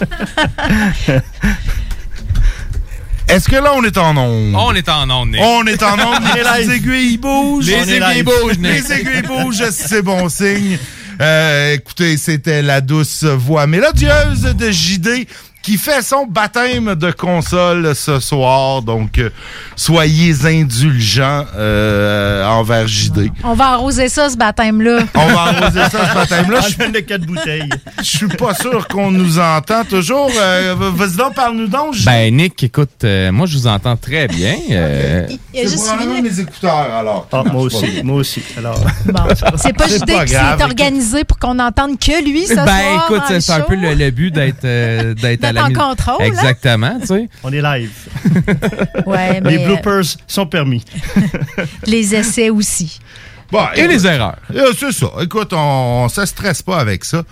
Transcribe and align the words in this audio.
Est-ce 3.28 3.48
que 3.48 3.56
là, 3.56 3.72
on 3.76 3.84
est 3.84 3.96
en 3.96 4.16
onde? 4.16 4.54
On 4.56 4.74
est 4.74 4.88
en 4.88 5.08
onde, 5.08 5.30
Nick. 5.30 5.40
On 5.40 5.64
est 5.66 5.82
en 5.82 5.94
onde. 5.94 6.24
Les 6.58 6.70
aiguilles 6.74 7.16
bougent. 7.16 7.66
Les 7.66 7.94
aiguilles 7.94 8.24
bougent, 8.24 8.58
Nick. 8.58 8.72
Les 8.72 8.92
aiguilles 8.92 9.22
bougent, 9.22 9.70
c'est 9.70 10.02
bon 10.02 10.28
signe. 10.28 10.78
Euh, 11.20 11.74
écoutez, 11.74 12.16
c'était 12.16 12.62
la 12.62 12.80
douce 12.80 13.24
voix 13.24 13.66
mélodieuse 13.66 14.42
de 14.42 14.70
JD 14.70 15.28
qui 15.62 15.76
fait 15.76 16.02
son 16.02 16.26
baptême 16.26 16.94
de 16.94 17.10
console 17.10 17.94
ce 17.94 18.18
soir. 18.20 18.82
Donc, 18.82 19.18
euh, 19.18 19.30
soyez 19.76 20.34
indulgents 20.46 21.44
euh, 21.56 22.46
envers 22.46 22.86
JD. 22.88 23.30
On 23.44 23.54
va 23.54 23.66
arroser 23.72 24.08
ça, 24.08 24.30
ce 24.30 24.36
baptême-là. 24.36 25.00
On 25.14 25.26
va 25.26 25.40
arroser 25.40 25.80
ça 25.90 26.08
ce 26.08 26.14
baptême-là. 26.14 26.60
Je 26.62 26.90
de 26.90 27.00
quatre 27.00 27.26
bouteilles. 27.26 27.68
Je 27.98 28.04
suis 28.04 28.28
pas 28.28 28.54
sûr 28.54 28.88
qu'on 28.88 29.10
nous 29.10 29.38
entend 29.38 29.84
toujours. 29.84 30.30
Euh, 30.38 30.74
Vas-y 30.78 31.16
donc, 31.16 31.34
parle-nous 31.34 31.66
donc. 31.68 31.94
JD. 31.94 32.04
Ben, 32.06 32.34
Nick, 32.34 32.62
écoute, 32.64 33.04
euh, 33.04 33.30
moi, 33.30 33.46
je 33.46 33.56
vous 33.58 33.66
entends 33.66 33.96
très 33.96 34.28
bien. 34.28 34.56
euh, 34.70 35.26
C'est 35.54 35.76
probablement 35.76 36.22
mes 36.22 36.40
écouteurs, 36.40 36.88
alors. 36.98 37.28
Ah, 37.32 37.42
moi 37.52 37.62
aussi, 37.62 38.02
moi 38.02 38.16
aussi. 38.16 38.42
Alors, 38.56 38.80
Bon. 39.06 39.20
C'est 39.56 39.72
pas 39.72 39.86
JD 39.88 40.04
qui 40.06 40.32
grave, 40.32 40.58
s'est 40.58 40.64
organisé 40.64 41.24
pour 41.24 41.38
qu'on 41.38 41.54
n'entende 41.54 41.98
que 41.98 42.24
lui 42.24 42.46
ce 42.46 42.54
ben, 42.54 42.64
soir. 42.66 43.04
écoute, 43.10 43.22
c'est 43.40 43.52
un 43.52 43.60
peu 43.60 43.74
le, 43.74 43.94
le 43.94 44.10
but 44.10 44.30
d'être 44.32 44.64
euh, 44.64 45.14
d'être 45.14 45.44
à 45.50 45.52
la 45.52 45.64
en 45.66 45.72
contrôle, 45.90 46.16
hein? 46.20 46.24
Exactement, 46.24 46.98
tu 47.00 47.06
sais. 47.06 47.28
on 47.42 47.52
est 47.52 47.62
live. 47.62 47.90
Ouais, 49.06 49.40
mais 49.42 49.50
Les 49.58 49.64
bloopers 49.64 50.04
sont 50.26 50.46
permis. 50.46 50.84
euh, 51.16 51.64
les 51.86 52.14
essais 52.14 52.50
aussi. 52.50 53.00
Bon, 53.52 53.66
Et 53.74 53.88
les 53.88 54.06
erreurs. 54.06 54.36
euh, 54.54 54.72
c'est 54.78 54.92
ça. 54.92 55.08
Écoute, 55.22 55.52
on, 55.52 56.04
on 56.04 56.08
se 56.08 56.24
stresse 56.24 56.62
pas 56.62 56.78
avec 56.78 57.04
ça. 57.04 57.24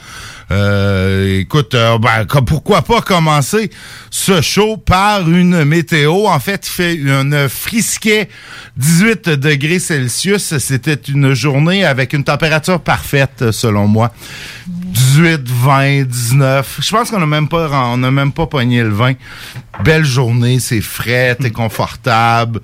Euh, 0.50 1.38
écoute, 1.40 1.74
euh, 1.76 1.96
ben, 1.98 2.24
comme- 2.26 2.44
pourquoi 2.44 2.82
pas 2.82 3.00
commencer 3.02 3.70
ce 4.10 4.40
show 4.40 4.78
par 4.78 5.28
une 5.30 5.62
météo? 5.64 6.26
En 6.26 6.40
fait, 6.40 6.66
il 6.66 6.70
fait 6.70 6.94
une 6.96 7.48
frisquet 7.48 8.28
18 8.76 9.28
degrés 9.28 9.78
Celsius. 9.78 10.58
C'était 10.58 10.94
une 11.08 11.34
journée 11.34 11.84
avec 11.84 12.12
une 12.12 12.24
température 12.24 12.80
parfaite, 12.80 13.52
selon 13.52 13.86
moi. 13.86 14.10
18, 14.88 15.48
20, 15.48 16.02
19. 16.04 16.80
Je 16.82 16.90
pense 16.90 17.10
qu'on 17.10 17.22
a 17.22 17.26
même 17.26 17.48
pas, 17.48 17.68
on 17.70 18.02
a 18.02 18.10
même 18.10 18.32
pas 18.32 18.46
pogné 18.46 18.82
le 18.82 18.90
20. 18.90 19.14
Belle 19.84 20.04
journée, 20.04 20.58
c'est 20.60 20.80
frais, 20.80 21.34
t'es 21.34 21.50
confortable. 21.50 22.60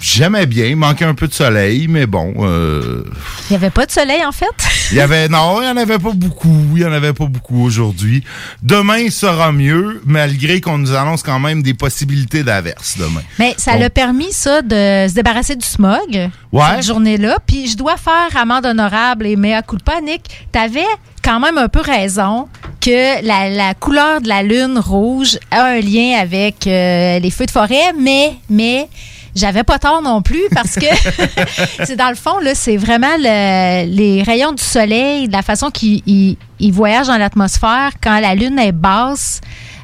J'aimais 0.00 0.46
bien, 0.46 0.66
il 0.66 0.76
manquait 0.76 1.04
un 1.04 1.14
peu 1.14 1.28
de 1.28 1.32
soleil, 1.32 1.86
mais 1.88 2.06
bon, 2.06 2.34
euh, 2.40 3.04
Il 3.48 3.52
n'y 3.52 3.56
avait 3.56 3.70
pas 3.70 3.86
de 3.86 3.90
soleil, 3.90 4.24
en 4.26 4.32
fait? 4.32 4.46
il 4.90 4.96
y 4.96 5.00
avait, 5.00 5.28
non, 5.28 5.60
il 5.62 5.66
y 5.66 5.68
en 5.68 5.76
avait 5.76 5.98
pas 5.98 6.10
beaucoup. 6.12 6.54
Il 6.76 6.82
y 6.82 6.84
en 6.84 6.92
avait 6.92 7.12
pas 7.12 7.26
beaucoup 7.26 7.62
aujourd'hui. 7.64 8.22
Demain 8.62 9.08
sera 9.10 9.52
mieux, 9.52 10.02
malgré 10.04 10.60
qu'on 10.60 10.78
nous 10.78 10.92
annonce 10.94 11.22
quand 11.22 11.38
même 11.40 11.62
des 11.62 11.74
possibilités 11.74 12.42
d'averse 12.42 12.96
demain. 12.98 13.22
Mais 13.38 13.54
ça 13.56 13.76
l'a 13.76 13.88
permis, 13.88 14.32
ça, 14.32 14.62
de 14.62 15.06
se 15.08 15.14
débarrasser 15.14 15.56
du 15.56 15.66
smog 15.66 16.28
Ouais. 16.52 16.62
cette 16.76 16.86
journée-là. 16.86 17.38
Puis 17.46 17.68
je 17.68 17.76
dois 17.76 17.96
faire 17.96 18.40
amende 18.40 18.66
honorable 18.66 19.26
et 19.26 19.36
mea 19.36 19.62
culpa, 19.62 20.00
Nick. 20.00 20.46
T'avais 20.52 20.84
quand 21.22 21.40
même 21.40 21.56
un 21.58 21.68
peu 21.68 21.80
raison 21.80 22.48
que 22.80 23.24
la, 23.26 23.48
la 23.48 23.74
couleur 23.74 24.20
de 24.20 24.28
la 24.28 24.42
lune 24.42 24.78
rouge 24.78 25.38
a 25.50 25.64
un 25.64 25.80
lien 25.80 26.18
avec 26.20 26.66
euh, 26.66 27.18
les 27.18 27.30
feux 27.30 27.46
de 27.46 27.50
forêt, 27.50 27.92
mais, 27.98 28.34
mais 28.50 28.88
j'avais 29.34 29.64
pas 29.64 29.78
tort 29.78 30.00
non 30.02 30.22
plus 30.22 30.42
parce 30.54 30.74
que 30.76 30.86
c'est 31.84 31.96
dans 31.96 32.08
le 32.08 32.14
fond, 32.14 32.38
là, 32.40 32.54
c'est 32.54 32.76
vraiment 32.76 33.16
le- 33.18 33.86
les 33.86 34.22
rayons 34.22 34.52
du 34.52 34.62
soleil, 34.62 35.26
de 35.28 35.32
la 35.32 35.42
façon 35.42 35.70
qu'ils 35.70 36.02
ils- 36.06 36.36
ils 36.60 36.72
voyagent 36.72 37.08
dans 37.08 37.16
l'atmosphère 37.18 37.90
quand 38.02 38.20
la 38.20 38.34
lune 38.34 38.58
est 38.58 38.72
basse. 38.72 39.40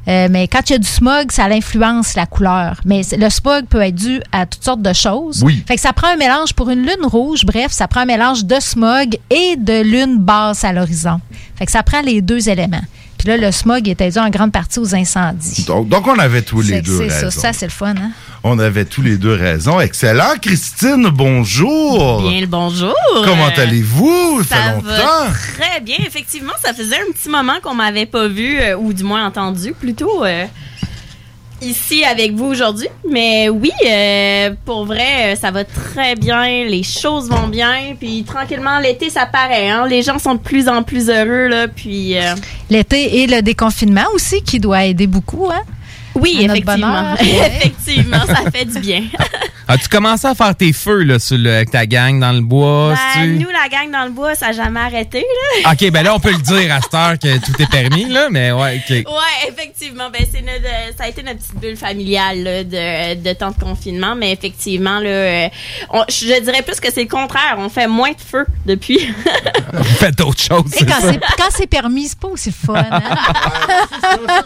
Euh, 0.08 0.28
mais 0.30 0.48
quand 0.48 0.60
il 0.70 0.72
y 0.72 0.76
a 0.76 0.78
du 0.78 0.88
smog, 0.88 1.30
ça 1.30 1.46
l'influence 1.46 2.14
la 2.14 2.24
couleur. 2.24 2.80
Mais 2.86 3.02
le 3.18 3.28
smog 3.28 3.66
peut 3.66 3.82
être 3.82 3.94
dû 3.94 4.20
à 4.32 4.46
toutes 4.46 4.64
sortes 4.64 4.80
de 4.82 4.94
choses. 4.94 5.42
Oui. 5.44 5.62
Fait 5.68 5.74
que 5.74 5.80
ça 5.80 5.92
prend 5.92 6.08
un 6.08 6.16
mélange 6.16 6.54
pour 6.54 6.70
une 6.70 6.80
lune 6.80 7.04
rouge. 7.04 7.44
Bref, 7.44 7.70
ça 7.70 7.86
prend 7.86 8.00
un 8.00 8.06
mélange 8.06 8.44
de 8.46 8.58
smog 8.60 9.18
et 9.28 9.56
de 9.58 9.82
lune 9.82 10.16
basse 10.18 10.64
à 10.64 10.72
l'horizon. 10.72 11.20
Fait 11.56 11.66
que 11.66 11.72
ça 11.72 11.82
prend 11.82 12.00
les 12.00 12.22
deux 12.22 12.48
éléments. 12.48 12.80
Puis 13.20 13.28
là, 13.28 13.36
le 13.36 13.52
smog 13.52 13.86
était 13.86 14.08
dû 14.10 14.18
en 14.18 14.30
grande 14.30 14.50
partie 14.50 14.78
aux 14.78 14.94
incendies. 14.94 15.64
Donc, 15.66 15.88
donc 15.90 16.06
on 16.08 16.18
avait 16.18 16.40
tous 16.40 16.62
les 16.62 16.80
deux 16.80 16.96
C'est 16.96 17.08
ça, 17.10 17.26
raisons. 17.26 17.40
ça 17.42 17.52
c'est 17.52 17.66
le 17.66 17.70
fun, 17.70 17.90
hein? 17.90 18.12
On 18.42 18.58
avait 18.58 18.86
tous 18.86 19.02
les 19.02 19.18
deux 19.18 19.34
raison. 19.34 19.78
Excellent. 19.78 20.32
Christine, 20.40 21.08
bonjour. 21.12 22.22
Bien 22.22 22.40
le 22.40 22.46
bonjour. 22.46 22.94
Comment 23.26 23.48
Euh, 23.48 23.62
allez-vous? 23.62 24.42
Ça 24.44 24.54
Ça 24.56 24.56
fait 24.72 24.80
va 24.86 24.96
longtemps. 24.98 25.32
très 25.58 25.80
bien. 25.82 25.96
Effectivement, 26.06 26.54
ça 26.64 26.72
faisait 26.72 26.96
un 26.96 27.12
petit 27.12 27.28
moment 27.28 27.56
qu'on 27.62 27.74
m'avait 27.74 28.06
pas 28.06 28.26
vu, 28.28 28.58
euh, 28.58 28.76
ou 28.78 28.94
du 28.94 29.04
moins 29.04 29.26
entendu 29.26 29.72
plutôt, 29.78 30.24
euh, 30.24 30.46
ici 31.62 32.04
avec 32.04 32.32
vous 32.32 32.46
aujourd'hui. 32.46 32.88
Mais 33.08 33.48
oui, 33.48 33.72
euh, 33.86 34.50
pour 34.64 34.84
vrai, 34.84 35.32
euh, 35.32 35.36
ça 35.36 35.50
va 35.50 35.64
très 35.64 36.14
bien. 36.14 36.64
Les 36.64 36.82
choses 36.82 37.28
vont 37.28 37.48
bien. 37.48 37.94
Puis 37.98 38.24
tranquillement, 38.24 38.78
l'été, 38.78 39.10
ça 39.10 39.26
paraît. 39.26 39.68
Hein? 39.68 39.86
Les 39.88 40.02
gens 40.02 40.18
sont 40.18 40.34
de 40.34 40.40
plus 40.40 40.68
en 40.68 40.82
plus 40.82 41.08
heureux. 41.08 41.48
Là, 41.48 41.68
puis 41.68 42.16
euh, 42.16 42.34
L'été 42.68 43.20
et 43.22 43.26
le 43.26 43.42
déconfinement 43.42 44.06
aussi 44.14 44.42
qui 44.42 44.60
doit 44.60 44.84
aider 44.84 45.06
beaucoup, 45.06 45.48
hein? 45.50 45.62
oui, 46.14 46.38
effectivement. 46.40 47.14
ouais. 47.20 47.52
effectivement, 47.56 48.24
ça 48.26 48.50
fait 48.50 48.64
du 48.64 48.78
bien. 48.80 49.04
As-tu 49.70 49.88
commencé 49.88 50.26
à 50.26 50.34
faire 50.34 50.54
tes 50.56 50.72
feux 50.72 51.02
là, 51.04 51.18
sur 51.18 51.38
le- 51.38 51.52
avec 51.54 51.70
ta 51.70 51.86
gang 51.86 52.18
dans 52.18 52.32
le 52.32 52.40
bois? 52.40 52.94
Ben, 53.14 53.38
nous, 53.38 53.48
la 53.48 53.68
gang 53.68 53.90
dans 53.90 54.04
le 54.04 54.10
bois, 54.10 54.34
ça 54.34 54.46
n'a 54.48 54.52
jamais 54.52 54.80
arrêté. 54.80 55.20
Là. 55.64 55.72
OK, 55.72 55.90
ben 55.90 56.02
là, 56.02 56.14
on 56.14 56.18
peut 56.20 56.32
le 56.32 56.38
dire 56.38 56.74
à 56.74 56.80
cette 56.80 56.94
heure 56.94 57.18
que 57.18 57.38
tout 57.38 57.62
est 57.62 57.70
permis, 57.70 58.06
là, 58.06 58.28
mais 58.30 58.50
ouais. 58.52 58.82
Ouais, 58.90 59.04
effectivement. 59.48 60.10
Ben, 60.10 60.24
c'est 60.32 60.40
notre, 60.42 60.64
euh, 60.64 60.90
ça 60.98 61.04
a 61.04 61.08
été 61.08 61.22
notre 61.22 61.38
petite 61.38 61.60
bulle 61.60 61.76
familiale 61.76 62.42
là, 62.42 62.64
de, 62.64 63.22
de 63.22 63.32
temps 63.32 63.50
de 63.52 63.60
confinement, 63.62 64.14
mais 64.16 64.32
effectivement, 64.32 64.98
là, 64.98 65.08
euh, 65.08 65.48
on- 65.90 66.04
je 66.08 66.40
dirais 66.42 66.62
plus 66.62 66.80
que 66.80 66.92
c'est 66.92 67.02
le 67.04 67.08
contraire. 67.08 67.54
On 67.58 67.68
fait 67.68 67.86
moins 67.86 68.10
de 68.10 68.20
feu 68.20 68.46
depuis. 68.66 68.98
Faites 69.98 70.18
d'autres 70.18 70.42
choses. 70.42 70.64
C'est, 70.72 70.84
quand 70.86 71.48
c'est 71.50 71.66
permis, 71.68 72.08
c'est 72.08 72.18
pas 72.18 72.28
aussi 72.28 72.50
fun, 72.52 72.74
hein? 72.90 73.00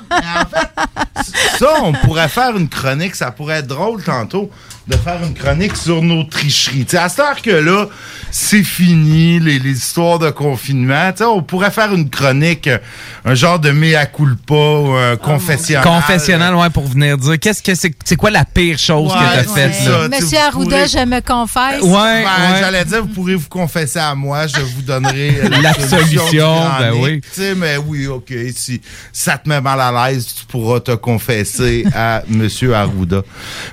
Ça, 1.59 1.69
on 1.82 1.93
pourrait 1.93 2.29
faire 2.29 2.56
une 2.56 2.69
chronique, 2.69 3.15
ça 3.15 3.31
pourrait 3.31 3.59
être 3.61 3.67
drôle 3.67 4.03
tantôt. 4.03 4.50
De 4.87 4.97
faire 4.97 5.19
une 5.23 5.33
chronique 5.35 5.77
sur 5.77 6.03
nos 6.03 6.25
tricheries. 6.25 6.85
T'sais, 6.85 6.99
à 6.99 7.09
cette 7.09 7.21
heure 7.21 7.41
que 7.43 7.51
là, 7.51 7.87
c'est 8.31 8.63
fini, 8.63 9.41
les, 9.41 9.59
les 9.59 9.71
histoires 9.73 10.19
de 10.19 10.29
confinement. 10.31 11.11
T'sais, 11.13 11.25
on 11.25 11.43
pourrait 11.43 11.71
faire 11.71 11.93
une 11.95 12.11
chronique, 12.11 12.67
euh, 12.67 12.77
un 13.25 13.35
genre 13.35 13.59
de 13.59 13.71
mea 13.71 14.05
culpa 14.07 14.53
ou 14.55 14.93
un 14.93 15.17
confessionnal. 15.17 15.85
Confessionnal, 15.85 16.55
ouais, 16.57 16.69
pour 16.69 16.87
venir 16.87 17.17
dire 17.17 17.39
qu'est-ce 17.41 17.63
que 17.63 17.75
c'est, 17.75 17.95
c'est 18.05 18.17
quoi 18.17 18.31
la 18.31 18.45
pire 18.45 18.79
chose 18.79 19.11
Ouais, 19.11 19.19
que 19.19 19.45
t'as 19.47 19.53
ouais. 19.53 19.69
faite, 19.71 19.87
là? 19.89 20.09
Monsieur 20.09 20.39
Arruda, 20.39 20.77
pourrez- 20.85 20.89
je 20.89 21.07
me 21.07 21.21
confesse. 21.21 21.81
Ouais, 21.83 21.91
Ben, 22.25 22.53
ouais. 22.53 22.61
J'allais 22.61 22.85
dire, 22.85 23.01
vous 23.03 23.09
pourrez 23.09 23.35
vous 23.37 23.49
confesser 23.49 23.99
à 24.01 24.15
moi, 24.15 24.47
je 24.47 24.61
vous 24.61 24.83
donnerai 24.83 25.41
euh, 25.45 25.49
La 25.63 25.73
du 25.75 25.83
solution, 25.89 26.61
ben 26.79 26.93
oui. 26.97 27.21
Tu 27.23 27.41
sais, 27.41 27.55
mais 27.55 27.79
oui, 27.79 28.07
OK, 28.07 28.33
si 28.55 28.83
ça 29.13 29.39
te 29.39 29.49
met 29.49 29.61
mal 29.63 29.81
à 29.81 30.11
l'aise, 30.11 30.27
tu 30.27 30.45
pourras 30.45 30.81
te 30.81 30.93
confesser 30.93 31.87
à 31.95 32.23
Monsieur 32.29 32.75
Arruda. 32.75 33.23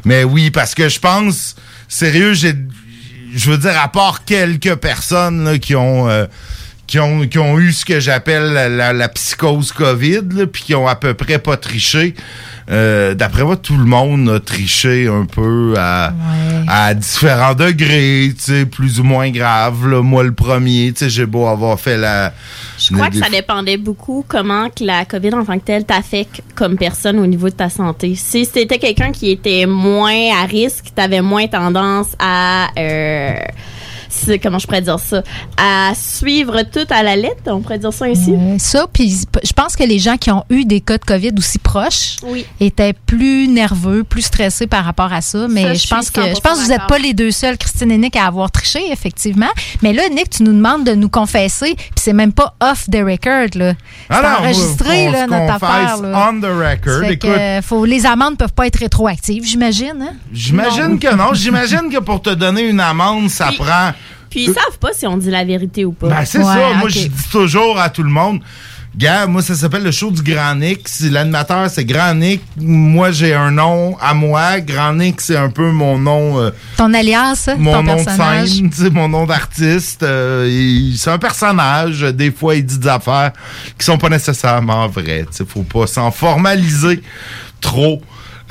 Mais 0.06 0.24
oui, 0.24 0.52
parce 0.52 0.74
que 0.74 0.88
je 0.88 1.01
pense, 1.02 1.56
sérieux, 1.88 2.34
j'ai, 2.34 2.54
je 3.34 3.52
veux 3.52 3.58
dire, 3.58 3.78
à 3.80 3.90
part 3.92 4.24
quelques 4.24 4.76
personnes 4.76 5.60
qui 5.60 5.76
ont... 5.76 6.10
euh, 6.10 6.26
qui 6.92 7.00
ont, 7.00 7.26
qui 7.26 7.40
ont 7.40 7.58
eu 7.58 7.72
ce 7.72 7.86
que 7.86 8.02
j'appelle 8.02 8.52
la, 8.52 8.68
la- 8.68 8.92
la 8.92 9.08
psychose 9.08 9.72
COVID, 9.72 10.24
là, 10.36 10.46
puis 10.46 10.62
qui 10.64 10.76
ont 10.76 10.90
à 10.90 10.96
peu 10.96 11.14
près 11.14 11.40
pas 11.40 11.56
triché. 11.56 12.16
Euh, 12.70 13.14
D'après 13.14 13.46
moi, 13.46 13.56
tout 13.56 13.78
le 13.78 13.86
monde 13.86 14.30
a 14.30 14.42
triché 14.42 15.08
un 15.08 15.26
peu 15.26 15.74
à, 15.78 16.12
à 16.68 16.94
différents 16.94 17.54
degrés, 17.54 18.34
tu 18.36 18.44
sais, 18.44 18.66
plus 18.66 19.00
ou 19.00 19.06
moins 19.06 19.30
grave. 19.30 19.88
Là. 19.88 20.02
Moi, 20.02 20.24
le 20.24 20.34
premier, 20.34 20.92
tu 20.92 21.06
sais, 21.06 21.10
j'ai 21.10 21.26
beau 21.26 21.48
avoir 21.48 21.80
fait 21.80 21.98
la... 21.98 22.34
Je 22.78 22.94
crois 22.94 23.10
que 23.10 23.16
ça 23.16 23.30
dépendait 23.30 23.78
beaucoup 23.78 24.26
comment 24.28 24.68
que 24.70 24.84
la 24.84 25.06
COVID 25.06 25.34
en 25.34 25.46
tant 25.46 25.58
que 25.60 25.64
telle 25.64 25.86
t'affecte 25.86 26.42
comme 26.56 26.76
personne 26.76 27.20
au 27.20 27.26
niveau 27.26 27.48
de 27.48 27.56
ta 27.56 27.70
santé. 27.70 28.16
Si 28.16 28.44
c'était 28.44 28.80
quelqu'un 28.80 29.14
qui 29.14 29.32
était 29.32 29.66
moins 29.66 30.34
à 30.42 30.46
risque, 30.46 30.88
t'avais 30.94 31.22
moins 31.22 31.48
tendance 31.48 32.08
à... 32.20 32.68
euh, 32.78 33.36
comment 34.42 34.60
je 34.60 34.68
pourrais 34.68 34.82
dire 34.82 35.00
ça? 35.00 35.24
À 35.58 35.94
suivre 35.96 36.62
tout 36.64 36.86
à 36.90 37.04
la 37.04 37.16
lettre, 37.16 37.44
on 37.48 37.62
pourrait 37.62 37.80
dire 37.80 37.94
ça 37.94 38.06
ainsi. 38.06 38.34
Euh, 38.34 38.58
ça, 38.58 38.86
puis 38.92 39.26
je 39.44 39.54
pense 39.54 39.76
que 39.76 39.84
les 39.84 40.00
gens 40.00 40.18
qui 40.18 40.32
ont 40.32 40.44
eu 40.50 40.66
des 40.66 40.82
cas 40.82 40.98
de 40.98 41.06
COVID 41.06 41.32
aussi 41.38 41.60
proches 41.60 42.18
Oui. 42.24 42.46
étaient 42.60 42.94
plus 42.94 43.48
nerveux, 43.48 44.04
plus 44.04 44.22
stressés 44.24 44.68
par 44.68 44.86
rapport 44.86 45.12
à 45.14 45.22
ça. 45.22 45.48
Mais 45.50 45.64
Ça, 45.64 45.74
je 45.74 45.82
je 45.84 45.88
pense 45.88 46.10
que 46.10 46.22
je 46.22 46.40
pense 46.40 46.60
que 46.60 46.64
vous 46.64 46.70
n'êtes 46.70 46.88
pas 46.88 46.98
les 47.00 47.14
deux 47.14 47.32
seuls, 47.32 47.58
Christine 47.58 47.92
et 47.92 47.98
Nick, 47.98 48.16
à 48.16 48.26
avoir 48.26 48.52
triché, 48.52 48.80
effectivement. 48.92 49.50
Mais 49.82 49.94
là, 49.94 50.04
Nick, 50.10 50.30
tu 50.30 50.44
nous 50.44 50.54
demandes 50.54 50.86
de 50.86 50.94
nous 50.94 51.10
confesser, 51.10 51.76
puis 51.76 51.90
c'est 51.96 52.14
même 52.14 52.32
pas 52.34 52.56
off 52.62 52.86
the 52.90 52.98
record, 52.98 53.50
là. 53.56 53.74
C'est 54.10 54.16
Alors, 54.16 54.42
enregistré, 54.42 55.08
on 55.10 55.12
là, 55.12 55.28
notre 55.28 55.54
confesse 55.54 55.70
affaire. 55.70 55.98
Là. 56.02 56.30
On 56.30 56.40
the 56.40 56.46
record. 56.46 57.04
Écoute, 57.04 57.30
que, 57.30 57.62
faut, 57.62 57.86
les 57.86 58.06
amendes 58.06 58.38
peuvent 58.38 58.54
pas 58.54 58.68
être 58.68 58.80
rétroactives, 58.80 59.44
j'imagine. 59.46 60.02
Hein? 60.02 60.14
j'imagine 60.32 61.00
que 61.00 61.14
non. 61.16 61.34
J'imagine 61.34 61.90
que 61.92 62.00
pour 62.00 62.22
te 62.22 62.30
donner 62.30 62.62
une 62.64 62.80
amende, 62.80 63.30
ça 63.30 63.50
prend... 63.58 63.92
Puis 64.32 64.46
ils 64.46 64.54
savent 64.54 64.80
pas 64.80 64.90
si 64.94 65.06
on 65.06 65.18
dit 65.18 65.30
la 65.30 65.44
vérité 65.46 65.86
ou 65.86 65.92
pas. 65.92 66.08
Ben, 66.08 66.26
c'est 66.26 66.40
Ouais, 66.40 66.46
ça. 66.46 66.74
Moi, 66.80 66.90
je 66.90 67.00
dis 67.02 67.12
toujours 67.32 67.78
à 67.80 67.90
tout 67.90 68.02
le 68.04 68.10
monde, 68.10 68.40
gars, 68.98 69.28
moi, 69.28 69.42
ça 69.42 69.54
s'appelle 69.56 69.84
le 69.84 69.92
show 69.92 70.10
du 70.10 70.22
Grand 70.24 70.56
Nick. 70.56 70.88
Si 70.88 71.10
L'animateur, 71.10 71.70
c'est 71.70 71.86
Grand 71.86 72.14
Nick. 72.16 72.42
Moi, 72.58 73.12
j'ai 73.12 73.34
un 73.34 73.52
nom 73.52 73.96
à 74.02 74.14
moi. 74.14 74.60
Grand 74.62 74.94
Nick, 74.94 75.20
c'est 75.22 75.36
un 75.38 75.50
peu 75.50 75.70
mon 75.72 75.98
nom, 76.00 76.40
euh, 76.40 76.52
Ton 76.78 76.94
alias, 76.94 77.50
mon 77.58 77.74
ton 77.74 77.84
nom 77.84 77.96
de 77.98 78.04
personnage. 78.06 78.50
scène, 78.50 78.70
tu 78.74 78.84
sais, 78.84 78.90
mon 78.90 79.10
nom 79.10 79.26
d'artiste. 79.26 80.04
Euh, 80.04 80.48
il- 80.50 80.98
c'est 80.98 81.12
un 81.12 81.20
personnage. 81.20 82.02
Des 82.02 82.32
fois, 82.32 82.56
il 82.56 82.66
dit 82.66 82.80
des 82.80 82.88
affaires 82.88 83.32
qui 83.78 83.86
sont 83.86 83.98
pas 83.98 84.10
nécessairement 84.10 84.88
vraies. 84.88 85.26
Tu 85.30 85.38
sais, 85.38 85.46
faut 85.46 85.64
pas 85.64 85.88
s'en 85.88 86.10
formaliser 86.12 87.02
trop. 87.60 88.02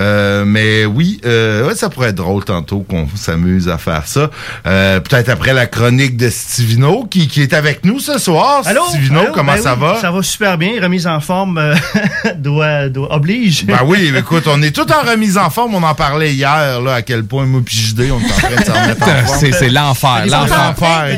Euh, 0.00 0.44
mais 0.46 0.86
oui, 0.86 1.20
euh, 1.26 1.66
ouais, 1.68 1.74
ça 1.76 1.90
pourrait 1.90 2.08
être 2.08 2.14
drôle 2.16 2.42
tantôt 2.44 2.80
qu'on 2.80 3.06
s'amuse 3.14 3.68
à 3.68 3.76
faire 3.78 4.06
ça. 4.06 4.30
Euh, 4.66 4.98
Peut-être 5.00 5.28
après 5.28 5.52
la 5.52 5.66
chronique 5.66 6.16
de 6.16 6.30
Stivino 6.30 7.04
qui, 7.04 7.28
qui 7.28 7.42
est 7.42 7.52
avec 7.52 7.84
nous 7.84 8.00
ce 8.00 8.18
soir. 8.18 8.62
Allô? 8.64 8.82
Stivino, 8.88 9.20
Allô? 9.20 9.32
comment 9.34 9.52
Ben 9.54 9.62
ça 9.62 9.74
oui, 9.74 9.80
va? 9.80 10.00
Ça 10.00 10.10
va 10.10 10.22
super 10.22 10.56
bien. 10.58 10.72
Remise 10.82 11.06
en 11.06 11.20
forme 11.20 11.58
euh, 11.58 11.74
doit, 12.36 12.88
doit- 12.88 13.14
oblige. 13.14 13.66
Ben 13.66 13.80
oui, 13.84 14.10
écoute, 14.16 14.44
on 14.46 14.62
est 14.62 14.74
tout 14.74 14.90
en 14.90 15.08
remise 15.08 15.36
en 15.36 15.50
forme. 15.50 15.74
On 15.74 15.82
en 15.82 15.94
parlait 15.94 16.32
hier, 16.32 16.80
là, 16.80 16.94
à 16.94 17.02
quel 17.02 17.24
point 17.24 17.44
moi 17.44 17.60
on 17.60 18.02
est 18.02 18.12
en 18.12 18.18
train 18.18 18.48
de 18.56 18.64
s'en 18.64 18.72
remettre 18.72 19.02
en 19.02 19.26
forme. 19.26 19.38
C'est, 19.52 19.68
l'enfer, 19.68 20.22
Ils 20.24 20.30
sont 20.30 20.36
l'enfer. 20.38 21.16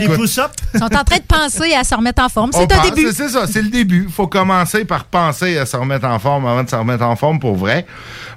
Ils 0.75 0.79
sont 0.79 0.85
en 0.87 1.05
train 1.05 1.17
de 1.19 1.23
penser 1.29 1.73
à 1.75 1.85
se 1.85 1.95
remettre 1.95 2.23
en 2.23 2.29
forme. 2.29 2.51
C'est 2.53 2.63
un 2.63 2.67
pense- 2.67 2.91
début. 2.93 3.09
C'est 3.15 3.29
ça, 3.29 3.47
c'est 3.47 3.63
le 3.63 3.69
début. 3.69 4.09
faut 4.15 4.27
commencer 4.27 4.85
par 4.85 5.05
penser 5.05 5.57
à 5.59 5.67
se 5.67 5.77
remettre 5.77 6.07
en 6.07 6.19
forme 6.19 6.47
avant 6.47 6.65
de 6.65 6.69
se 6.71 6.75
remettre 6.77 7.05
en 7.05 7.15
forme 7.15 7.39
pour 7.39 7.55
vrai. 7.57 7.87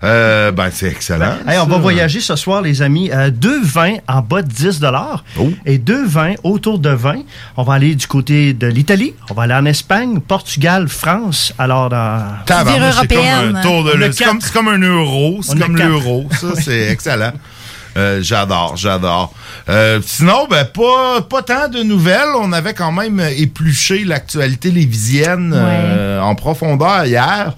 Euh, 0.03 0.34
ben, 0.51 0.69
c'est 0.71 0.87
excellent. 0.87 1.35
Hey, 1.47 1.57
on 1.59 1.65
va 1.65 1.77
voyager 1.77 2.19
ce 2.19 2.35
soir, 2.35 2.61
les 2.61 2.81
amis. 2.81 3.09
Euh, 3.11 3.29
deux 3.29 3.61
vins 3.63 3.95
en 4.07 4.21
bas 4.21 4.41
de 4.41 4.47
10 4.47 4.81
Oh. 5.39 5.49
et 5.65 5.77
deux 5.77 6.05
vins 6.05 6.33
autour 6.43 6.79
de 6.79 6.89
20. 6.89 7.23
On 7.57 7.63
va 7.63 7.73
aller 7.75 7.95
du 7.95 8.07
côté 8.07 8.53
de 8.53 8.67
l'Italie. 8.67 9.13
On 9.29 9.33
va 9.33 9.43
aller 9.43 9.53
en 9.53 9.65
Espagne, 9.65 10.19
Portugal, 10.19 10.87
France. 10.87 11.53
Alors, 11.57 11.89
dans... 11.89 12.23
C'est 12.47 13.07
comme 13.15 13.55
un 13.57 13.61
tour 13.61 13.83
de 13.83 13.91
le- 13.91 14.11
c'est 14.11 14.23
comme, 14.25 14.41
c'est 14.41 14.53
comme 14.53 14.67
un 14.67 14.79
euro. 14.79 15.39
C'est 15.41 15.59
comme 15.59 15.75
l'euro. 15.77 16.27
Ça, 16.31 16.47
c'est 16.61 16.87
excellent. 16.89 17.33
Euh, 17.97 18.19
j'adore, 18.21 18.75
j'adore. 18.75 19.33
Euh, 19.69 20.01
sinon, 20.05 20.47
ben 20.49 20.65
pas, 20.65 21.21
pas 21.21 21.41
tant 21.43 21.69
de 21.69 21.81
nouvelles. 21.81 22.27
On 22.37 22.51
avait 22.51 22.73
quand 22.73 22.91
même 22.91 23.21
épluché 23.37 24.03
l'actualité 24.03 24.69
lévisienne 24.69 25.53
euh, 25.55 26.19
en 26.19 26.35
profondeur 26.35 27.05
hier. 27.05 27.53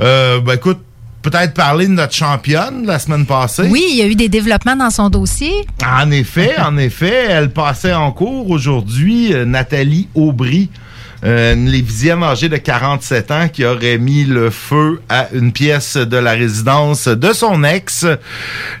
Euh, 0.00 0.40
ben 0.40 0.54
écoute, 0.54 0.80
peut-être 1.24 1.54
parler 1.54 1.86
de 1.86 1.92
notre 1.92 2.12
championne 2.12 2.84
la 2.86 2.98
semaine 2.98 3.24
passée. 3.24 3.66
Oui, 3.70 3.82
il 3.90 3.96
y 3.96 4.02
a 4.02 4.06
eu 4.06 4.14
des 4.14 4.28
développements 4.28 4.76
dans 4.76 4.90
son 4.90 5.08
dossier. 5.08 5.52
En 5.84 6.10
effet, 6.10 6.52
en 6.60 6.76
effet, 6.76 7.26
elle 7.30 7.50
passait 7.50 7.94
en 7.94 8.12
cours 8.12 8.50
aujourd'hui, 8.50 9.32
euh, 9.32 9.46
Nathalie 9.46 10.06
Aubry, 10.14 10.68
euh, 11.24 11.54
une 11.54 11.68
Lévisienne 11.68 12.22
âgée 12.22 12.48
de 12.48 12.56
47 12.56 13.30
ans 13.30 13.48
qui 13.48 13.64
aurait 13.64 13.98
mis 13.98 14.24
le 14.24 14.50
feu 14.50 15.00
à 15.08 15.28
une 15.32 15.52
pièce 15.52 15.96
de 15.96 16.16
la 16.16 16.32
résidence 16.32 17.08
de 17.08 17.32
son 17.32 17.64
ex. 17.64 18.06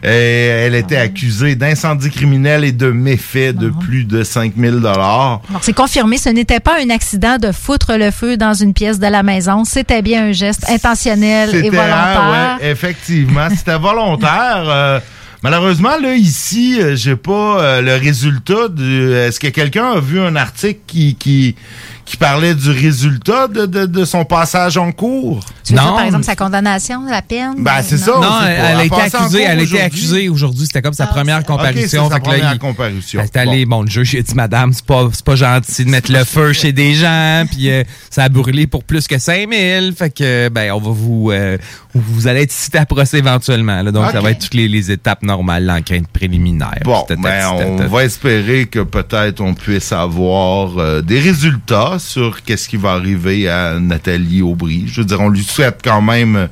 Et 0.02 0.06
elle 0.06 0.74
était 0.74 0.96
accusée 0.96 1.54
d'incendie 1.54 2.10
criminel 2.10 2.64
et 2.64 2.72
de 2.72 2.90
méfaits 2.90 3.54
de 3.54 3.70
plus 3.70 4.04
de 4.04 4.22
5000 4.22 4.80
dollars. 4.80 5.40
C'est 5.62 5.72
confirmé, 5.72 6.18
ce 6.18 6.28
n'était 6.28 6.60
pas 6.60 6.76
un 6.80 6.90
accident 6.90 7.38
de 7.38 7.52
foutre 7.52 7.96
le 7.96 8.10
feu 8.10 8.36
dans 8.36 8.54
une 8.54 8.74
pièce 8.74 8.98
de 8.98 9.06
la 9.06 9.22
maison. 9.22 9.64
C'était 9.64 10.02
bien 10.02 10.28
un 10.28 10.32
geste 10.32 10.68
intentionnel 10.68 11.54
et 11.54 11.70
volontaire. 11.70 11.94
ah, 11.94 12.58
ouais, 12.60 12.70
effectivement, 12.70 13.48
c'était 13.54 13.78
volontaire. 13.78 14.64
Euh, 14.74 14.98
malheureusement, 15.42 15.96
là, 16.00 16.14
ici, 16.14 16.78
euh, 16.80 16.96
j'ai 16.96 17.16
pas 17.16 17.60
euh, 17.60 17.80
le 17.80 17.94
résultat. 17.96 18.68
Du, 18.68 19.12
est-ce 19.12 19.38
que 19.38 19.48
quelqu'un 19.48 19.92
a 19.92 20.00
vu 20.00 20.20
un 20.20 20.36
article 20.36 20.80
qui, 20.86 21.14
qui, 21.14 21.54
qui 22.04 22.16
parlait 22.18 22.54
du 22.54 22.70
résultat 22.70 23.48
de, 23.48 23.64
de, 23.66 23.86
de 23.86 24.04
son 24.04 24.24
passage 24.24 24.76
en 24.76 24.92
cours? 24.92 25.44
Tu 25.64 25.72
veux 25.72 25.78
dire, 25.78 25.88
Non. 25.88 25.96
par 25.96 26.04
exemple, 26.04 26.24
sa 26.24 26.36
condamnation, 26.36 27.04
la 27.08 27.22
peine? 27.22 27.54
Ben, 27.64 27.82
c'est 27.82 27.96
ça. 27.98 28.12
on 28.16 28.20
Non, 28.20 28.40
elle, 28.46 28.76
a 28.76 28.84
été 28.84 28.94
accusée, 29.00 29.42
elle 29.42 29.50
a 29.50 29.54
été 29.54 29.62
aujourd'hui. 29.62 29.80
accusée 29.80 30.28
aujourd'hui. 30.28 30.66
C'était 30.66 30.82
comme 30.82 30.92
sa 30.92 31.06
première 31.06 31.38
Ok, 31.38 31.44
c'est 31.46 31.52
comparution. 31.52 32.08
sa 32.10 32.14
Fait 32.16 32.20
que 32.20 32.26
là, 32.26 32.32
première 32.32 32.52
il- 32.54 32.58
comparution. 32.58 33.20
Elle 33.20 33.26
est 33.26 33.36
allée, 33.36 33.64
bon, 33.66 33.82
le 33.82 33.88
juge, 33.90 34.12
il 34.14 34.18
a 34.18 34.22
dit, 34.22 34.34
madame, 34.34 34.72
c'est 34.74 34.84
pas, 34.84 35.08
c'est 35.12 35.24
pas 35.24 35.36
gentil 35.36 35.84
de 35.86 35.90
mettre 35.90 36.12
le 36.12 36.24
feu 36.24 36.52
chez 36.52 36.72
des 36.72 36.94
gens, 36.94 37.44
puis 37.50 37.70
euh, 37.70 37.82
ça 38.10 38.24
a 38.24 38.28
brûlé 38.28 38.66
pour 38.66 38.84
plus 38.84 39.06
que 39.06 39.18
5000. 39.18 39.94
Fait 39.96 40.10
que, 40.10 40.48
ben, 40.50 40.72
on 40.72 40.78
va 40.80 40.90
vous, 40.90 41.30
euh, 41.32 41.56
vous 41.94 42.26
allez 42.26 42.42
être 42.42 42.52
cité 42.52 42.78
à 42.78 42.86
procès 42.86 43.18
éventuellement, 43.18 43.82
là. 43.82 43.90
Donc, 43.92 44.10
ça 44.10 44.20
va 44.20 44.30
être 44.30 44.40
toutes 44.40 44.54
les, 44.54 44.68
les 44.68 44.90
étapes 44.90 45.22
normales, 45.22 45.64
l'enquête 45.64 46.06
préliminaire. 46.08 46.80
Bon, 46.84 47.06
ben, 47.08 47.46
on 47.50 47.86
va 47.86 48.04
espérer 48.04 48.66
que 48.66 48.80
peut-être 48.80 49.40
on 49.40 49.54
puisse 49.54 49.90
avoir 49.92 50.76
euh, 50.78 51.00
des 51.00 51.20
résultats 51.20 51.93
sur 51.98 52.42
qu'est-ce 52.42 52.68
qui 52.68 52.76
va 52.76 52.92
arriver 52.92 53.48
à 53.48 53.78
Nathalie 53.80 54.42
Aubry. 54.42 54.84
Je 54.86 55.00
veux 55.00 55.06
dire, 55.06 55.20
on 55.20 55.28
lui 55.28 55.44
souhaite 55.44 55.80
quand 55.84 56.02
même. 56.02 56.36
euh, 56.36 56.46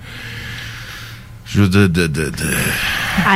Je 1.47 1.61
veux 1.63 1.69
dire, 1.69 1.89
de, 1.89 2.07
de, 2.07 2.29
de- 2.31 2.33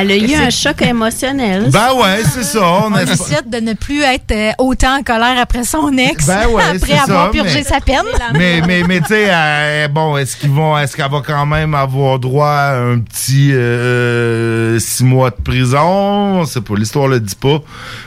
Elle 0.00 0.10
a 0.10 0.16
eu 0.16 0.34
un 0.34 0.48
choc 0.48 0.80
émotionnel. 0.80 1.68
Ben 1.70 1.92
ouais, 1.94 2.22
c'est 2.24 2.44
ça. 2.44 2.60
On, 2.66 2.90
On 2.94 3.16
souhaite 3.16 3.50
de 3.50 3.58
ne 3.58 3.74
plus 3.74 4.00
être 4.02 4.32
euh, 4.32 4.52
autant 4.56 4.96
en 4.98 5.02
colère 5.02 5.36
après 5.38 5.64
son 5.64 5.92
ex, 5.98 6.26
Ben 6.26 6.46
ouais, 6.48 6.62
après 6.76 6.94
avoir 6.98 7.26
ça, 7.26 7.30
purgé 7.30 7.56
mais- 7.56 7.62
sa 7.64 7.80
peine. 7.80 8.04
mais 8.32 8.62
mais 8.66 8.82
mais 8.84 9.00
tu 9.02 9.08
sais 9.08 9.26
euh, 9.28 9.88
bon 9.88 10.16
est-ce 10.16 10.34
qu'ils 10.38 10.48
vont 10.50 10.78
est-ce 10.78 10.96
qu'elle 10.96 11.10
va 11.10 11.20
quand 11.26 11.44
même 11.44 11.74
avoir 11.74 12.18
droit 12.18 12.48
à 12.48 12.76
un 12.78 13.00
petit 13.00 13.52
euh, 13.52 14.78
six 14.78 15.04
mois 15.04 15.28
de 15.28 15.36
prison? 15.42 16.46
C'est 16.46 16.62
pas 16.64 16.74
l'histoire 16.74 17.08
le 17.08 17.20
dit 17.20 17.34
pas 17.34 17.58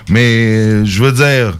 mais 0.09 0.83
je 0.85 1.03
veux 1.03 1.11
dire 1.11 1.55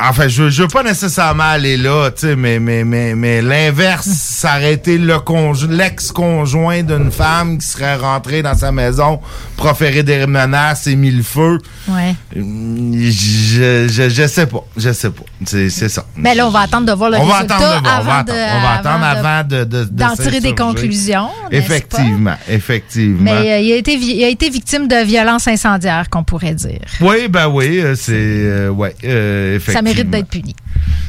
Enfin, 0.00 0.28
je, 0.28 0.48
je 0.48 0.62
veux 0.62 0.68
pas 0.68 0.84
nécessairement 0.84 1.42
aller 1.42 1.76
là, 1.76 2.10
tu 2.12 2.28
sais, 2.28 2.36
mais, 2.36 2.60
mais, 2.60 2.84
mais, 2.84 3.14
mais 3.16 3.42
l'inverse, 3.42 4.06
ça 4.06 4.56
aurait 4.56 4.74
été 4.74 4.96
le 4.96 5.14
conjo- 5.16 5.68
l'ex-conjoint 5.68 6.82
d'une 6.84 7.10
femme 7.10 7.58
qui 7.58 7.66
serait 7.66 7.96
rentré 7.96 8.42
dans 8.42 8.54
sa 8.54 8.70
maison, 8.70 9.18
proféré 9.56 10.04
des 10.04 10.24
menaces 10.26 10.86
et 10.86 10.94
mis 10.94 11.10
le 11.10 11.24
feu. 11.24 11.58
Ouais. 11.88 12.14
Je, 12.32 13.86
je, 13.90 14.08
je 14.08 14.26
sais 14.26 14.46
pas, 14.46 14.64
je 14.76 14.92
sais 14.92 15.10
pas. 15.10 15.22
C'est, 15.44 15.68
c'est 15.70 15.88
ça. 15.88 16.04
Mais 16.16 16.34
là, 16.34 16.46
on 16.46 16.50
va 16.50 16.60
attendre 16.60 16.86
de 16.86 16.92
voir 16.92 17.10
le 17.10 17.16
on 17.18 17.26
va 17.26 17.34
résultat 17.34 17.56
attendre 17.56 17.76
de 17.80 17.82
voir, 17.88 18.00
on 18.00 18.04
va 18.04 18.12
avant 18.12 18.20
attendre, 18.20 18.38
de- 18.38 18.56
on 18.56 18.60
va 18.62 18.72
attendre 18.74 19.04
avant 19.04 19.48
de, 19.48 19.64
de, 19.64 19.64
de 19.64 19.90
d'en 19.90 20.14
tirer 20.16 20.40
des 20.40 20.54
conclusions. 20.54 21.28
pas? 21.50 21.56
Effectivement, 21.56 22.36
effectivement. 22.48 23.18
Mais 23.22 23.52
euh, 23.52 23.58
il, 23.60 23.72
a 23.72 23.76
été, 23.76 23.94
il 23.94 24.24
a 24.24 24.28
été 24.28 24.50
victime 24.50 24.86
de 24.88 25.04
violences 25.04 25.48
incendiaires, 25.48 26.08
qu'on 26.10 26.24
pourrait 26.24 26.54
dire. 26.54 26.80
Oui, 27.00 27.28
ben 27.28 27.48
oui, 27.48 27.80
euh, 27.80 27.94
c'est 27.96 28.12
euh, 28.14 28.68
ouais, 28.70 28.94
euh, 29.04 29.56
effectivement. 29.56 29.87
Ça 29.87 29.87
mérite 29.88 30.10
d'être 30.10 30.28
puni. 30.28 30.54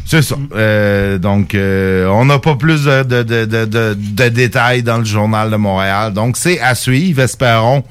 C'est 0.05 0.21
ça. 0.21 0.35
Euh, 0.55 1.17
donc, 1.17 1.53
euh, 1.53 2.07
on 2.07 2.25
n'a 2.25 2.39
pas 2.39 2.55
plus 2.55 2.85
de, 2.85 3.03
de, 3.03 3.23
de, 3.23 3.65
de, 3.65 4.29
détails 4.29 4.81
dans 4.83 4.97
le 4.97 5.05
journal 5.05 5.51
de 5.51 5.55
Montréal. 5.55 6.13
Donc, 6.13 6.37
c'est 6.37 6.59
à 6.59 6.73
suivre. 6.75 7.21
Espérons 7.21 7.83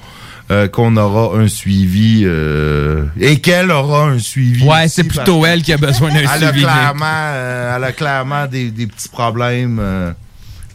euh, 0.51 0.67
qu'on 0.67 0.97
aura 0.97 1.39
un 1.39 1.47
suivi 1.47 2.23
euh, 2.25 3.05
et 3.21 3.39
qu'elle 3.39 3.71
aura 3.71 4.07
un 4.07 4.19
suivi. 4.19 4.65
Ouais, 4.65 4.87
aussi, 4.87 4.95
c'est 4.95 5.05
plutôt 5.05 5.45
elle 5.45 5.63
qui 5.63 5.73
a 5.73 5.77
besoin 5.77 6.09
d'un 6.09 6.21
Elle 6.21 6.27
a 6.45 6.49
suivi. 6.49 6.63
clairement, 6.63 7.05
euh, 7.07 7.77
elle 7.77 7.85
a 7.85 7.93
clairement 7.93 8.47
des, 8.47 8.71
des 8.71 8.87
petits 8.87 9.11
problèmes. 9.11 9.79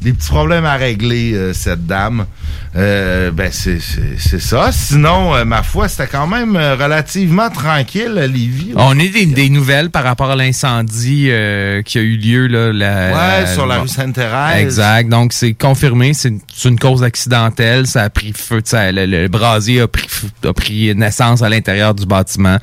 Des 0.03 0.13
petits 0.13 0.29
problèmes 0.29 0.65
à 0.65 0.75
régler, 0.75 1.33
euh, 1.33 1.53
cette 1.53 1.85
dame. 1.85 2.25
Euh, 2.75 3.31
ben, 3.31 3.49
c'est 3.51 3.79
ça. 4.39 4.71
Sinon, 4.71 5.33
euh, 5.35 5.45
ma 5.45 5.63
foi, 5.63 5.87
c'était 5.87 6.07
quand 6.07 6.27
même 6.27 6.55
relativement 6.57 7.49
tranquille 7.49 8.13
Lévis. 8.13 8.73
On 8.75 8.91
a 8.99 9.03
des, 9.03 9.25
des 9.27 9.49
nouvelles 9.49 9.89
par 9.91 10.03
rapport 10.03 10.31
à 10.31 10.35
l'incendie 10.35 11.29
qui 11.85 11.97
a 11.97 12.01
eu 12.01 12.17
lieu 12.17 12.47
là. 12.47 12.73
La, 12.73 13.13
Ouais, 13.43 13.47
sur 13.53 13.65
la 13.67 13.79
rue 13.79 13.87
Sainte-Thérèse. 13.87 14.61
Exact. 14.61 15.09
Donc 15.09 15.33
c'est 15.33 15.53
confirmé, 15.53 16.13
c'est 16.13 16.31
une, 16.65 16.79
cause 16.79 17.03
accidentelle. 17.03 17.85
Ça 17.87 18.03
a 18.03 18.09
pris 18.09 18.33
feu, 18.33 18.61
le, 18.73 19.05
le 19.05 19.27
brasier 19.27 19.81
a 19.81 19.87
pris, 19.87 20.07
a 20.43 20.53
pris 20.53 20.95
naissance 20.95 21.41
à 21.43 21.49
l'intérieur 21.49 21.93
du 21.93 22.05
bâtiment. 22.05 22.57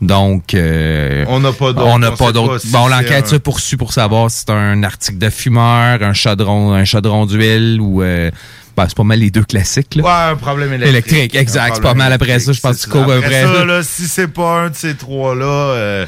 Donc 0.00 0.54
On 0.54 1.40
n'a 1.40 1.52
pas 1.52 1.72
d'autres. 1.72 1.86
on 1.86 1.98
n'a 1.98 2.12
pas 2.12 2.32
d'autres. 2.32 2.58
si 2.58 2.68
Bon, 2.70 2.86
l'enquête 2.86 3.26
un- 3.26 3.30
se 3.30 3.36
poursuit 3.36 3.76
pour 3.76 3.92
savoir 3.92 4.30
si 4.30 4.44
c'est 4.46 4.52
un 4.52 4.82
article 4.84 5.18
de 5.18 5.28
fumeur, 5.30 6.02
un 6.02 6.12
chaudron, 6.12 6.72
un 6.72 6.84
chaudron 6.86 7.26
d'huile 7.26 7.80
ou 7.80 8.02
euh, 8.02 8.30
ben, 8.76 8.86
c'est 8.88 8.96
pas 8.96 9.04
mal 9.04 9.20
les 9.20 9.30
deux 9.30 9.44
classiques 9.44 9.94
là. 9.94 10.02
Ouais, 10.02 10.32
un 10.32 10.36
problème 10.36 10.72
électrique. 10.72 11.12
Électrique, 11.12 11.34
exact. 11.34 11.76
C'est 11.76 11.82
pas 11.82 11.94
mal 11.94 12.12
après 12.12 12.38
ça, 12.38 12.52
je 12.52 12.60
pense 12.60 12.78
que 12.78 12.84
tu 12.84 12.90
cours 12.90 13.06
c'est 13.06 13.12
un 13.12 13.20
ça. 13.20 13.26
Après 13.26 13.44
vrai. 13.44 13.58
ça, 13.58 13.64
là, 13.64 13.82
si 13.82 14.08
c'est 14.08 14.28
pas 14.28 14.60
un 14.60 14.70
de 14.70 14.74
ces 14.74 14.94
trois-là, 14.94 15.44
euh, 15.44 16.06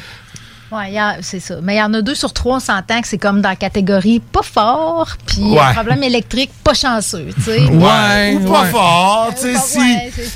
A- 0.71 1.15
c'est 1.21 1.39
ça. 1.39 1.55
Mais 1.63 1.75
il 1.75 1.79
y 1.79 1.81
en 1.81 1.93
a 1.95 2.01
deux 2.01 2.13
sur 2.15 2.31
trois, 2.31 2.57
on 2.57 2.59
s'entend 2.59 3.01
que 3.01 3.07
c'est 3.07 3.17
comme 3.17 3.41
dans 3.41 3.49
la 3.49 3.55
catégorie 3.55 4.19
pas 4.19 4.43
fort, 4.43 5.09
puis 5.25 5.41
Ouais. 5.41 5.73
problème 5.73 6.03
électrique 6.03 6.51
pas 6.63 6.73
chanceux, 6.75 7.27
tu 7.35 7.41
sais. 7.41 7.65
Ouais, 7.65 8.35
ou 8.35 8.51
pas 8.51 8.61
ouais. 8.63 8.69
fort, 8.69 9.31
tu 9.35 9.53
sais, 9.55 9.55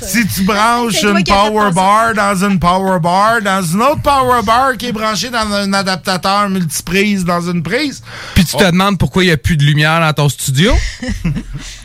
si, 0.02 0.26
tu 0.26 0.42
branches 0.42 1.02
une 1.02 1.22
power 1.24 1.70
bar 1.72 2.14
dans 2.14 2.44
une 2.44 2.58
power 2.58 2.98
bar, 3.00 3.42
dans 3.42 3.62
une 3.62 3.82
autre 3.82 4.02
power 4.02 4.42
bar 4.44 4.76
qui 4.76 4.86
est 4.86 4.92
branchée 4.92 5.30
dans 5.30 5.52
un 5.52 5.72
adaptateur 5.72 6.48
multiprise 6.48 7.24
dans 7.24 7.40
une 7.48 7.62
prise, 7.62 8.02
Puis 8.34 8.44
tu 8.44 8.56
te 8.56 8.64
demandes 8.64 8.98
pourquoi 8.98 9.22
il 9.24 9.28
y 9.28 9.32
a 9.32 9.36
plus 9.36 9.56
de 9.56 9.62
lumière 9.64 10.00
dans 10.00 10.12
ton 10.12 10.28
studio? 10.28 10.72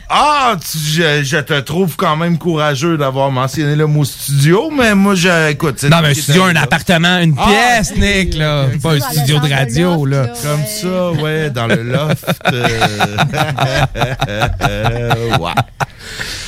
ah, 0.10 0.56
tu- 0.60 0.78
je, 0.78 1.24
je 1.24 1.38
te 1.38 1.60
trouve 1.60 1.96
quand 1.96 2.16
même 2.18 2.38
courageux 2.38 2.98
d'avoir 2.98 3.30
mentionné 3.32 3.76
le 3.76 3.86
mot 3.88 4.04
studio, 4.04 4.72
mais 4.72 4.96
moi, 4.96 5.14
je, 5.16 5.50
écoute, 5.52 5.76
c'est 5.78 5.90
Non, 5.90 6.00
mais 6.02 6.10
un 6.10 6.14
studio, 6.14 6.44
un 6.46 6.54
là. 6.54 6.62
appartement, 6.64 7.20
une 7.20 7.36
Ah, 7.38 7.48
pièce, 7.48 7.96
Nick, 7.96 8.36
là. 8.36 8.66
Pas 8.82 8.94
un 8.96 9.00
studio 9.00 9.40
de 9.40 9.50
radio, 9.54 10.06
loft, 10.06 10.28
là. 10.44 10.50
Comme 10.52 10.62
ouais. 10.62 10.68
ça, 10.68 11.12
ouais, 11.24 11.50
dans 11.52 11.68
le 11.68 11.84
loft. 11.84 12.26
euh, 12.52 12.80
ouais. 15.40 15.52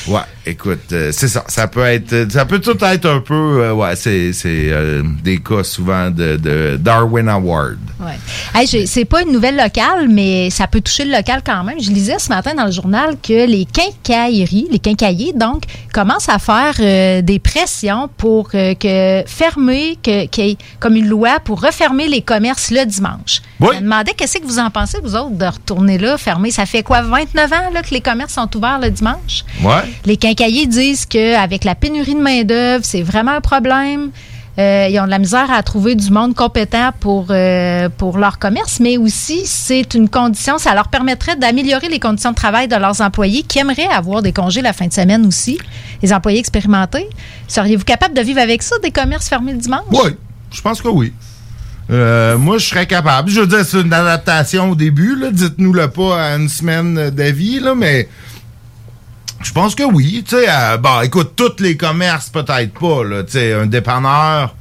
Ouais, 0.08 0.22
écoute, 0.45 0.91
euh, 0.91 1.12
c'est 1.12 1.27
ça. 1.27 1.43
Ça 1.48 1.67
peut 1.67 1.86
être, 1.86 2.31
ça 2.31 2.45
peut 2.45 2.60
tout 2.60 2.77
être 2.83 3.05
un 3.07 3.19
peu, 3.19 3.33
euh, 3.63 3.74
ouais, 3.74 3.95
c'est, 3.95 4.33
c'est 4.33 4.69
euh, 4.71 5.03
des 5.24 5.38
cas 5.39 5.63
souvent 5.63 6.10
de, 6.10 6.38
de 6.38 6.77
Darwin 6.79 7.27
Award. 7.29 7.77
Ouais. 8.00 8.17
Hey, 8.55 8.88
c'est 8.88 9.05
pas 9.05 9.21
une 9.24 9.31
nouvelle 9.31 9.55
locale, 9.57 10.07
mais 10.10 10.50
ça 10.50 10.67
peut 10.67 10.81
toucher 10.81 11.05
le 11.05 11.12
local 11.12 11.41
quand 11.45 11.63
même. 11.63 11.79
Je 11.81 11.91
lisais 11.91 12.17
ce 12.19 12.29
matin 12.29 12.53
dans 12.55 12.65
le 12.65 12.71
journal 12.71 13.15
que 13.21 13.45
les 13.48 13.65
quincailleries, 13.65 14.67
les 14.71 14.79
quincailliers, 14.79 15.33
donc, 15.33 15.63
commencent 15.93 16.29
à 16.29 16.39
faire 16.39 16.74
euh, 16.79 17.21
des 17.21 17.39
pressions 17.39 18.10
pour 18.17 18.50
euh, 18.55 18.74
que 18.75 19.24
fermer, 19.27 19.98
que- 20.03 20.25
qu'il 20.27 20.45
y 20.45 20.51
ait 20.51 20.57
comme 20.79 20.95
une 20.95 21.07
loi 21.07 21.39
pour 21.43 21.62
refermer 21.62 22.07
les 22.07 22.21
commerces 22.21 22.71
le 22.71 22.86
dimanche. 22.86 23.41
Oui. 23.60 23.69
Je 23.74 23.75
me 23.77 23.81
demandais 23.83 24.13
qu'est-ce 24.15 24.38
que 24.39 24.45
vous 24.45 24.60
en 24.60 24.69
pensez, 24.71 24.98
vous 25.03 25.15
autres, 25.15 25.31
de 25.38 25.45
retourner 25.45 25.98
là, 25.98 26.17
fermer? 26.17 26.51
Ça 26.51 26.65
fait 26.65 26.83
quoi, 26.83 27.01
29 27.01 27.51
ans 27.53 27.55
là, 27.74 27.81
que 27.83 27.91
les 27.93 28.01
commerces 28.01 28.33
sont 28.33 28.50
ouverts 28.57 28.79
le 28.79 28.89
dimanche? 28.89 29.43
Ouais. 29.63 29.81
Les 30.05 30.17
quincailliers 30.35 30.67
disent 30.67 31.05
qu'avec 31.05 31.63
la 31.63 31.75
pénurie 31.75 32.15
de 32.15 32.21
main-d'œuvre, 32.21 32.83
c'est 32.85 33.01
vraiment 33.01 33.31
un 33.31 33.41
problème. 33.41 34.11
Euh, 34.59 34.88
ils 34.89 35.00
ont 35.00 35.05
de 35.05 35.09
la 35.09 35.19
misère 35.19 35.50
à 35.51 35.63
trouver 35.63 35.95
du 35.95 36.11
monde 36.11 36.35
compétent 36.35 36.91
pour, 37.00 37.27
euh, 37.29 37.88
pour 37.97 38.17
leur 38.17 38.38
commerce, 38.38 38.79
mais 38.81 38.97
aussi 38.97 39.43
c'est 39.45 39.93
une 39.93 40.09
condition, 40.09 40.57
ça 40.57 40.75
leur 40.75 40.89
permettrait 40.89 41.38
d'améliorer 41.38 41.88
les 41.88 42.00
conditions 42.00 42.31
de 42.31 42.35
travail 42.35 42.67
de 42.67 42.75
leurs 42.75 43.00
employés 43.00 43.43
qui 43.43 43.59
aimeraient 43.59 43.88
avoir 43.88 44.21
des 44.21 44.33
congés 44.33 44.61
la 44.61 44.73
fin 44.73 44.88
de 44.88 44.93
semaine 44.93 45.25
aussi, 45.25 45.57
les 46.03 46.11
employés 46.11 46.39
expérimentés. 46.39 47.07
Seriez-vous 47.47 47.85
capable 47.85 48.13
de 48.13 48.21
vivre 48.21 48.39
avec 48.39 48.61
ça, 48.61 48.75
des 48.83 48.91
commerces 48.91 49.29
fermés 49.29 49.53
le 49.53 49.57
dimanche? 49.57 49.85
Oui, 49.91 50.11
je 50.51 50.61
pense 50.61 50.81
que 50.81 50.89
oui. 50.89 51.13
Euh, 51.89 52.38
moi, 52.38 52.57
je 52.57 52.67
serais 52.67 52.88
capable. 52.88 53.29
Je 53.29 53.41
veux 53.41 53.47
dire, 53.47 53.65
c'est 53.65 53.81
une 53.81 53.91
adaptation 53.91 54.71
au 54.71 54.75
début. 54.75 55.17
Dites-nous 55.31 55.73
le 55.73 55.89
pas 55.89 56.23
à 56.23 56.35
une 56.35 56.47
semaine 56.47 57.09
d'avis, 57.09 57.61
mais 57.75 58.07
je 59.43 59.51
pense 59.53 59.75
que 59.75 59.83
oui. 59.83 60.24
Tu 60.27 60.36
sais, 60.36 60.45
euh, 60.50 60.77
bon, 60.77 61.01
écoute, 61.01 61.33
tous 61.36 61.62
les 61.62 61.77
commerces, 61.77 62.29
peut-être 62.29 62.74
pas, 62.79 63.03
là. 63.03 63.24
Tu 63.24 63.31
sais, 63.33 63.53
un 63.53 63.65
dépanneur, 63.65 64.55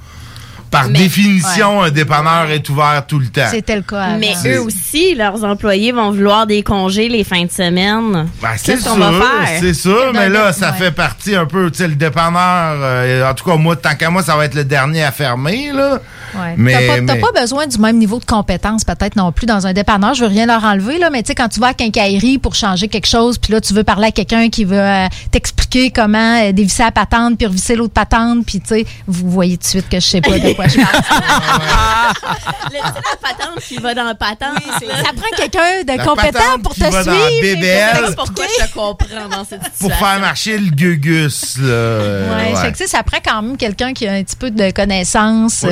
par 0.71 0.87
Mais- 0.89 0.99
définition, 1.01 1.83
un 1.83 1.91
dépanneur 1.91 2.49
est 2.51 2.69
ouvert 2.69 3.05
tout 3.07 3.19
le 3.19 3.27
temps. 3.27 3.49
C'était 3.51 3.75
le 3.77 3.83
cas. 3.83 4.17
Mais 4.19 4.35
eux 4.47 4.61
aussi, 4.63 5.15
leurs 5.17 5.43
employés 5.43 5.91
vont 5.91 6.13
vouloir 6.13 6.47
des 6.47 6.63
congés 6.63 7.09
les 7.09 7.25
fins 7.25 7.45
de 7.45 7.51
semaine. 7.51 8.29
Ben, 8.41 8.51
c'est 8.57 8.73
Qu'est-ce 8.75 8.83
sûr, 8.85 8.93
qu'on 8.93 8.99
va 8.99 9.11
faire? 9.13 9.59
c'est 9.61 9.75
sûr, 9.75 10.13
mais 10.15 10.29
là, 10.29 10.53
ça 10.53 10.71
ouais. 10.71 10.79
fait 10.79 10.91
partie 10.93 11.35
un 11.35 11.47
peu, 11.47 11.71
tu 11.73 11.79
sais, 11.79 11.89
le 11.89 11.97
dépanneur, 11.97 12.77
euh, 12.81 13.29
en 13.29 13.35
tout 13.35 13.45
cas, 13.51 13.57
moi, 13.57 13.75
tant 13.75 13.97
qu'à 13.97 14.11
moi, 14.11 14.23
ça 14.23 14.37
va 14.37 14.45
être 14.45 14.55
le 14.55 14.65
dernier 14.65 15.03
à 15.03 15.11
fermer, 15.11 15.73
là. 15.73 16.01
Ouais. 16.35 16.55
Mais- 16.57 16.73
T'as 16.73 16.87
pas, 16.97 17.15
mais- 17.15 17.21
pas 17.21 17.41
besoin 17.41 17.67
du 17.67 17.79
même 17.79 17.99
niveau 17.99 18.19
de 18.19 18.25
compétence 18.25 18.85
peut-être 18.85 19.17
non 19.17 19.33
plus 19.33 19.47
dans 19.47 19.67
un 19.67 19.73
dépanneur. 19.73 20.15
Je 20.15 20.23
veux 20.23 20.29
rien 20.31 20.47
leur 20.47 20.65
enlever 20.65 20.99
là, 20.99 21.11
mais 21.11 21.23
tu 21.23 21.29
sais 21.29 21.35
quand 21.35 21.49
tu 21.49 21.61
vas 21.61 21.69
à 21.69 21.75
quincaillerie 21.75 22.39
pour 22.39 22.55
changer 22.55 22.89
quelque 22.89 23.07
chose, 23.07 23.39
puis 23.39 23.53
là 23.53 23.61
tu 23.61 23.75
veux 23.75 23.85
parler 23.85 24.09
à 24.09 24.13
quelqu'un 24.13 24.49
qui 24.49 24.65
veut 24.65 24.79
euh, 24.79 25.07
t'expliquer 25.31 25.91
comment 25.91 26.39
euh, 26.43 26.53
dévisser 26.53 26.83
la 26.85 26.93
patente 26.93 27.37
puis 27.39 27.47
revisser 27.47 27.77
l'autre 27.77 27.93
patente, 27.95 28.45
puis 28.47 28.61
tu 28.61 28.69
sais 28.69 28.87
vous 29.07 29.31
voyez 29.31 29.57
tout 29.57 29.63
de 29.65 29.69
suite 29.69 29.89
que 29.89 29.99
je 30.01 30.07
sais 30.07 30.21
pas 30.21 30.39
de 30.39 30.53
quoi 30.53 30.67
je 30.69 30.77
parle. 30.77 31.03
Le, 32.73 32.77
la 32.79 32.93
patente 33.21 33.61
qui 33.67 33.77
va 33.77 33.95
dans 33.95 34.05
la 34.05 34.15
patente. 34.15 34.59
Ça 34.81 35.13
prend 35.15 35.37
quelqu'un 35.37 35.83
de 35.87 35.97
La 35.97 36.05
compétent 36.05 36.59
pour 36.63 36.75
qui 36.75 36.81
te 36.81 36.85
va 36.91 37.05
dans 37.05 37.13
la 37.13 37.29
suivre. 37.31 38.15
pourquoi 38.17 38.45
je 38.59 38.65
te 38.67 38.73
comprends 38.73 39.29
dans 39.31 39.45
cette 39.45 39.63
situation. 39.65 39.89
Pour 39.89 39.95
faire 39.95 40.21
marcher 40.21 40.59
le 40.59 40.71
gugus, 40.71 41.57
là. 41.59 41.67
Ouais, 41.67 42.53
ouais. 42.55 42.61
fait 42.61 42.73
que, 42.73 42.77
tu 42.79 42.85
sais, 42.85 42.89
ça 42.89 43.03
prend 43.03 43.19
quand 43.25 43.43
même 43.43 43.57
quelqu'un 43.57 43.93
qui 43.93 44.07
a 44.07 44.13
un 44.13 44.23
petit 44.23 44.37
peu 44.37 44.51
de 44.51 44.71
connaissances. 44.71 45.65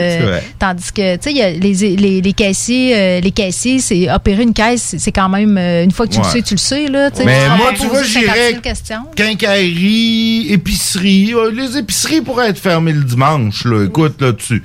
Tandis 0.58 0.92
que, 0.92 1.16
tu 1.16 1.32
sais, 1.32 1.58
les, 1.58 1.96
les, 1.96 2.20
les 2.20 2.32
caissiers, 2.32 2.96
euh, 2.96 3.20
les 3.20 3.30
caissiers, 3.30 3.78
c'est 3.80 4.10
opérer 4.12 4.42
une 4.42 4.52
caisse, 4.54 4.94
c'est- 4.98 5.12
quand 5.12 5.28
même, 5.28 5.56
euh, 5.58 5.84
une 5.84 5.90
fois 5.90 6.06
que 6.06 6.12
tu 6.12 6.18
Ouais. 6.18 6.24
le 6.26 6.30
sais, 6.30 6.42
tu 6.42 6.54
le 6.54 6.58
sais, 6.58 6.86
là. 6.88 7.10
tu 7.10 7.18
sais, 7.18 7.24
Mais 7.24 7.48
moi, 7.56 7.72
tu 7.72 7.86
vois, 7.86 8.00
poser 8.00 8.04
56 8.04 8.20
j'irais 8.20 8.50
000 8.50 8.60
questions. 8.60 9.02
Quincaillerie, 9.16 10.46
épicerie. 10.52 11.34
Euh, 11.34 11.50
Les 11.50 11.76
épiceries 11.78 12.20
pourraient 12.20 12.50
être 12.50 12.58
fermées 12.58 12.92
le 12.92 13.04
dimanche, 13.04 13.64
là. 13.64 13.84
Écoute, 13.84 14.20
là, 14.20 14.32
tu. 14.32 14.62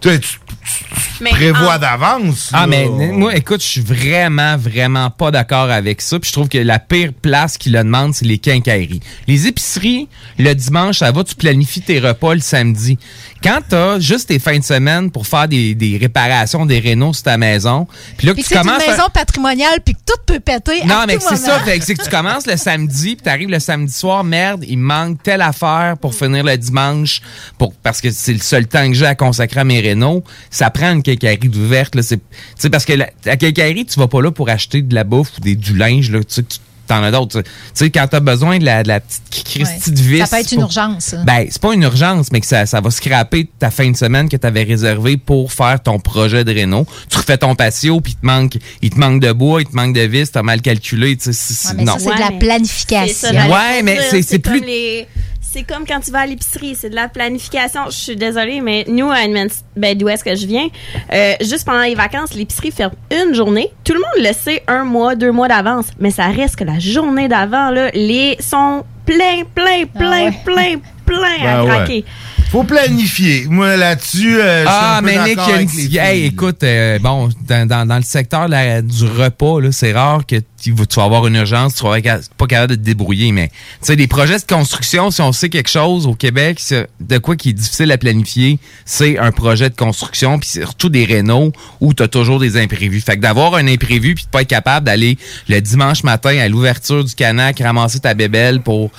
Tu, 0.00 0.20
tu- 0.20 0.28
tu 0.28 1.22
Mais 1.24 1.30
prévois 1.30 1.74
en- 1.74 1.78
d'avance. 1.78 2.50
Ah, 2.52 2.60
là. 2.60 2.66
mais 2.68 2.86
moi, 2.88 3.34
écoute, 3.34 3.60
je 3.60 3.66
suis 3.66 3.80
vraiment, 3.80 4.56
vraiment 4.56 5.10
pas 5.10 5.32
d'accord 5.32 5.70
avec 5.70 6.00
ça. 6.00 6.20
Puis 6.20 6.28
je 6.28 6.32
trouve 6.32 6.48
que 6.48 6.58
la 6.58 6.78
pire 6.78 7.10
place 7.20 7.58
qui 7.58 7.70
le 7.70 7.78
demande, 7.82 8.14
c'est 8.14 8.24
les 8.26 8.38
quincailleries. 8.38 9.00
Les 9.26 9.48
épiceries, 9.48 10.06
le 10.38 10.54
dimanche, 10.54 10.98
ça 10.98 11.10
va, 11.10 11.24
tu 11.24 11.34
planifies 11.34 11.80
tes 11.80 11.98
repas 11.98 12.34
le 12.34 12.40
samedi. 12.40 12.96
Quand 13.42 13.60
t'as 13.68 14.00
juste 14.00 14.28
tes 14.28 14.38
fins 14.38 14.58
de 14.58 14.64
semaine 14.64 15.10
pour 15.10 15.26
faire 15.26 15.46
des, 15.46 15.74
des 15.74 15.96
réparations, 15.96 16.66
des 16.66 16.80
rénaux 16.80 17.12
sur 17.12 17.22
ta 17.22 17.36
maison, 17.38 17.86
puis 18.16 18.26
là 18.26 18.34
que 18.34 18.40
tu 18.40 18.44
c'est 18.46 18.56
une 18.56 18.62
commences... 18.62 18.82
à- 18.82 18.90
maison 18.90 19.02
patrimoniale, 19.14 19.78
puis 19.84 19.94
que 19.94 20.00
tout 20.04 20.20
peut 20.26 20.40
péter 20.40 20.84
Non, 20.84 20.96
à 21.00 21.06
mais 21.06 21.18
c'est 21.20 21.36
ça. 21.36 21.60
c'est 21.80 21.94
que 21.94 22.02
tu 22.02 22.10
commences 22.10 22.46
le 22.46 22.56
samedi, 22.56 23.14
puis 23.14 23.22
t'arrives 23.24 23.48
le 23.48 23.60
samedi 23.60 23.92
soir, 23.92 24.24
merde, 24.24 24.64
il 24.66 24.78
me 24.78 24.84
manque 24.86 25.22
telle 25.22 25.40
affaire 25.40 25.96
pour 26.00 26.14
finir 26.14 26.42
le 26.42 26.56
dimanche, 26.56 27.20
pour 27.58 27.72
parce 27.74 28.00
que 28.00 28.10
c'est 28.10 28.32
le 28.32 28.40
seul 28.40 28.66
temps 28.66 28.86
que 28.88 28.94
j'ai 28.94 29.06
à 29.06 29.14
consacrer 29.14 29.60
à 29.60 29.64
mes 29.64 29.80
rénaux. 29.80 30.24
Ça 30.50 30.70
prend 30.70 30.92
une 30.92 31.02
quincaillerie 31.02 31.48
ouverte. 31.48 31.94
Là, 31.94 32.02
c'est, 32.02 32.16
tu 32.18 32.22
sais, 32.58 32.70
parce 32.70 32.84
que 32.84 32.92
la, 32.94 33.08
la 33.24 33.36
quincaillerie, 33.36 33.86
tu 33.86 33.98
vas 34.00 34.08
pas 34.08 34.20
là 34.20 34.30
pour 34.32 34.48
acheter 34.48 34.82
de 34.82 34.94
la 34.94 35.04
bouffe 35.04 35.38
ou 35.38 35.40
des, 35.40 35.54
du 35.54 35.76
linge. 35.76 36.10
Là, 36.10 36.18
tu 36.20 36.34
sais, 36.34 36.42
tu 36.42 36.58
t'en 36.88 37.02
as 37.02 37.10
d'autres. 37.10 37.42
Tu 37.42 37.48
sais, 37.74 37.90
quand 37.90 38.06
t'as 38.10 38.20
besoin 38.20 38.58
de 38.58 38.64
la, 38.64 38.82
de 38.82 38.88
la 38.88 39.00
petite 39.00 39.44
Christie 39.44 39.92
de 39.92 40.00
vis. 40.00 40.18
Ça 40.20 40.26
peut 40.26 40.36
être 40.42 40.52
une 40.52 40.56
pour- 40.60 40.64
urgence. 40.70 41.14
Ben, 41.24 41.46
c'est 41.50 41.60
pas 41.62 41.72
une 41.74 41.82
urgence, 41.82 42.32
mais 42.32 42.40
que 42.40 42.46
ça, 42.46 42.66
ça 42.66 42.80
va 42.80 42.90
scraper 42.90 43.48
ta 43.58 43.70
fin 43.70 43.90
de 43.90 43.96
semaine 43.96 44.28
que 44.28 44.36
tu 44.36 44.46
avais 44.46 44.62
réservée 44.64 45.16
pour 45.16 45.52
faire 45.52 45.80
ton 45.82 45.98
projet 46.00 46.44
de 46.44 46.52
réno. 46.52 46.86
Tu 47.10 47.16
refais 47.18 47.38
ton 47.38 47.54
patio, 47.54 48.00
puis 48.00 48.14
il 48.14 48.20
te 48.20 48.26
manque, 48.26 48.58
il 48.82 48.90
te 48.90 48.98
manque 48.98 49.20
de 49.20 49.32
bois, 49.32 49.60
il 49.62 49.66
te 49.66 49.76
manque 49.76 49.94
de 49.94 50.00
vis, 50.00 50.30
t'as 50.30 50.42
mal 50.42 50.60
calculé. 50.60 51.16
tu 51.16 51.32
sais, 51.32 51.68
Ouais, 51.76 51.84
non. 51.84 51.94
ça, 51.94 51.98
c'est 52.10 52.14
de 52.16 52.20
la 52.20 52.38
planification. 52.38 53.28
ça, 53.32 53.46
Ouais, 53.48 53.82
mais 53.82 53.98
c'est- 54.10 54.38
plus- 54.38 54.60
les- 54.60 55.06
C'est 55.50 55.62
comme 55.62 55.86
quand 55.86 56.00
tu 56.00 56.10
vas 56.10 56.20
à 56.20 56.26
l'épicerie, 56.26 56.74
c'est 56.74 56.90
de 56.90 56.94
la 56.94 57.08
planification. 57.08 57.86
Je 57.86 57.96
suis 57.96 58.16
désolée, 58.16 58.60
mais 58.60 58.84
nous, 58.86 59.10
à 59.10 59.22
Edmonton, 59.22 59.56
ben, 59.76 59.96
d'où 59.96 60.06
est-ce 60.10 60.22
que 60.22 60.34
je 60.34 60.46
viens, 60.46 60.68
euh, 61.10 61.32
juste 61.40 61.64
pendant 61.64 61.84
les 61.84 61.94
vacances, 61.94 62.34
l'épicerie 62.34 62.70
ferme 62.70 62.92
une 63.10 63.34
journée. 63.34 63.70
Tout 63.82 63.94
le 63.94 64.00
monde 64.00 64.26
le 64.28 64.34
sait 64.34 64.62
un 64.68 64.84
mois, 64.84 65.14
deux 65.14 65.32
mois 65.32 65.48
d'avance, 65.48 65.86
mais 65.98 66.10
ça 66.10 66.26
reste 66.26 66.56
que 66.56 66.64
la 66.64 66.78
journée 66.78 67.28
d'avant, 67.28 67.70
là, 67.70 67.90
les 67.94 68.36
sont 68.40 68.84
plein, 69.06 69.44
plein, 69.54 69.86
plein, 69.86 70.26
ouais. 70.26 70.32
plein, 70.44 70.74
plein 71.06 71.22
à 71.42 71.44
Ben 71.44 71.62
ouais. 71.62 71.68
craquer. 71.68 72.04
Faut 72.50 72.64
planifier. 72.64 73.44
Moi, 73.50 73.76
là-dessus, 73.76 74.40
euh, 74.40 74.64
je 74.64 74.68
suis 74.68 74.78
Ah, 74.80 75.00
mais 75.04 75.18
Nick, 75.22 75.36
d'accord 75.36 75.50
il 75.50 75.50
y 75.50 75.52
a 75.52 75.60
une 75.60 75.66
avec 75.66 75.74
les 75.76 75.82
petite- 75.84 75.98
hey, 76.00 76.24
écoute, 76.24 76.62
euh, 76.62 76.98
bon, 76.98 77.28
dans, 77.46 77.68
dans, 77.68 77.86
dans 77.86 77.96
le 77.96 78.02
secteur 78.02 78.48
du 78.48 79.04
repas, 79.04 79.58
c'est 79.70 79.92
rare 79.92 80.24
que 80.26 80.36
tu, 80.58 80.72
vas- 80.72 81.04
avoir 81.04 81.26
une 81.26 81.34
urgence, 81.34 81.74
tu 81.74 81.84
vas 81.84 81.98
être 81.98 82.30
pas 82.38 82.46
capable 82.46 82.70
de 82.70 82.76
te 82.76 82.80
débrouiller, 82.86 83.32
mais 83.32 83.48
tu 83.48 83.54
sais, 83.82 83.96
des 83.96 84.06
projets 84.06 84.38
de 84.38 84.44
construction, 84.46 85.10
si 85.10 85.20
on 85.20 85.32
sait 85.32 85.50
quelque 85.50 85.68
chose 85.68 86.06
au 86.06 86.14
Québec, 86.14 86.58
de 87.00 87.18
quoi 87.18 87.36
qui 87.36 87.50
est 87.50 87.52
difficile 87.52 87.92
à 87.92 87.98
planifier, 87.98 88.58
c'est 88.86 89.18
un 89.18 89.30
projet 89.30 89.68
de 89.68 89.76
construction, 89.76 90.38
puis 90.38 90.48
surtout 90.48 90.88
des 90.88 91.04
rénaux 91.04 91.52
où 91.82 91.92
tu 91.92 92.02
as 92.02 92.08
toujours 92.08 92.40
des 92.40 92.56
imprévus. 92.56 93.02
Fait 93.02 93.16
que 93.16 93.20
d'avoir 93.20 93.56
un 93.56 93.68
imprévu 93.68 94.14
puis 94.14 94.24
de 94.24 94.30
pas 94.30 94.40
être 94.40 94.48
capable 94.48 94.86
d'aller 94.86 95.18
le 95.50 95.60
dimanche 95.60 96.02
matin 96.02 96.38
à 96.38 96.48
l'ouverture 96.48 97.04
du 97.04 97.14
canac, 97.14 97.60
ramasser 97.60 98.00
ta 98.00 98.14
bébelle 98.14 98.62
pour 98.62 98.90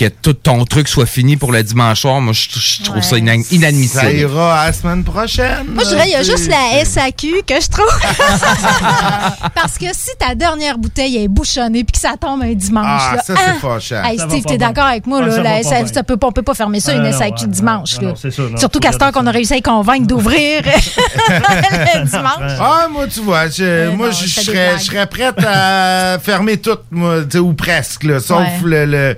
que 0.00 0.08
tout 0.08 0.32
ton 0.32 0.64
truc 0.64 0.88
soit 0.88 1.04
fini 1.06 1.36
pour 1.36 1.52
le 1.52 1.62
dimanche 1.62 2.00
soir, 2.00 2.20
moi, 2.20 2.32
je, 2.32 2.48
je 2.58 2.82
trouve 2.82 3.02
ça 3.02 3.16
Ouais. 3.16 3.20
inan- 3.20 3.42
Ça 3.44 3.54
inadmissible. 3.54 4.12
ira 4.12 4.60
à 4.62 4.66
la 4.66 4.72
semaine 4.72 5.04
prochaine. 5.04 5.66
Moi, 5.68 5.84
je 5.84 5.88
dirais, 5.90 6.04
il 6.06 6.12
y 6.12 6.14
a 6.14 6.22
juste 6.22 6.48
la 6.48 6.82
SAQ 6.84 7.42
que 7.46 7.60
je 7.60 7.68
trouve. 7.68 7.86
Parce 9.54 9.76
que 9.78 9.86
si 9.92 10.10
ta 10.18 10.34
dernière 10.34 10.78
bouteille 10.78 11.16
est 11.22 11.28
bouchonnée 11.28 11.84
puis 11.84 11.92
que 11.92 11.98
ça 11.98 12.14
tombe 12.20 12.42
un 12.42 12.54
dimanche, 12.54 12.84
Ah, 12.86 13.16
là, 13.16 13.22
ça, 13.22 13.34
c'est 13.36 13.50
hein? 13.50 13.56
fâchant. 13.60 14.02
Hey, 14.04 14.18
Steve, 14.18 14.44
t'es 14.44 14.58
d'accord 14.58 14.84
avec 14.86 15.06
moi, 15.06 15.20
Ah, 15.22 15.26
là? 15.26 15.36
la 15.42 15.50
pas 15.50 15.62
SAQ, 15.62 15.92
ça 15.94 16.02
peut, 16.02 16.16
on 16.22 16.32
peut 16.32 16.42
pas 16.42 16.54
fermer 16.54 16.80
ça, 16.80 16.92
Ah, 16.94 16.96
une 16.96 17.02
non, 17.02 17.12
SAQ 17.18 17.42
ouais, 17.42 17.48
dimanche. 17.48 17.96
non, 17.96 18.02
là. 18.02 18.08
non, 18.08 18.16
c'est 18.16 18.30
ça, 18.30 18.42
non, 18.42 18.56
Surtout 18.56 18.80
qu'à 18.80 18.92
cette 18.92 19.02
heure 19.02 19.08
regarder 19.08 19.26
qu'on 19.26 19.30
a 19.30 19.32
réussi 19.32 19.52
à 19.52 19.56
y 19.56 19.62
convaincre 19.62 20.06
d'ouvrir 20.10 20.62
le 21.28 22.04
dimanche. 22.06 22.52
Ah, 22.60 22.86
moi, 22.90 23.06
tu 23.06 23.20
vois, 23.20 23.48
je- 23.48 23.90
moi, 23.90 24.06
non, 24.08 24.12
je 24.12 24.26
serais, 24.28 24.52
blagues. 24.52 24.78
je 24.78 24.84
serais 24.84 25.06
prête 25.06 25.44
à 25.46 26.18
fermer 26.22 26.56
tout, 26.56 26.78
moi, 26.90 27.18
ou 27.36 27.52
presque, 27.52 28.04
là, 28.04 28.20
sauf 28.20 28.38
Ouais. 28.40 28.46
le, 28.64 28.86
le 28.86 29.16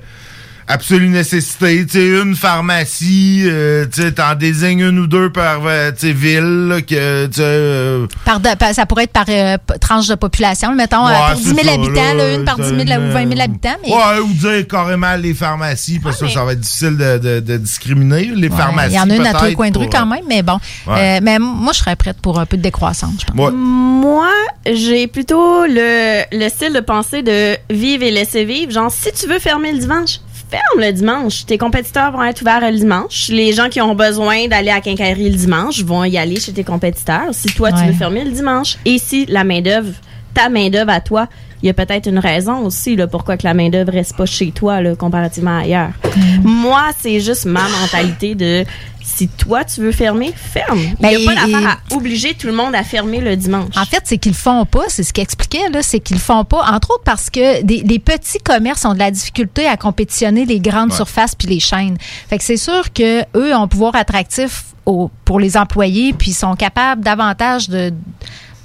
absolue 0.69 1.09
nécessité. 1.09 1.85
Tu 1.87 1.93
sais, 1.93 2.23
une 2.23 2.35
pharmacie, 2.37 3.43
euh, 3.47 3.87
tu 3.93 4.03
sais, 4.03 4.13
t'en 4.13 4.35
désignes 4.35 4.81
une 4.81 4.99
ou 4.99 5.07
deux 5.07 5.31
par, 5.31 5.61
euh, 5.67 5.91
ville, 6.03 6.69
là, 6.69 6.81
que, 6.83 7.27
tu 7.27 7.33
sais, 7.35 7.43
euh, 7.43 8.07
Par 8.25 8.41
de- 8.41 8.55
par- 8.57 8.73
ça 8.75 8.87
pourrait 8.87 9.05
être 9.05 9.13
par 9.13 9.25
euh, 9.29 9.57
tranche 9.81 10.09
de 10.09 10.15
population. 10.15 10.75
Mettons, 10.75 11.07
euh, 11.07 11.11
Ouais, 11.11 11.33
pour 11.33 11.41
10 11.41 11.49
c'est 11.49 11.55
000 11.63 11.67
ça, 11.67 11.73
habitants, 11.75 12.15
là, 12.17 12.35
une 12.35 12.45
par 12.45 12.57
10 12.57 12.63
000 12.69 12.79
c'est 12.87 12.97
ou 12.97 13.13
20 13.13 13.13
000 13.21 13.31
une- 13.33 13.41
habitants. 13.41 13.77
Mais 13.85 13.91
Ouais, 13.93 14.19
ou 14.25 14.33
dire 14.33 14.67
carrément 14.69 15.15
les 15.17 15.35
pharmacies, 15.35 15.99
parce 15.99 16.19
que 16.19 16.27
ça, 16.29 16.35
ça 16.35 16.45
va 16.45 16.53
être 16.53 16.61
difficile 16.61 16.97
de, 16.97 17.19
de- 17.19 17.41
de 17.41 17.57
discriminer. 17.59 18.31
Les 18.35 18.49
Ouais, 18.49 18.57
pharmacies. 18.57 18.95
Il 18.95 18.97
y 18.97 19.01
en 19.01 19.11
a 19.11 19.15
une 19.17 19.27
à 19.27 19.35
tous 19.35 19.45
les 19.47 19.55
coins 19.55 19.71
de 19.71 19.79
rue 19.79 19.89
quand 19.91 20.07
même, 20.07 20.25
mais 20.29 20.43
bon. 20.43 20.59
Ouais. 20.87 21.19
Euh, 21.19 21.21
mais 21.23 21.39
moi, 21.39 21.73
je 21.73 21.79
serais 21.79 21.97
prête 21.97 22.19
pour 22.21 22.39
un 22.39 22.47
peu 22.47 22.57
de 22.57 22.63
décroissance, 22.63 23.15
je 23.21 23.27
pense. 23.33 23.39
Ouais. 23.39 23.53
Moi, 23.53 24.29
j'ai 24.67 25.07
plutôt 25.07 25.65
le, 25.67 26.23
le 26.33 26.49
style 26.49 26.73
de 26.73 26.81
pensée 26.81 27.23
de 27.23 27.57
vivre 27.71 28.03
et 28.05 28.11
laisser 28.11 28.45
vivre. 28.45 28.73
Genre, 28.73 28.91
si 28.91 29.11
tu 29.13 29.27
veux 29.29 29.39
fermer 29.39 29.73
le 29.73 29.79
dimanche, 29.79 30.19
ferme 30.53 30.81
le 30.81 30.93
dimanche. 30.93 31.47
Tes 31.47 31.57
compétiteurs 31.57 32.13
vont 32.13 32.23
être 32.25 32.43
ouverts 32.43 32.61
le 32.61 32.77
dimanche. 32.77 33.29
Les 33.29 33.53
gens 33.55 33.71
qui 33.71 33.81
ont 33.81 33.95
besoin 33.95 34.49
d'aller 34.49 34.71
à 34.71 34.83
quincaillerie 34.83 35.31
le 35.31 35.37
dimanche 35.37 35.83
vont 35.83 36.05
y 36.05 36.19
aller 36.19 36.39
chez 36.39 36.53
tes 36.53 36.65
compétiteurs. 36.65 37.29
Si 37.33 37.49
toi, 37.55 37.73
tu 37.73 37.83
veux 37.85 37.93
fermer 37.95 38.23
le 38.25 38.33
dimanche. 38.33 38.77
Et 38.85 38.99
si 38.99 39.25
la 39.27 39.45
main-d'œuvre, 39.45 39.93
ta 40.35 40.51
main-d'œuvre 40.51 40.91
à 40.91 41.01
toi, 41.01 41.29
il 41.63 41.67
y 41.69 41.71
a 41.71 41.75
peut-être 41.75 42.09
une 42.09 42.19
raison 42.19 42.67
aussi 42.67 42.97
là, 42.97 43.07
pourquoi 43.07 43.37
que 43.37 43.45
la 43.45 43.55
main-d'œuvre 43.55 43.93
reste 43.93 44.17
pas 44.17 44.27
chez 44.27 44.51
toi 44.51 44.83
là, 44.83 44.95
comparativement 44.97 45.57
à 45.57 45.61
ailleurs. 45.61 45.93
Moi, 46.43 46.83
c'est 46.99 47.21
juste 47.21 47.47
ma 47.47 47.63
mentalité 47.81 48.35
de 48.35 48.65
si 49.05 49.29
toi 49.29 49.65
tu 49.65 49.81
veux 49.81 49.93
fermer, 49.93 50.33
ferme. 50.35 50.79
Il 51.01 51.07
n'y 51.09 51.15
a 51.15 51.19
Ben, 51.19 51.25
pas 51.27 51.35
d'affaire 51.35 51.69
à 51.91 51.95
obliger 51.95 52.35
tout 52.35 52.47
le 52.47 52.53
monde 52.53 52.75
à 52.75 52.83
fermer 52.85 53.21
le 53.21 53.37
dimanche. 53.37 53.77
En 53.77 53.85
fait, 53.85 54.01
c'est 54.05 54.19
qu'ils 54.19 54.33
le 54.33 54.37
font 54.39 54.65
pas, 54.67 54.85
c'est 54.89 55.03
ce 55.03 55.13
qu'il 55.13 55.23
expliquait, 55.23 55.69
là, 55.71 55.83
c'est 55.83 56.01
qu'ils 56.01 56.17
le 56.17 56.23
font 56.23 56.45
pas, 56.45 56.63
entre 56.73 56.93
autres 56.93 57.05
parce 57.05 57.31
que 57.31 57.63
des, 57.63 57.79
les 57.83 57.99
petits 57.99 58.39
commerces 58.39 58.85
ont 58.85 58.95
de 58.95 58.99
la 58.99 59.11
difficulté 59.11 59.67
à 59.67 59.77
compétitionner 59.77 60.45
les 60.45 60.61
grandes 60.61 60.93
surfaces 60.93 61.35
puis 61.35 61.49
les 61.49 61.61
chaînes. 61.61 61.97
Fait 62.29 62.39
que 62.39 62.45
c'est 62.45 62.57
sûr 62.57 62.93
que 62.93 63.23
eux 63.37 63.55
ont 63.55 63.63
un 63.63 63.69
pouvoir 63.69 63.95
attractif 63.97 64.65
au- 64.87 65.11
pour 65.25 65.39
les 65.41 65.57
employés 65.57 66.13
puis 66.13 66.33
sont 66.33 66.55
capables 66.57 67.03
davantage 67.03 67.69
de 67.69 67.93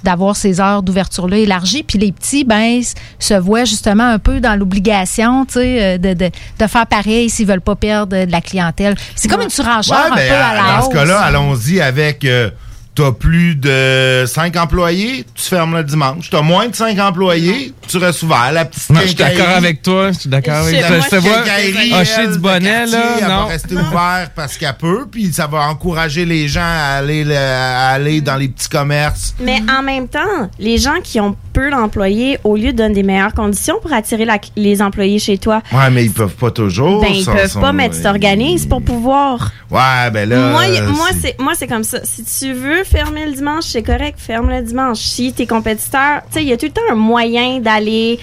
d'avoir 0.04 0.36
ces 0.36 0.60
heures 0.60 0.82
d'ouverture-là 0.82 1.38
élargies. 1.38 1.82
Puis 1.82 1.98
les 1.98 2.12
petits, 2.12 2.44
ben, 2.44 2.80
se 3.18 3.34
voient 3.34 3.64
justement 3.64 4.04
un 4.08 4.18
peu 4.18 4.40
dans 4.40 4.54
l'obligation, 4.56 5.44
tu 5.44 5.54
sais, 5.54 5.82
euh, 5.82 5.98
de, 5.98 6.14
de, 6.14 6.30
de 6.58 6.66
faire 6.66 6.86
pareil 6.86 7.28
s'ils 7.30 7.46
veulent 7.46 7.60
pas 7.60 7.76
perdre 7.76 8.24
de 8.24 8.30
la 8.30 8.40
clientèle. 8.40 8.94
C'est 9.16 9.28
comme 9.28 9.42
une 9.42 9.50
surenchère 9.50 9.96
Ouais, 10.06 10.12
un 10.12 10.16
ben, 10.16 10.28
peu 10.28 10.34
à 10.34 10.54
la 10.54 10.76
dans 10.80 10.88
ce 10.90 10.94
cas-là, 10.94 11.20
allons-y 11.20 11.80
avec. 11.80 12.24
euh, 12.24 12.50
T'as 12.98 13.12
plus 13.12 13.54
de 13.54 14.24
5 14.26 14.56
employés, 14.56 15.24
tu 15.32 15.44
fermes 15.44 15.76
le 15.76 15.84
dimanche. 15.84 16.30
T'as 16.30 16.42
moins 16.42 16.66
de 16.66 16.74
5 16.74 16.98
employés, 16.98 17.72
tu 17.86 17.96
restes 17.98 18.24
ouvert. 18.24 18.50
La 18.52 18.64
petite 18.64 18.90
Non, 18.90 18.98
je 19.02 19.06
suis 19.06 19.14
d'accord 19.14 19.48
avec 19.50 19.82
toi. 19.82 20.10
Je 20.10 20.18
suis 20.18 20.28
d'accord 20.28 20.56
avec 20.56 20.80
toi. 20.80 20.88
moi, 20.96 20.98
Je 21.04 21.08
te 21.10 21.16
vois. 21.20 21.32
elle, 21.46 22.32
du 22.32 22.38
bonnet, 22.40 22.68
quartier, 22.70 22.92
là. 22.98 23.04
Elle 23.20 23.24
va 23.24 23.28
Non. 23.36 23.46
rester 23.46 23.74
ouverte 23.76 24.32
parce 24.34 24.56
qu'elle 24.56 24.74
peut, 24.76 25.06
puis 25.08 25.32
ça 25.32 25.46
va 25.46 25.68
encourager 25.68 26.24
les 26.24 26.48
gens 26.48 26.60
à 26.60 26.96
aller, 26.98 27.22
le- 27.22 27.36
à 27.36 27.90
aller 27.90 28.20
dans 28.20 28.34
les 28.36 28.48
petits 28.48 28.68
commerces. 28.68 29.32
Mais 29.40 29.60
en 29.78 29.82
même 29.84 30.08
temps, 30.08 30.50
les 30.58 30.78
gens 30.78 31.00
qui 31.00 31.20
ont 31.20 31.36
peu 31.52 31.70
d'employés, 31.70 32.38
au 32.42 32.56
lieu 32.56 32.72
de 32.72 32.78
donner 32.78 32.94
des 32.94 33.02
meilleures 33.04 33.34
conditions 33.34 33.76
pour 33.80 33.92
attirer 33.92 34.24
la- 34.24 34.38
les 34.56 34.82
employés 34.82 35.20
chez 35.20 35.38
toi, 35.38 35.62
Ouais, 35.70 35.88
mais 35.90 36.04
ils 36.04 36.12
peuvent 36.12 36.34
pas 36.34 36.50
toujours. 36.50 37.00
ben 37.02 37.12
ils 37.12 37.24
ça, 37.24 37.32
peuvent 37.32 37.60
pas, 37.60 37.72
mais 37.72 37.90
tu 37.90 38.02
t'organises 38.02 38.66
pour 38.66 38.82
pouvoir. 38.82 39.52
Ouais, 39.70 40.10
ben 40.12 40.28
là. 40.28 40.50
moi, 40.50 40.62
euh, 40.64 40.88
moi 40.90 41.06
c'est- 41.12 41.18
c'est 41.20 41.36
moi 41.40 41.52
c'est 41.56 41.66
comme 41.68 41.84
ça. 41.84 41.98
Si 42.02 42.24
tu 42.24 42.52
veux 42.54 42.84
fermer 42.88 43.26
le 43.26 43.32
dimanche, 43.32 43.64
c'est 43.64 43.82
correct, 43.82 44.18
ferme 44.18 44.50
le 44.50 44.62
dimanche. 44.62 44.98
Si 44.98 45.32
tes 45.32 45.46
compétiteurs, 45.46 46.22
tu 46.26 46.34
sais, 46.38 46.42
il 46.42 46.48
y 46.48 46.52
a 46.52 46.56
tout 46.56 46.66
le 46.66 46.72
temps 46.72 46.80
un 46.90 46.94
moyen 46.94 47.60
d'aller, 47.60 48.18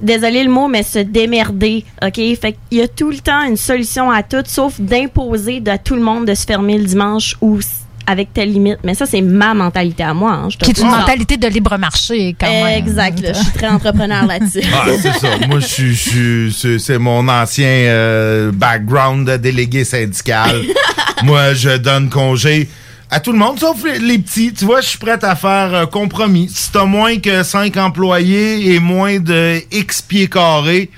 désolé 0.00 0.44
le 0.44 0.50
mot, 0.50 0.68
mais 0.68 0.82
se 0.82 0.98
démerder, 1.00 1.84
ok? 2.02 2.14
Fait 2.40 2.56
qu'il 2.68 2.78
y 2.78 2.82
a 2.82 2.88
tout 2.88 3.10
le 3.10 3.18
temps 3.18 3.42
une 3.46 3.56
solution 3.56 4.10
à 4.10 4.22
tout, 4.22 4.42
sauf 4.46 4.80
d'imposer 4.80 5.62
à 5.66 5.78
tout 5.78 5.94
le 5.94 6.02
monde 6.02 6.26
de 6.26 6.34
se 6.34 6.44
fermer 6.46 6.78
le 6.78 6.84
dimanche 6.84 7.36
ou 7.40 7.58
avec 8.06 8.32
telle 8.32 8.52
limite. 8.52 8.78
Mais 8.82 8.94
ça, 8.94 9.06
c'est 9.06 9.20
ma 9.20 9.54
mentalité 9.54 10.02
à 10.02 10.12
moi. 10.14 10.32
hein. 10.32 10.48
Je 10.50 10.56
te 10.56 10.64
Qui 10.64 10.70
est 10.72 10.78
une 10.80 10.88
mentalité 10.90 11.36
de 11.36 11.46
libre 11.46 11.76
marché, 11.78 12.34
quand 12.40 12.48
même. 12.50 12.78
Exact. 12.78 13.20
là. 13.20 13.32
Je 13.34 13.38
suis 13.38 13.52
très 13.52 13.68
entrepreneur 13.68 14.26
là-dessus. 14.26 14.62
Ah, 14.74 14.86
c'est 15.00 15.12
ça. 15.12 15.28
Moi, 15.46 15.60
je 15.60 15.92
suis- 15.92 16.78
c'est 16.80 16.98
mon 16.98 17.28
ancien 17.28 17.66
euh, 17.68 18.50
background 18.52 19.28
de 19.30 19.36
délégué 19.36 19.84
syndical. 19.84 20.62
Moi, 21.22 21.52
je 21.54 21.76
donne 21.76 22.08
congé 22.08 22.68
à 23.10 23.20
tout 23.20 23.32
le 23.32 23.38
monde, 23.38 23.58
sauf 23.58 23.84
les, 23.84 24.18
petits. 24.18 24.52
Tu 24.54 24.64
vois, 24.64 24.80
je 24.80 24.88
suis 24.88 24.98
prête 24.98 25.24
à 25.24 25.34
faire 25.34 25.74
un 25.74 25.86
compromis. 25.86 26.48
Si 26.48 26.70
t'as 26.70 26.84
moins 26.84 27.18
que 27.18 27.42
5 27.42 27.76
employés 27.76 28.72
et 28.72 28.78
moins 28.78 29.18
de 29.18 29.60
X 29.72 30.02
pieds 30.02 30.28
carrés, 30.28 30.90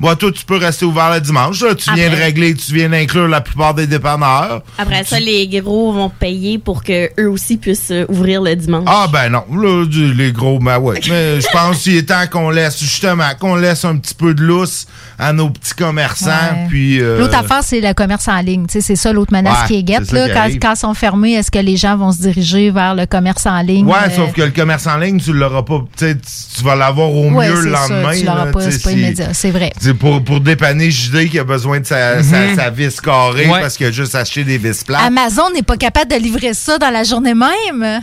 bah, 0.00 0.14
toi, 0.16 0.30
tu 0.32 0.44
peux 0.44 0.56
rester 0.56 0.84
ouvert 0.84 1.12
le 1.14 1.20
dimanche. 1.20 1.62
Là, 1.62 1.74
tu 1.74 1.92
viens 1.94 2.10
de 2.10 2.16
régler, 2.16 2.54
tu 2.54 2.72
viens 2.74 2.88
d'inclure 2.88 3.28
la 3.28 3.40
plupart 3.40 3.74
des 3.74 3.86
dépanneurs. 3.86 4.62
Après 4.78 5.04
ça, 5.04 5.18
les 5.20 5.46
gros 5.48 5.92
vont 5.92 6.10
payer 6.10 6.58
pour 6.58 6.82
que 6.84 7.08
eux 7.20 7.30
aussi 7.30 7.56
puissent 7.56 7.90
euh, 7.90 8.04
ouvrir 8.08 8.42
le 8.42 8.54
dimanche. 8.56 8.84
Ah 8.86 9.06
ben 9.12 9.28
non, 9.30 9.44
là, 9.52 9.84
du- 9.86 10.12
les 10.12 10.32
gros, 10.32 10.58
ben 10.58 10.78
ouais. 10.78 11.00
Mais 11.08 11.40
je 11.40 11.46
pense 11.52 11.78
qu'il 11.82 11.96
est 11.96 12.08
temps 12.08 12.24
qu'on 12.30 12.50
laisse, 12.50 12.78
justement, 12.78 13.24
qu'on 13.40 13.56
laisse 13.56 13.84
un 13.84 13.96
petit 13.96 14.14
peu 14.14 14.34
de 14.34 14.42
lousse 14.42 14.86
à 15.18 15.32
nos 15.32 15.48
petits 15.50 15.74
commerçants. 15.74 16.26
Ouais. 16.26 16.66
Puis, 16.68 17.00
euh, 17.00 17.18
L'autre 17.18 17.36
affaire, 17.38 17.62
c'est 17.62 17.80
le 17.80 17.94
commerce 17.94 18.28
en 18.28 18.40
ligne. 18.40 18.66
Tu 18.66 18.74
sais, 18.74 18.80
C'est 18.80 18.96
ça 18.96 19.12
l'autre 19.12 19.32
menace 19.32 19.62
Ouais, 19.62 19.66
qui 19.68 19.74
est 19.78 19.82
guette. 19.82 20.04
c'est 20.04 20.10
ça 20.16 20.16
là. 20.18 20.26
qui 20.28 20.32
Quand, 20.34 20.40
arrive. 20.40 20.58
quand 20.60 20.72
ils 20.74 20.78
sont 20.78 20.94
fermés, 20.94 21.32
est-ce 21.32 21.50
que 21.50 21.58
les 21.58 21.76
gens 21.76 21.96
vont 21.96 22.12
se 22.12 22.18
diriger 22.20 22.70
vers 22.70 22.94
le 22.94 23.06
commerce 23.06 23.46
en 23.46 23.60
ligne? 23.62 23.86
Ouais, 23.86 23.94
Euh, 24.06 24.10
sauf 24.14 24.32
que 24.32 24.42
le 24.42 24.50
commerce 24.50 24.86
en 24.86 24.98
ligne, 24.98 25.18
tu 25.20 25.32
l'auras 25.32 25.62
pas, 25.62 25.78
tu 25.96 26.04
sais, 26.06 26.14
tu 26.16 26.20
tu 26.58 26.64
vas 26.64 26.74
l'avoir 26.74 27.10
au 27.10 27.30
ouais, 27.30 27.48
mieux 27.48 27.56
c'est 27.56 27.62
le 27.66 27.70
lendemain. 27.72 28.12
Ça, 28.12 28.18
tu 28.20 28.24
l'auras 28.26 28.44
là, 28.46 28.50
pas, 28.52 28.58
tu 28.60 28.64
sais, 28.66 28.70
c'est 28.72 28.82
pas 28.82 28.90
si- 28.90 28.96
immédiat. 28.98 29.34
C'est 29.34 29.50
vrai. 29.50 29.72
C'est 29.86 29.94
pour, 29.94 30.20
pour 30.24 30.40
dépanner 30.40 30.90
JD 30.90 31.30
qui 31.30 31.38
a 31.38 31.44
besoin 31.44 31.78
de 31.78 31.86
sa, 31.86 32.20
sa, 32.20 32.56
sa 32.56 32.70
vis 32.70 33.00
carrée 33.00 33.46
Ouais. 33.48 33.60
parce 33.60 33.76
qu'il 33.76 33.86
a 33.86 33.92
juste 33.92 34.16
acheté 34.16 34.42
des 34.42 34.58
vis 34.58 34.82
plates. 34.82 35.00
Amazon 35.06 35.48
n'est 35.54 35.62
pas 35.62 35.76
capable 35.76 36.10
de 36.10 36.16
livrer 36.16 36.54
ça 36.54 36.76
dans 36.76 36.90
la 36.90 37.04
journée 37.04 37.34
même? 37.34 38.00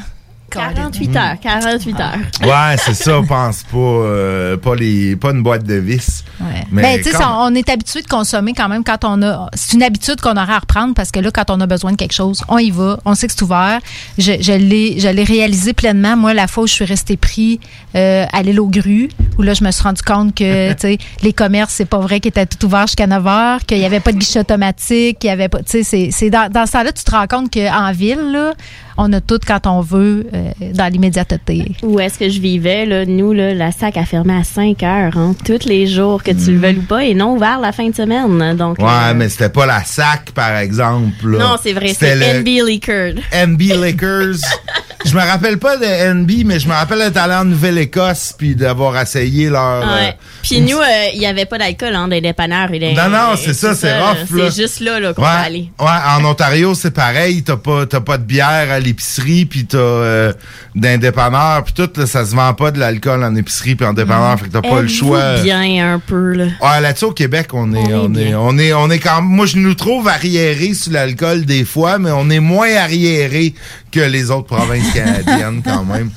48 0.54 1.16
heures, 1.16 1.36
48 1.42 2.00
heures. 2.00 2.18
Ouais, 2.44 2.76
c'est 2.78 2.94
ça, 2.94 3.20
on 3.20 3.26
pense 3.26 3.64
pas, 3.64 3.78
euh, 3.78 4.58
pas, 4.58 4.76
les, 4.76 5.16
pas 5.16 5.32
une 5.32 5.44
boîte 5.44 5.64
de 5.64 5.76
vis. 5.76 6.24
Ouais. 6.40 6.64
Mais 6.72 6.82
Ben, 6.82 7.04
tu 7.04 7.12
sais, 7.12 7.24
on, 7.24 7.44
on 7.44 7.56
est 7.56 7.70
habitué 7.70 8.02
de 8.02 8.08
consommer 8.08 8.54
quand 8.54 8.70
même 8.70 8.84
quand 8.84 9.04
on 9.06 9.22
a. 9.22 9.50
C'est 9.54 9.74
une 9.74 9.84
habitude 9.84 10.22
qu'on 10.22 10.32
aurait 10.32 10.54
à 10.54 10.60
reprendre 10.60 10.94
parce 10.94 11.12
que 11.12 11.20
là, 11.20 11.32
quand 11.32 11.50
on 11.50 11.60
a 11.62 11.68
besoin 11.68 11.92
de 11.92 11.98
quelque 11.98 12.14
chose, 12.14 12.42
on 12.48 12.58
y 12.58 12.72
va. 12.72 13.00
On 13.06 13.16
sait 13.16 13.28
que 13.28 13.34
c'est 13.34 13.44
ouvert. 13.44 13.80
Je, 14.18 14.34
je 14.40 14.54
l'ai, 14.54 15.24
réalisé 15.24 15.74
pleinement. 15.74 16.16
Moi, 16.18 16.34
la 16.34 16.48
fois 16.48 16.64
où 16.64 16.68
je 16.68 16.74
suis 16.74 16.86
restée 16.86 17.18
pris 17.18 17.60
euh, 17.96 18.26
à 18.32 18.44
l'île 18.44 18.60
aux 18.60 18.68
grues, 18.68 19.10
où 19.38 19.42
là, 19.42 19.54
je 19.54 19.64
me 19.64 19.72
suis 19.72 19.84
rendu 19.84 20.02
compte 20.02 20.36
que, 20.36 20.72
tu 20.74 20.80
sais, 20.80 20.98
les 21.22 21.34
commerces, 21.34 21.74
c'est 21.74 21.86
pas 21.86 22.00
vrai 22.00 22.20
qu'ils 22.20 22.30
étaient 22.30 22.46
tout 22.46 22.66
ouverts 22.66 22.88
jusqu'à 22.88 23.08
9 23.08 23.28
heures, 23.28 23.66
qu'il 23.66 23.78
y 23.78 23.86
avait 23.86 24.00
pas 24.00 24.12
de 24.12 24.18
guichet 24.18 24.40
automatique, 24.40 25.20
qu'il 25.20 25.30
y 25.30 25.34
avait 25.34 25.50
pas. 25.50 25.60
Tu 25.60 25.72
sais, 25.72 25.84
c'est, 25.84 26.10
c'est 26.12 26.30
dans, 26.30 26.52
dans 26.52 26.66
ce 26.66 26.74
temps-là, 26.74 26.92
tu 26.92 27.04
te 27.04 27.12
rends 27.12 27.28
compte 27.28 27.54
qu'en 27.54 27.92
ville, 27.92 28.32
là, 28.32 28.54
on 28.98 29.12
a 29.14 29.22
tout 29.22 29.40
quand 29.46 29.68
on 29.68 29.82
veut 29.82 30.28
euh, 30.34 30.43
dans 30.74 30.92
l'immédiateté. 30.92 31.72
Où 31.84 32.00
est-ce 32.00 32.18
que 32.20 32.30
je 32.30 32.40
vivais, 32.40 32.86
là, 32.86 33.06
nous, 33.06 33.34
là, 33.34 33.54
la 33.54 33.72
sac 33.72 33.98
a 33.98 34.06
fermé 34.06 34.34
à 34.36 34.44
5 34.44 34.82
heures, 34.84 35.18
hein, 35.18 35.36
tous 35.46 35.66
les 35.68 35.88
jours, 35.88 36.24
que 36.24 36.32
tu 36.32 36.52
le 36.54 36.60
veuilles 36.60 36.78
ou 36.78 36.82
pas, 36.84 37.04
et 37.04 37.14
non 37.14 37.36
ouvert 37.36 37.60
la 37.60 37.72
fin 37.72 37.88
de 37.90 37.96
semaine. 37.96 38.56
Donc, 38.56 38.80
Ouais, 38.80 38.86
euh, 38.88 39.14
mais 39.16 39.30
c'était 39.30 39.50
pas 39.50 39.66
la 39.66 39.84
SAC, 39.84 40.32
par 40.32 40.56
exemple. 40.58 41.28
là. 41.32 41.40
Non, 41.40 41.56
c'est 41.62 41.74
vrai, 41.74 41.90
C'était 41.90 42.18
c'est 42.18 42.34
le 42.34 42.40
NB 42.40 42.68
Liquored. 42.68 43.20
NB 43.34 43.62
Lakers. 43.80 44.36
je 45.06 45.16
me 45.16 45.22
rappelle 45.22 45.58
pas 45.60 45.78
de 45.78 45.86
NB, 46.14 46.32
mais 46.46 46.60
je 46.60 46.68
me 46.68 46.74
rappelle 46.74 47.00
d'être 47.00 47.18
allé 47.18 47.34
en 47.36 47.46
Nouvelle-Écosse 47.46 48.34
puis 48.38 48.56
d'avoir 48.56 49.00
essayé 49.02 49.50
leur. 49.50 49.82
Ouais. 49.82 50.10
euh, 50.10 50.12
Puis 50.42 50.62
nous, 50.62 50.78
euh, 50.78 50.84
il 51.14 51.20
n'y 51.20 51.26
avait 51.26 51.46
pas 51.46 51.58
d'alcool 51.58 51.94
hein, 51.96 52.08
dans 52.08 52.16
les 52.16 52.22
dépanneurs. 52.22 52.72
et 52.74 52.80
les- 52.80 52.94
Non, 52.94 53.10
non, 53.10 53.36
c'est 53.38 53.54
ça, 53.54 53.76
c'est 53.76 54.00
rough. 54.00 54.18
C'est 54.30 54.62
juste 54.62 54.80
là, 54.80 55.00
là 55.00 55.14
qu'on 55.14 55.22
Ouais, 55.22 55.28
peut 55.28 55.46
aller. 55.46 55.70
ouais, 55.80 55.88
en 56.18 56.26
Ontario, 56.26 56.74
c'est 56.76 56.92
pareil. 56.94 57.44
T'as 57.44 57.58
pas, 57.58 57.86
t'as 57.86 58.02
pas 58.02 58.18
de 58.18 58.24
bière 58.24 58.72
à 58.72 58.80
l'épicerie, 58.80 59.46
puis 59.46 59.66
t'as 59.66 59.78
euh, 59.78 60.33
d'un 60.76 60.98
dépanneur, 60.98 61.64
puis 61.64 61.74
tout, 61.74 61.90
là, 61.96 62.06
ça 62.06 62.26
se 62.26 62.36
vend 62.36 62.54
pas 62.54 62.72
de 62.72 62.80
l'alcool 62.80 63.24
en 63.24 63.36
épicerie 63.36 63.76
puis 63.76 63.86
en 63.86 63.94
dépanneur, 63.94 64.40
fait 64.40 64.48
que 64.48 64.52
t'as 64.52 64.62
pas 64.62 64.82
le 64.82 64.88
choix. 64.88 65.42
bien 65.42 65.94
un 65.94 66.00
peu, 66.00 66.34
là? 66.34 66.46
Ouais, 66.62 66.82
là-dessus 66.82 67.06
au 67.06 67.12
Québec, 67.12 67.50
on 67.54 67.74
est, 67.74 67.94
On 67.94 68.14
est 68.14 68.14
on 68.14 68.16
est, 68.16 68.34
on 68.36 68.58
est, 68.58 68.74
on 68.74 68.90
est 68.90 69.00
quand 69.00 69.22
moi 69.22 69.46
je 69.46 69.58
nous 69.58 69.74
trouve 69.74 70.08
arriérés 70.08 70.74
sur 70.74 70.92
l'alcool 70.92 71.46
des 71.46 71.66
fois, 71.66 72.00
mais 72.00 72.12
on 72.12 72.30
est 72.30 72.40
moins 72.40 72.74
arriérés 72.76 73.54
que 73.92 74.00
les 74.00 74.32
autres 74.32 74.56
provinces 74.56 74.92
canadiennes 74.94 75.62
quand 75.66 75.84
même. 75.84 76.10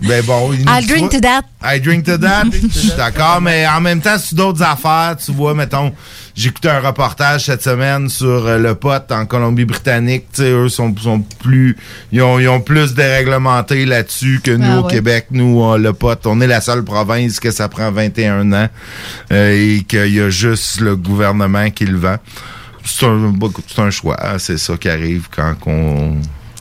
Ben 0.00 0.22
bon, 0.24 0.52
il 0.52 0.64
nous 0.64 0.72
I'll 0.72 0.86
drink 0.86 1.10
to 1.10 1.20
that. 1.20 1.42
I 1.62 1.80
drink 1.80 2.04
to 2.04 2.18
that. 2.18 2.44
Je 2.52 2.68
suis 2.68 2.96
d'accord, 2.96 3.40
mais 3.40 3.66
en 3.66 3.80
même 3.80 4.00
temps, 4.00 4.18
sur 4.18 4.36
d'autres 4.36 4.62
affaires, 4.62 5.16
tu 5.24 5.32
vois, 5.32 5.54
mettons, 5.54 5.92
j'écoutais 6.36 6.68
un 6.68 6.80
reportage 6.80 7.46
cette 7.46 7.62
semaine 7.62 8.08
sur 8.08 8.46
euh, 8.46 8.58
le 8.58 8.74
pot 8.74 9.02
en 9.10 9.26
Colombie-Britannique. 9.26 10.26
Tu 10.32 10.42
sais, 10.42 10.50
eux 10.52 10.68
sont, 10.68 10.94
sont 10.96 11.20
plus, 11.20 11.76
ils 12.12 12.22
ont, 12.22 12.38
ils 12.38 12.48
ont 12.48 12.60
plus 12.60 12.94
déréglementé 12.94 13.84
là-dessus 13.86 14.40
que 14.44 14.50
nous 14.52 14.66
Ah 14.70 14.80
au 14.80 14.84
ouais. 14.84 14.90
Québec. 14.92 15.26
Nous, 15.30 15.60
on- 15.60 15.76
le 15.76 15.92
pot, 15.92 16.18
on 16.26 16.40
est 16.40 16.46
la 16.46 16.60
seule 16.60 16.84
province 16.84 17.40
que 17.40 17.50
ça 17.50 17.68
prend 17.68 17.90
21 17.90 18.52
ans 18.52 18.68
euh, 19.32 19.52
et 19.78 19.82
qu'il 19.84 20.14
y 20.14 20.20
a 20.20 20.30
juste 20.30 20.80
le 20.80 20.94
gouvernement 20.96 21.70
qui 21.70 21.86
le 21.86 21.98
vend. 21.98 22.16
C'est 22.84 23.06
un, 23.06 23.32
un 23.78 23.90
choix. 23.90 24.16
hein, 24.22 24.38
C'est 24.38 24.58
ça 24.58 24.76
qui 24.76 24.88
arrive 24.88 25.28
quand 25.34 25.54
on. 25.66 26.16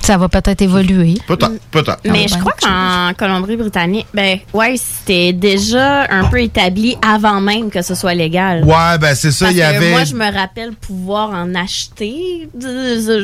Ça 0.05 0.17
va 0.17 0.29
peut-être 0.29 0.61
évoluer. 0.61 1.15
Peut-être, 1.25 1.59
peut-être. 1.71 1.99
Mais 2.05 2.27
je 2.27 2.37
crois 2.37 2.53
qu'en 2.61 3.11
Colombie-Britannique, 3.17 4.05
ben, 4.13 4.37
ouais, 4.53 4.75
c'était 4.77 5.33
déjà 5.33 6.03
un 6.11 6.25
peu 6.25 6.41
établi 6.41 6.95
avant 7.01 7.41
même 7.41 7.71
que 7.71 7.81
ce 7.81 7.95
soit 7.95 8.13
légal. 8.13 8.63
Ouais, 8.63 8.99
ben 8.99 9.15
c'est 9.15 9.31
ça. 9.31 9.49
Il 9.49 9.57
y 9.57 9.63
avait. 9.63 9.89
moi, 9.89 10.03
je 10.03 10.13
me 10.13 10.31
rappelle 10.31 10.73
pouvoir 10.73 11.31
en 11.31 11.55
acheter. 11.55 12.47
Je 12.53 12.67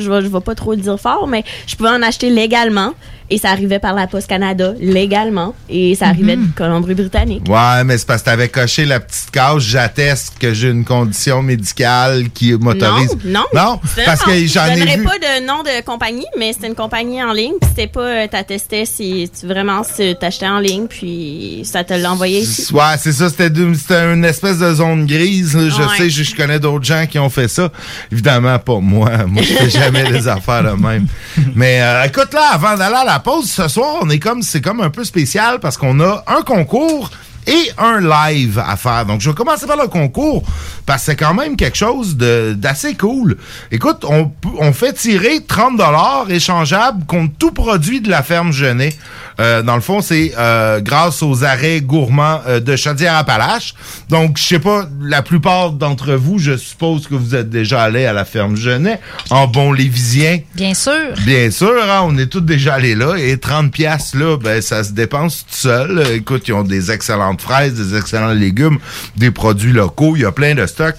je 0.02 0.10
vais, 0.10 0.22
je 0.24 0.28
vais 0.28 0.39
pas 0.39 0.56
trop 0.56 0.72
le 0.72 0.82
dire 0.82 1.00
fort, 1.00 1.28
mais 1.28 1.44
je 1.67 1.76
pouvais 1.76 1.89
en 1.89 2.02
acheter 2.02 2.32
légalement. 2.32 2.94
Et 3.32 3.38
ça 3.39 3.50
arrivait 3.50 3.80
par 3.80 3.94
la 3.96 4.06
Poste 4.08 4.28
Canada 4.28 4.74
légalement. 4.80 5.56
Et 5.70 5.96
ça 5.96 6.08
arrivait 6.08 6.36
Mhm. 6.36 6.48
de 6.48 6.56
Colombie-Britannique. 6.56 7.44
Ouais, 7.50 7.84
mais 7.86 7.98
c'est 7.98 8.06
parce 8.06 8.22
que 8.22 8.26
t'avais 8.26 8.50
coché 8.50 8.86
la 8.86 9.00
petite 9.00 9.32
case. 9.32 9.63
J'atteste 9.63 10.34
que 10.39 10.54
j'ai 10.54 10.70
une 10.70 10.86
condition 10.86 11.41
médicale 11.41 12.30
qui 12.34 12.54
m'autorise. 12.54 13.17
Non, 13.26 13.46
non. 13.56 13.62
Non, 13.72 13.80
parce 14.06 14.22
que 14.24 14.32
j'en 14.48 14.65
Je 14.76 14.82
ai 14.84 14.98
vu. 14.98 15.04
pas 15.04 15.17
de 15.17 15.46
nom 15.48 15.63
de 15.63 15.82
compagnie, 15.86 16.26
mais 16.38 16.52
c'était 16.54 16.67
une 16.67 16.76
compagnie 16.76 17.24
en 17.24 17.32
ligne. 17.32 17.54
Puis 17.62 17.70
c'était 17.70 17.88
pas, 17.88 18.02
euh, 18.02 18.28
t'attestais 18.28 18.84
si 18.86 19.30
tu 19.39 19.48
vraiment 19.48 19.82
t'achetais 20.20 20.48
en 20.48 20.60
ligne, 20.60 20.88
puis 20.88 21.62
ça 21.63 21.84
te 21.84 21.94
l'envoyait 21.94 22.41
ici. 22.41 22.74
Ouais, 22.74 22.82
c'est 23.00 23.13
ça, 23.13 23.30
c'était 23.30 23.48
une 23.48 24.26
espèce 24.26 24.58
de 24.60 24.74
zone 24.74 25.06
grise. 25.06 25.56
là. 25.56 25.70
Je 25.70 25.82
Ouais. 25.82 25.98
sais, 25.98 26.10
je, 26.10 26.24
je 26.24 26.36
connais 26.36 26.60
d'autres 26.60 26.84
gens 26.86 27.06
qui 27.08 27.17
ont 27.20 27.30
fait 27.30 27.48
ça. 27.48 27.70
Évidemment, 28.12 28.60
pas 28.60 28.80
moi. 28.80 29.12
Moi, 29.28 29.41
je 29.44 29.54
fais 29.54 29.70
jamais 29.70 30.04
des 30.12 30.28
affaires 30.28 30.63
de 30.63 30.72
même. 30.82 31.08
Mais 31.56 31.82
euh, 31.82 32.04
écoute, 32.04 32.34
là, 32.34 32.50
avant 32.54 32.76
d'aller 32.76 32.96
à 32.96 33.06
la 33.06 33.20
pause, 33.22 33.50
ce 33.50 33.68
soir, 33.68 33.96
on 34.02 34.10
est 34.10 34.20
comme, 34.20 34.42
c'est 34.42 34.62
comme 34.62 34.82
un 34.82 34.90
peu 34.90 35.04
spécial 35.04 35.60
parce 35.60 35.78
qu'on 35.78 36.00
a 36.02 36.24
un 36.28 36.42
concours 36.42 37.10
et 37.48 37.72
un 37.78 38.00
live 38.00 38.60
à 38.60 38.76
faire. 38.78 39.06
Donc, 39.06 39.22
je 39.22 39.30
vais 39.30 39.36
commencer 39.36 39.66
par 39.66 39.78
le 39.78 39.88
concours 39.88 40.44
parce 40.86 41.02
que 41.02 41.06
c'est 41.08 41.16
quand 41.16 41.34
même 41.34 41.56
quelque 41.56 41.78
chose 41.78 42.16
d'assez 42.18 42.96
cool. 42.96 43.38
Écoute, 43.72 44.06
on, 44.08 44.32
on 44.60 44.74
fait 44.74 44.94
tirer 44.94 45.42
30 45.42 45.78
dollars 45.78 46.26
échangeables 46.30 47.06
contre 47.06 47.34
tout 47.38 47.52
produit 47.52 48.02
de 48.02 48.10
la 48.10 48.24
ferme 48.24 48.52
Genet. 48.52 48.94
Euh, 49.39 49.62
dans 49.62 49.76
le 49.76 49.82
fond, 49.82 50.02
c'est 50.02 50.34
euh, 50.38 50.80
grâce 50.82 51.24
aux 51.24 51.44
arrêts 51.44 51.82
gourmands 51.82 52.41
euh, 52.48 52.60
de 52.60 52.76
Chaudière-Appalaches. 52.76 53.74
Donc, 54.10 54.38
je 54.38 54.44
sais 54.44 54.60
pas, 54.60 54.88
la 55.02 55.22
plupart 55.22 55.72
d'entre 55.72 56.13
vous, 56.13 56.39
je 56.39 56.58
suppose 56.58 57.08
que 57.08 57.15
vous 57.15 57.36
êtes 57.36 57.50
déjà 57.50 57.84
allés 57.84 58.06
à 58.06 58.13
la 58.13 58.26
ferme 58.26 58.56
Genet 58.56 59.00
en 59.30 59.48
bon 59.48 59.72
lévisien. 59.72 60.39
Bien 60.56 60.74
sûr. 60.74 60.91
Bien 61.26 61.50
sûr, 61.52 61.74
hein, 61.84 62.02
on 62.04 62.17
est 62.17 62.28
tous 62.28 62.41
déjà 62.41 62.76
allés 62.76 62.96
là. 62.96 63.15
Et 63.17 63.38
30 63.38 63.72
pièces 63.72 64.15
là, 64.15 64.38
ben 64.38 64.62
ça 64.62 64.84
se 64.84 64.91
dépense 64.91 65.46
tout 65.48 65.56
seul. 65.56 66.00
Euh, 66.00 66.15
Écoute, 66.15 66.48
ils 66.48 66.54
ont 66.54 66.63
des 66.63 66.91
excellentes 66.91 67.41
fraises, 67.41 67.74
des 67.74 67.98
excellents 67.98 68.34
légumes, 68.34 68.80
des 69.17 69.32
produits 69.32 69.74
locaux. 69.74 70.15
Il 70.15 70.22
y 70.22 70.26
a 70.26 70.32
plein 70.32 70.56
de 70.56 70.65
stocks. 70.65 70.96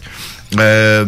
Euh, 0.59 1.07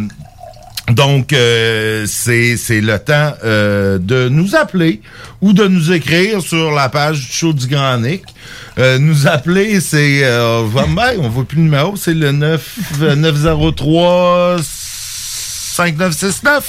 donc, 0.90 1.32
euh, 1.32 2.04
c'est 2.06 2.58
le 2.68 2.98
temps 2.98 3.32
euh, 3.42 3.98
de 3.98 4.28
nous 4.28 4.54
appeler 4.54 5.00
ou 5.40 5.54
de 5.54 5.66
nous 5.66 5.92
écrire 5.92 6.42
sur 6.42 6.72
la 6.72 6.90
page 6.90 7.26
du 7.26 7.32
show 7.32 7.54
du 7.54 7.68
Grand 7.68 7.96
Nick. 7.98 8.22
Euh, 8.78 8.98
nous 8.98 9.26
appeler, 9.26 9.80
c'est... 9.80 10.20
Euh, 10.24 10.64
ben, 10.74 11.14
on 11.20 11.30
voit 11.30 11.44
plus 11.44 11.56
le 11.56 11.64
numéro, 11.64 11.96
c'est 11.96 12.12
le 12.12 12.32
9, 12.32 12.78
euh, 13.00 13.14
903 13.14 14.56
5969. 14.60 16.68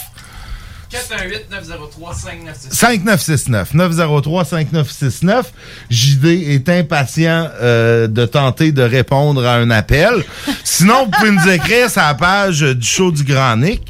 5969 2.72 3.74
903 3.74 4.46
5969 4.46 5.52
JD 5.90 6.26
est 6.26 6.70
impatient 6.70 7.50
euh, 7.62 8.08
de 8.08 8.26
tenter 8.26 8.72
de 8.72 8.82
répondre 8.82 9.46
à 9.46 9.56
un 9.56 9.70
appel. 9.72 10.24
Sinon, 10.64 11.06
vous 11.06 11.12
pouvez 11.12 11.32
nous 11.32 11.50
écrire 11.50 11.90
sur 11.90 12.02
la 12.02 12.14
page 12.14 12.62
du 12.62 12.88
show 12.88 13.12
du 13.12 13.24
Grand 13.24 13.58
Nick. 13.58 13.82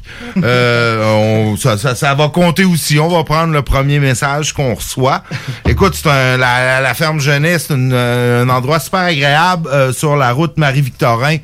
Euh, 0.43 1.55
ça, 1.57 2.13
va 2.13 2.27
compter 2.29 2.63
aussi. 2.65 2.99
On 2.99 3.09
va 3.09 3.23
prendre 3.23 3.53
le 3.53 3.61
premier 3.61 3.99
message 3.99 4.53
qu'on 4.53 4.75
reçoit. 4.75 5.23
Écoute, 5.67 5.95
c'est 5.95 6.37
la, 6.37 6.93
ferme 6.93 7.19
jeunesse, 7.19 7.65
c'est 7.67 7.73
une, 7.73 7.91
euh, 7.93 8.43
un 8.43 8.49
endroit 8.49 8.79
super 8.79 9.01
agréable 9.01 9.93
sur 9.93 10.15
la 10.15 10.31
route 10.31 10.57
Marie-Victorin 10.57 11.37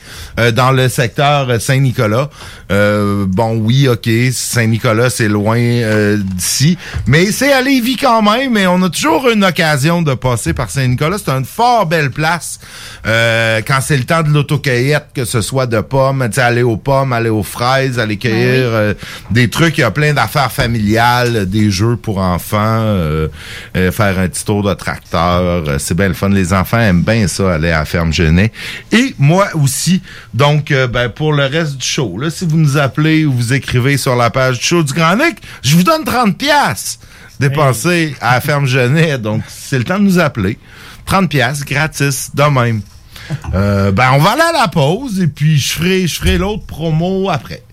dans 0.53 0.71
le 0.71 0.89
secteur 0.89 1.61
Saint-Nicolas. 1.61 2.29
Bon, 2.69 3.57
oui, 3.57 3.87
OK, 3.87 4.09
Saint-Nicolas, 4.31 5.09
c'est 5.09 5.27
loin 5.27 5.50
euh, 5.57 6.17
d'ici, 6.17 6.77
mais 7.07 7.31
c'est 7.31 7.53
à 7.53 7.61
Lévis 7.61 7.97
quand 7.97 8.21
même, 8.21 8.57
et 8.57 8.67
on 8.67 8.81
a 8.83 8.89
toujours 8.89 9.29
une 9.29 9.43
occasion 9.43 10.01
de 10.01 10.13
passer 10.13 10.53
par 10.53 10.69
Saint-Nicolas. 10.69 11.17
C'est 11.23 11.31
une 11.31 11.45
fort 11.45 11.85
belle 11.85 12.11
place 12.11 12.59
euh, 13.05 13.61
quand 13.65 13.79
c'est 13.81 13.97
le 13.97 14.03
temps 14.03 14.23
de 14.23 14.29
l'autocueillette, 14.29 15.07
que 15.13 15.25
ce 15.25 15.41
soit 15.41 15.65
de 15.65 15.81
pommes, 15.81 16.27
aller 16.37 16.63
aux 16.63 16.77
pommes, 16.77 17.13
aller 17.13 17.29
aux 17.29 17.43
fraises, 17.43 17.99
aller 17.99 18.17
cueillir 18.17 18.65
euh, 18.65 18.93
des 19.29 19.49
trucs. 19.49 19.77
Il 19.77 19.81
y 19.81 19.83
a 19.83 19.91
plein 19.91 20.13
d'affaires 20.13 20.51
familiales, 20.51 21.49
des 21.49 21.71
jeux 21.71 21.95
pour 21.95 22.19
enfants, 22.19 22.81
euh, 22.81 23.27
euh, 23.75 23.91
faire 23.91 24.19
un 24.19 24.27
petit 24.27 24.45
tour 24.45 24.63
de 24.63 24.73
tracteur. 24.73 25.21
euh, 25.67 25.77
c'est 25.79 25.95
bien 25.95 26.07
le 26.07 26.13
fun. 26.13 26.29
Les 26.29 26.53
enfants 26.53 26.79
aiment 26.79 27.03
bien 27.03 27.27
ça, 27.27 27.53
aller 27.53 27.71
à 27.71 27.79
la 27.79 27.85
ferme 27.85 28.13
Genet. 28.13 28.51
Et 28.91 29.15
moi 29.17 29.47
aussi. 29.55 30.01
Donc, 30.33 30.71
ben, 30.71 31.09
pour 31.09 31.33
le 31.33 31.45
reste 31.45 31.77
du 31.77 31.85
show, 31.85 32.17
là, 32.17 32.29
si 32.29 32.45
vous 32.45 32.57
nous 32.57 32.77
appelez 32.77 33.25
ou 33.25 33.33
vous 33.33 33.53
écrivez 33.53 33.97
sur 33.97 34.15
la 34.15 34.29
page 34.29 34.59
du 34.59 34.65
show 34.65 34.83
du 34.83 34.93
Grand 34.93 35.15
Nick, 35.15 35.37
je 35.61 35.75
vous 35.75 35.83
donne 35.83 36.03
30 36.03 36.37
pièces 36.37 36.99
dépensées 37.39 38.15
à 38.21 38.35
la 38.35 38.41
ferme 38.41 38.65
Genet. 38.65 39.17
Donc, 39.17 39.41
c'est 39.47 39.77
le 39.77 39.83
temps 39.83 39.97
de 39.99 40.03
nous 40.03 40.19
appeler. 40.19 40.57
30 41.05 41.29
pièces 41.29 41.65
gratis, 41.65 42.31
de 42.33 42.43
même. 42.43 42.81
Euh, 43.53 43.93
ben, 43.93 44.09
on 44.13 44.17
va 44.17 44.31
aller 44.31 44.41
à 44.41 44.51
la 44.51 44.67
pause 44.67 45.21
et 45.21 45.27
puis 45.27 45.57
je 45.57 45.71
ferai, 45.73 46.05
je 46.05 46.15
ferai 46.19 46.37
l'autre 46.37 46.65
promo 46.65 47.29
après. 47.29 47.63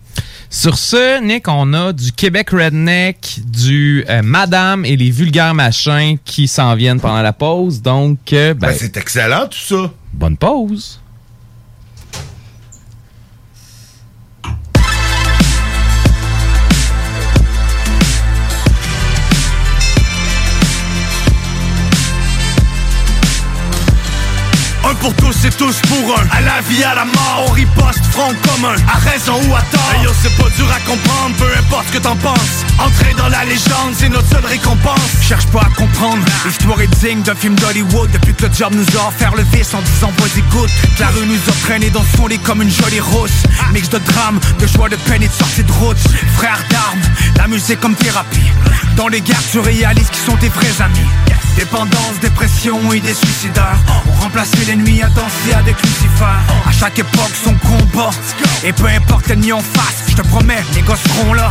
Sur 0.51 0.79
ce, 0.79 1.21
Nick, 1.21 1.49
on 1.49 1.75
a 1.75 1.93
du 1.93 2.13
Québec 2.13 2.51
Redneck, 2.51 3.41
du 3.45 4.05
euh, 4.09 4.23
Madame 4.23 4.85
et 4.85 4.97
les 4.97 5.11
vulgaires 5.11 5.55
machins 5.55 6.17
qui 6.25 6.47
s'en 6.47 6.77
viennent 6.77 7.01
pendant 7.01 7.23
la 7.23 7.33
pause. 7.33 7.83
Donc, 7.83 8.33
euh, 8.33 8.55
ben, 8.55 8.69
Ben, 8.69 8.77
c'est 8.79 8.97
excellent 8.99 9.49
tout 9.49 9.59
ça. 9.59 9.91
bonne 10.13 10.37
pause. 10.37 11.01
Tous 25.57 25.81
pour 25.89 26.19
un. 26.19 26.37
À 26.37 26.41
la 26.41 26.61
vie, 26.63 26.83
à 26.85 26.95
la 26.95 27.05
mort, 27.05 27.47
on 27.49 27.53
riposte 27.53 28.05
front 28.11 28.33
commun. 28.43 28.75
À 28.93 28.99
raison 28.99 29.35
ou 29.49 29.55
à 29.55 29.63
tort. 29.63 29.93
Hey 29.95 30.05
yo, 30.05 30.11
c'est 30.23 30.35
pas 30.37 30.49
dur 30.57 30.67
à 30.71 30.81
comprendre, 30.81 31.37
peu 31.37 31.49
importe 31.59 31.87
ce 31.89 31.93
que 31.95 31.99
t'en 31.99 32.17
penses. 32.17 32.65
Entrer 32.79 33.15
dans 33.15 33.29
la 33.29 33.45
légende, 33.45 33.95
c'est 33.95 34.09
notre 34.09 34.29
seule 34.29 34.45
récompense. 34.45 35.01
Cherche 35.23 35.47
pas 35.47 35.63
à 35.63 35.71
comprendre, 35.77 36.25
l'histoire 36.45 36.81
est 36.81 36.95
digne 37.01 37.23
d'un 37.23 37.35
film 37.35 37.55
d'Hollywood. 37.57 38.11
Depuis 38.11 38.35
que 38.35 38.47
le 38.47 38.53
job 38.53 38.75
nous 38.75 38.99
a 38.99 39.09
offert 39.09 39.35
le 39.35 39.43
vice 39.53 39.75
en 39.75 39.83
disant 39.83 40.13
goûte 40.51 40.71
Que 40.97 41.01
la 41.01 41.09
rue 41.09 41.27
nous 41.27 41.35
a 41.49 41.53
traîné 41.67 41.91
dans 41.91 42.05
son 42.17 42.27
lit 42.27 42.39
comme 42.39 42.63
une 42.63 42.71
jolie 42.71 43.01
rousse. 43.01 43.43
Mix 43.73 43.89
de 43.89 43.99
drame, 43.99 44.39
de 44.59 44.67
joie, 44.67 44.89
de 44.89 44.97
peine 44.97 45.23
et 45.23 45.29
de 45.29 45.33
sortie 45.33 45.65
de 45.65 45.73
route. 45.73 45.99
Frère 46.37 46.63
d'armes, 46.71 47.01
la 47.37 47.47
musique 47.47 47.81
comme 47.81 47.95
thérapie. 47.95 48.51
Dans 48.97 49.09
les 49.09 49.21
guerres 49.21 49.43
tu 49.51 49.59
réalises 49.59 50.11
qui 50.11 50.21
sont 50.21 50.37
tes 50.37 50.49
vrais 50.49 50.83
amis 50.83 51.07
Dépendance, 51.59 52.21
dépression 52.21 52.93
et 52.93 53.01
des 53.01 53.15
suicidaires. 53.15 53.79
On 54.07 54.23
remplacé 54.23 54.59
l'ennemi 54.67 55.03
à 55.03 55.09
danser 55.09 55.55
avec 55.59 55.75
Lucifer. 55.83 56.39
À 56.65 56.71
chaque 56.71 57.01
époque 57.01 57.33
son 57.43 57.55
combat. 57.55 58.11
Et 58.63 58.73
peu 58.73 58.87
importe 58.87 59.27
l'ennemi 59.27 59.53
en 59.53 59.61
face 59.61 60.05
Je 60.09 60.15
te 60.15 60.23
promets, 60.23 60.63
les 60.77 60.83
gosses 60.83 61.03
seront 61.03 61.35
là. 61.35 61.51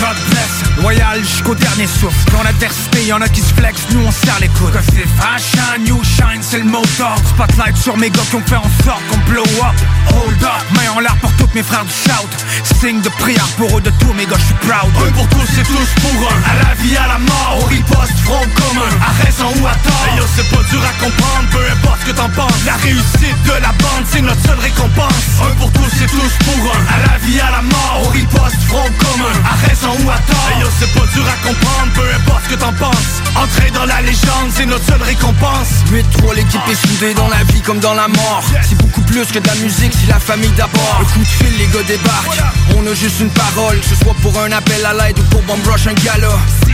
God 0.00 0.16
bless, 0.28 0.82
loyal 0.82 1.20
jusqu'au 1.20 1.54
dernier 1.54 1.86
souffle. 1.86 2.32
Dans 2.32 2.42
l'adversité, 2.42 3.06
y'en 3.06 3.20
a 3.20 3.28
qui 3.28 3.40
se 3.40 3.54
flex, 3.54 3.80
nous 3.90 4.04
on 4.04 4.10
serre 4.10 4.38
les 4.40 4.48
coudes. 4.48 4.72
Cause 4.72 4.82
c'est 4.92 5.08
fashion, 5.22 5.84
you 5.86 6.02
shine, 6.02 6.42
c'est 6.42 6.58
le 6.58 6.64
mot 6.64 6.82
d'ordre. 6.98 7.22
Spotlight 7.28 7.76
sur 7.76 7.96
mes 7.96 8.10
gars 8.10 8.22
qui 8.28 8.36
ont 8.36 8.42
fait 8.44 8.56
en 8.56 8.70
sorte 8.84 9.02
qu'on 9.08 9.18
blow 9.30 9.44
up. 9.62 9.76
Hold 10.10 10.42
up, 10.42 10.64
main 10.74 10.90
en 10.96 11.00
l'air 11.00 11.16
pour 11.20 11.32
tous 11.34 11.48
mes 11.54 11.62
frères 11.62 11.84
du 11.84 11.92
shout. 11.92 12.80
Signe 12.80 13.00
de 13.02 13.08
prière 13.08 13.48
pour 13.56 13.78
eux 13.78 13.80
de 13.80 13.90
tous 14.00 14.12
mes 14.14 14.26
gars, 14.26 14.36
je 14.36 14.46
suis 14.46 14.54
proud. 14.54 14.90
Un 15.06 15.12
pour 15.12 15.28
tous 15.28 15.58
et 15.58 15.62
tous 15.62 16.02
pour 16.02 16.28
un. 16.28 16.50
À 16.50 16.68
la 16.68 16.74
vie, 16.82 16.96
à 16.96 17.06
la 17.06 17.18
mort, 17.18 17.58
on 17.62 17.64
riposte 17.66 18.18
front 18.24 18.46
commun. 18.56 18.90
À 19.00 19.12
raison 19.44 19.62
ou 19.62 19.66
à 19.66 19.74
tort 19.74 20.16
yo, 20.16 20.24
c'est 20.34 20.48
pas 20.50 20.62
dur 20.70 20.80
à 20.82 21.04
comprendre, 21.04 21.48
peu 21.50 21.58
importe 21.70 22.00
ce 22.00 22.06
que 22.06 22.16
t'en 22.16 22.28
penses. 22.30 22.64
La 22.66 22.76
réussite 22.76 23.42
de 23.44 23.52
la 23.52 23.72
bande, 23.80 24.04
c'est 24.10 24.20
notre 24.20 24.42
seule 24.42 24.58
récompense. 24.58 25.24
Un 25.42 25.54
pour 25.56 25.70
tous 25.72 26.02
et 26.02 26.06
tous 26.06 26.32
pour 26.44 26.72
un. 26.72 26.94
À 26.94 27.12
la 27.12 27.18
vie, 27.18 27.40
à 27.40 27.50
la 27.50 27.62
mort, 27.62 28.02
on 28.04 28.08
riposte 28.08 28.60
front 28.68 28.90
commun. 28.98 29.34
À 29.44 29.68
raison 29.68 29.92
ou 30.04 30.10
à 30.10 30.18
tort. 30.18 30.50
Yo, 30.60 30.68
c'est 30.78 30.92
pas 30.92 31.06
dur 31.12 31.24
à 31.26 31.46
comprendre, 31.46 31.92
peu 31.94 32.06
importe 32.14 32.44
ce 32.44 32.54
que 32.54 32.60
t'en 32.60 32.72
penses. 32.72 33.22
Entrer 33.36 33.70
dans 33.70 33.86
la 33.86 34.00
légende, 34.02 34.50
c'est 34.54 34.66
notre 34.66 34.84
seule 34.84 35.02
récompense. 35.02 35.68
8-3, 35.90 36.34
l'équipe 36.34 36.68
est 36.70 36.86
soudée 36.86 37.14
dans 37.14 37.28
la 37.28 37.42
vie 37.44 37.60
comme 37.62 37.80
dans 37.80 37.94
la 37.94 38.08
mort. 38.08 38.44
C'est 38.62 38.78
beaucoup 38.78 39.02
plus 39.02 39.26
que 39.26 39.38
de 39.38 39.46
la 39.46 39.54
musique, 39.56 39.92
c'est 39.92 40.10
la 40.10 40.20
famille 40.20 40.52
d'abord. 40.56 40.98
Le 41.00 41.06
coup 41.06 41.20
de 41.20 41.24
fil, 41.24 41.58
les 41.58 41.66
gars 41.66 41.82
débarquent. 41.86 42.42
On 42.76 42.86
a 42.86 42.94
juste 42.94 43.20
une 43.20 43.30
parole, 43.30 43.78
que 43.80 43.86
ce 43.86 43.96
soit 43.96 44.14
pour 44.22 44.38
un 44.40 44.52
appel 44.52 44.84
à 44.86 44.92
l'aide 44.94 45.18
ou 45.18 45.22
pour 45.24 45.42
bomb 45.42 45.60
rush 45.66 45.86
un 45.86 45.94
gala. 45.94 46.28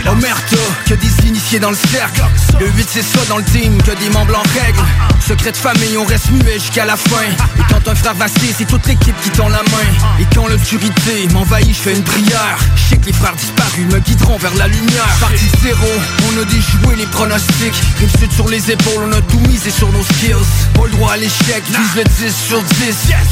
Omerta, 0.06 0.56
que 0.86 0.94
des 0.94 1.28
initiés 1.28 1.58
dans 1.58 1.70
le 1.70 1.76
cercle 1.76 2.22
Le 2.60 2.68
8 2.68 2.88
c'est 2.92 3.02
ça 3.02 3.20
dans 3.30 3.38
le 3.38 3.44
team, 3.44 3.82
que 3.82 3.92
des 3.92 4.10
membres 4.10 4.36
en 4.38 4.60
règle. 4.60 4.80
Secret 5.26 5.52
de 5.52 5.56
famille, 5.56 5.96
on 5.96 6.04
reste 6.04 6.30
muet 6.30 6.58
jusqu'à 6.58 6.84
la 6.84 6.96
fin. 6.96 7.24
Et 7.58 7.62
quand 7.70 7.88
un 7.88 7.94
frère 7.94 8.14
vacille, 8.14 8.54
c'est 8.56 8.66
toute 8.66 8.86
l'équipe 8.86 9.14
qui 9.22 9.30
tend 9.30 9.48
la 9.48 9.62
main. 9.62 10.18
Et 10.20 10.26
quand 10.34 10.46
l'obscurité 10.46 11.26
m'envahit, 11.32 11.74
je 11.74 11.80
fais 11.80 11.94
une 11.94 12.02
prière. 12.02 12.58
Je 12.76 12.82
sais 12.90 12.96
que 12.98 13.06
les 13.06 13.14
frères 13.14 13.34
disparus 13.34 13.86
me 13.90 13.98
guideront 14.00 14.36
vers 14.36 14.54
la 14.56 14.66
lumière. 14.66 15.08
Partie 15.20 15.48
de 15.50 15.58
zéro, 15.62 15.86
on 16.28 16.42
a 16.42 16.44
déjoué 16.44 16.96
les 16.98 17.06
pronostics. 17.06 17.80
Rive 17.98 18.18
sud 18.18 18.32
sur 18.32 18.48
les 18.48 18.70
épaules, 18.70 19.04
on 19.06 19.12
a 19.12 19.22
tout 19.22 19.40
misé 19.48 19.70
sur 19.70 19.90
nos 19.92 20.02
skills. 20.02 20.34
Pas 20.74 20.84
le 20.84 20.90
droit 20.90 21.12
à 21.12 21.16
l'échec, 21.16 21.62
vise 21.66 21.96
le 21.96 22.04
10 22.04 22.36
sur 22.46 22.62
10 22.62 22.76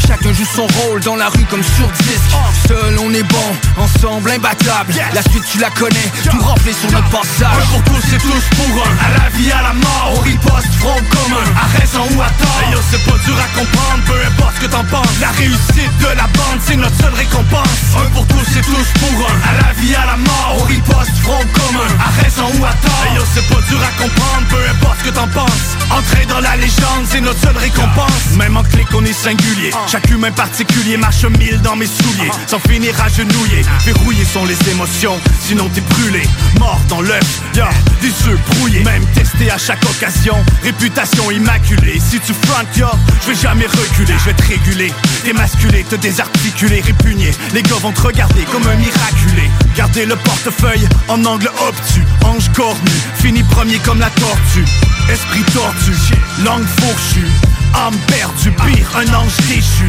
Chacun 0.07 0.33
joue 0.33 0.47
son 0.55 0.67
rôle 0.67 1.01
dans 1.01 1.17
la 1.17 1.29
rue 1.29 1.45
comme 1.51 1.63
sur 1.63 1.89
disque 1.99 2.33
Seul 2.67 2.99
on 2.99 3.13
est 3.13 3.23
bon, 3.25 3.57
ensemble 3.77 4.31
imbattable. 4.31 4.95
La 5.13 5.21
suite 5.21 5.45
tu 5.53 5.59
la 5.59 5.69
connais, 5.69 6.11
tout 6.31 6.41
rempli 6.41 6.73
sur 6.73 6.91
notre 6.93 7.11
passage. 7.11 7.47
Un 7.53 7.67
pour 7.67 7.83
tous 7.83 8.15
et 8.15 8.19
tous 8.19 8.57
pour 8.57 8.85
un 8.87 9.18
la 9.19 9.29
vie, 9.37 9.51
à 9.53 9.63
la 9.63 9.75
mort, 9.75 10.13
on 10.17 10.21
riposte 10.21 10.73
front 10.79 11.03
commun 11.11 11.47
À 11.57 11.67
raison 11.79 12.05
ou 12.17 12.23
à 12.23 12.31
tort. 12.39 12.61
Hey 12.63 12.73
yo, 12.73 12.79
c'est 12.91 13.03
pas 13.05 13.19
dur 13.25 13.37
à 13.39 13.49
comprendre, 13.59 14.03
peu 14.07 14.19
importe 14.27 14.55
ce 14.57 14.61
que 14.67 14.71
t'en 14.71 14.85
penses. 14.85 15.19
La 15.21 15.31
réussite 15.33 15.95
de 16.01 16.11
la 16.17 16.27
bande, 16.37 16.61
c'est 16.65 16.77
notre 16.77 16.97
seule 17.01 17.15
récompense. 17.15 17.79
Un 17.97 18.11
pour 18.15 18.27
tous 18.27 18.49
et 18.57 18.63
tous 18.63 18.89
pour 19.01 19.17
un. 19.29 19.37
À 19.49 19.53
la 19.63 19.73
vie, 19.81 19.95
à 19.95 20.07
la 20.07 20.17
mort, 20.17 20.57
on 20.61 20.65
riposte 20.65 21.17
front 21.23 21.45
commun 21.53 21.91
À 21.99 22.11
raison 22.23 22.49
ou 22.59 22.65
à 22.65 22.73
tort. 22.83 23.03
Hey 23.07 23.17
yo, 23.17 23.23
c'est 23.35 23.47
pas 23.49 23.63
dur 23.69 23.81
à 23.83 23.93
comprendre, 24.03 24.47
peu 24.49 24.63
importe 24.71 24.99
ce 25.01 25.05
que 25.11 25.15
t'en 25.15 25.29
penses. 25.29 25.69
Entrer 25.91 26.27
dans 26.27 26.41
la 26.41 26.57
légende, 26.57 27.05
c'est 27.11 27.21
notre 27.21 27.41
seule 27.41 27.57
récompense. 27.57 28.37
Même 28.37 28.57
en 28.57 28.63
clic, 28.63 28.87
on 28.95 29.05
est 29.05 29.13
singulier. 29.13 29.71
Chaque 29.91 30.09
humain 30.11 30.31
particulier 30.31 30.97
marche 30.97 31.25
mille 31.25 31.61
dans 31.63 31.77
mes 31.77 31.87
souliers. 31.87 32.31
Sans 32.47 32.59
finir 32.61 32.95
agenouillé, 33.01 33.63
verrouillés 33.85 34.25
sont 34.25 34.45
les 34.45 34.59
émotions 34.71 35.19
Sinon 35.41 35.69
t'es 35.75 35.81
brûlé, 35.81 36.23
mort 36.59 36.81
dans 36.89 37.01
l'œuf 37.01 37.43
Y'a 37.55 37.69
des 38.01 38.09
yeux 38.09 38.39
brouillés, 38.51 38.83
à 39.51 39.59
chaque 39.59 39.83
occasion. 39.85 40.35
Réputation 40.63 41.31
immaculée, 41.31 42.01
si 42.01 42.19
tu 42.21 42.35
front 42.35 42.67
yo 42.77 42.87
Je 43.23 43.29
vais 43.29 43.35
jamais 43.35 43.67
reculer, 43.67 44.15
je 44.19 44.25
vais 44.25 44.35
te 44.35 44.43
réguler 44.43 44.93
Démasculer, 45.25 45.85
te 45.85 45.95
désarticuler, 45.95 46.81
répugner. 46.81 47.31
Les 47.55 47.63
gars 47.63 47.77
vont 47.81 47.93
te 47.93 48.01
regarder 48.01 48.43
comme 48.45 48.67
un 48.67 48.77
miraculé. 48.77 49.49
Garder 49.77 50.07
le 50.07 50.17
portefeuille 50.17 50.89
en 51.09 51.25
angle 51.25 51.51
obtus. 51.69 52.05
Ange 52.25 52.51
cornu, 52.53 52.91
fini 53.15 53.43
premier 53.45 53.79
comme 53.79 54.01
la 54.01 54.11
tortue. 54.11 54.65
Esprit 55.11 55.43
tordu, 55.53 55.93
langue 56.45 56.67
fourchue. 56.81 57.29
Âme 57.75 57.97
perdue, 58.07 58.51
pire, 58.51 58.91
un 58.97 59.15
ange 59.15 59.37
déchu 59.49 59.89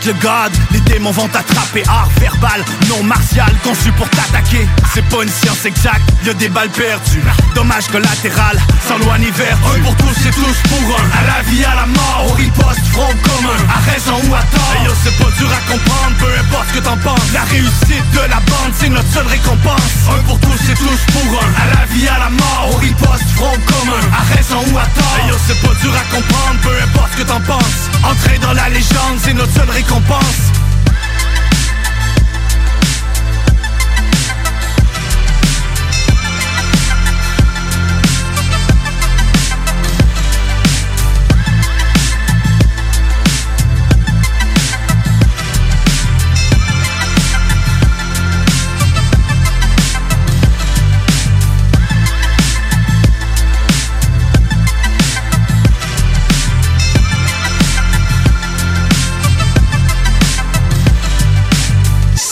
Avec 0.00 0.14
le 0.16 0.22
god, 0.22 0.52
les 0.70 0.80
démons 0.80 1.10
vont 1.10 1.28
t'attraper. 1.28 1.82
Art 1.86 2.08
verbal, 2.18 2.64
non 2.88 3.02
martial, 3.02 3.52
conçu 3.62 3.92
pour 3.92 4.08
t'attaquer. 4.08 4.66
C'est 4.94 5.04
pas 5.10 5.22
une 5.22 5.28
science 5.28 5.66
exacte, 5.66 6.08
y'a 6.24 6.32
des 6.32 6.48
balles 6.48 6.70
perdues. 6.70 7.22
Dommage 7.54 7.88
collatéral, 7.88 8.58
sans 8.88 8.96
loi 8.98 9.18
ni 9.18 9.30
vertu. 9.30 9.60
Un 9.76 9.82
pour 9.82 9.94
tous 9.96 10.26
et 10.26 10.30
tous 10.30 10.56
pour 10.70 10.96
un. 10.96 11.04
À 11.18 11.36
la 11.36 11.42
vie, 11.50 11.64
à 11.64 11.74
la 11.74 11.86
mort, 11.86 12.26
on 12.30 12.32
riposte 12.32 12.86
front 12.92 13.12
commun. 13.28 13.60
À 13.68 13.90
raison 13.92 14.16
ou 14.30 14.34
à 14.34 14.40
tort. 14.40 14.72
Hey 14.72 14.86
yo, 14.86 14.92
c'est 15.04 15.16
pas 15.18 15.30
dur 15.36 15.50
à 15.52 15.70
comprendre, 15.70 16.16
peu 16.18 16.32
importe 16.40 16.68
ce 16.68 16.78
que 16.78 16.84
t'en 16.84 16.96
penses. 16.96 17.32
La 17.34 17.44
réussite 17.44 18.10
de 18.14 18.20
la 18.20 18.40
bande, 18.40 18.72
c'est 18.78 18.88
notre 18.88 19.12
seule 19.12 19.26
récompense. 19.26 19.92
Un 20.08 20.22
pour 20.24 20.40
tous 20.40 20.60
et 20.70 20.76
tous 20.80 21.00
pour 21.12 21.42
un. 21.44 21.50
À 21.60 21.76
la 21.76 21.84
vie, 21.92 22.08
à 22.08 22.18
la 22.18 22.30
mort, 22.30 22.70
on 22.72 22.76
riposte 22.78 23.28
front 23.36 23.58
commun. 23.68 24.00
À 24.16 24.24
raison 24.34 24.64
ou 24.72 24.78
à 24.78 24.86
tort. 24.96 25.16
Hey 25.20 25.28
yo, 25.28 25.36
c'est 25.46 25.60
pas 25.60 25.74
dur 25.82 25.92
à 25.92 26.04
comprendre, 26.14 26.58
peu 26.62 26.72
importe 26.88 27.12
ce 27.12 27.16
que 27.18 27.28
t'en 27.28 27.40
penses. 27.40 27.90
Entrer 28.02 28.38
dans 28.38 28.54
la 28.54 28.70
légende, 28.70 29.20
c'est 29.22 29.34
notre 29.34 29.52
seule 29.52 29.68
récompense 29.68 29.89
qu'on 29.90 30.59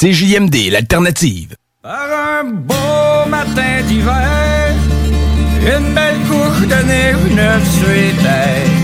CJMD, 0.01 0.71
l'alternative. 0.71 1.57
Par 1.83 2.09
un 2.41 2.45
beau 2.45 3.29
matin 3.29 3.83
d'hiver, 3.89 4.73
une 5.61 5.93
belle 5.93 6.21
couche 6.29 6.69
de 6.69 6.87
neige 6.87 7.17
terres. 8.23 8.77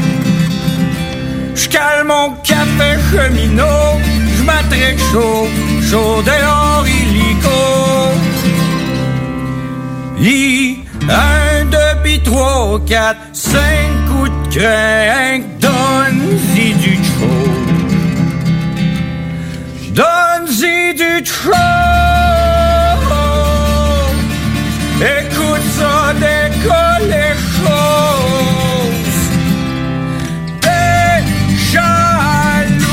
Je 1.55 1.69
calme 1.69 2.09
mon 2.09 2.31
café 2.43 2.99
cheminot, 3.13 4.01
je 4.37 4.43
m'attrape 4.43 4.99
chaud, 5.13 5.47
chaud 5.89 6.21
dehors 6.23 6.85
illico. 6.89 7.61
I, 10.19 10.79
un, 11.09 11.65
deux, 11.67 11.95
puis 12.03 12.21
trois, 12.25 12.81
quatre, 12.85 13.21
cinq 13.33 13.89
coups 14.09 14.33
de 14.49 14.59
crainte, 14.59 15.45
donne-y 15.61 16.73
du 16.75 16.97
chaud. 16.97 17.45
Du 20.97 21.23
trop. 21.25 21.51
Écoute 25.01 25.67
ça 25.77 26.13
décolle 26.15 27.09
les 27.09 27.35
choses. 27.57 29.23
T'es 30.61 31.25
jaloux 31.73 32.85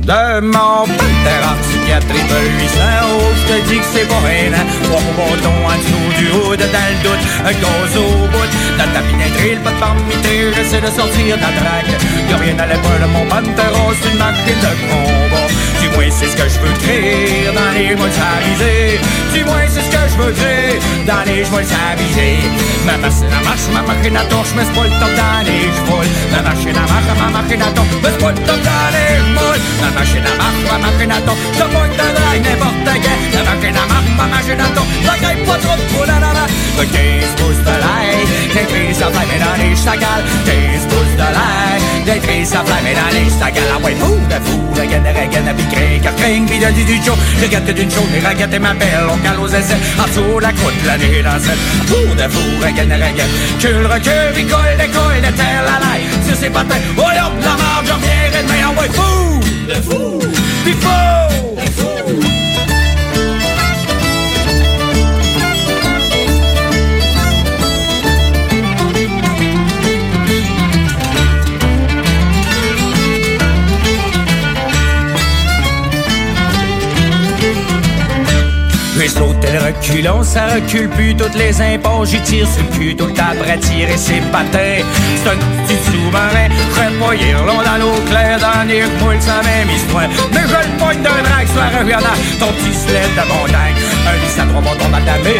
de 0.00 0.40
mon 0.40 0.86
père 1.24 1.73
psychiatrie 2.00 2.28
de 2.28 2.38
800 2.60 2.80
euros. 3.02 3.30
Je 3.36 3.52
te 3.52 3.68
dis 3.68 3.78
que 3.78 3.84
c'est 3.92 4.08
pas 4.08 4.20
rien. 4.26 4.52
Trois 4.84 5.00
bâtons 5.16 5.62
en 5.66 5.76
dessous 5.78 6.10
du 6.18 6.30
haut, 6.32 6.56
dans 6.56 6.88
le 6.90 7.02
doute. 7.02 7.24
Un 7.44 7.52
gaz 7.52 7.96
au 7.96 8.26
bout. 8.32 8.50
Dans 8.78 8.90
ta 8.92 9.00
pinetterie, 9.00 9.56
pas 9.62 9.70
de 9.70 9.80
parmité. 9.80 10.52
J'essaie 10.54 10.80
de 10.80 10.86
sortir 10.86 11.36
la 11.36 11.52
traque. 11.60 11.94
Y'a 12.30 12.36
rien 12.36 12.58
à 12.58 12.66
l'épaule 12.66 13.00
de 13.00 13.08
mon 13.12 13.26
panthéron. 13.26 13.92
C'est 14.00 14.10
une 14.10 14.18
machine 14.18 14.60
de 14.64 14.72
combat. 14.88 15.48
Du 15.84 15.90
moins, 15.90 16.08
c'est 16.08 16.28
ce 16.28 16.36
que 16.36 16.48
je 16.48 16.58
veux 16.60 16.72
créer 16.80 17.44
dans 17.52 17.70
les 17.76 17.94
mois 17.94 18.08
s'aviser. 18.08 18.98
Du 19.34 19.44
moins, 19.44 19.68
c'est 19.68 19.82
ce 19.82 19.90
que 19.92 20.02
je 20.08 20.16
veux 20.16 20.32
dire. 20.32 20.80
Dans 21.06 21.22
les 21.26 21.44
mois 21.50 21.62
s'aviser. 21.62 22.40
Ma 22.86 22.96
machine 22.96 23.28
à 23.28 23.44
marche, 23.44 23.68
ma 23.70 23.82
machine 23.82 24.16
à 24.16 24.24
torche, 24.24 24.48
mais 24.56 24.64
c'est 24.64 24.72
pas 24.72 24.84
le 24.84 24.96
temps 24.96 25.12
dans 25.20 25.44
les 25.44 25.68
chevaux. 25.76 26.08
Ma 26.32 26.40
machine 26.40 26.72
à 26.72 26.88
marche, 26.88 27.12
ma 27.20 27.28
machine 27.36 27.60
à 27.60 27.70
torche, 27.76 27.96
mais 28.02 28.08
c'est 28.08 28.24
pas 28.24 28.32
le 28.32 28.40
temps 28.48 28.62
dans 28.64 28.88
les 28.96 29.12
moules. 29.36 29.60
Ma 29.84 29.90
machine 30.00 30.24
à 30.24 30.34
marche, 30.40 30.64
ma 30.72 30.78
machine 30.88 31.12
à 31.12 31.20
torche, 31.20 31.44
je 31.52 31.64
pointe 31.68 31.92
de 31.92 32.06
drague 32.16 32.44
n'importe 32.48 32.88
quand. 33.04 33.20
Ma 33.36 33.42
machine 33.44 33.76
à 33.76 33.84
marche, 33.92 34.12
ma 34.16 34.26
machine 34.32 34.60
à 34.64 34.68
torche, 34.72 34.94
la 35.04 35.14
gagne 35.20 35.44
pas 35.44 35.58
trop 35.60 35.76
poule, 35.92 36.08
la 36.08 36.33
la 36.44 36.84
la. 36.84 36.84
15 36.84 37.34
pouces 37.36 37.58
de 37.58 37.74
l'ail, 37.82 38.24
des 38.54 38.66
trises 38.66 39.02
à 39.02 39.10
flamme 39.10 39.38
dans 39.40 39.56
les 39.62 39.76
chagales. 39.76 40.24
15 40.44 40.86
pouces 40.88 41.14
de 41.14 41.28
l'ail, 41.36 41.80
des 42.04 42.20
trises 42.20 42.52
à 42.54 42.64
flamme 42.64 42.92
dans 42.94 43.12
les 43.16 43.30
chagales. 43.30 43.72
Ah 43.74 43.84
ouais, 43.84 43.94
fou 44.00 44.14
de 44.28 44.38
fou, 44.44 44.60
de 44.74 44.84
gaine, 44.88 45.02
de 45.02 45.32
gaine, 45.32 45.44
de 45.44 45.62
picré, 45.62 46.00
car 46.02 46.14
cring, 46.16 46.46
puis 46.46 46.58
de 46.58 46.70
du. 46.72 47.00
Je 47.40 47.72
d'une 47.72 47.90
ma 48.58 48.74
belle, 48.74 49.06
on 49.10 49.16
cale 49.18 49.40
aux. 49.40 49.54
En 49.54 50.06
dessous 50.06 50.38
la 50.40 50.52
croûte, 50.52 50.74
la 50.86 50.98
nuit 50.98 51.22
dans 51.22 51.38
cette. 51.38 51.58
Fou 51.88 52.14
de 52.14 52.28
fou, 52.28 52.46
gaine, 52.72 52.88
de 52.88 53.16
gaine. 53.16 53.34
Cul, 53.60 53.86
recul, 53.86 54.32
décolle, 54.34 54.76
la. 55.64 56.26
Sur 56.26 56.36
ses 56.36 56.50
patins, 56.50 56.80
oh 56.96 57.02
la 57.14 57.56
marge, 57.56 57.90
ah 57.90 57.98
puis. 58.00 58.24
Puis 79.04 79.12
sauter 79.12 79.52
le 79.52 79.58
reculon, 79.58 80.22
ça 80.22 80.46
recule 80.46 80.88
plus 80.88 81.14
toutes 81.14 81.34
les 81.34 81.60
impôts. 81.60 82.06
J'y 82.06 82.22
tire 82.22 82.48
sur 82.48 82.62
le 82.62 82.70
cul 82.74 82.96
tout 82.96 83.04
le 83.04 83.12
temps 83.12 83.32
après 83.38 83.58
tirer 83.58 83.98
ses 83.98 84.22
patins. 84.32 84.80
C'est 85.22 85.28
un 85.28 85.36
petit 85.36 85.76
sous-marin, 85.84 86.48
repoyer 86.74 87.32
long 87.32 87.60
dans 87.62 87.76
l'eau 87.84 88.00
claire, 88.08 88.40
dans 88.40 88.66
les 88.66 88.80
moule 88.80 89.20
sa 89.20 89.42
même 89.42 89.68
histoire. 89.68 90.08
Mais 90.32 90.48
je 90.48 90.56
le 90.56 90.78
pointe 90.78 91.02
d'un 91.02 91.22
drague, 91.22 91.48
soit 91.52 91.78
reviendant 91.80 92.16
ton 92.40 92.46
petit 92.46 92.72
sled 92.72 93.10
de 93.14 93.28
montagne. 93.28 93.93
Un 94.06 94.16
lit, 94.20 94.32
ça 94.36 94.44
trois 94.44 94.60
montons 94.60 94.88
d'aldamé. 94.88 95.34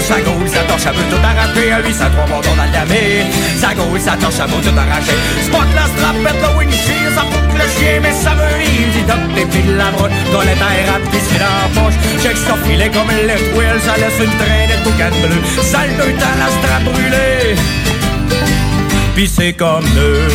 Sa 0.00 0.20
gaule, 0.20 0.48
sa 0.48 0.62
torche 0.68 0.86
à 0.86 0.92
bout 0.92 1.06
tout 1.10 1.22
arraché. 1.22 1.72
Un 1.72 1.80
lit, 1.82 1.94
ça 1.94 2.10
trois 2.10 2.26
montons 2.26 2.56
d'aldamé. 2.56 3.26
Sa 3.60 3.74
gaule, 3.74 4.00
sa 4.00 4.16
torche 4.16 4.40
à 4.40 4.46
bout 4.46 4.60
tout 4.60 4.76
arraché. 4.76 5.14
Spot 5.46 5.68
la 5.74 5.86
strapette, 5.92 6.40
le 6.42 6.50
windshield, 6.58 7.14
ça 7.14 7.22
fout 7.30 7.46
le 7.54 7.66
chien, 7.74 8.00
mais 8.02 8.12
ça 8.12 8.34
me 8.34 8.46
livre. 8.58 8.92
Dit 8.94 9.06
top 9.06 9.22
des 9.34 9.46
piles 9.46 9.76
la 9.76 9.90
brotte, 9.90 10.12
dans 10.32 10.42
les 10.42 10.58
rapide, 10.58 11.24
c'est 11.28 11.38
dans 11.38 11.56
la 11.62 11.68
poche. 11.76 11.98
Check 12.22 12.36
son 12.36 12.56
filet 12.66 12.90
comme 12.90 13.10
le 13.10 13.26
left 13.26 13.54
wheel, 13.56 13.78
ça 13.84 13.94
laisse 13.96 14.18
une 14.18 14.34
traînée 14.38 14.68
de 14.74 15.26
bleu. 15.26 15.40
Sale 15.62 15.94
de 15.96 16.06
temps, 16.18 16.36
la 16.38 16.48
strap 16.58 16.82
brûlée. 16.84 17.87
Pis 19.18 19.26
c'est 19.26 19.52
comme 19.52 19.82
deux. 19.96 20.28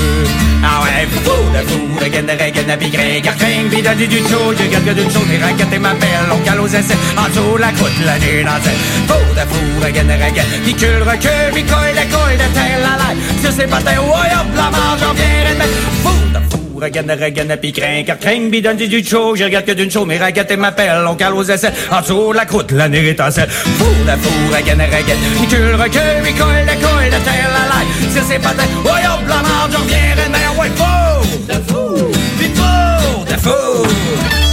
Ah 0.62 0.82
ouais, 0.84 1.08
fou 1.24 1.32
de 1.56 1.70
fou, 1.70 2.04
de 2.04 2.08
gaine, 2.10 2.26
de 2.26 2.34
gaine, 2.34 2.68
de 2.68 2.76
bigré, 2.76 3.22
garcring, 3.22 3.70
pis 3.70 3.82
de 3.82 3.94
du 3.96 4.08
du 4.10 4.18
chaud, 4.18 4.52
je 4.60 4.66
garde 4.68 4.98
d'une 4.98 5.10
chaude, 5.10 5.32
et 5.34 5.42
raquette 5.42 5.72
et 5.72 5.80
ma 5.80 5.94
belle, 5.94 6.30
on 6.30 6.38
cale 6.40 6.60
aux 6.60 6.68
essais, 6.68 6.98
en 7.16 7.30
dessous 7.30 7.56
la 7.56 7.72
croûte, 7.72 7.94
la 8.06 8.20
nuit 8.20 8.44
dans 8.44 8.62
cette. 8.62 8.76
Fou 9.08 9.24
de 9.38 9.46
fou, 9.50 9.86
de 9.86 9.90
gaine, 9.90 10.08
de 10.08 10.66
pis 10.66 10.74
cul, 10.74 11.02
recul, 11.02 11.54
pis 11.54 11.64
coille, 11.64 11.94
de 11.94 12.14
coille, 12.14 12.36
de 12.36 12.54
terre, 12.54 12.80
la 12.82 12.98
laille, 13.02 13.18
sur 13.42 13.54
ses 13.54 13.68
patins, 13.68 14.02
ouais, 14.02 14.34
hop, 14.36 14.48
la 14.54 14.70
marge, 14.70 15.00
viens, 15.16 15.54
de 15.54 15.58
mettre. 15.60 15.80
Fou 16.04 16.20
de 16.34 16.53
Regarde, 16.84 17.12
regarde, 17.12 17.56
pis 17.62 17.72
crin, 17.72 18.04
car 18.04 18.20
crin, 18.20 18.50
bidon, 18.50 18.74
du 18.74 18.90
du 18.90 19.02
chaud, 19.06 19.38
je 19.38 19.46
regarde 19.46 19.64
que 19.64 19.72
d'une 19.72 19.90
chaude, 19.90 20.06
mais 20.06 20.18
raquette 20.18 20.52
et 20.52 20.58
m'appelle, 20.58 21.06
on 21.08 21.16
cale 21.16 21.34
aux 21.34 21.44
essais, 21.44 21.72
en 21.90 22.02
dessous 22.02 22.34
la 22.34 22.44
croûte, 22.46 22.72
la 22.74 22.90
nuit 22.90 23.08
étincelle. 23.08 23.50
Fou 23.50 23.86
de 24.06 24.12
fou, 24.22 24.34
regarde, 24.48 24.82
regarde, 24.82 25.20
pis 25.40 25.48
cul, 25.48 25.76
recul, 25.76 26.02
pis 26.26 26.34
coille, 26.34 26.66
de 26.66 26.86
coille, 26.86 27.06
de 27.06 27.24
terre, 27.24 27.50
la 27.54 27.64
laille, 27.72 28.12
sur 28.14 28.24
ses 28.24 28.38
patins, 28.38 28.64
ouais, 28.84 29.08
hop, 29.08 29.22
la 29.30 29.36
marge, 29.36 29.72
j'en 29.72 29.86
viens, 29.86 30.14
de 30.14 30.30
mettre. 30.30 30.60
Ouais, 30.60 30.72
fou! 30.76 31.46
De 31.48 31.54
fou, 31.72 32.12
pis 32.38 32.52
fou 32.54 33.24
de 33.24 33.38
fou. 33.40 34.53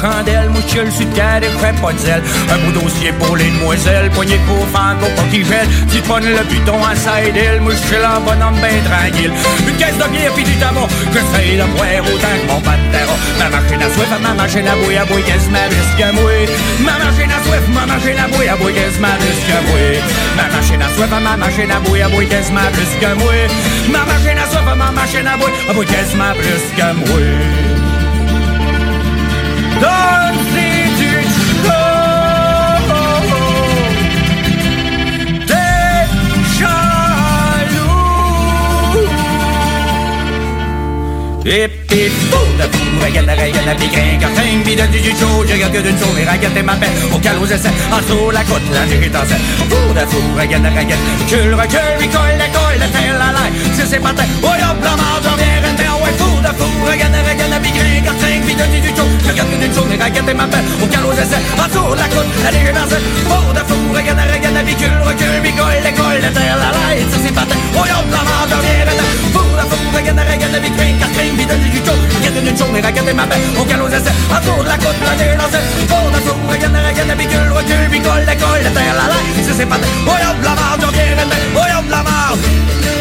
Chandelle, 0.00 0.50
mouchule 0.50 0.90
sur 0.92 1.08
terre 1.10 1.40
et 1.42 1.52
fais 1.60 1.74
pas 1.80 1.92
de 1.92 1.98
zèle. 1.98 2.22
Un 2.52 2.58
beau 2.58 2.80
dossier 2.80 3.12
pour 3.18 3.36
les 3.36 3.50
demoiselles, 3.50 4.10
poignée 4.10 4.40
pour 4.46 4.64
pas 4.66 4.96
qui 5.30 5.44
gèle. 5.44 5.68
Tu 5.92 6.00
pognes 6.02 6.30
le 6.38 6.44
buton 6.44 6.78
à 6.84 6.94
side 6.94 7.36
hill, 7.36 7.60
mouchule 7.60 8.04
en 8.04 8.20
bonhomme 8.20 8.58
ben 8.60 8.78
tranquille. 8.84 9.32
Une 9.66 9.76
caisse 9.76 9.98
de 9.98 10.08
bière 10.12 10.32
pis 10.34 10.44
du 10.44 10.54
tabac, 10.56 10.88
que 11.12 11.20
c'est 11.32 11.56
de 11.56 11.66
boire 11.74 12.04
autant 12.06 12.36
que 12.40 12.46
mon 12.52 12.60
patero. 12.60 13.14
Ma 13.38 13.48
machine 13.48 13.82
à 13.82 13.88
soif, 13.94 14.10
ma 14.22 14.34
machine 14.34 14.68
à 14.68 14.76
bouille, 14.76 14.96
à 14.96 15.04
bouille, 15.04 15.22
qu'est-ce 15.22 15.50
ma 15.50 15.64
risque 15.68 16.02
à 16.02 16.12
moi? 16.12 16.30
Ma 16.80 16.96
machine 17.04 17.30
à 17.30 17.40
soif, 17.44 17.64
ma 17.74 17.86
machine 17.86 18.18
à 18.18 18.28
bouille, 18.28 18.48
à 18.48 18.56
bouille, 18.56 18.74
qu'est-ce 18.74 19.00
ma 19.00 19.14
risque 19.14 19.52
à 19.52 19.60
moi? 19.66 19.80
Ma 20.36 20.48
machine 20.56 20.82
à 20.82 20.88
soif, 20.94 21.10
ma 21.10 21.36
machine 21.36 21.70
à 21.70 21.80
bouille, 21.80 22.02
à 22.02 22.08
bouille, 22.08 22.28
qu'est-ce 22.28 22.52
ma 22.52 22.66
risque 22.76 23.02
à 23.02 23.14
moi? 23.14 23.32
Ma 23.90 24.04
machine 24.04 24.38
à 24.38 24.46
soif, 24.50 24.76
ma 24.76 24.90
machine 24.90 25.26
à 25.26 25.36
bouille, 25.36 25.52
à 25.68 25.72
bouille, 25.72 25.86
qu'est-ce 25.86 26.16
ma 26.16 26.32
risque 26.32 26.80
à 26.80 26.92
moi? 26.92 27.75
Donne-y 29.80 30.70
du 30.70 30.75
Et 41.48 41.68
puis 41.86 42.10
fou 42.26 42.42
de 42.58 42.66
fou, 42.74 42.82
regarde, 42.98 43.30
regarde, 43.30 43.78
pis 43.78 43.86
grin, 43.86 44.18
cartin, 44.18 44.42
pis 44.64 44.74
donne 44.74 44.90
du 44.90 44.98
Je 44.98 45.52
regarde 45.54 45.72
que 45.72 45.78
d'une 45.78 45.96
chaude, 45.96 46.18
et 46.18 46.26
regarde 46.26 46.58
ma 46.66 46.74
belle 46.74 46.90
Au 47.14 47.18
calme 47.18 47.40
aux 47.40 47.46
essais, 47.46 47.70
la 48.32 48.42
côte, 48.42 48.66
la 48.74 48.82
est 48.82 49.14
en 49.14 49.22
scène 49.22 49.46
Fou 49.70 49.94
de 49.94 50.04
fou, 50.10 50.18
regarde, 50.34 50.66
regarde 50.66 50.98
Cul, 51.28 51.54
recul, 51.54 52.02
il 52.02 52.10
colle, 52.10 52.34
la 52.36 52.48
colle, 52.50 52.78
la 52.80 52.88
terre, 52.90 53.14
la 53.14 53.30
laille 53.30 53.54
Sur 53.78 53.86
ses 53.86 54.00
patins, 54.00 54.26
oh 54.42 54.48
hop, 54.48 54.78
la 54.82 54.96
marge, 54.98 55.22
j'en 55.22 55.36
viens, 55.38 55.62
rendre 55.62 56.02
Ouais, 56.02 56.14
fou 56.18 56.34
de 56.42 56.50
fou, 56.50 56.66
regarde, 56.82 57.14
regarde, 57.14 57.62
pis 57.62 57.70
pis 57.70 58.58
Je 58.58 59.30
regarde 59.30 59.46
que 59.46 59.58
d'une 59.62 59.70
chaude, 59.70 59.94
et 59.94 60.02
regarde 60.02 60.34
ma 60.34 60.50
Au 60.50 60.86
la 61.94 62.08
côte, 62.10 62.26
la 62.42 62.50
pis 62.50 62.66
la 62.66 62.82
la 66.26 66.58
la 66.58 66.86
oh 69.34 69.54
la 69.55 69.55
de 69.66 69.74
fou, 69.74 69.96
regarde, 69.96 70.20
regarde, 70.20 70.58
grin, 70.76 70.98
cartin, 70.98 71.36
pis 71.36 71.46
donne 71.46 71.60
du 71.60 71.78
chaud 71.78 71.98
Regarde 72.16 72.58
chaude, 72.58 72.76
et 72.76 72.86
regarde 72.86 73.12
ma 73.14 73.26
belle 73.26 73.40
Au 73.58 73.62
aux 73.62 73.88
essais, 73.88 74.16
en 74.30 74.38
dessous 74.40 74.62
la 74.64 74.76
côte, 74.78 75.00
la 75.02 75.12
Fou 75.90 76.10
de 76.10 76.20
fou, 76.26 76.34
regarde, 76.48 76.76
regarde, 76.76 77.18
pis 77.18 77.26
cul, 77.26 77.48
recul, 77.50 78.02
colle, 78.02 78.24
la 78.26 78.34
la 78.34 78.70
terre, 78.70 78.94
la 78.94 79.06
laille 79.12 79.44
Sur 79.44 79.54
ses 79.54 79.66
patins, 79.66 79.86
oh 80.06 80.10
hop, 80.10 80.38
la 80.42 80.54
marge, 80.54 80.80
j'en 80.80 80.90
viens, 80.90 81.04
Oh 81.54 81.58
hop, 81.58 81.86
la 81.90 82.02
marge, 82.02 82.44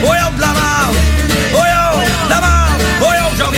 oh 0.04 0.08
hop, 0.08 0.36
la 0.40 0.52
marge 0.60 0.98
Oh 1.54 1.64
la 2.30 2.40
marge, 2.42 2.84
oh 3.02 3.06
hop, 3.06 3.34
j'en 3.38 3.52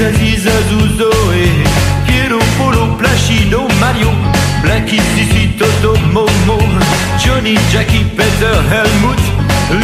Zazouzo 0.00 1.10
et 1.34 2.10
Piero 2.10 2.38
Polo 2.56 2.96
Placido 2.96 3.68
Mario, 3.80 4.08
Blackie 4.62 4.98
Sissi 5.14 5.48
Toto 5.58 5.94
Momo, 6.10 6.58
Johnny 7.22 7.54
Jackie 7.70 8.06
Peter 8.16 8.54
Helmut, 8.70 9.20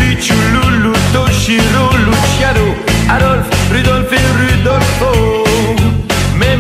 Lichu 0.01 0.33
Lulu 0.55 0.95
Toshiro 1.13 1.91
Luciano, 2.07 2.75
Adolphe 3.11 3.51
Rudolph 3.71 4.11
et 4.11 4.27
Rudolfo, 4.41 5.45
mais 6.39 6.57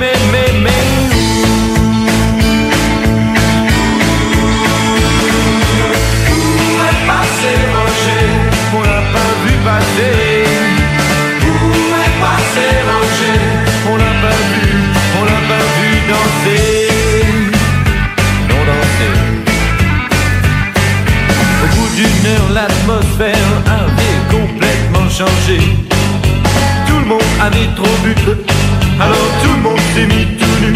Alors 29.00 29.30
tout 29.42 29.52
le 29.54 29.62
monde 29.62 29.78
s'est 29.94 30.06
mis 30.06 30.26
tout 30.36 30.56
nu. 30.60 30.72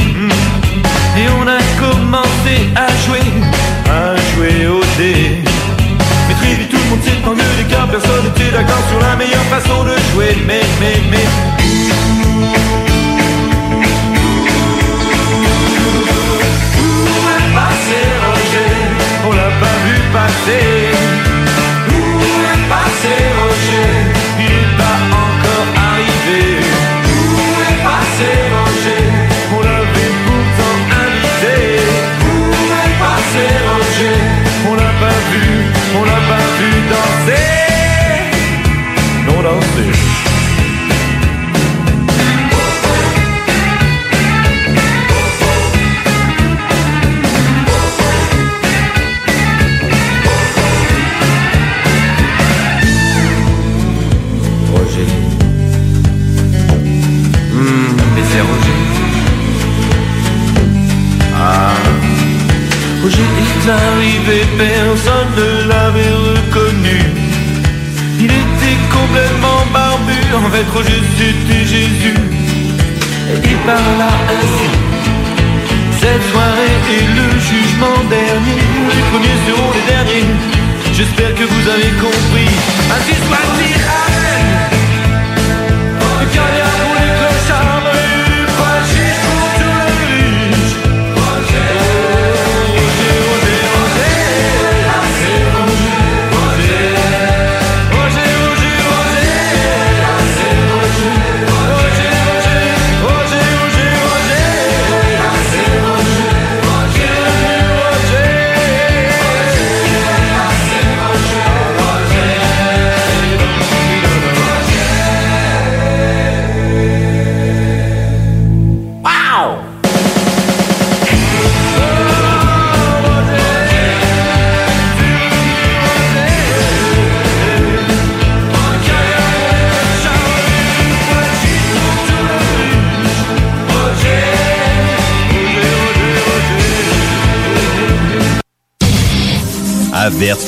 Et 1.18 1.26
on 1.40 1.46
a 1.48 1.58
commencé 1.80 2.70
à 2.76 2.86
jouer, 3.06 3.26
à 3.90 4.14
jouer 4.34 4.68
au 4.68 4.80
dé. 4.96 5.42
Mais 6.28 6.34
très 6.34 6.64
tout 6.66 6.76
le 6.76 6.90
monde 6.90 7.02
s'est 7.02 7.26
engueulé 7.26 7.64
car 7.68 7.88
personne 7.88 8.22
n'était 8.22 8.52
d'accord 8.52 8.84
sur 8.88 9.00
la 9.00 9.16
meilleure 9.16 9.42
façon 9.50 9.82
de 9.82 9.96
jouer. 10.12 10.36
Mais, 10.46 10.62
mais, 10.80 11.00
mais. 11.10 12.89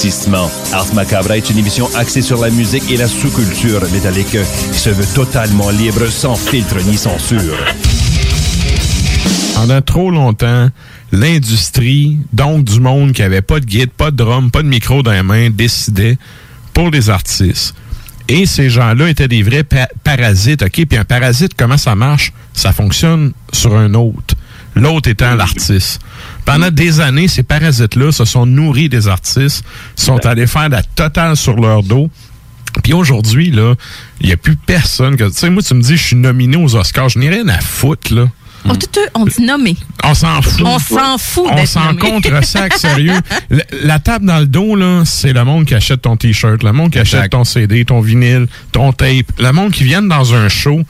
Ars 0.05 0.93
Macabre 0.95 1.31
est 1.31 1.49
une 1.49 1.59
émission 1.59 1.89
axée 1.95 2.23
sur 2.23 2.41
la 2.41 2.51
musique 2.51 2.91
et 2.91 2.97
la 2.97 3.07
sous-culture 3.07 3.81
métallique 3.93 4.37
qui 4.73 4.79
se 4.79 4.91
veut 4.91 5.07
totalement 5.15 5.71
libre, 5.71 6.09
sans 6.09 6.35
filtre 6.35 6.75
ni 6.85 6.97
censure. 6.97 7.57
Pendant 9.55 9.81
trop 9.81 10.11
longtemps, 10.11 10.71
l'industrie, 11.13 12.19
donc 12.33 12.65
du 12.65 12.81
monde 12.81 13.13
qui 13.13 13.23
avait 13.23 13.43
pas 13.43 13.61
de 13.61 13.65
guide, 13.65 13.91
pas 13.91 14.11
de 14.11 14.17
drum, 14.17 14.51
pas 14.51 14.63
de 14.65 14.69
micro 14.69 15.05
dans 15.05 15.13
les 15.13 15.23
mains, 15.23 15.51
décidait 15.51 16.19
pour 16.75 16.91
les 16.91 17.09
artistes. 17.09 17.73
Et 18.29 18.45
ces 18.45 18.71
gens-là 18.71 19.09
étaient 19.09 19.29
des 19.29 19.45
vrais 19.45 19.63
pa- 19.63 19.89
parasites, 20.03 20.63
OK? 20.63 20.85
Puis 20.85 20.99
un 20.99 21.05
parasite, 21.05 21.53
comment 21.57 21.77
ça 21.79 21.95
marche? 21.95 22.33
Ça 22.55 22.73
fonctionne 22.73 23.35
sur 23.53 23.77
un 23.77 23.95
autre. 23.95 24.35
L'autre 24.75 25.11
étant 25.11 25.35
l'artiste. 25.37 26.01
Pendant 26.45 26.71
des 26.71 27.01
années, 27.01 27.29
ces 27.29 27.43
parasites-là 27.43 28.13
se 28.13 28.25
sont 28.25 28.47
nourris 28.47 28.89
des 28.89 29.09
artistes, 29.09 29.65
sont 29.97 30.25
allés 30.27 30.47
faire 30.47 30.69
la 30.69 30.83
totale 30.83 31.37
sur 31.37 31.57
leur 31.57 31.83
dos. 31.83 32.11
Puis 32.83 32.93
aujourd'hui, 32.93 33.51
là, 33.51 33.75
il 34.21 34.27
n'y 34.27 34.33
a 34.33 34.37
plus 34.37 34.57
personne 34.57 35.17
que. 35.17 35.25
Tu 35.25 35.35
sais, 35.35 35.51
moi, 35.51 35.63
tu 35.63 35.75
me 35.75 35.83
dis, 35.83 35.97
je 35.97 36.03
suis 36.03 36.17
nominé 36.17 36.57
aux 36.57 36.75
Oscars. 36.75 37.11
Je 37.11 37.19
n'ai 37.19 37.29
rien 37.29 37.47
à 37.49 37.61
foutre, 37.61 38.15
là. 38.15 38.29
On, 38.65 38.77
tout, 38.77 38.87
on 39.15 39.25
dit 39.27 39.43
nommé. 39.43 39.77
On 40.05 40.15
s'en 40.15 40.41
fout. 40.41 40.63
On 40.65 40.79
s'en 40.79 41.19
fout 41.19 41.47
On 41.51 41.67
s'en 41.67 41.97
contre 41.97 42.45
sac, 42.45 42.75
sérieux. 42.75 43.13
La, 43.51 43.65
la 43.83 43.99
table 43.99 44.27
dans 44.27 44.39
le 44.39 44.47
dos, 44.47 44.77
là, 44.77 45.03
c'est 45.05 45.33
le 45.33 45.45
monde 45.45 45.65
qui 45.65 45.75
achète 45.75 46.03
ton 46.03 46.17
T-shirt, 46.17 46.63
le 46.63 46.73
monde 46.73 46.93
qui 46.93 46.99
achète 46.99 47.31
ton 47.31 47.45
CD, 47.45 47.85
ton 47.85 48.01
vinyle, 48.01 48.47
ton 48.71 48.93
tape, 48.93 49.33
le 49.39 49.53
monde 49.53 49.73
qui 49.73 49.83
viennent 49.85 50.09
dans 50.09 50.35
un 50.35 50.49
show, 50.49 50.83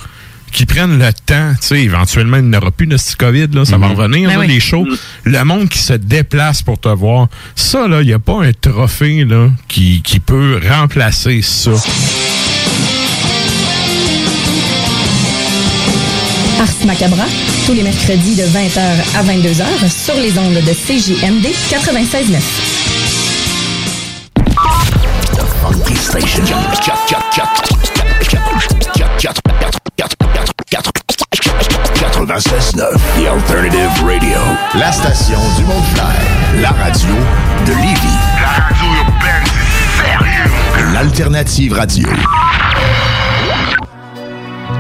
qui 0.53 0.67
prennent 0.67 0.99
le 0.99 1.13
temps, 1.13 1.53
tu 1.61 1.67
sais, 1.69 1.81
éventuellement, 1.83 2.37
il 2.37 2.45
n'y 2.45 2.57
aura 2.57 2.71
plus 2.71 2.87
de 2.87 2.97
ce 2.97 3.17
COVID, 3.17 3.49
là, 3.53 3.65
ça 3.65 3.79
va 3.79 3.89
Mhm. 3.89 3.95
revenir, 3.95 4.29
Ben 4.29 4.35
là, 4.37 4.41
oui. 4.41 4.49
les 4.49 4.61
shows. 4.61 4.87
Le 5.25 5.45
monde 5.45 5.69
qui 5.69 5.79
se 5.79 5.95
déplace 5.95 6.63
pour 6.63 6.79
te 6.79 6.89
voir. 6.89 7.29
Ça, 7.57 7.89
là, 7.89 8.03
il 8.03 8.07
n'y 8.07 8.13
a 8.13 8.19
pas 8.19 8.43
un 8.45 8.53
trophée, 8.53 9.25
là, 9.25 9.49
qui, 9.69 10.03
qui 10.03 10.21
peut 10.21 10.61
remplacer 10.69 11.41
ça. 11.43 11.71
Ars 16.61 16.87
Macabra, 16.87 17.25
tous 17.67 17.73
les 17.73 17.83
mercredis 17.83 18.37
de 18.37 18.43
20h 18.45 18.81
à 19.17 19.23
22h 19.23 19.65
sur 19.91 20.15
les 20.15 20.39
ondes 20.39 20.55
de 20.55 20.73
CJMD 20.73 21.47
96.9. 21.71 22.41
Funky 25.63 25.97
Station. 25.97 26.45
96.9 31.13 32.97
The 33.17 33.27
Alternative 33.27 34.05
Radio. 34.05 34.39
La 34.75 34.91
station 34.93 35.39
du 35.57 35.65
Mont 35.65 35.83
La 36.61 36.71
radio 36.71 37.15
de 37.67 37.73
Lévis. 37.73 38.19
La 38.41 38.65
radio 38.65 38.87
urbaine, 39.01 39.45
sérieux. 40.01 40.93
L'Alternative 40.95 41.75
Radio. 41.75 42.09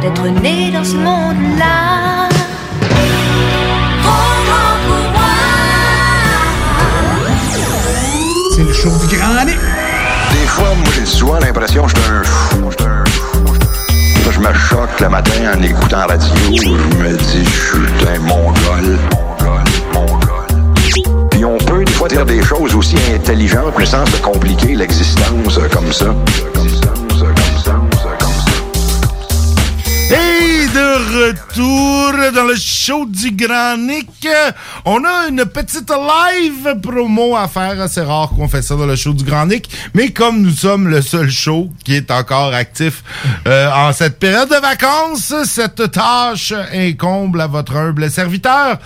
d'être 0.00 0.26
né 0.42 0.70
dans 0.72 0.84
ce 0.84 0.94
monde-là. 0.94 2.28
C'est 8.56 8.64
le 8.64 8.72
show 8.72 8.90
du 9.08 9.16
Grand 9.16 9.44
Nick. 9.44 9.58
Des 10.32 10.46
fois, 10.46 10.74
moi, 10.76 10.88
j'ai 10.94 11.06
souvent 11.06 11.38
l'impression 11.38 11.84
que 11.84 11.90
je 11.90 12.02
suis 12.02 12.10
un 12.10 12.22
fou. 12.24 12.32
je 12.32 12.40
suis 12.40 12.40
un 12.40 12.41
le 15.02 15.08
matin 15.08 15.52
en 15.56 15.62
écoutant 15.62 15.98
la 15.98 16.06
radio. 16.06 16.32
Je 16.54 16.68
me 16.70 17.16
dis, 17.16 17.44
je 17.44 17.50
suis 17.50 18.08
un 18.08 18.20
mongol. 18.20 18.98
Puis 21.30 21.44
on 21.44 21.58
peut 21.58 21.84
des 21.84 21.92
fois 21.92 22.08
dire 22.08 22.24
des 22.24 22.40
choses 22.42 22.74
aussi 22.76 22.96
intelligentes, 23.12 23.74
mais 23.76 23.86
sans 23.86 24.06
se 24.06 24.18
compliquer 24.18 24.76
l'existence 24.76 25.58
euh, 25.58 25.68
comme 25.72 25.92
ça. 25.92 26.14
Retour 31.12 32.32
dans 32.34 32.44
le 32.44 32.54
show 32.56 33.04
du 33.06 33.32
Grand 33.32 33.76
Nick, 33.76 34.26
on 34.84 35.04
a 35.04 35.28
une 35.28 35.44
petite 35.44 35.90
live 35.90 36.80
promo 36.80 37.36
à 37.36 37.48
faire. 37.48 37.88
C'est 37.88 38.02
rare 38.02 38.30
qu'on 38.30 38.48
fait 38.48 38.62
ça 38.62 38.74
dans 38.76 38.86
le 38.86 38.96
show 38.96 39.12
du 39.12 39.24
Grand 39.24 39.46
Nick, 39.46 39.68
mais 39.94 40.10
comme 40.10 40.40
nous 40.42 40.50
sommes 40.50 40.88
le 40.88 41.02
seul 41.02 41.30
show 41.30 41.70
qui 41.84 41.94
est 41.94 42.10
encore 42.10 42.54
actif 42.54 43.02
euh, 43.46 43.70
en 43.70 43.92
cette 43.92 44.18
période 44.18 44.48
de 44.48 44.56
vacances, 44.56 45.34
cette 45.44 45.90
tâche 45.90 46.54
incombe 46.72 47.38
à 47.38 47.46
votre 47.46 47.76
humble 47.76 48.10
serviteur. 48.10 48.78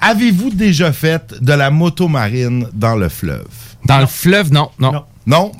Avez-vous 0.00 0.50
déjà 0.50 0.92
fait 0.92 1.34
de 1.40 1.52
la 1.52 1.70
motomarine 1.70 2.68
dans 2.72 2.96
le 2.96 3.08
fleuve? 3.08 3.46
Dans 3.84 3.98
le 3.98 4.06
fleuve, 4.06 4.52
non, 4.52 4.70
non. 4.78 4.92
Non? 4.92 5.04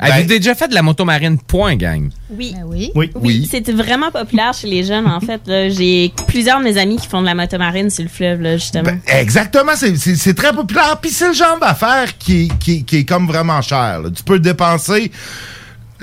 Avez-vous 0.00 0.28
Ben- 0.28 0.38
déjà 0.38 0.54
fait 0.54 0.66
de 0.68 0.74
la 0.74 0.82
motomarine 0.82 1.38
point, 1.38 1.76
gang? 1.76 2.10
Oui. 2.30 2.54
oui. 2.66 2.90
Oui. 2.94 3.10
Oui, 3.14 3.48
c'est 3.50 3.70
vraiment 3.70 4.10
populaire 4.10 4.52
chez 4.54 4.66
les 4.66 4.82
jeunes, 4.82 5.06
en 5.06 5.20
fait. 5.26 5.40
J'ai 5.46 6.12
plusieurs 6.26 6.58
de 6.58 6.64
mes 6.64 6.78
amis 6.78 6.96
qui 6.96 7.06
font 7.06 7.20
de 7.20 7.26
la 7.26 7.34
motomarine 7.34 7.88
sur 7.90 8.02
le 8.02 8.08
fleuve, 8.10 8.40
là, 8.40 8.56
justement. 8.56 8.84
Ben, 8.84 9.00
Exactement, 9.06 9.72
c'est- 9.76 10.34
très 10.34 10.52
populaire. 10.52 10.98
Puis 11.00 11.10
c'est 11.10 11.28
le 11.28 11.34
genre 11.34 11.58
d'affaire 11.60 12.18
qui, 12.18 12.50
qui, 12.58 12.84
qui 12.84 12.96
est 12.98 13.04
comme 13.04 13.26
vraiment 13.26 13.62
cher. 13.62 14.00
là. 14.00 14.10
Tu 14.10 14.22
peux 14.24 14.38
dépenser 14.40 15.12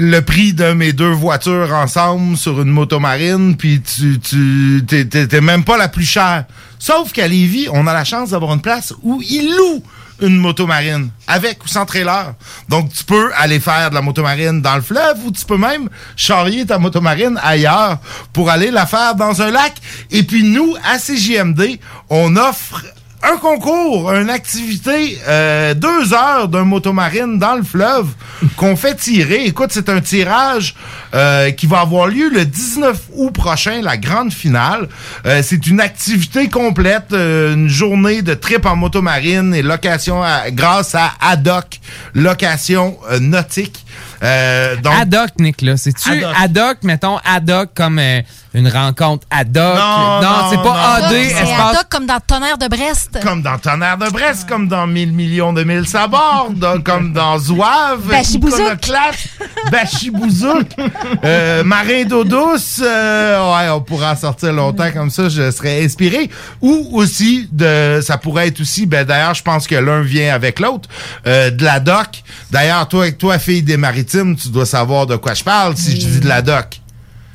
le 0.01 0.21
prix 0.21 0.53
de 0.53 0.71
mes 0.71 0.93
deux 0.93 1.11
voitures 1.11 1.73
ensemble 1.73 2.37
sur 2.37 2.61
une 2.61 2.69
motomarine, 2.69 3.57
puis 3.57 3.81
tu, 3.81 4.17
tu 4.19 4.81
t'es 4.87 5.41
même 5.41 5.65
pas 5.65 5.75
la 5.77 5.89
plus 5.89 6.05
chère. 6.05 6.45
Sauf 6.79 7.11
qu'à 7.11 7.27
Lévis, 7.27 7.67
on 7.73 7.85
a 7.87 7.93
la 7.93 8.05
chance 8.05 8.29
d'avoir 8.29 8.53
une 8.53 8.61
place 8.61 8.93
où 9.03 9.21
ils 9.21 9.53
louent 9.53 9.83
une 10.21 10.37
motomarine, 10.37 11.09
avec 11.27 11.63
ou 11.63 11.67
sans 11.67 11.85
trailer. 11.85 12.33
Donc, 12.67 12.93
tu 12.93 13.03
peux 13.03 13.31
aller 13.35 13.59
faire 13.59 13.89
de 13.89 13.95
la 13.95 14.01
motomarine 14.01 14.61
dans 14.61 14.75
le 14.75 14.81
fleuve 14.81 15.17
ou 15.25 15.31
tu 15.31 15.45
peux 15.45 15.57
même 15.57 15.89
charrier 16.15 16.65
ta 16.65 16.77
motomarine 16.77 17.39
ailleurs 17.41 17.97
pour 18.33 18.49
aller 18.49 18.71
la 18.71 18.85
faire 18.85 19.15
dans 19.15 19.41
un 19.41 19.51
lac. 19.51 19.75
Et 20.11 20.23
puis, 20.23 20.43
nous, 20.43 20.75
à 20.83 20.97
CJMD, 20.97 21.79
on 22.09 22.35
offre 22.35 22.83
un 23.21 23.37
concours, 23.37 24.11
une 24.13 24.29
activité, 24.29 25.19
euh, 25.27 25.73
deux 25.73 26.13
heures 26.13 26.47
d'un 26.47 26.63
motomarine 26.63 27.37
dans 27.37 27.55
le 27.55 27.63
fleuve 27.63 28.07
qu'on 28.55 28.75
fait 28.75 28.95
tirer. 28.95 29.45
Écoute, 29.45 29.71
c'est 29.73 29.89
un 29.89 29.99
tirage 29.99 30.75
euh, 31.13 31.51
qui 31.51 31.67
va 31.67 31.81
avoir 31.81 32.07
lieu 32.07 32.29
le 32.29 32.45
19 32.45 32.97
août 33.15 33.31
prochain, 33.31 33.81
la 33.81 33.97
grande 33.97 34.31
finale. 34.31 34.87
Euh, 35.25 35.41
c'est 35.43 35.67
une 35.67 35.81
activité 35.81 36.47
complète, 36.47 37.11
une 37.11 37.67
journée 37.67 38.21
de 38.21 38.33
trip 38.33 38.65
en 38.65 38.75
motomarine 38.77 39.53
et 39.53 39.61
location 39.61 40.21
grâce 40.51 40.95
à 40.95 41.11
Adoc, 41.19 41.79
location 42.13 42.97
nautique. 43.19 43.85
Euh, 44.21 44.75
donc, 44.77 44.93
ad 44.99 45.13
hoc, 45.15 45.29
Nick, 45.39 45.61
là. 45.61 45.77
C'est-tu 45.77 46.09
Ad 46.09 46.23
hoc. 46.23 46.35
ad 46.41 46.57
hoc, 46.57 46.77
mettons, 46.83 47.17
ad 47.25 47.49
hoc 47.49 47.69
comme 47.75 47.99
euh, 47.99 48.21
une 48.53 48.67
rencontre 48.67 49.25
ad 49.31 49.55
hoc? 49.57 49.75
Non, 49.77 50.21
non, 50.21 50.49
c'est 50.49 50.57
pas 50.57 50.63
non. 50.63 51.05
AD, 51.05 51.09
C'est 51.11 51.25
espace. 51.29 51.49
ad 51.49 51.75
hoc 51.77 51.85
comme 51.89 52.05
dans 52.05 52.19
Tonnerre 52.19 52.57
de 52.57 52.67
Brest. 52.67 53.19
Comme 53.23 53.41
dans 53.41 53.57
Tonnerre 53.57 53.97
de 53.97 54.09
Brest, 54.09 54.47
comme 54.47 54.67
dans 54.67 54.87
Mille 54.87 55.11
millions 55.13 55.53
de 55.53 55.63
mille 55.63 55.87
sabords, 55.87 56.49
comme 56.83 57.13
dans 57.13 57.37
Zouave, 57.39 58.01
Bachibouzouk. 58.07 58.59
Iconoclaste, 58.59 59.29
Bachibouzouk, 59.71 60.67
euh, 61.23 61.63
Marin 61.63 62.03
d'eau 62.05 62.23
douce, 62.23 62.81
euh, 62.83 63.53
ouais, 63.55 63.69
on 63.69 63.81
pourra 63.81 64.11
en 64.13 64.15
sortir 64.15 64.51
longtemps 64.53 64.91
comme 64.91 65.09
ça, 65.09 65.29
je 65.29 65.49
serais 65.51 65.83
inspiré. 65.83 66.29
Ou 66.61 66.89
aussi, 66.93 67.47
de, 67.51 67.99
ça 68.01 68.17
pourrait 68.17 68.47
être 68.47 68.59
aussi, 68.61 68.85
ben 68.85 69.05
d'ailleurs, 69.05 69.33
je 69.33 69.43
pense 69.43 69.67
que 69.67 69.75
l'un 69.75 70.01
vient 70.01 70.33
avec 70.33 70.59
l'autre, 70.59 70.89
euh, 71.27 71.49
de 71.51 71.63
la 71.63 71.79
doc. 71.79 72.23
D'ailleurs, 72.51 72.87
toi, 72.87 73.11
toi, 73.11 73.39
fille 73.39 73.61
des 73.61 73.77
maritimes, 73.77 74.08
tu 74.35 74.49
dois 74.49 74.65
savoir 74.65 75.05
de 75.07 75.15
quoi 75.15 75.33
je 75.33 75.43
parle 75.43 75.75
si 75.77 75.91
je 75.99 76.07
dis 76.07 76.19
de 76.19 76.27
la 76.27 76.41
doc. 76.41 76.79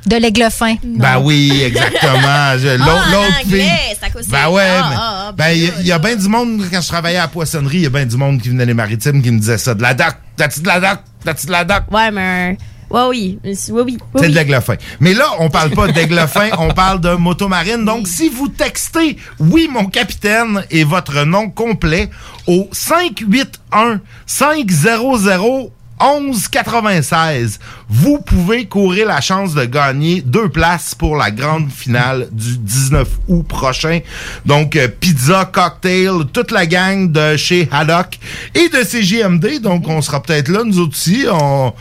De 0.06 0.16
l'aigle 0.16 0.48
fin. 0.50 0.74
Ben 0.84 1.18
oui, 1.18 1.62
exactement. 1.64 2.52
L'autre 2.54 3.04
Ah, 3.06 3.10
l'autre 3.10 3.40
anglais, 3.46 3.60
fille. 3.62 3.96
c'est 3.98 4.06
à 4.06 4.10
cause 4.10 4.26
Ben 4.28 4.48
ouais, 4.50 4.62
mais- 4.64 4.96
ah, 4.96 5.24
ah, 5.28 5.32
ben 5.32 5.48
il 5.50 5.62
y 5.64 5.66
a- 5.68 5.72
il 5.80 5.86
y, 5.86 5.92
a 5.92 5.98
bien 5.98 6.14
du 6.16 6.28
monde, 6.28 6.62
quand 6.70 6.80
je 6.82 6.88
travaillais 6.88 7.16
à 7.16 7.22
la 7.22 7.28
poissonnerie, 7.28 7.78
il 7.78 7.82
y 7.84 7.86
a 7.86 7.90
bien 7.90 8.04
du 8.04 8.16
monde 8.18 8.40
qui 8.42 8.50
venait 8.50 8.66
des 8.66 8.74
maritimes 8.74 9.22
qui 9.22 9.30
me 9.30 9.38
disait 9.38 9.56
ça. 9.56 9.74
De 9.74 9.80
la 9.80 9.94
doc, 9.94 10.14
t'as-tu 10.36 10.60
de 10.60 10.66
la 10.66 10.78
doc, 10.80 10.98
t'as-tu 11.24 11.46
de 11.46 11.52
la 11.52 11.64
doc? 11.64 11.84
Ouais, 11.90 12.10
mais. 12.10 12.58
Ouais, 12.90 13.00
oui. 13.08 13.38
Oui, 13.42 13.56
oui. 13.70 13.82
oui, 13.82 13.98
C'est 14.20 14.28
de 14.28 14.34
l'aigle 14.34 14.60
fin. 14.60 14.74
Mais 15.00 15.14
là, 15.14 15.24
on 15.38 15.48
parle 15.48 15.70
pas 15.70 15.88
d'aigle 15.88 16.28
fin, 16.28 16.50
on 16.58 16.68
parle 16.68 17.00
de 17.00 17.14
motomarine. 17.14 17.82
Donc, 17.86 18.06
si 18.06 18.28
vous 18.28 18.48
textez 18.48 19.16
Oui, 19.40 19.68
mon 19.72 19.86
capitaine 19.86 20.62
et 20.70 20.84
votre 20.84 21.24
nom 21.24 21.48
complet 21.48 22.10
au 22.46 22.68
581 22.72 24.00
500 24.26 25.70
1196, 26.04 27.58
vous 27.88 28.18
pouvez 28.18 28.66
courir 28.66 29.06
la 29.08 29.20
chance 29.20 29.54
de 29.54 29.64
gagner 29.64 30.20
deux 30.20 30.48
places 30.48 30.94
pour 30.94 31.16
la 31.16 31.30
grande 31.30 31.70
finale 31.70 32.28
du 32.30 32.58
19 32.58 33.08
août 33.28 33.46
prochain. 33.48 34.00
Donc, 34.44 34.76
euh, 34.76 34.88
pizza, 34.88 35.44
cocktail, 35.50 36.10
toute 36.32 36.50
la 36.50 36.66
gang 36.66 37.10
de 37.10 37.36
chez 37.36 37.68
Haddock 37.72 38.18
et 38.54 38.68
de 38.68 38.82
CJMD. 38.82 39.60
Donc, 39.60 39.88
on 39.88 40.00
sera 40.02 40.22
peut-être 40.22 40.48
là, 40.48 40.60
nous 40.64 40.80
aussi. 40.80 41.24
On, 41.30 41.72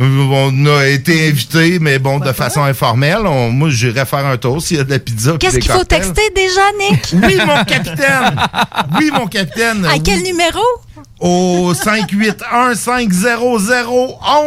on 0.00 0.66
a 0.78 0.86
été 0.86 1.28
invités, 1.28 1.78
mais 1.78 1.98
bon, 1.98 2.18
de 2.18 2.32
façon 2.32 2.62
informelle. 2.62 3.26
On- 3.26 3.50
moi, 3.50 3.70
j'irai 3.70 4.04
faire 4.06 4.26
un 4.26 4.36
tour 4.36 4.60
s'il 4.62 4.76
y 4.78 4.80
a 4.80 4.84
de 4.84 4.90
la 4.90 4.98
pizza. 4.98 5.36
Qu'est-ce 5.38 5.58
qu'il 5.58 5.70
faut 5.70 5.84
texter 5.84 6.22
déjà, 6.34 6.60
Nick? 6.78 7.08
Oui, 7.12 7.36
mon 7.46 7.64
capitaine! 7.64 8.36
Oui, 8.98 9.10
mon 9.12 9.26
capitaine! 9.26 9.84
À 9.84 9.94
Oui. 9.94 10.02
quel 10.02 10.22
numéro? 10.22 10.60
Au 11.20 11.74
581 11.74 12.74
500 12.74 12.96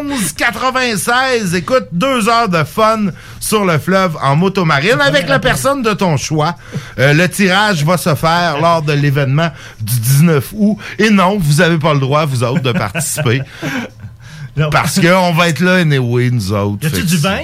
1196. 0.03 1.55
Écoute, 1.55 1.87
deux 1.91 2.29
heures 2.29 2.47
de 2.49 2.63
fun 2.63 3.07
sur 3.39 3.65
le 3.65 3.77
fleuve 3.77 4.17
en 4.21 4.35
motomarine 4.35 5.01
avec 5.01 5.27
la 5.27 5.39
personne 5.39 5.81
de 5.81 5.91
ton 5.93 6.17
choix. 6.17 6.55
Euh, 6.99 7.13
le 7.13 7.27
tirage 7.27 7.83
va 7.83 7.97
se 7.97 8.15
faire 8.15 8.59
lors 8.61 8.81
de 8.81 8.93
l'événement 8.93 9.49
du 9.81 9.99
19 9.99 10.53
août. 10.53 10.77
Et 10.97 11.09
non, 11.09 11.37
vous 11.39 11.61
avez 11.61 11.77
pas 11.77 11.93
le 11.93 11.99
droit, 11.99 12.25
vous 12.25 12.43
autres, 12.43 12.61
de 12.61 12.71
participer. 12.71 13.41
Parce 14.71 14.99
qu'on 14.99 15.33
va 15.33 15.49
être 15.49 15.59
là 15.59 15.75
anyway, 15.75 16.29
nous 16.31 16.51
autres. 16.53 16.83
Y 16.83 16.87
a-tu 16.87 17.03
du 17.03 17.17
vin? 17.17 17.39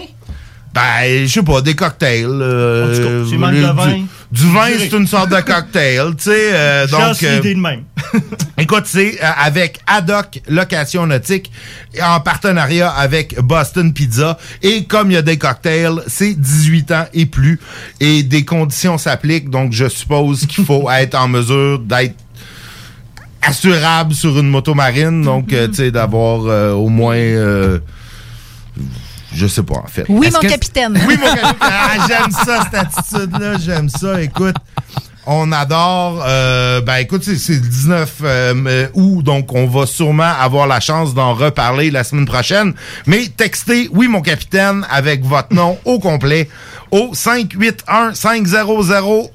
Ben, 0.74 1.26
je 1.26 1.28
sais 1.28 1.41
pas, 1.43 1.62
des 1.62 1.74
cocktails. 1.76 2.26
euh, 2.28 2.86
En 2.86 2.95
tout 2.95 3.01
cas, 3.26 3.30
tu 3.32 3.38
manques 3.38 3.53
de 3.55 3.62
vin. 3.74 4.05
Du, 4.30 4.51
vin, 4.51 4.67
c'est 4.78 4.91
une 4.91 5.07
sorte 5.07 5.30
de 5.30 5.39
cocktail, 5.39 6.13
tu 6.17 6.25
sais. 6.25 6.49
euh, 6.53 6.88
donc, 6.91 7.23
euh, 7.23 7.36
l'idée 7.38 7.55
de 7.55 7.59
même. 7.59 7.84
Écoute, 8.57 8.84
c'est 8.86 9.23
euh, 9.23 9.28
avec 9.38 9.80
Adoc 9.88 10.41
Location 10.49 11.07
Nautique 11.07 11.49
en 12.01 12.19
partenariat 12.19 12.89
avec 12.89 13.39
Boston 13.39 13.93
Pizza. 13.93 14.38
Et 14.61 14.84
comme 14.84 15.11
il 15.11 15.13
y 15.13 15.17
a 15.17 15.21
des 15.21 15.38
cocktails, 15.38 16.01
c'est 16.07 16.34
18 16.34 16.91
ans 16.91 17.05
et 17.13 17.25
plus. 17.25 17.59
Et 18.01 18.23
des 18.23 18.43
conditions 18.43 18.97
s'appliquent. 18.97 19.49
Donc, 19.49 19.71
je 19.71 19.88
suppose 19.88 20.45
qu'il 20.45 20.65
faut 20.65 20.89
être 20.91 21.15
en 21.15 21.30
mesure 21.30 21.80
d'être 21.80 22.15
assurable 23.41 24.13
sur 24.13 24.38
une 24.38 24.49
moto 24.49 24.73
marine. 24.73 25.21
Donc, 25.21 25.53
euh, 25.53 25.67
tu 25.69 25.75
sais, 25.75 25.91
d'avoir 25.91 26.41
euh, 26.47 26.73
au 26.73 26.89
moins... 26.89 27.15
euh, 27.15 27.80
je 29.38 29.48
sais 29.48 29.64
pas, 29.64 29.76
en 29.76 29.88
fait. 29.88 30.06
Oui, 30.10 30.30
mon 30.34 30.40
capitaine. 30.48 31.00
Oui, 31.08 31.16
mon 31.18 31.26
capitaine. 31.36 31.56
Ah, 31.62 32.08
j'aime 32.08 32.32
ça, 32.32 32.64
cette 32.64 32.74
attitude-là. 32.74 33.58
J'aime 33.60 33.90
ça. 33.90 34.22
Écoute, 34.22 34.56
on 35.28 35.52
adore. 35.52 36.24
euh, 36.26 36.82
ben, 36.82 36.96
écoute, 36.96 37.24
c'est 37.24 37.38
c'est 37.38 37.54
le 37.54 37.60
19 37.60 38.14
euh, 38.24 38.88
août, 38.94 39.22
donc 39.24 39.54
on 39.54 39.68
va 39.68 39.86
sûrement 39.86 40.32
avoir 40.40 40.68
la 40.68 40.80
chance 40.80 41.14
d'en 41.14 41.34
reparler 41.34 41.92
la 41.92 42.04
semaine 42.04 42.26
prochaine. 42.26 42.74
Mais 43.06 43.28
textez 43.36 43.90
Oui, 43.92 44.08
mon 44.08 44.22
capitaine, 44.22 44.86
avec 44.90 45.24
votre 45.26 45.54
nom 45.54 45.78
au 45.86 46.00
complet 46.00 46.50
au 46.92 47.12
581 47.14 48.14
500 48.14 48.44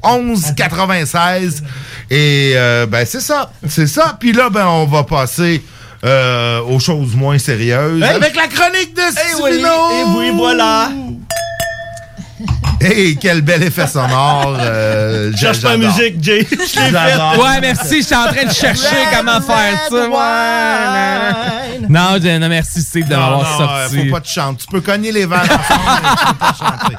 1196 0.02 1.62
Et 2.10 2.52
euh, 2.56 2.86
ben, 2.86 3.04
c'est 3.06 3.20
ça. 3.20 3.52
C'est 3.68 3.86
ça. 3.86 4.16
Puis 4.18 4.32
là, 4.32 4.48
ben, 4.50 4.66
on 4.66 4.86
va 4.86 5.04
passer... 5.04 5.62
euh, 6.04 6.60
aux 6.62 6.78
choses 6.80 7.14
moins 7.14 7.38
sérieuses. 7.38 8.02
Hey! 8.02 8.16
Avec 8.16 8.34
la 8.36 8.48
chronique 8.48 8.94
de 8.94 9.02
Eh 9.02 9.42
oui, 9.42 9.50
Stivino! 9.52 9.68
et 9.68 10.04
oui, 10.18 10.30
voilà. 10.36 10.90
Hey, 12.84 13.16
quel 13.16 13.42
bel 13.42 13.62
effet 13.62 13.86
sonore. 13.86 14.56
Euh, 14.58 15.30
Cherche 15.36 15.62
pas 15.62 15.76
musique, 15.76 16.16
Jay. 16.20 16.44
Je 16.50 16.56
l'ai 16.56 16.90
fait. 16.90 17.40
Ouais, 17.40 17.60
merci, 17.60 18.02
j'étais 18.02 18.16
en 18.16 18.26
train 18.26 18.44
de 18.44 18.52
chercher 18.52 18.96
comment 19.14 19.40
faire 19.40 19.78
ça. 19.88 19.94
Ouais, 19.94 21.78
non, 21.88 22.18
non. 22.18 22.38
Non, 22.40 22.48
merci 22.48 22.82
Steve 22.82 23.06
de 23.06 23.14
m'avoir 23.14 23.38
non, 23.52 23.56
sorti. 23.56 23.96
euh, 23.98 24.04
faut 24.04 24.10
pas 24.10 24.20
te 24.20 24.26
chanter. 24.28 24.64
Tu 24.64 24.66
peux 24.66 24.80
cogner 24.80 25.12
les 25.12 25.26
verres 25.26 25.42
ensemble, 25.44 26.00
mais 26.02 26.08
tu 26.18 26.26
peux 26.26 26.34
pas 26.34 26.54
chanter. 26.58 26.96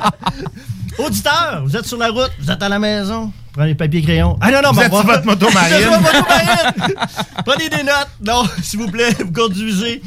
Auditeurs, 1.00 1.62
vous 1.66 1.76
êtes 1.76 1.86
sur 1.86 1.98
la 1.98 2.08
route, 2.12 2.32
vous 2.40 2.50
êtes 2.50 2.64
à 2.64 2.70
la 2.70 2.80
maison. 2.80 3.34
Prenez 3.54 3.68
les 3.68 3.76
papiers 3.76 4.02
crayons. 4.02 4.38
Ah 4.42 4.50
non, 4.52 4.62
non, 4.64 4.72
Vous 4.72 4.80
mais 4.80 4.86
êtes 4.88 4.94
on 4.94 4.98
sur 4.98 5.06
va- 5.08 5.14
votre 5.18 5.26
moto 5.28 5.48
marine. 5.54 5.76
votre 5.90 6.02
moto 6.02 6.26
marine. 6.28 6.96
Prenez 7.46 7.70
des 7.70 7.84
notes. 7.84 8.10
Non, 8.26 8.44
s'il 8.64 8.80
vous 8.80 8.88
plaît, 8.90 9.10
vous 9.20 9.32
conduisez. 9.32 10.02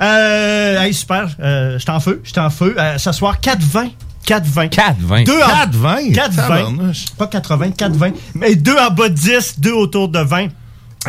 Euh, 0.00 0.80
hey, 0.80 0.92
super. 0.92 1.28
Euh, 1.40 1.74
je 1.74 1.78
suis 1.78 1.90
en 1.90 2.00
feu. 2.00 2.20
Je 2.24 2.30
suis 2.30 2.40
en 2.40 2.50
feu. 2.50 2.74
Euh, 2.78 2.98
ce 2.98 3.12
soir, 3.12 3.38
4-20. 3.40 3.90
4-20. 4.26 4.68
4-20. 4.70 5.24
2 5.24 5.32
en 5.32 5.48
4-20? 5.48 6.12
4-20. 6.14 6.36
Tabarnouche. 6.36 7.04
Pas 7.18 7.26
80, 7.26 7.70
4-20. 7.70 8.12
Mais 8.34 8.54
2 8.54 8.76
en 8.76 8.90
bas 8.90 9.08
de 9.08 9.14
10, 9.14 9.58
2 9.58 9.72
autour 9.72 10.08
de 10.08 10.20
20. 10.20 10.48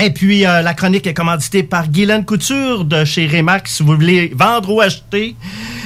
Et 0.01 0.09
puis, 0.09 0.45
euh, 0.45 0.61
la 0.61 0.73
chronique 0.73 1.05
est 1.05 1.13
commanditée 1.13 1.61
par 1.61 1.87
Guylaine 1.87 2.25
Couture 2.25 2.83
de 2.83 3.05
chez 3.05 3.27
Remax. 3.27 3.75
Si 3.75 3.83
vous 3.83 3.93
voulez 3.93 4.33
vendre 4.35 4.73
ou 4.73 4.81
acheter, 4.81 5.35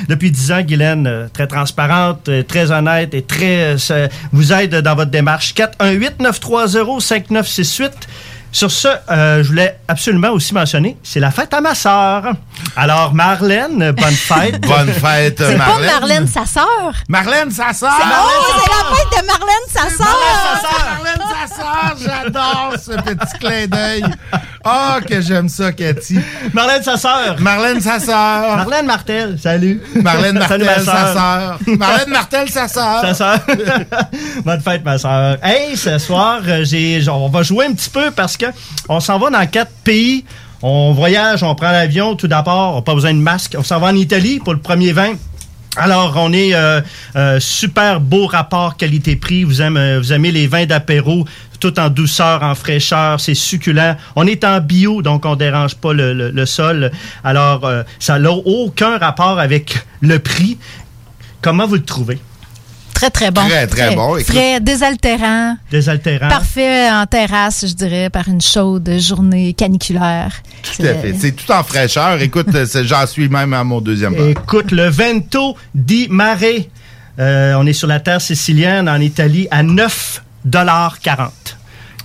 depuis 0.07 0.31
10 0.31 0.51
ans, 0.53 0.61
Guylaine, 0.61 1.07
euh, 1.07 1.27
très 1.31 1.47
transparente, 1.47 2.29
euh, 2.29 2.43
très 2.43 2.71
honnête 2.71 3.13
et 3.13 3.21
très 3.21 3.73
euh, 3.73 3.77
ça 3.77 4.07
vous 4.31 4.53
aide 4.53 4.75
dans 4.75 4.95
votre 4.95 5.11
démarche. 5.11 5.53
418-930-5968. 5.55 7.91
Sur 8.51 8.71
ce, 8.71 8.87
euh, 9.11 9.43
je 9.43 9.47
voulais 9.49 9.77
absolument 9.87 10.29
aussi 10.31 10.53
mentionner, 10.53 10.97
c'est 11.03 11.19
la 11.19 11.31
fête 11.31 11.53
à 11.53 11.61
ma 11.61 11.75
sœur. 11.75 12.23
Alors, 12.75 13.13
Marlène, 13.13 13.91
bonne 13.91 14.13
fête. 14.13 14.61
Bonne 14.67 14.91
fête, 14.91 15.37
C'est 15.37 15.57
pas 15.57 15.77
Marlène, 15.79 16.27
sa 16.27 16.45
sœur. 16.45 16.93
Marlène, 17.07 17.51
sa 17.51 17.73
sœur. 17.73 17.91
Oh, 17.93 18.29
c'est 18.63 18.69
la 18.69 18.95
fête 18.95 19.21
de 19.21 19.27
Marlène, 19.27 19.67
sa 19.69 19.89
sœur. 19.89 20.17
Marlène, 20.95 21.21
sa 21.47 21.55
sœur. 21.55 21.95
J'adore 21.99 22.73
ce 22.79 22.91
petit 22.91 23.37
clin 23.39 23.67
d'œil. 23.67 24.03
Oh, 24.69 24.99
que 25.07 25.21
j'aime 25.21 25.47
ça, 25.47 25.71
Cathy. 25.71 26.19
Marlène, 26.53 26.83
sa 26.83 26.97
sœur. 26.97 27.39
Marlène, 27.39 27.79
sa 27.79 27.99
sœur. 28.01 28.57
Marlène 28.57 28.85
Martel, 28.85 29.37
salut. 29.39 29.81
Marlène 29.95 30.41
Salut, 30.45 30.65
Martel, 30.65 30.65
ma 30.65 30.79
sa 30.79 31.13
sœur. 31.13 31.59
Marlène 31.77 32.09
Martel, 32.09 32.49
sa 32.49 32.67
sœur. 32.67 33.01
Sa 33.01 33.13
sœur. 33.13 33.39
Bonne 34.45 34.59
fête, 34.59 34.83
ma 34.83 34.97
sœur. 34.97 35.37
Hey, 35.41 35.77
ce 35.77 35.97
soir, 35.99 36.41
euh, 36.45 36.65
j'ai, 36.65 37.01
on 37.07 37.29
va 37.29 37.43
jouer 37.43 37.67
un 37.67 37.73
petit 37.73 37.89
peu 37.89 38.11
parce 38.11 38.35
que 38.35 38.47
on 38.89 38.99
s'en 38.99 39.17
va 39.19 39.29
dans 39.29 39.47
quatre 39.47 39.71
pays. 39.85 40.25
On 40.61 40.91
voyage, 40.91 41.43
on 41.43 41.55
prend 41.55 41.71
l'avion 41.71 42.15
tout 42.17 42.27
d'abord. 42.27 42.73
On 42.73 42.75
n'a 42.77 42.81
pas 42.81 42.93
besoin 42.93 43.13
de 43.13 43.19
masque. 43.19 43.55
On 43.57 43.63
s'en 43.63 43.79
va 43.79 43.87
en 43.87 43.95
Italie 43.95 44.39
pour 44.39 44.53
le 44.53 44.59
premier 44.59 44.91
vin. 44.91 45.13
Alors, 45.79 46.15
on 46.17 46.33
est 46.33 46.55
euh, 46.55 46.81
euh, 47.15 47.39
super 47.39 48.01
beau 48.01 48.25
rapport 48.25 48.77
qualité-prix. 48.77 49.43
Vous 49.43 49.61
aimez, 49.61 49.97
vous 49.99 50.11
aimez 50.11 50.31
les 50.31 50.47
vins 50.47 50.65
d'apéro, 50.65 51.25
tout 51.59 51.79
en 51.79 51.89
douceur, 51.89 52.41
en 52.41 52.55
fraîcheur, 52.55 53.19
c'est 53.19 53.35
succulent. 53.35 53.95
On 54.15 54.25
est 54.25 54.43
en 54.43 54.59
bio, 54.59 55.03
donc 55.03 55.25
on 55.25 55.35
dérange 55.35 55.75
pas 55.75 55.93
le 55.93 56.45
sol. 56.45 56.91
Alors, 57.23 57.65
euh, 57.65 57.83
ça 57.99 58.17
n'a 58.17 58.31
aucun 58.31 58.97
rapport 58.97 59.39
avec 59.39 59.77
le 60.01 60.17
prix. 60.17 60.57
Comment 61.41 61.67
vous 61.67 61.75
le 61.75 61.83
trouvez? 61.83 62.19
Très, 62.97 63.11
très 63.11 63.29
bon. 63.29 63.47
Très, 63.47 63.67
très 63.67 63.95
bon. 63.95 64.17
Écoute. 64.17 64.33
Frais, 64.33 64.59
désaltérant. 64.59 65.55
Désaltérant. 65.69 66.29
Parfait 66.29 66.89
en 66.89 67.05
terrasse, 67.05 67.67
je 67.67 67.73
dirais, 67.73 68.09
par 68.09 68.27
une 68.27 68.41
chaude 68.41 68.89
journée 68.97 69.53
caniculaire. 69.53 70.33
Tout 70.63 70.81
à 70.81 70.95
fait. 70.95 71.13
C'est 71.15 71.33
tout 71.33 71.51
en 71.51 71.61
fraîcheur. 71.61 72.19
Écoute, 72.23 72.47
j'en 72.83 73.05
suis 73.05 73.29
même 73.29 73.53
à 73.53 73.63
mon 73.63 73.81
deuxième 73.81 74.15
bar. 74.15 74.29
Écoute, 74.29 74.71
le 74.71 74.89
Vento 74.89 75.55
di 75.75 76.07
Mare, 76.09 76.39
euh, 77.19 77.53
on 77.59 77.67
est 77.67 77.73
sur 77.73 77.87
la 77.87 77.99
terre 77.99 78.19
sicilienne 78.19 78.89
en 78.89 78.99
Italie 78.99 79.47
à 79.51 79.61
9,40 79.61 81.29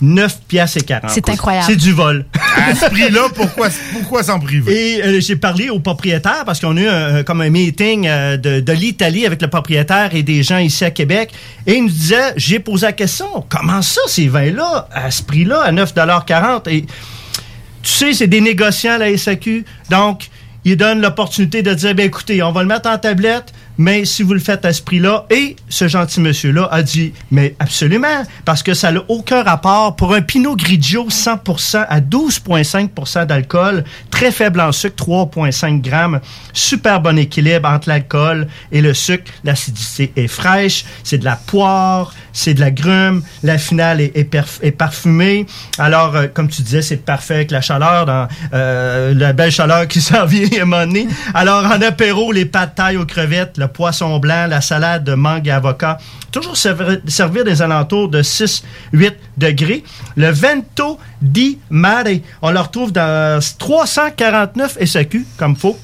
9 0.03 0.41
piastres 0.49 0.79
et 0.79 0.83
40. 0.83 1.11
C'est 1.11 1.29
incroyable. 1.29 1.65
C'est 1.69 1.77
du 1.77 1.93
vol. 1.93 2.27
À 2.57 2.75
ce 2.75 2.87
prix-là, 2.87 3.29
pourquoi, 3.35 3.69
pourquoi 3.93 4.23
s'en 4.23 4.39
priver? 4.41 4.97
Et 4.97 5.03
euh, 5.03 5.21
j'ai 5.21 5.37
parlé 5.37 5.71
au 5.71 5.79
propriétaire 5.79 6.43
parce 6.45 6.61
qu'on 6.61 6.77
a 6.77 6.81
eu 6.81 6.89
un- 6.89 7.23
comme 7.23 7.41
un 7.41 7.49
meeting 7.51 8.07
euh, 8.07 8.37
de, 8.37 8.61
de 8.61 8.73
l'Italie 8.73 9.25
avec 9.27 9.41
le 9.41 9.49
propriétaire 9.49 10.11
et 10.15 10.23
des 10.23 10.43
gens 10.43 10.59
ici 10.59 10.85
à 10.85 10.91
Québec. 10.91 11.31
Et 11.67 11.75
il 11.77 11.85
nous 11.85 11.89
disait, 11.89 12.33
j'ai 12.37 12.59
posé 12.59 12.87
la 12.87 12.93
question, 12.93 13.27
comment 13.49 13.81
ça 13.81 14.01
ces 14.09 14.27
vins-là, 14.29 14.89
à 14.93 15.11
ce 15.11 15.23
prix-là, 15.23 15.63
à 15.63 15.73
9,40 15.73 16.69
Et 16.69 16.83
tu 16.83 17.91
sais, 17.91 18.13
c'est 18.13 18.27
des 18.27 18.41
négociants, 18.41 18.99
la 18.99 19.17
SAQ. 19.17 19.65
Donc, 19.91 20.29
ils 20.65 20.77
donnent 20.77 21.01
l'opportunité 21.01 21.63
de 21.63 21.75
dire, 21.75 21.95
ben 21.95 22.07
écoutez, 22.07 22.43
on 22.43 22.53
va 22.53 22.63
le 22.63 22.69
mettre 22.69 22.89
en 22.89 22.99
tablette, 22.99 23.53
mais 23.79 24.05
si 24.05 24.23
vous 24.23 24.35
le 24.35 24.41
faites 24.41 24.65
à 24.65 24.73
ce 24.73 24.83
prix-là, 24.83 25.27
et 25.31 25.57
ce 25.69 25.89
gentil 25.89 26.21
monsieur-là 26.21 26.69
a 26.71 26.83
dit, 26.83 27.13
mais 27.31 27.55
absolument, 27.59 28.23
parce 28.45 28.63
que 28.63 28.75
ça 28.75 28.93
n'a 28.93 29.01
aucun 29.09 29.43
rapport 29.43 29.97
pour 29.97 30.15
un 30.15 30.23
Pinot 30.23 30.57
Grigio 30.57 31.09
100% 31.09 31.87
à 31.89 32.01
12,5% 32.01 33.27
d'alcool, 33.27 33.85
très 34.11 34.31
faible 34.31 34.61
en 34.61 34.73
sucre, 34.73 35.05
3,5 35.05 35.81
grammes, 35.81 36.21
super 36.53 37.01
bon 37.01 37.19
équilibre 37.19 37.69
entre 37.69 37.89
l'alcool 37.89 38.47
et 38.71 38.81
le 38.81 38.95
sucre, 38.95 39.31
l'acidité 39.45 40.13
est 40.17 40.29
fraîche, 40.29 40.85
c'est 41.05 41.19
de 41.19 41.25
la 41.25 41.37
poire, 41.37 42.15
c'est 42.33 42.55
de 42.55 42.61
la 42.61 42.71
grume, 42.71 43.23
la 43.43 43.59
finale 43.59 44.01
est, 44.01 44.77
parfumée. 44.77 45.47
Alors, 45.79 46.17
euh, 46.17 46.27
comme 46.33 46.49
tu 46.49 46.63
disais, 46.63 46.83
c'est 46.83 46.97
parfait 46.97 47.35
avec 47.35 47.51
la 47.51 47.61
chaleur, 47.61 48.29
euh, 48.55 49.15
la 49.15 49.33
belle 49.33 49.51
chaleur 49.51 49.87
qui 49.87 50.01
s'en 50.01 50.25
vient 50.25 50.49
à 50.59 50.63
un 50.63 50.65
moment 50.65 50.87
donné. 50.87 51.07
Alors, 51.35 51.65
en 51.65 51.81
apéro, 51.83 52.33
les 52.33 52.45
pâtes 52.45 52.75
taille 52.75 52.97
aux 52.97 53.07
crevettes, 53.07 53.59
le 53.63 53.69
poisson 53.69 54.19
blanc, 54.19 54.47
la 54.49 54.61
salade 54.61 55.05
de 55.05 55.15
mangue 55.15 55.47
et 55.47 55.51
avocat. 55.51 55.99
Toujours 56.31 56.57
servir, 56.57 57.45
des 57.45 57.63
alentours 57.63 58.09
de 58.09 58.23
6-8 58.23 59.13
degrés. 59.37 59.85
Le 60.17 60.31
Vento 60.31 60.99
di 61.21 61.59
Mare, 61.71 62.21
on 62.43 62.51
le 62.51 62.61
retrouve 62.61 62.93
dans 62.93 63.41
349 63.59 64.79
SAQ, 64.85 65.27
comme 65.37 65.57
faut. 65.57 65.79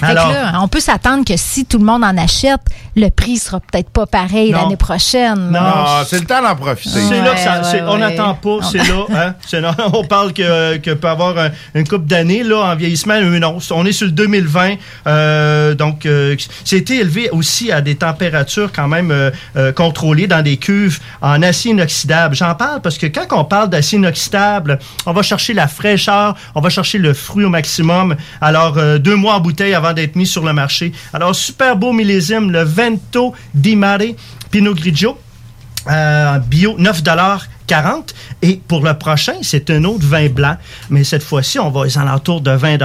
Là, 0.00 0.60
on 0.62 0.68
peut 0.68 0.80
s'attendre 0.80 1.24
que 1.24 1.34
si 1.36 1.64
tout 1.66 1.78
le 1.78 1.84
monde 1.84 2.04
en 2.04 2.16
achète, 2.16 2.60
le 2.96 3.08
prix 3.10 3.38
sera 3.38 3.60
peut-être 3.60 3.90
pas 3.90 4.06
pareil 4.06 4.50
l'année 4.52 4.76
prochaine. 4.76 5.50
Non, 5.50 5.60
c'est 6.06 6.20
le 6.20 6.26
temps 6.26 6.42
d'en 6.42 6.54
profiter. 6.56 7.00
C'est 7.00 7.20
là 7.20 7.34
que 7.34 7.40
ça, 7.40 7.54
Ouais, 7.58 7.60
c'est- 7.70 7.76
ouais, 7.82 7.86
on 7.88 7.92
ouais. 7.94 7.98
n'attend 7.98 8.34
pas, 8.34 8.58
c'est 8.70 8.78
là. 8.78 9.04
Hein? 9.14 9.34
C'est 9.46 9.60
là. 9.60 9.74
On 9.92 10.04
parle 10.04 10.32
que, 10.32 10.76
que 10.78 10.92
peut 10.92 11.08
avoir 11.08 11.36
un- 11.38 11.50
une 11.74 11.86
coupe 11.86 12.06
d'années 12.06 12.42
là 12.42 12.72
en 12.72 12.76
vieillissement, 12.76 13.14
mais 13.20 13.38
non, 13.40 13.58
on 13.72 13.84
est 13.86 13.92
sur 13.92 14.06
le 14.06 14.12
2020, 14.12 14.74
euh, 15.06 15.74
donc 15.74 16.06
euh, 16.06 16.36
c'était 16.64 16.96
élevé 16.96 17.28
aussi 17.30 17.70
à 17.72 17.80
des 17.80 17.96
températures 17.96 18.70
quand 18.72 18.88
même 18.88 19.10
euh, 19.10 19.30
euh, 19.56 19.72
contrôlées 19.72 20.26
dans 20.26 20.42
des 20.42 20.56
cuves 20.56 20.98
en 21.20 21.42
acier 21.42 21.72
inoxydable. 21.72 22.34
J'en 22.34 22.54
parle 22.54 22.80
parce 22.80 22.98
que 22.98 23.06
quand 23.06 23.26
on 23.32 23.44
parle 23.44 23.68
d'acier 23.70 23.98
inoxydable, 23.98 24.78
on 25.06 25.12
va 25.12 25.22
chercher 25.22 25.52
la 25.54 25.68
fraîcheur, 25.68 26.34
on 26.54 26.60
va 26.60 26.70
chercher 26.70 26.98
le 26.98 27.12
fruit 27.14 27.44
au 27.44 27.50
maximum. 27.50 28.16
Alors 28.40 28.78
euh, 28.78 28.98
deux 28.98 29.16
mois 29.16 29.34
en 29.34 29.40
bouteille 29.40 29.63
avant 29.72 29.92
d'être 29.92 30.16
mis 30.16 30.26
sur 30.26 30.44
le 30.44 30.52
marché. 30.52 30.92
Alors 31.12 31.34
super 31.34 31.76
beau 31.76 31.92
millésime, 31.92 32.50
le 32.50 32.62
Vento 32.62 33.34
di 33.54 33.76
Mare 33.76 34.14
Pinot 34.50 34.74
Grigio 34.74 35.18
euh, 35.90 36.38
bio 36.38 36.76
9,40 37.68 38.14
Et 38.42 38.60
pour 38.68 38.82
le 38.82 38.94
prochain, 38.94 39.34
c'est 39.42 39.70
un 39.70 39.84
autre 39.84 40.06
vin 40.06 40.28
blanc, 40.28 40.56
mais 40.90 41.04
cette 41.04 41.22
fois-ci, 41.22 41.58
on 41.58 41.70
va 41.70 41.80
aux 41.80 41.98
alentours 41.98 42.40
de 42.40 42.50
20 42.50 42.78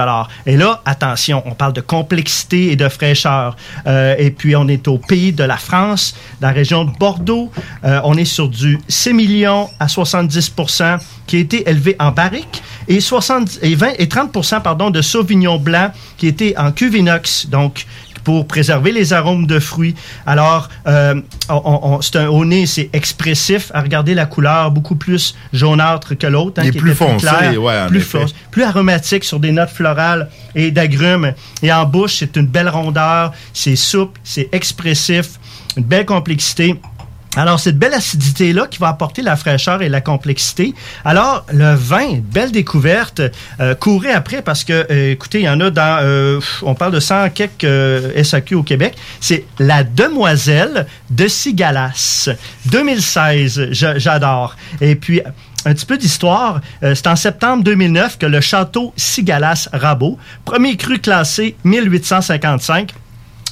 Et 0.46 0.58
là, 0.58 0.82
attention, 0.86 1.44
on 1.46 1.52
parle 1.52 1.74
de 1.74 1.82
complexité 1.82 2.72
et 2.72 2.76
de 2.76 2.88
fraîcheur. 2.90 3.56
Euh, 3.88 4.16
et 4.18 4.32
puis, 4.32 4.56
on 4.56 4.68
est 4.68 4.88
au 4.88 4.98
pays 4.98 5.34
de 5.34 5.44
la 5.44 5.58
France, 5.58 6.16
dans 6.42 6.48
la 6.48 6.54
région 6.54 6.86
de 6.86 6.92
Bordeaux. 6.98 7.52
Euh, 7.84 8.02
on 8.04 8.16
est 8.18 8.26
sur 8.26 8.50
du 8.50 8.80
6 8.88 9.14
millions 9.14 9.70
à 9.80 9.88
70% 9.88 11.00
qui 11.28 11.38
a 11.38 11.40
été 11.40 11.70
élevé 11.70 11.96
en 12.00 12.12
barrique 12.12 12.64
et, 12.88 13.00
70, 13.00 13.60
et, 13.62 13.76
20, 13.76 13.94
et 14.00 14.08
30 14.10 14.32
pardon, 14.64 14.90
de 14.90 15.02
Sauvignon 15.02 15.58
blanc 15.58 15.92
qui 16.18 16.28
était 16.28 16.56
en 16.58 16.72
cuve 16.72 16.96
inox. 16.96 17.48
Donc, 17.48 17.86
pour 18.30 18.46
préserver 18.46 18.92
les 18.92 19.12
arômes 19.12 19.48
de 19.48 19.58
fruits. 19.60 19.96
Alors, 20.28 20.70
euh, 20.86 21.16
on- 21.50 21.80
on- 21.96 22.02
c'est 22.02 22.18
un, 22.18 22.28
au 22.28 22.46
nez, 22.46 22.68
c'est 22.68 22.88
expressif. 22.94 23.72
À 23.74 23.82
regarder 23.82 24.14
la 24.14 24.28
couleur, 24.28 24.70
beaucoup 24.70 24.96
plus 24.96 25.34
jaunâtre 25.52 26.14
que 26.16 26.28
l'autre. 26.28 26.60
hein, 26.62 26.66
Il 26.66 26.70
est 26.70 26.72
qui 26.74 26.78
plus 26.78 26.94
foncé, 26.94 27.26
clair, 27.26 27.60
ouais, 27.60 27.82
en 27.82 27.88
plus, 27.88 27.98
effet. 28.02 28.20
foncé, 28.20 28.36
plus 28.52 28.62
aromatique 28.62 29.24
sur 29.24 29.40
des 29.40 29.52
notes 29.52 29.72
florales 29.72 30.30
et 30.54 30.70
d'agrumes. 30.70 31.34
Et 31.64 31.74
en 31.74 31.86
bouche, 31.86 32.18
c'est 32.20 32.36
une 32.36 32.46
belle 32.46 32.70
rondeur, 32.70 33.32
c'est 33.52 33.76
souple, 33.76 34.20
c'est 34.24 34.48
expressif, 34.52 35.40
une 35.76 35.84
belle 35.86 36.06
complexité. 36.06 36.76
Alors, 37.36 37.60
cette 37.60 37.78
belle 37.78 37.94
acidité-là 37.94 38.66
qui 38.66 38.80
va 38.80 38.88
apporter 38.88 39.22
la 39.22 39.36
fraîcheur 39.36 39.82
et 39.84 39.88
la 39.90 40.02
complexité. 40.02 40.74
Alors, 41.06 41.46
le 41.54 41.76
vin, 41.76 42.20
belle 42.24 42.52
découverte. 42.52 43.22
Euh, 43.60 43.76
courez 43.76 44.12
après 44.12 44.42
parce 44.42 44.64
que, 44.64 44.88
euh, 44.92 45.12
écoutez, 45.12 45.42
il 45.42 45.46
y 45.46 45.50
en 45.50 45.60
a 45.62 45.70
dans, 45.70 46.00
euh, 46.02 46.40
on 46.64 46.74
parle 46.74 46.92
de 46.92 47.00
100 47.00 47.30
quelques 47.30 47.64
euh, 47.66 48.24
SAQ 48.24 48.56
au 48.56 48.64
Québec. 48.64 48.96
C'est 49.22 49.46
La 49.60 49.84
Demoiselle 49.84 50.88
de 51.12 51.28
Sigalas. 51.28 52.30
2016, 52.66 53.70
je- 53.72 54.00
j'adore. 54.00 54.56
Et 54.82 54.96
puis, 54.96 55.22
un 55.66 55.74
petit 55.74 55.86
peu 55.86 55.98
d'histoire. 55.98 56.62
Euh, 56.84 56.96
c'est 56.96 57.08
en 57.08 57.16
septembre 57.16 57.64
2009 57.64 58.18
que 58.18 58.26
le 58.26 58.42
château 58.42 58.92
Sigalas 58.98 59.70
Rabot, 59.72 60.18
premier 60.46 60.78
cru 60.78 60.98
classé 61.00 61.56
1855, 61.64 62.92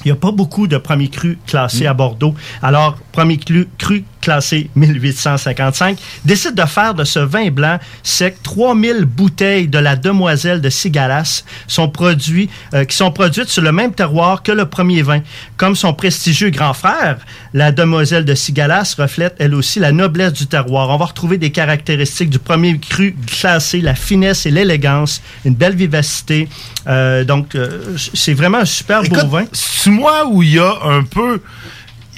il 0.04 0.08
n'y 0.08 0.12
a 0.12 0.16
pas 0.16 0.30
beaucoup 0.30 0.66
de 0.66 0.76
premiers 0.78 1.08
crus 1.08 1.38
classés 1.46 1.86
à 1.86 1.94
Bordeaux. 1.94 2.34
Alors, 2.62 2.96
premier 3.12 3.38
cru, 3.38 3.68
cru 3.78 4.04
classé 4.20 4.68
1855, 4.74 5.98
décide 6.24 6.54
de 6.54 6.64
faire 6.66 6.94
de 6.94 7.04
ce 7.04 7.18
vin 7.18 7.50
blanc 7.50 7.78
sec 8.02 8.42
3000 8.42 9.04
bouteilles 9.04 9.68
de 9.68 9.78
la 9.78 9.96
demoiselle 9.96 10.60
de 10.60 10.68
Sigalas 10.70 11.44
sont 11.66 11.88
produits, 11.88 12.48
euh, 12.74 12.84
qui 12.84 12.96
sont 12.96 13.10
produites 13.10 13.48
sur 13.48 13.62
le 13.62 13.72
même 13.72 13.92
terroir 13.92 14.42
que 14.42 14.52
le 14.52 14.66
premier 14.66 15.02
vin. 15.02 15.20
Comme 15.56 15.76
son 15.76 15.94
prestigieux 15.94 16.50
grand 16.50 16.74
frère, 16.74 17.18
la 17.54 17.72
demoiselle 17.72 18.24
de 18.24 18.34
Sigalas 18.34 18.94
reflète 18.98 19.34
elle 19.38 19.54
aussi 19.54 19.80
la 19.80 19.92
noblesse 19.92 20.32
du 20.32 20.46
terroir. 20.46 20.90
On 20.90 20.96
va 20.96 21.06
retrouver 21.06 21.38
des 21.38 21.50
caractéristiques 21.50 22.30
du 22.30 22.38
premier 22.38 22.78
cru 22.78 23.14
classé, 23.26 23.80
la 23.80 23.94
finesse 23.94 24.46
et 24.46 24.50
l'élégance, 24.50 25.22
une 25.44 25.54
belle 25.54 25.74
vivacité. 25.74 26.48
Euh, 26.86 27.24
donc, 27.24 27.54
euh, 27.54 27.96
c'est 28.14 28.34
vraiment 28.34 28.58
un 28.58 28.64
super 28.64 29.02
beau 29.02 29.16
Écoute, 29.16 29.30
vin. 29.30 29.44
C'est 29.52 29.90
moi 29.90 30.26
où 30.28 30.42
il 30.42 30.54
y 30.54 30.58
a 30.58 30.74
un 30.84 31.02
peu. 31.02 31.40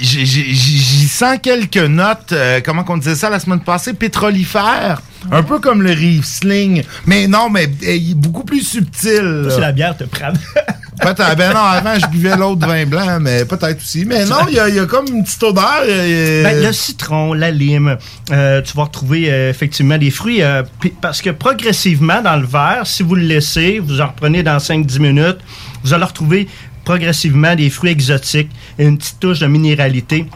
J'y 0.01 1.09
sens 1.09 1.39
quelques 1.43 1.77
notes, 1.77 2.33
euh, 2.33 2.61
comment 2.65 2.85
on 2.89 2.97
disait 2.97 3.15
ça 3.15 3.29
la 3.31 3.39
semaine 3.41 3.61
passée, 3.61 3.93
pétrolifères. 3.93 5.03
Un 5.31 5.43
peu 5.43 5.59
comme 5.59 5.83
le 5.83 5.91
Riesling. 5.91 6.83
Mais 7.07 7.27
non, 7.27 7.51
mais 7.51 7.67
euh, 7.85 7.95
il 7.95 8.13
est 8.13 8.15
beaucoup 8.15 8.45
plus 8.45 8.63
subtil. 8.63 9.49
C'est 9.51 9.61
la 9.61 9.73
bière 9.73 9.95
te 9.97 10.05
prend. 10.05 10.33
Peut-être. 11.03 11.37
Ben 11.37 11.53
non, 11.55 11.61
avant, 11.61 11.99
je 11.99 12.07
buvais 12.09 12.37
l'autre 12.37 12.67
vin 12.67 12.85
blanc, 12.85 13.19
mais 13.21 13.47
peut-être 13.47 13.81
aussi. 13.81 14.05
Mais 14.05 14.27
non, 14.27 14.37
il 14.49 14.55
y, 14.57 14.59
a- 14.61 14.69
il 14.69 14.75
y 14.75 14.79
a 14.79 14.85
comme 14.85 15.07
une 15.09 15.25
petite 15.25 15.43
odeur. 15.43 15.83
euh, 15.87 16.43
Ben, 16.43 16.63
le 16.63 16.73
citron, 16.75 17.33
la 17.33 17.51
lime, 17.51 17.97
euh, 18.31 18.61
tu 18.61 18.77
vas 18.77 18.83
retrouver 18.85 19.33
euh, 19.33 19.49
effectivement 19.49 19.97
des 19.97 20.11
fruits. 20.11 20.43
euh, 20.43 20.63
parce 21.01 21.23
que 21.23 21.31
progressivement, 21.31 22.21
dans 22.21 22.37
le 22.37 22.47
verre, 22.47 22.83
si 22.87 23.03
vous 23.03 23.15
le 23.15 23.23
laissez, 23.23 23.79
vous 23.79 24.01
en 24.03 24.09
reprenez 24.09 24.43
dans 24.43 24.59
5-10 24.59 24.99
minutes, 25.01 25.39
vous 25.85 25.95
allez 25.95 26.05
retrouver 26.05 26.49
progressivement 26.85 27.55
des 27.55 27.70
fruits 27.70 27.91
exotiques 27.91 28.51
et 28.78 28.85
une 28.85 28.99
petite 28.99 29.20
touche 29.20 29.41
de 29.41 29.47
minéralité. 29.47 30.26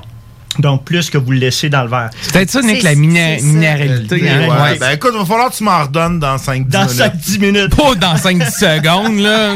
Donc, 0.58 0.84
plus 0.84 1.10
que 1.10 1.18
vous 1.18 1.32
le 1.32 1.38
laissez 1.38 1.68
dans 1.68 1.82
le 1.82 1.88
verre. 1.88 2.10
C'est 2.22 2.32
peut-être 2.32 2.50
ça, 2.50 2.62
Nick, 2.62 2.82
la 2.82 2.94
miné- 2.94 3.40
minéralité. 3.42 4.28
hein? 4.28 4.40
Ouais, 4.48 4.54
Ouais. 4.64 4.78
Ben 4.78 4.90
écoute, 4.92 5.10
il 5.14 5.18
va 5.18 5.24
falloir 5.24 5.50
que 5.50 5.56
tu 5.56 5.64
m'en 5.64 5.82
redonnes 5.82 6.18
dans 6.20 6.36
5-10 6.38 6.68
Dans 6.68 6.80
minutes. 6.86 6.96
5-10 6.98 7.38
minutes. 7.40 7.76
Pas 7.76 7.94
dans 7.96 8.16
5-10 8.16 8.50
secondes, 8.50 9.18
là. 9.18 9.54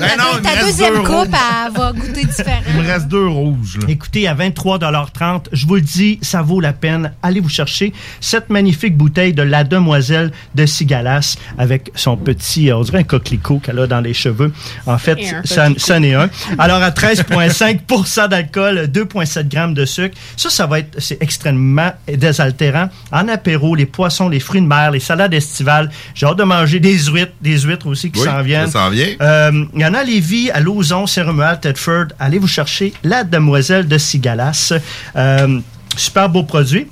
Ben 0.00 0.08
non, 0.18 0.40
Ta 0.42 0.64
deuxième 0.64 0.94
deux 0.94 1.00
coupe, 1.02 1.28
elle 1.34 1.72
va 1.72 1.92
goûter 1.92 2.24
différent. 2.24 2.60
Il 2.68 2.74
me 2.82 2.86
reste 2.86 3.08
deux 3.08 3.26
rouges. 3.26 3.78
Là. 3.80 3.86
Écoutez, 3.88 4.26
à 4.28 4.34
23,30 4.34 5.46
je 5.52 5.66
vous 5.66 5.76
le 5.76 5.80
dis, 5.80 6.18
ça 6.22 6.42
vaut 6.42 6.60
la 6.60 6.72
peine. 6.72 7.12
Allez 7.22 7.40
vous 7.40 7.48
chercher 7.48 7.92
cette 8.20 8.50
magnifique 8.50 8.96
bouteille 8.96 9.32
de 9.32 9.42
la 9.42 9.64
demoiselle 9.64 10.32
de 10.54 10.66
Cigalas 10.66 11.36
avec 11.58 11.90
son 11.94 12.16
petit, 12.16 12.70
euh, 12.70 12.76
on 12.78 12.82
dirait 12.82 12.98
un 12.98 13.02
coquelicot 13.04 13.58
qu'elle 13.60 13.78
a 13.78 13.86
dans 13.86 14.00
les 14.00 14.14
cheveux. 14.14 14.52
En 14.86 14.98
fait, 14.98 15.18
ça, 15.44 15.68
ça 15.76 16.00
n'est 16.00 16.14
un. 16.14 16.28
Alors, 16.58 16.82
à 16.82 16.90
13,5% 16.90 18.28
d'alcool, 18.28 18.88
2,7 18.92 19.48
grammes 19.48 19.74
de 19.74 19.84
sucre. 19.84 19.99
Ça, 20.36 20.50
ça 20.50 20.66
va 20.66 20.78
être, 20.80 20.98
c'est 21.00 21.20
extrêmement 21.22 21.92
désaltérant. 22.06 22.88
En 23.12 23.28
apéro, 23.28 23.74
les 23.74 23.86
poissons, 23.86 24.28
les 24.28 24.40
fruits 24.40 24.60
de 24.60 24.66
mer, 24.66 24.90
les 24.90 25.00
salades 25.00 25.34
estivales. 25.34 25.90
J'ai 26.14 26.26
hâte 26.26 26.38
de 26.38 26.44
manger 26.44 26.80
des 26.80 26.98
huîtres, 27.06 27.32
des 27.40 27.58
huîtres 27.60 27.86
aussi 27.86 28.10
qui 28.10 28.20
Oui, 28.20 28.26
s'en 28.26 28.42
viennent. 28.42 28.66
ça 28.66 28.84
s'en 28.84 28.90
vient. 28.90 29.08
Euh, 29.20 29.64
Il 29.74 29.80
y 29.80 29.84
en 29.84 29.94
a 29.94 29.98
à 29.98 30.04
Lévis, 30.04 30.50
à 30.50 30.60
Lauson, 30.60 31.06
Saint-Romuald, 31.06 31.60
Tedford. 31.60 32.06
Allez 32.18 32.38
vous 32.38 32.48
chercher 32.48 32.92
la 33.02 33.24
demoiselle 33.24 33.86
de 33.88 33.98
Cigalas. 33.98 34.72
Euh, 35.16 35.60
super 35.96 36.28
beau 36.28 36.42
produit. 36.44 36.86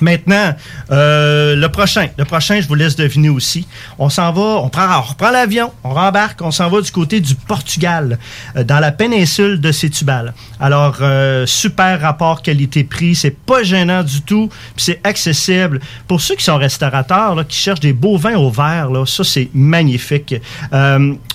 Maintenant, 0.00 0.54
euh, 0.90 1.54
le 1.56 1.68
prochain, 1.68 2.08
le 2.16 2.24
prochain, 2.24 2.60
je 2.60 2.68
vous 2.68 2.74
laisse 2.74 2.96
deviner 2.96 3.28
aussi. 3.28 3.66
On 3.98 4.08
s'en 4.08 4.32
va, 4.32 4.60
on 4.62 4.68
prend, 4.68 4.86
on 4.98 5.02
reprend 5.02 5.30
l'avion, 5.30 5.72
on 5.84 5.90
rembarque, 5.90 6.40
on 6.42 6.50
s'en 6.50 6.70
va 6.70 6.80
du 6.80 6.90
côté 6.90 7.20
du 7.20 7.34
Portugal, 7.34 8.18
euh, 8.56 8.64
dans 8.64 8.78
la 8.78 8.92
péninsule 8.92 9.60
de 9.60 9.72
Sétubal. 9.72 10.32
Alors, 10.58 10.98
euh, 11.02 11.44
super 11.46 12.00
rapport 12.00 12.40
qualité-prix, 12.40 13.14
c'est 13.14 13.36
pas 13.36 13.62
gênant 13.62 14.02
du 14.02 14.22
tout, 14.22 14.48
puis 14.74 14.84
c'est 14.84 15.00
accessible. 15.04 15.80
Pour 16.08 16.20
ceux 16.20 16.34
qui 16.34 16.44
sont 16.44 16.56
restaurateurs, 16.56 17.34
là, 17.34 17.44
qui 17.44 17.58
cherchent 17.58 17.80
des 17.80 17.92
beaux 17.92 18.16
vins 18.16 18.36
au 18.36 18.50
verre, 18.50 18.90
là, 18.90 19.04
ça 19.04 19.24
c'est 19.24 19.50
magnifique. 19.52 20.34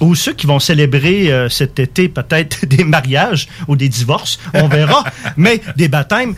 Ou 0.01 0.15
ceux 0.15 0.33
qui 0.33 0.47
vont 0.47 0.59
célébrer 0.59 1.47
cet 1.49 1.79
été 1.79 2.09
peut-être 2.09 2.65
des 2.65 2.83
mariages 2.83 3.47
ou 3.67 3.75
des 3.75 3.89
divorces, 3.89 4.39
on 4.53 4.67
verra. 4.67 5.03
Mais 5.37 5.61
des 5.75 5.87
baptêmes, 5.87 6.35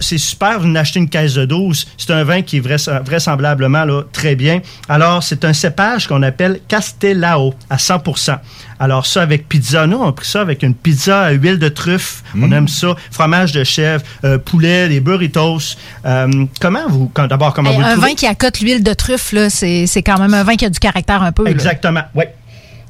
c'est 0.00 0.18
super. 0.18 0.60
Vous 0.60 0.76
achetez 0.76 0.98
une 0.98 1.08
caisse 1.08 1.34
de 1.34 1.44
12. 1.60 1.86
C'est 1.98 2.10
un 2.12 2.24
vin 2.24 2.42
qui 2.42 2.56
est 2.56 2.60
vrais- 2.60 3.02
vraisemblablement 3.04 3.84
là, 3.84 4.02
très 4.12 4.34
bien. 4.34 4.60
Alors, 4.88 5.22
c'est 5.22 5.44
un 5.44 5.52
cépage 5.52 6.06
qu'on 6.06 6.22
appelle 6.22 6.60
Castellao 6.68 7.54
à 7.68 7.76
100% 7.76 8.38
Alors, 8.78 9.04
ça 9.06 9.20
avec 9.22 9.48
pizza. 9.48 9.86
Nous, 9.86 9.98
on 9.98 10.08
a 10.08 10.12
pris 10.12 10.26
ça 10.26 10.40
avec 10.40 10.62
une 10.62 10.74
pizza 10.74 11.22
à 11.24 11.30
huile 11.32 11.58
de 11.58 11.68
truffe. 11.68 12.22
On 12.40 12.50
aime 12.52 12.68
ça. 12.68 12.94
Fromage 13.10 13.52
de 13.52 13.62
chèvre, 13.64 14.02
euh, 14.24 14.38
poulet, 14.38 14.88
des 14.88 15.00
burritos. 15.00 15.76
Euh, 16.06 16.46
comment 16.60 16.88
vous, 16.88 17.10
quand- 17.12 17.26
d'abord, 17.26 17.52
comment 17.52 17.70
Hey, 17.70 17.76
vous 17.76 17.82
un 17.84 17.96
vin 17.96 18.14
qui 18.14 18.26
accote 18.26 18.60
l'huile 18.60 18.82
de 18.82 18.94
truffe, 18.94 19.32
là, 19.32 19.50
c'est 19.50 19.86
c'est 19.86 20.02
quand 20.02 20.18
même 20.18 20.32
un 20.34 20.44
vin 20.44 20.56
qui 20.56 20.64
a 20.64 20.70
du 20.70 20.78
caractère 20.78 21.22
un 21.22 21.32
peu. 21.32 21.46
Exactement, 21.46 22.02
oui. 22.14 22.24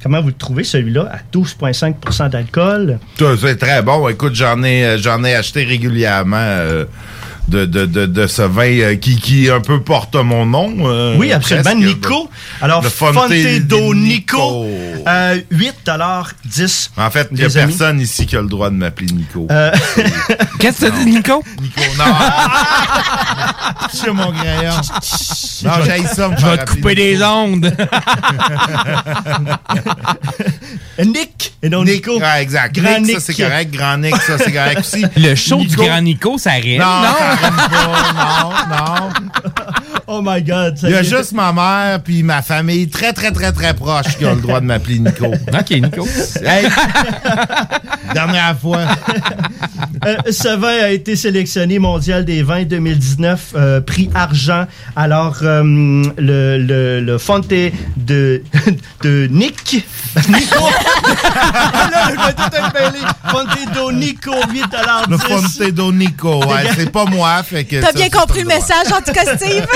Comment 0.02 0.22
vous 0.22 0.28
le 0.28 0.32
trouvez, 0.34 0.64
celui-là, 0.64 1.10
à 1.12 1.18
12,5% 1.30 2.28
d'alcool? 2.30 2.98
C'est 3.18 3.58
très 3.58 3.82
bon. 3.82 4.08
Écoute, 4.08 4.34
j'en 4.34 4.62
ai, 4.62 4.82
euh, 4.84 4.96
j'en 4.98 5.22
ai 5.24 5.34
acheté 5.34 5.62
régulièrement 5.64 6.36
euh, 6.40 6.86
de, 7.50 7.64
de, 7.66 7.86
de, 7.86 8.06
de 8.06 8.26
ce 8.26 8.42
vin 8.42 8.62
euh, 8.80 8.96
qui, 8.96 9.16
qui 9.18 9.50
un 9.50 9.60
peu 9.60 9.80
porte 9.80 10.14
mon 10.14 10.46
nom. 10.46 10.72
euh, 10.88 11.16
Oui, 11.18 11.32
absolument. 11.32 11.64
presque. 11.64 11.78
Nico. 11.78 12.30
Alors, 12.62 12.82
Le 12.82 12.88
Fonte, 12.88 13.14
Fonte 13.14 13.32
do 13.66 13.94
Nico. 13.94 14.66
Euh, 15.06 15.40
8,10 15.52 16.90
En 16.96 17.10
fait, 17.10 17.28
il 17.32 17.36
n'y 17.38 17.42
a 17.42 17.46
amis. 17.46 17.54
personne 17.76 18.00
ici 18.00 18.26
qui 18.26 18.36
a 18.36 18.40
le 18.42 18.48
droit 18.48 18.70
de 18.70 18.76
m'appeler 18.76 19.08
Nico. 19.12 19.46
Euh, 19.50 19.70
Qu'est-ce 20.60 20.86
que 20.86 20.90
tu 20.98 21.04
dit, 21.04 21.10
Nico? 21.10 21.42
Nico, 21.60 21.80
non. 21.98 22.04
Sur 23.92 24.14
mon 24.14 24.30
crayon. 24.32 24.72
Non, 25.64 25.72
j'aille 25.84 26.06
ça 26.06 26.28
me 26.28 26.36
Je 26.36 26.46
vais 26.46 26.58
te 26.58 26.70
couper 26.70 26.94
des 26.94 27.22
ondes. 27.22 27.72
Nick 31.04 31.54
et 31.62 31.68
non 31.68 31.84
Nick. 31.84 32.06
Nico. 32.06 32.20
Ah, 32.22 32.42
exact. 32.42 32.74
Grand 32.78 33.00
Nick, 33.00 33.20
ça 33.20 33.20
c'est 33.20 33.34
correct. 33.42 33.72
Grand 33.72 33.96
Nick, 33.98 34.16
ça 34.16 34.38
c'est 34.38 34.52
correct 34.52 34.80
aussi. 34.80 35.04
Le 35.16 35.34
show 35.34 35.58
du. 35.64 35.74
Grand 35.76 36.00
Nico, 36.02 36.36
ça 36.38 36.50
rime, 36.52 36.80
Non, 36.80 37.00
non? 37.02 37.08
Non, 37.42 38.50
non. 38.68 39.10
Oh 40.06 40.20
my 40.22 40.42
God. 40.42 40.76
Il 40.82 40.90
y 40.90 40.94
a 40.94 41.00
est- 41.00 41.04
juste 41.04 41.32
ma 41.32 41.52
mère 41.52 42.02
puis 42.02 42.22
ma 42.22 42.42
famille 42.42 42.88
très, 42.88 43.12
très, 43.12 43.30
très, 43.30 43.52
très 43.52 43.74
proche 43.74 44.16
qui 44.18 44.24
ont 44.24 44.34
le 44.34 44.40
droit 44.40 44.60
de 44.60 44.66
m'appeler 44.66 44.98
Nico. 44.98 45.26
OK, 45.52 45.70
Nico. 45.70 46.06
Hey! 46.44 46.66
Dernière 48.14 48.58
fois. 48.58 48.80
Euh, 50.04 50.16
ce 50.32 50.48
vin 50.56 50.84
a 50.84 50.90
été 50.90 51.14
sélectionné 51.14 51.78
mondial 51.78 52.24
des 52.24 52.42
vins 52.42 52.64
2019, 52.64 53.52
euh, 53.54 53.80
prix 53.80 54.10
argent. 54.14 54.66
Alors, 54.96 55.36
euh, 55.42 55.62
le, 56.18 56.58
le, 56.58 57.00
le 57.00 57.18
Fonte 57.18 57.48
de, 57.48 57.72
de 59.02 59.28
Nick. 59.30 59.86
Nico. 60.28 60.64
Là, 60.64 62.10
je 62.10 62.26
vais 62.26 62.32
tout 62.32 62.56
être 62.56 62.72
mêlé. 62.74 63.04
Fonte 63.28 63.74
do 63.74 63.92
Nico, 63.92 64.32
8 64.52 64.64
Le 65.08 65.16
Fonte 65.18 65.70
do 65.72 65.92
Nico. 65.92 66.44
Ouais, 66.46 66.64
c'est 66.76 66.90
pas 66.90 67.04
moi. 67.04 67.29
Fait 67.44 67.64
que 67.64 67.80
T'as 67.80 67.88
ça, 67.88 67.92
bien 67.92 68.08
compris 68.08 68.44
pas 68.44 68.54
le 68.54 68.60
message, 68.60 68.92
en 68.92 69.00
tout 69.00 69.12
cas, 69.12 69.36
Steve. 69.36 69.66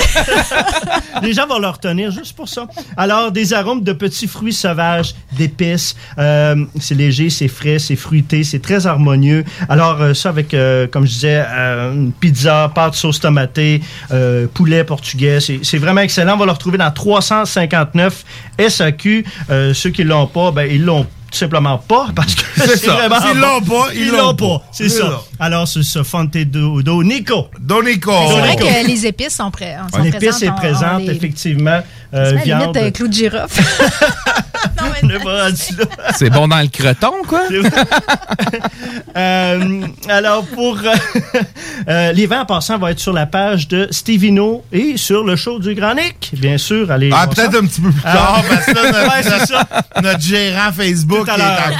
Les 1.23 1.33
gens 1.33 1.47
vont 1.47 1.59
le 1.59 1.69
retenir 1.69 2.11
juste 2.11 2.35
pour 2.37 2.49
ça. 2.49 2.67
Alors, 2.97 3.33
des 3.33 3.53
arômes 3.53 3.83
de 3.83 3.93
petits 3.93 4.27
fruits 4.27 4.53
sauvages, 4.53 5.15
d'épices. 5.33 5.97
Euh, 6.19 6.65
c'est 6.81 6.95
léger, 6.95 7.31
c'est 7.31 7.49
frais, 7.49 7.79
c'est 7.79 7.97
fruité, 7.97 8.45
c'est 8.45 8.61
très 8.61 8.87
harmonieux. 8.87 9.45
Alors, 9.69 10.01
euh, 10.01 10.15
ça 10.15 10.29
avec, 10.29 10.55
euh, 10.55 10.87
comme 10.87 11.07
je 11.07 11.13
disais, 11.13 11.45
euh, 11.47 11.93
une 11.93 12.13
pizza, 12.13 12.71
pâte 12.75 12.95
sauce 12.95 13.21
tomatée, 13.21 13.81
euh, 14.13 14.47
poulet 14.53 14.85
portugais. 14.85 15.41
C'est 15.41 15.61
c'est 15.63 15.79
vraiment 15.79 16.03
excellent. 16.03 16.35
On 16.35 16.39
va 16.39 16.47
le 16.47 16.53
retrouver 16.53 16.79
dans 16.79 16.91
359 16.91 18.25
SAQ. 18.59 19.25
Euh, 19.51 19.75
ceux 19.75 19.91
qui 19.91 20.05
l'ont 20.05 20.27
pas, 20.27 20.51
ben, 20.51 20.69
ils 20.71 20.85
l'ont 20.85 21.07
tout 21.35 21.39
simplement 21.41 21.77
pas 21.79 22.07
parce 22.15 22.35
que 22.35 22.43
C'est 22.57 22.77
ça. 22.77 22.93
vraiment 22.95 23.19
bon. 23.21 23.35
l'ont 23.35 23.61
pas, 23.63 23.87
ils 23.95 24.09
l'ont 24.11 24.35
pas. 24.35 24.63
C'est 24.73 24.89
C'est 24.89 25.01
ça. 25.01 25.21
Alors, 25.41 25.67
c'est 25.67 25.83
ce 25.83 26.03
Fonte 26.05 26.37
do, 26.37 26.81
do 26.83 27.03
Nico. 27.03 27.49
Do 27.61 27.83
Nico. 27.83 28.13
C'est 28.29 28.39
vrai 28.39 28.57
que 28.57 28.87
les 28.87 29.07
épices 29.07 29.35
sont, 29.37 29.51
prêts. 29.51 29.77
sont 29.93 30.01
L'épice 30.03 30.21
présentes. 30.21 30.43
est 30.43 30.53
présente, 30.57 31.03
les- 31.03 31.11
effectivement. 31.17 31.81
Euh, 32.15 32.31
C'est 32.39 32.47
la 32.49 32.59
limite 32.61 32.77
euh, 32.77 32.91
clou 32.91 33.09
de 33.09 33.29
là. 33.29 33.47
C'est 36.17 36.31
bon 36.31 36.47
dans 36.49 36.61
le 36.61 36.69
creton, 36.69 37.13
quoi? 37.27 37.43
Euh, 39.17 39.81
alors, 40.09 40.45
pour 40.45 40.77
euh, 40.79 40.93
euh, 41.89 42.13
les 42.13 42.27
vins 42.27 42.41
en 42.43 42.47
passant, 42.47 42.79
va 42.79 42.91
être 42.91 42.99
sur 42.99 43.13
la 43.13 43.27
page 43.27 43.69
de 43.69 43.87
Stevino 43.93 44.65
et 44.73 44.97
sur 44.97 45.23
le 45.25 45.37
show 45.37 45.59
du 45.61 45.75
Grand 45.75 45.95
Nick. 45.95 46.31
Bien 46.35 46.59
sûr, 46.59 46.91
allez. 46.91 47.11
Ah, 47.13 47.27
peut-être 47.29 47.55
un 47.57 47.65
petit 47.67 47.81
peu 47.81 47.91
plus 47.91 48.01
Ah. 48.05 48.13
tard, 48.13 48.45
parce 48.49 48.67
que 48.67 48.73
là, 48.75 48.83
notre, 48.91 49.05
Ouais, 49.05 49.23
c'est 49.23 49.47
ça. 49.47 49.69
notre- 49.71 50.03
notre 50.03 50.21
gérant 50.21 50.73
Facebook 50.73 51.29
est 51.29 51.33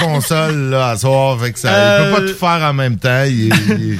en 0.03 0.05
console, 0.13 0.69
là, 0.69 0.89
à 0.91 0.97
soir. 0.97 1.37
Fait 1.41 1.51
que 1.51 1.59
ça, 1.59 1.69
il 1.69 1.73
Euh, 1.75 2.13
peut 2.15 2.21
pas 2.21 2.27
tout 2.31 2.37
faire 2.37 2.69
en 2.69 2.73
même 2.73 2.97
temps. 2.97 3.23
Il, 3.25 3.47
il- 3.47 3.99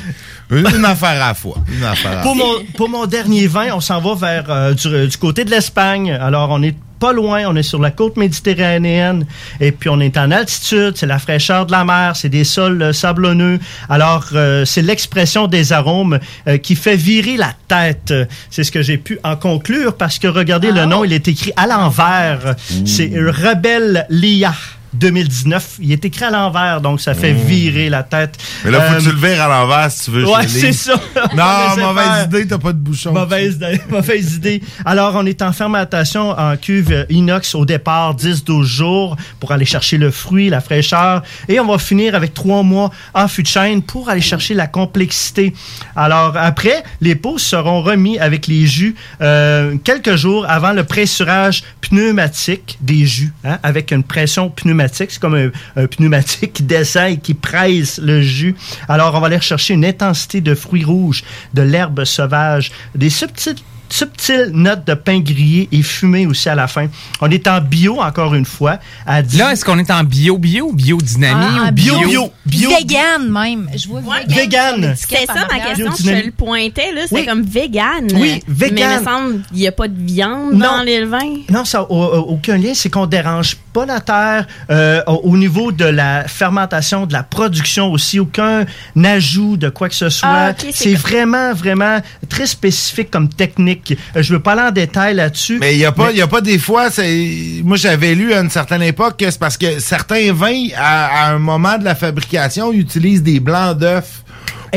une, 0.51 0.65
affaire 0.85 1.09
à 1.09 1.27
la 1.27 1.33
fois. 1.33 1.57
Une 1.71 1.83
affaire 1.83 2.19
à 2.19 2.21
Pour 2.21 2.35
mon, 2.35 2.63
pour 2.75 2.89
mon 2.89 3.05
dernier 3.05 3.47
vin, 3.47 3.73
on 3.73 3.81
s'en 3.81 4.01
va 4.01 4.15
vers 4.15 4.45
euh, 4.49 4.73
du, 4.73 5.07
du 5.07 5.17
côté 5.17 5.45
de 5.45 5.51
l'Espagne. 5.51 6.11
Alors, 6.11 6.49
on 6.51 6.61
est 6.61 6.75
pas 6.99 7.13
loin, 7.13 7.43
on 7.47 7.55
est 7.55 7.63
sur 7.63 7.79
la 7.79 7.91
côte 7.91 8.17
méditerranéenne 8.17 9.25
et 9.59 9.71
puis 9.71 9.89
on 9.89 9.99
est 9.99 10.17
en 10.17 10.31
altitude, 10.31 10.93
c'est 10.95 11.05
la 11.05 11.19
fraîcheur 11.19 11.65
de 11.65 11.71
la 11.71 11.83
mer, 11.85 12.15
c'est 12.15 12.29
des 12.29 12.43
sols 12.43 12.81
euh, 12.81 12.93
sablonneux. 12.93 13.59
Alors, 13.89 14.25
euh, 14.33 14.65
c'est 14.65 14.81
l'expression 14.81 15.47
des 15.47 15.73
arômes 15.73 16.19
euh, 16.47 16.57
qui 16.57 16.75
fait 16.75 16.95
virer 16.95 17.37
la 17.37 17.53
tête. 17.67 18.13
C'est 18.49 18.63
ce 18.63 18.71
que 18.71 18.81
j'ai 18.81 18.97
pu 18.97 19.19
en 19.23 19.35
conclure 19.35 19.95
parce 19.95 20.19
que 20.19 20.27
regardez 20.27 20.71
le 20.71 20.85
nom, 20.85 21.03
il 21.03 21.13
est 21.13 21.27
écrit 21.27 21.51
à 21.55 21.67
l'envers. 21.67 22.55
C'est 22.85 23.11
Rebelle 23.15 24.05
Lia. 24.09 24.53
2019, 24.95 25.75
il 25.81 25.91
est 25.91 26.03
écrit 26.05 26.25
à 26.25 26.29
l'envers, 26.31 26.81
donc 26.81 27.01
ça 27.01 27.13
fait 27.13 27.31
virer 27.33 27.89
la 27.89 28.03
tête. 28.03 28.37
Mais 28.63 28.71
là, 28.71 28.81
faut 28.81 28.93
Euh, 28.93 28.97
que 28.97 29.03
tu 29.03 29.11
le 29.11 29.27
vires 29.27 29.41
à 29.43 29.47
l'envers 29.47 29.91
si 29.91 30.05
tu 30.05 30.11
veux. 30.11 30.25
Ouais, 30.27 30.47
c'est 30.47 30.71
ça. 30.73 30.93
On 31.31 31.35
Non, 31.35 31.87
mauvaise 31.87 32.25
idée, 32.25 32.47
t'as 32.47 32.57
pas 32.57 32.73
de 32.73 32.77
bouchon. 32.77 33.11
Mauvaise, 33.13 33.59
mauvaise 33.89 34.35
idée. 34.35 34.61
Alors, 34.85 35.15
on 35.15 35.25
est 35.25 35.41
en 35.41 35.51
fermentation 35.51 36.31
en 36.31 36.55
cuve 36.57 36.91
euh, 36.91 37.05
inox 37.09 37.55
au 37.55 37.65
départ, 37.65 38.15
10-12 38.15 38.63
jours 38.63 39.15
pour 39.39 39.51
aller 39.51 39.65
chercher 39.65 39.97
le 39.97 40.11
fruit, 40.11 40.49
la 40.49 40.61
fraîcheur. 40.61 41.23
Et 41.47 41.59
on 41.59 41.65
va 41.67 41.77
finir 41.77 42.15
avec 42.15 42.33
trois 42.33 42.63
mois 42.63 42.91
en 43.13 43.27
fût 43.27 43.43
de 43.43 43.47
chêne 43.47 43.81
pour 43.81 44.09
aller 44.09 44.21
chercher 44.21 44.53
la 44.53 44.67
complexité. 44.67 45.53
Alors, 45.95 46.35
après, 46.37 46.83
les 47.01 47.15
pots 47.15 47.37
seront 47.37 47.81
remis 47.81 48.17
avec 48.19 48.47
les 48.47 48.65
jus 48.65 48.95
euh, 49.21 49.75
quelques 49.83 50.15
jours 50.15 50.45
avant 50.49 50.71
le 50.73 50.83
pressurage 50.83 51.63
pneumatique 51.81 52.77
des 52.81 53.05
jus, 53.05 53.33
hein, 53.43 53.57
avec 53.63 53.91
une 53.91 54.03
pression 54.03 54.49
pneumatique. 54.49 54.84
Pneumatique. 54.87 55.11
C'est 55.11 55.19
comme 55.21 55.35
un, 55.35 55.49
un 55.75 55.87
pneumatique 55.87 56.53
qui 56.53 56.63
descend 56.63 57.09
et 57.11 57.17
qui 57.17 57.33
presse 57.33 57.99
le 58.01 58.21
jus. 58.21 58.55
Alors, 58.87 59.15
on 59.15 59.19
va 59.19 59.27
aller 59.27 59.37
rechercher 59.37 59.73
une 59.73 59.85
intensité 59.85 60.41
de 60.41 60.55
fruits 60.55 60.83
rouges, 60.83 61.23
de 61.53 61.61
l'herbe 61.61 62.03
sauvage, 62.05 62.71
des 62.95 63.09
subtiles 63.09 63.55
subtiles 63.87 64.49
notes 64.51 64.85
de 64.87 64.95
pain 64.95 65.19
grillé 65.19 65.69
et 65.71 65.83
fumé 65.83 66.25
aussi 66.25 66.49
à 66.49 66.55
la 66.55 66.67
fin. 66.67 66.87
On 67.21 67.29
est 67.29 67.47
en 67.47 67.61
bio, 67.61 68.01
encore 68.01 68.33
une 68.33 68.43
fois. 68.45 68.79
À 69.05 69.21
10 69.21 69.37
Là, 69.37 69.51
est-ce 69.53 69.63
qu'on 69.63 69.77
est 69.77 69.91
en 69.91 70.03
bio-bio 70.03 70.69
ou 70.69 70.73
biodynamie 70.73 71.45
Ah, 71.61 71.67
ou 71.69 71.71
bio, 71.71 71.99
bio, 71.99 72.31
bio. 72.47 72.69
Vegan 72.71 73.29
même. 73.29 73.69
Je 73.75 73.87
vois 73.87 74.01
vegan. 74.27 74.35
Vegan. 74.81 74.95
C'est 74.97 75.25
ça 75.27 75.47
ma 75.51 75.59
question, 75.67 75.91
je 76.03 76.25
le 76.25 76.31
pointais, 76.31 76.91
là. 76.93 77.01
C'est 77.07 77.13
Oui. 77.15 77.25
comme 77.27 77.43
vegan. 77.43 78.07
Oui, 78.15 78.41
vegan. 78.47 78.73
Mais 78.73 78.81
il 78.95 78.99
me 78.99 79.03
semble 79.05 79.41
qu'il 79.49 79.57
n'y 79.57 79.67
a 79.67 79.71
pas 79.71 79.87
de 79.87 80.01
viande 80.03 80.53
Non. 80.53 80.77
dans 80.77 80.83
le 80.83 81.05
vin. 81.05 81.43
Non, 81.51 81.63
ça 81.63 81.77
n'a 81.77 81.83
aucun 81.91 82.57
lien. 82.57 82.71
C'est 82.73 82.89
qu'on 82.89 83.05
dérange 83.05 83.55
pas 83.75 83.85
la 83.85 83.99
terre. 83.99 84.47
Euh, 84.69 85.01
au, 85.07 85.31
au 85.31 85.37
niveau 85.37 85.71
de 85.71 85.85
la 85.85 86.27
fermentation, 86.27 87.05
de 87.05 87.13
la 87.13 87.23
production 87.23 87.91
aussi, 87.91 88.19
aucun 88.19 88.65
ajout 89.03 89.57
de 89.57 89.69
quoi 89.69 89.89
que 89.89 89.95
ce 89.95 90.09
soit. 90.09 90.29
Ah, 90.31 90.53
c'est 90.73 90.93
vraiment, 90.95 91.53
vraiment 91.53 91.99
très 92.29 92.47
spécifique 92.47 93.11
comme 93.11 93.27
technique. 93.29 93.97
Euh, 94.15 94.23
je 94.23 94.33
veux 94.33 94.39
pas 94.39 94.53
aller 94.53 94.61
en 94.69 94.71
détail 94.71 95.15
là-dessus. 95.15 95.57
Mais 95.59 95.73
il 95.75 95.77
n'y 95.79 95.85
a, 95.85 95.91
pas- 95.91 96.11
y 96.11 96.21
a 96.21 96.27
pas 96.27 96.41
des 96.41 96.57
fois, 96.59 96.89
c'est 96.89 97.61
moi 97.63 97.75
j'avais 97.77 98.15
lu 98.15 98.33
à 98.33 98.39
une 98.39 98.49
certaine 98.49 98.81
époque 98.83 99.17
que 99.19 99.29
c'est 99.29 99.39
parce 99.39 99.57
que 99.57 99.79
certains 99.79 100.31
vins, 100.31 100.67
à, 100.77 101.25
à 101.25 101.31
un 101.33 101.39
moment 101.39 101.77
de 101.77 101.83
la 101.83 101.95
fabrication, 101.95 102.71
utilisent 102.71 103.23
des 103.23 103.39
blancs 103.41 103.77
d'œufs 103.77 104.23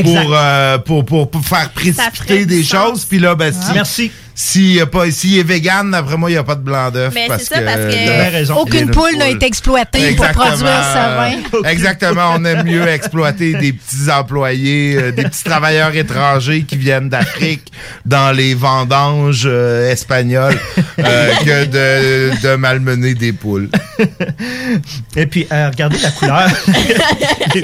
pour, 0.02 0.16
euh, 0.34 0.78
pour, 0.78 1.04
pour, 1.04 1.30
pour 1.30 1.44
faire 1.44 1.70
précipiter 1.70 2.46
des 2.46 2.62
choses. 2.62 3.04
Puis 3.04 3.18
là, 3.18 3.34
ben, 3.34 3.52
si, 3.52 3.72
Merci. 3.74 4.12
S'il 4.40 4.74
y 4.74 4.80
a 4.80 4.86
pas, 4.86 5.10
s'il 5.10 5.36
est 5.36 5.42
vegan, 5.42 5.90
d'après 5.90 6.16
moi, 6.16 6.30
il 6.30 6.34
n'y 6.34 6.38
a 6.38 6.44
pas 6.44 6.54
de 6.54 6.60
blanc 6.60 6.92
d'œuf. 6.92 7.12
Mais 7.12 7.26
parce 7.26 7.42
c'est 7.42 7.56
ça, 7.56 7.60
parce 7.60 7.92
que-. 7.92 8.52
Aucune 8.52 8.82
une 8.82 8.90
poule 8.92 9.16
n'a 9.16 9.30
été 9.30 9.46
exploitée 9.46 10.12
pour 10.12 10.28
produire 10.28 10.84
ce 10.84 11.16
vin. 11.16 11.64
Exactement. 11.68 12.34
On 12.36 12.44
aime 12.44 12.64
mieux 12.64 12.86
exploiter 12.86 13.54
des 13.54 13.72
petits 13.72 14.08
employés, 14.08 14.96
euh, 14.96 15.10
des 15.10 15.24
petits 15.24 15.42
travailleurs 15.42 15.92
étrangers 15.96 16.62
qui 16.62 16.76
viennent 16.76 17.08
d'Afrique 17.08 17.72
dans 18.06 18.30
les 18.30 18.54
vendanges 18.54 19.42
euh, 19.44 19.90
espagnoles 19.90 20.56
euh, 21.00 21.34
que 21.44 21.64
de, 21.64 22.40
de 22.40 22.54
malmener 22.54 23.14
des 23.14 23.32
poules. 23.32 23.68
Et 25.16 25.26
puis, 25.26 25.48
euh, 25.50 25.68
regardez 25.68 25.98
la 25.98 26.10
couleur. 26.12 26.48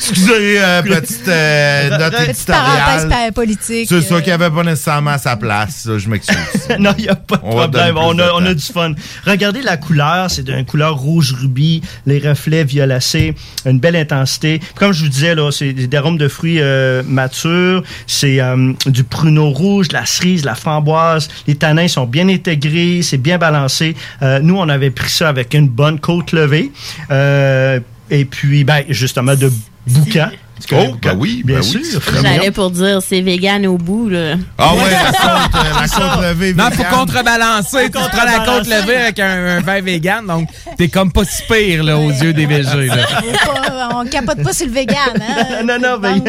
Excusez, 0.00 0.60
euh, 0.60 0.82
petite 0.82 1.28
euh, 1.28 1.98
note 1.98 2.14
Petite 2.16 2.46
parenthèse 2.46 3.04
éditoriale. 3.04 3.32
politique. 3.32 3.86
C'est 3.88 4.02
ça 4.02 4.20
qui 4.20 4.30
avait 4.32 4.50
pas 4.50 4.64
nécessairement 4.64 5.18
sa 5.18 5.36
place. 5.36 5.67
Ça, 5.68 5.98
je 5.98 6.08
m'excuse. 6.08 6.36
non, 6.78 6.92
il 6.98 7.04
n'y 7.04 7.08
a 7.08 7.14
pas 7.14 7.36
de 7.36 7.42
On 7.44 7.50
problème. 7.50 7.96
On 7.96 8.18
a, 8.18 8.32
on 8.34 8.44
a 8.44 8.54
du 8.54 8.62
fun. 8.62 8.92
Regardez 9.24 9.62
la 9.62 9.76
couleur. 9.76 10.30
C'est 10.30 10.42
d'une 10.42 10.64
couleur 10.64 10.96
rouge 10.96 11.34
rubis, 11.38 11.82
les 12.06 12.18
reflets 12.18 12.64
violacés, 12.64 13.34
une 13.64 13.78
belle 13.78 13.96
intensité. 13.96 14.60
Comme 14.74 14.92
je 14.92 15.04
vous 15.04 15.10
disais, 15.10 15.34
là, 15.34 15.50
c'est 15.50 15.72
des 15.72 15.96
arômes 15.96 16.18
de 16.18 16.28
fruits 16.28 16.60
euh, 16.60 17.02
matures. 17.06 17.82
C'est 18.06 18.40
euh, 18.40 18.72
du 18.86 19.04
pruneau 19.04 19.50
rouge, 19.50 19.88
de 19.88 19.94
la 19.94 20.06
cerise, 20.06 20.42
de 20.42 20.46
la 20.46 20.54
framboise. 20.54 21.28
Les 21.46 21.54
tanins 21.54 21.88
sont 21.88 22.06
bien 22.06 22.28
intégrés. 22.28 23.00
C'est 23.02 23.18
bien 23.18 23.38
balancé. 23.38 23.94
Euh, 24.22 24.40
nous, 24.40 24.56
on 24.56 24.68
avait 24.68 24.90
pris 24.90 25.10
ça 25.10 25.28
avec 25.28 25.54
une 25.54 25.68
bonne 25.68 26.00
côte 26.00 26.32
levée. 26.32 26.72
Euh, 27.10 27.80
et 28.10 28.24
puis, 28.24 28.64
ben, 28.64 28.84
justement, 28.88 29.34
de 29.34 29.50
boucan. 29.86 30.30
Oh, 30.72 30.96
ben 31.00 31.16
oui, 31.18 31.42
bien 31.44 31.56
ben 31.56 31.62
sûr. 31.62 32.00
J'allais 32.22 32.50
pour 32.50 32.70
dire 32.70 33.00
c'est 33.02 33.20
vegan 33.20 33.66
au 33.66 33.78
bout, 33.78 34.08
là. 34.08 34.34
Ah 34.58 34.74
ouais, 34.74 34.80
la 34.90 35.10
côte, 35.12 35.54
euh, 35.54 35.80
la 35.80 35.88
côte 35.88 36.22
levée. 36.22 36.54
Non, 36.54 36.70
faut 36.70 36.96
contrebalancer. 36.96 37.84
Tu 37.84 37.90
prends 37.90 38.24
la 38.24 38.44
côte 38.44 38.66
levée 38.66 38.96
avec 38.96 39.18
un, 39.18 39.58
un 39.58 39.60
vin 39.60 39.80
vegan, 39.80 40.26
donc 40.26 40.48
t'es 40.76 40.88
comme 40.88 41.12
pas 41.12 41.24
si 41.24 41.42
pire 41.50 41.82
là, 41.84 41.98
aux 41.98 42.10
yeux 42.10 42.32
des 42.32 42.46
VG. 42.46 42.90
On 43.94 44.04
capote 44.06 44.42
pas 44.42 44.52
sur 44.52 44.66
le 44.66 44.72
vegan. 44.72 44.96
Hein? 45.20 45.62
non, 45.66 45.78
non, 45.80 45.98
ben, 45.98 46.22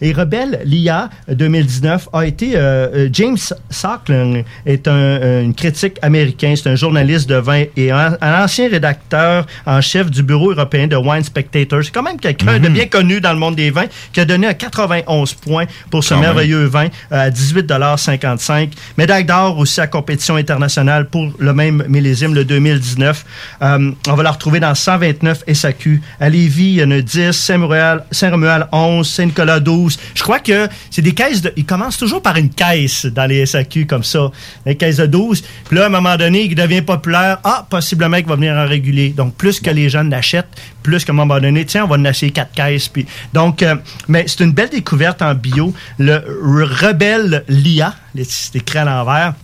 Et 0.00 0.12
Rebelle, 0.12 0.60
l'IA 0.64 1.10
2019 1.28 2.08
a 2.12 2.26
été. 2.26 2.52
euh, 2.56 2.88
euh, 2.94 3.08
James 3.12 3.36
Sacklin 3.70 4.42
est 4.66 4.88
un, 4.88 5.40
une 5.42 5.54
critique 5.54 5.96
américain, 6.02 6.54
c'est 6.56 6.68
un 6.68 6.76
journaliste 6.76 7.28
de 7.28 7.36
vin 7.36 7.64
et 7.76 7.90
un, 7.90 8.16
un 8.20 8.44
ancien 8.44 8.68
rédacteur 8.68 9.46
en 9.66 9.80
chef 9.80 10.10
du 10.10 10.22
bureau 10.22 10.52
européen 10.52 10.86
de 10.86 10.96
Wine 10.96 11.22
Spectator. 11.24 11.80
C'est 11.82 11.92
quand 11.92 12.02
même 12.02 12.18
quelqu'un 12.18 12.58
de 12.58 12.68
bien 12.68 12.86
connu 12.86 13.20
dans 13.20 13.32
le 13.32 13.38
monde 13.38 13.53
des 13.54 13.70
vins 13.70 13.86
qui 14.12 14.20
a 14.20 14.24
donné 14.24 14.46
un 14.46 14.54
91 14.54 15.34
points 15.34 15.66
pour 15.90 16.02
ce 16.04 16.10
Quand 16.10 16.20
même. 16.20 16.30
merveilleux 16.30 16.64
vin 16.66 16.86
euh, 17.12 17.26
à 17.26 17.30
18,55 17.30 18.70
Médaille 18.98 19.24
d'or 19.24 19.58
aussi 19.58 19.80
à 19.80 19.86
compétition 19.86 20.36
internationale 20.36 21.08
pour 21.08 21.32
le 21.38 21.52
même 21.52 21.84
millésime, 21.88 22.34
le 22.34 22.44
2019. 22.44 23.24
Euh, 23.62 23.90
on 24.08 24.14
va 24.14 24.22
la 24.22 24.30
retrouver 24.30 24.60
dans 24.60 24.74
129 24.74 25.44
SAQ. 25.52 26.02
À 26.20 26.28
Lévis, 26.28 26.64
il 26.64 26.74
y 26.74 26.84
en 26.84 26.90
a 26.90 27.00
10, 27.00 27.32
Saint-Romuald 27.32 28.04
Saint 28.10 28.32
11, 28.72 29.08
Saint-Nicolas 29.08 29.60
12. 29.60 29.98
Je 30.14 30.22
crois 30.22 30.38
que 30.38 30.68
c'est 30.90 31.02
des 31.02 31.12
caisses 31.12 31.42
de... 31.42 31.52
Ils 31.56 31.64
commencent 31.64 31.98
toujours 31.98 32.22
par 32.22 32.36
une 32.36 32.50
caisse 32.50 33.06
dans 33.06 33.26
les 33.26 33.46
SAQ 33.46 33.86
comme 33.86 34.04
ça, 34.04 34.30
une 34.66 34.76
caisse 34.76 34.96
de 34.96 35.06
12. 35.06 35.42
Puis 35.68 35.76
là, 35.76 35.84
à 35.84 35.86
un 35.86 35.90
moment 35.90 36.16
donné, 36.16 36.42
il 36.44 36.54
devient 36.54 36.82
populaire. 36.82 37.38
Ah, 37.44 37.66
possiblement 37.68 38.16
qu'il 38.16 38.26
va 38.26 38.36
venir 38.36 38.54
en 38.54 38.66
régulier. 38.66 39.10
Donc, 39.10 39.34
plus 39.34 39.60
que 39.60 39.70
les 39.70 39.88
gens 39.88 40.02
l'achètent, 40.02 40.48
plus 40.84 41.04
qu'à 41.04 41.12
un 41.12 41.16
moment 41.16 41.40
donné, 41.40 41.64
tiens, 41.64 41.84
on 41.84 41.88
va 41.88 41.96
en 41.96 42.04
acheter 42.04 42.30
quatre 42.30 42.52
caisses. 42.52 42.88
Puis, 42.88 43.06
donc, 43.32 43.62
euh, 43.62 43.74
mais 44.06 44.24
c'est 44.28 44.44
une 44.44 44.52
belle 44.52 44.70
découverte 44.70 45.22
en 45.22 45.34
bio. 45.34 45.74
Le 45.98 46.22
Rebelle 46.62 47.42
LIA, 47.48 47.94
c'est 48.22 48.54
écrit 48.54 48.78
à 48.78 48.84
l'envers. 48.84 49.34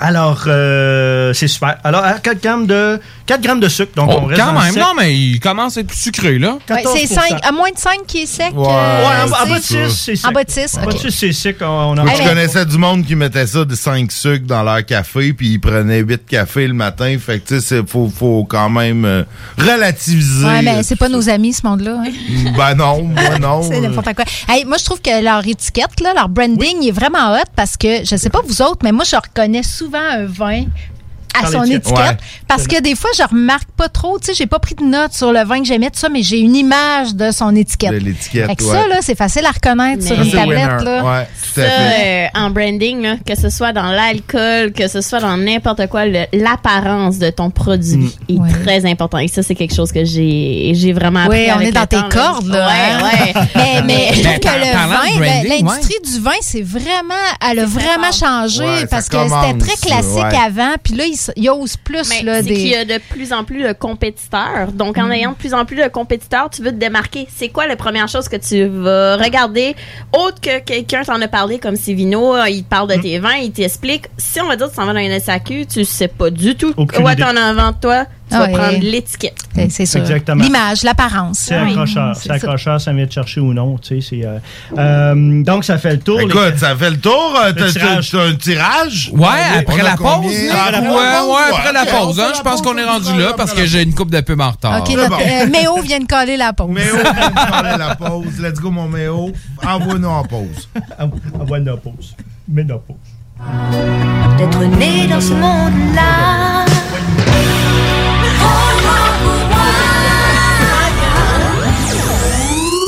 Alors, 0.00 0.44
euh, 0.46 1.32
c'est 1.34 1.46
super. 1.48 1.76
Alors, 1.84 2.02
à 2.04 2.14
4 2.14 2.42
grammes 2.42 2.66
de, 2.66 3.00
4 3.26 3.40
grammes 3.40 3.60
de 3.60 3.68
sucre. 3.68 3.92
Donc, 3.94 4.10
Oh, 4.12 4.18
on 4.22 4.24
reste 4.26 4.40
quand 4.40 4.52
même, 4.52 4.74
non, 4.76 4.92
mais 4.98 5.14
il 5.16 5.38
commence 5.40 5.76
à 5.76 5.80
être 5.80 5.86
plus 5.88 5.96
sucré, 5.98 6.38
là. 6.38 6.58
Ouais, 6.68 6.82
c'est 6.96 7.04
14%. 7.06 7.14
5, 7.14 7.46
à 7.46 7.52
moins 7.52 7.70
de 7.70 7.78
5 7.78 7.98
qui 8.06 8.22
est 8.22 8.26
sec. 8.26 8.52
Ouais. 8.54 8.66
euh, 8.68 9.04
Ouais, 9.26 9.32
en, 9.32 9.48
bas 9.48 9.58
de 9.58 9.62
6, 9.62 9.88
c'est 9.90 10.16
sec. 10.16 10.26
En 10.28 10.32
bas 10.32 10.44
de 10.44 10.50
6, 10.50 10.76
En 10.76 10.80
bas 10.86 10.92
de 10.92 10.96
OK. 10.96 11.00
6, 11.02 11.10
c'est 11.12 11.32
sec. 11.32 11.56
On, 11.60 11.66
on 11.66 11.92
en 11.98 12.04
Moi, 12.04 12.12
je 12.16 12.22
Hey, 12.22 12.28
connaissais 12.28 12.66
du 12.66 12.76
monde 12.78 13.04
qui 13.06 13.14
mettait 13.14 13.46
ça 13.46 13.64
de 13.64 13.74
5 13.74 14.10
sucres 14.12 14.46
dans 14.46 14.62
leur 14.62 14.84
café, 14.84 15.32
puis 15.32 15.48
ils 15.52 15.58
prenaient 15.60 16.00
8 16.00 16.26
cafés 16.26 16.66
le 16.66 16.74
matin. 16.74 17.16
Fait 17.24 17.38
que, 17.40 17.48
tu 17.54 17.60
sais, 17.60 17.80
faut, 17.86 18.08
faut 18.14 18.44
quand 18.48 18.68
même 18.70 19.04
euh, 19.04 19.22
relativiser. 19.58 20.44
Ouais, 20.46 20.62
mais 20.62 20.76
euh, 20.76 20.80
c'est 20.82 20.96
pas 20.96 21.08
nos 21.08 21.28
amis, 21.28 21.52
ce 21.52 21.66
monde-là. 21.66 21.98
hein. 22.06 22.10
Ben 22.56 22.74
non, 22.74 23.02
moi 23.04 23.38
non. 23.40 23.62
C'est 23.62 23.76
euh, 23.76 23.80
n'importe 23.80 24.14
quoi. 24.14 24.24
Hey, 24.48 24.64
moi, 24.64 24.76
je 24.78 24.84
trouve 24.84 25.00
que 25.00 25.22
leur 25.22 25.46
étiquette, 25.46 26.00
là, 26.00 26.12
leur 26.14 26.28
branding 26.28 26.78
il 26.82 26.88
est 26.88 26.92
vraiment 26.92 27.32
hot 27.34 27.44
parce 27.56 27.76
que, 27.76 28.04
je 28.04 28.16
sais 28.16 28.30
pas 28.30 28.40
vous 28.46 28.60
autres, 28.62 28.80
mais 28.82 28.92
moi, 28.92 29.04
je 29.08 29.16
reconnais 29.16 29.62
souvent 29.62 29.83
un 29.84 30.26
vin 30.26 30.70
à 31.42 31.46
son 31.50 31.64
étiquette. 31.64 31.96
Ouais. 31.96 32.16
Parce 32.48 32.66
que 32.66 32.80
des 32.80 32.94
fois, 32.94 33.10
je 33.16 33.22
remarque 33.22 33.68
pas 33.76 33.88
trop, 33.88 34.18
tu 34.18 34.26
sais, 34.26 34.34
j'ai 34.34 34.46
pas 34.46 34.58
pris 34.58 34.74
de 34.74 34.84
notes 34.84 35.12
sur 35.12 35.32
le 35.32 35.44
vin 35.44 35.60
que 35.60 35.66
j'aimais, 35.66 35.90
tout 35.90 35.98
ça, 35.98 36.08
mais 36.08 36.22
j'ai 36.22 36.38
une 36.40 36.54
image 36.56 37.14
de 37.14 37.30
son 37.30 37.54
étiquette. 37.56 37.92
De 37.92 37.96
l'étiquette, 37.98 38.46
Fait 38.46 38.56
que 38.56 38.64
ouais. 38.64 38.70
ça, 38.76 38.88
là, 38.88 38.96
c'est 39.00 39.16
facile 39.16 39.44
à 39.46 39.50
reconnaître 39.50 40.02
Mais- 40.02 40.08
sur 40.08 40.20
une 40.20 40.30
tablette, 40.30 40.82
là. 40.82 41.04
Ouais, 41.04 41.28
tout 41.54 41.60
à 41.60 41.64
Ça, 41.64 41.70
fait. 41.70 42.26
euh, 42.34 42.40
en 42.40 42.50
branding, 42.50 43.02
là, 43.02 43.16
que 43.26 43.34
ce 43.38 43.50
soit 43.50 43.72
dans 43.72 43.90
l'alcool, 43.90 44.72
que 44.72 44.88
ce 44.88 45.00
soit 45.00 45.20
dans 45.20 45.36
n'importe 45.36 45.86
quoi, 45.88 46.04
l'apparence 46.32 47.18
de 47.18 47.30
ton 47.30 47.50
produit 47.50 48.14
est 48.28 48.34
Ouais. 48.34 48.48
très 48.64 48.86
important. 48.88 49.18
Et 49.18 49.28
ça, 49.28 49.42
c'est 49.42 49.54
quelque 49.54 49.74
chose 49.74 49.90
que 49.92 50.04
j'ai 50.04 50.72
j'ai 50.74 50.92
vraiment 50.92 51.20
appris 51.24 51.40
Oui, 51.40 51.46
on 51.50 51.56
avec 51.56 51.68
est 51.68 51.72
dans 51.72 51.86
tes 51.86 51.96
temps, 51.96 52.08
cordes, 52.10 52.46
là. 52.46 52.66
Ouais, 52.66 52.72
hein? 52.72 53.02
ouais. 53.02 53.32
Mais, 53.54 53.82
mais 53.86 54.08
je 54.14 54.22
trouve 54.22 54.38
que 54.38 54.48
le 54.48 54.72
vin, 54.72 55.20
ben, 55.20 55.48
l'industrie 55.48 55.94
du 56.04 56.20
vin, 56.20 56.30
c'est 56.40 56.62
vraiment, 56.62 57.14
elle 57.50 57.60
a 57.60 57.66
vraiment 57.66 58.12
changé 58.12 58.86
parce 58.90 59.08
que 59.08 59.16
c'était 59.22 59.58
très 59.58 59.76
classique 59.76 60.16
ouais. 60.16 60.38
avant, 60.46 60.74
puis 60.82 60.94
là, 60.94 61.04
ils, 61.06 61.16
s- 61.28 61.32
ils 61.36 61.48
osent 61.50 61.76
plus, 61.76 62.08
Mais 62.10 62.22
là, 62.22 62.42
qu'il 62.42 62.58
y 62.58 62.70
des. 62.70 62.76
a 62.76 62.84
de 62.84 62.98
plus 63.10 63.32
en 63.32 63.44
plus 63.44 63.62
de 63.62 63.72
compétiteurs. 63.72 64.72
Donc, 64.72 64.96
Mm. 64.96 65.00
en 65.04 65.10
ayant 65.10 65.30
de 65.32 65.36
plus 65.36 65.54
en 65.54 65.64
plus 65.64 65.76
de 65.76 65.88
compétiteurs, 65.88 66.50
tu 66.50 66.62
veux 66.62 66.70
te 66.70 66.76
démarquer. 66.76 67.26
C'est 67.34 67.48
quoi 67.48 67.66
la 67.66 67.76
première 67.76 68.08
chose 68.08 68.28
que 68.28 68.36
tu 68.36 68.64
vas 68.66 69.16
regarder? 69.16 69.74
Autre 70.12 70.40
que 70.40 70.60
quelqu'un 70.60 71.02
t'en 71.02 71.20
a 71.20 71.28
parlé, 71.28 71.58
comme 71.58 71.76
Sivino, 71.76 72.36
euh, 72.36 72.48
il 72.48 72.64
te 72.64 72.68
parle 72.68 72.88
de 72.88 73.00
tes 73.00 73.18
vins, 73.18 73.36
il 73.36 73.52
t'explique. 73.52 74.06
Si 74.18 74.40
on 74.40 74.46
va 74.48 74.56
dire 74.56 74.66
que 74.66 74.70
tu 74.72 74.76
s'en 74.76 74.86
vas 74.86 74.92
dans 74.92 75.00
une 75.00 75.12
SAQ, 75.20 75.66
tu 75.66 75.84
sais 75.84 76.08
pas 76.08 76.30
du 76.30 76.54
tout 76.56 76.72
Aucune 76.76 77.02
quoi 77.02 77.14
t'en 77.16 77.36
as 77.36 77.42
avant 77.50 77.70
de 77.70 77.76
toi? 77.80 78.04
Tu 78.30 78.34
Ah 78.36 78.38
vas 78.40 78.48
prendre 78.48 78.78
l'étiquette. 78.80 79.36
C'est- 79.54 79.68
C'est 79.70 79.86
sûr. 79.86 80.00
Exactement. 80.00 80.42
L'image, 80.42 80.82
l'apparence. 80.82 81.40
C'est 81.40 81.60
Oui, 81.60 81.70
accrocheur. 81.72 82.16
c'est 82.16 82.28
ça. 82.28 82.34
accrocheur, 82.34 82.80
ça 82.80 82.92
vient 82.94 83.06
te 83.06 83.12
chercher 83.12 83.40
ou 83.40 83.52
non. 83.52 83.76
Tu 83.78 84.00
sais, 84.00 84.08
c'est, 84.08 84.26
euh, 84.26 84.38
euh, 84.78 85.42
donc, 85.44 85.64
ça 85.64 85.76
fait 85.76 85.92
le 85.92 85.98
tour. 86.00 86.18
les- 86.18 86.24
Écoute, 86.24 86.54
ça 86.56 86.74
fait 86.74 86.90
le 86.90 86.98
tour. 86.98 87.34
euh, 87.44 87.52
T'as 87.52 87.66
un 87.66 88.34
tirage? 88.34 89.10
Ouais, 89.12 89.28
après 89.58 89.82
la 89.82 89.96
pause. 89.96 90.32
Après 90.50 90.72
la 90.72 90.80
ouais, 90.80 91.36
après 91.52 91.72
la 91.72 91.84
pause. 91.84 92.18
Hein, 92.18 92.32
je 92.36 92.40
pense 92.42 92.62
qu'on 92.62 92.76
est 92.78 92.84
rendu 92.84 93.16
là 93.18 93.34
parce 93.36 93.52
que 93.52 93.66
j'ai 93.66 93.82
une 93.82 93.94
coupe 93.94 94.10
de 94.10 94.20
pub 94.22 94.40
en 94.40 94.50
retard. 94.52 94.80
OK, 94.80 94.88
Méo 95.52 95.80
vient 95.82 96.00
de 96.00 96.06
coller 96.06 96.36
la 96.38 96.52
pause. 96.54 96.70
Méo, 96.70 96.94
vient 96.94 97.28
de 97.28 97.34
parler 97.50 97.76
la 97.78 97.94
pause. 97.94 98.40
Let's 98.40 98.58
go, 98.58 98.70
mon 98.70 98.88
Méo. 98.88 99.32
Envoie-nous 99.66 100.08
en 100.08 100.24
pause. 100.24 100.68
Envoie 101.38 101.58
une 101.58 101.76
pause. 101.76 102.14
Mets 102.48 102.62
une 102.62 102.68
pause. 102.68 102.96
D'être 104.38 104.64
né 104.78 105.06
dans 105.08 105.20
ce 105.20 105.32
monde-là. 105.34 106.64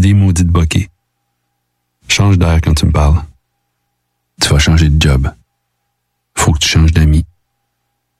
par 0.00 0.08
changer 0.08 0.08
d'idée 0.08 0.14
maudite 0.14 0.48
bokeh? 0.48 0.88
Change 2.08 2.38
d'air 2.38 2.60
quand 2.62 2.74
tu 2.74 2.86
me 2.86 2.92
parles. 2.92 3.22
Tu 4.40 4.48
vas 4.48 4.58
changer 4.58 4.88
de 4.88 5.00
job. 5.00 5.30
Faut 6.36 6.52
que 6.52 6.58
tu 6.58 6.68
changes 6.68 6.92
d'amis. 6.92 7.24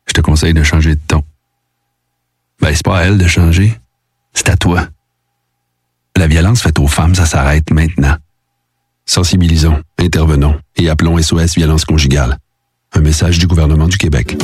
Je 0.07 0.13
te 0.13 0.21
conseille 0.21 0.55
de 0.55 0.63
changer 0.63 0.95
de 0.95 1.01
ton. 1.07 1.23
Ben, 2.61 2.75
c'est 2.75 2.85
pas 2.85 2.99
à 2.99 3.03
elle 3.05 3.19
de 3.19 3.27
changer. 3.27 3.79
C'est 4.35 4.49
à 4.49 4.57
toi. 4.57 4.87
La 6.17 6.27
violence 6.27 6.63
faite 6.63 6.79
aux 6.79 6.87
femmes, 6.87 7.15
ça 7.15 7.25
s'arrête 7.25 7.71
maintenant. 7.71 8.17
Sensibilisons, 9.07 9.83
intervenons 9.99 10.61
et 10.77 10.91
appelons 10.91 11.21
SOS 11.21 11.55
Violence 11.57 11.85
Conjugale. 11.85 12.37
Un 12.93 13.01
message 13.01 13.39
du 13.39 13.47
gouvernement 13.47 13.89
du 13.89 13.97
Québec. 13.97 14.37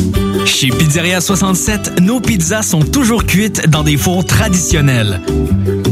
Chez 0.47 0.68
Pizzeria 0.68 1.20
67, 1.20 2.01
nos 2.01 2.20
pizzas 2.20 2.62
sont 2.62 2.82
toujours 2.82 3.26
cuites 3.26 3.68
dans 3.68 3.82
des 3.82 3.97
fours 3.97 4.24
traditionnels. 4.24 5.20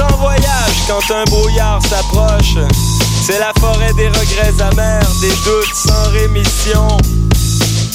En 0.00 0.16
voyage 0.16 0.76
quand 0.86 1.14
un 1.14 1.24
brouillard 1.24 1.80
s'approche. 1.82 2.56
C'est 3.26 3.38
la 3.38 3.52
forêt 3.60 3.92
des 3.94 4.08
regrets 4.08 4.62
amers, 4.62 5.08
des 5.20 5.34
doutes 5.44 5.74
sans 5.74 6.10
rémission. 6.10 6.88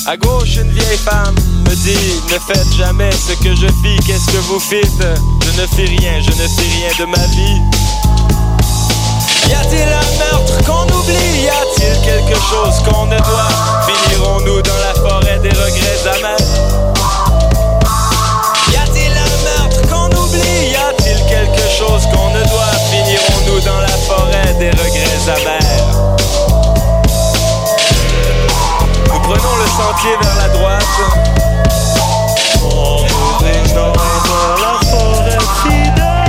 À 0.06 0.18
gauche, 0.18 0.58
une 0.58 0.72
vieille 0.72 0.97
femme 0.97 1.36
me 1.68 1.76
dit 1.76 2.22
Ne 2.32 2.39
faites 2.39 2.74
jamais 2.78 3.12
ce 3.12 3.34
que 3.43 3.56
je 3.56 3.68
fis, 3.82 3.97
qu'est-ce 4.06 4.26
que 4.32 4.38
vous 4.47 4.60
fîtes 4.60 5.08
Je 5.45 5.62
ne 5.62 5.68
fis 5.68 5.86
rien, 5.97 6.20
je 6.22 6.32
ne 6.32 6.47
fis 6.47 6.70
rien 6.78 6.89
de 6.99 7.06
ma 7.06 7.26
vie. 7.28 7.62
Y 9.49 9.54
a-t-il 9.54 9.82
un 9.82 10.32
meurtre 10.32 10.58
qu'on 10.66 10.84
oublie? 10.93 11.41
Y 11.43 11.49
a-t-il 11.49 12.01
quelque 12.01 12.39
chose 12.39 12.80
qu'on 12.86 13.06
ne 13.06 13.18
doit? 13.18 13.49
Finirons-nous 13.88 14.62
dans 14.62 14.78
la 14.78 14.93
forêt 15.01 15.39
des 15.39 15.49
regrets 15.49 16.18
amers? 16.18 17.03
Quelque 21.84 21.91
chose 21.91 22.05
qu'on 22.07 22.29
ne 22.29 22.43
doit 22.43 22.73
Finirons-nous 22.91 23.59
dans 23.61 23.79
la 23.79 23.88
forêt 23.88 24.53
des 24.59 24.69
regrets 24.71 25.29
amers. 25.29 25.86
Nous 29.11 29.19
prenons 29.19 29.55
le 29.57 29.67
sentier 29.67 30.11
vers 30.21 30.36
la 30.38 30.49
droite. 30.49 30.84
Dans 33.73 33.93
la 34.61 34.79
forêt 34.89 35.39
fidèle. 35.63 36.27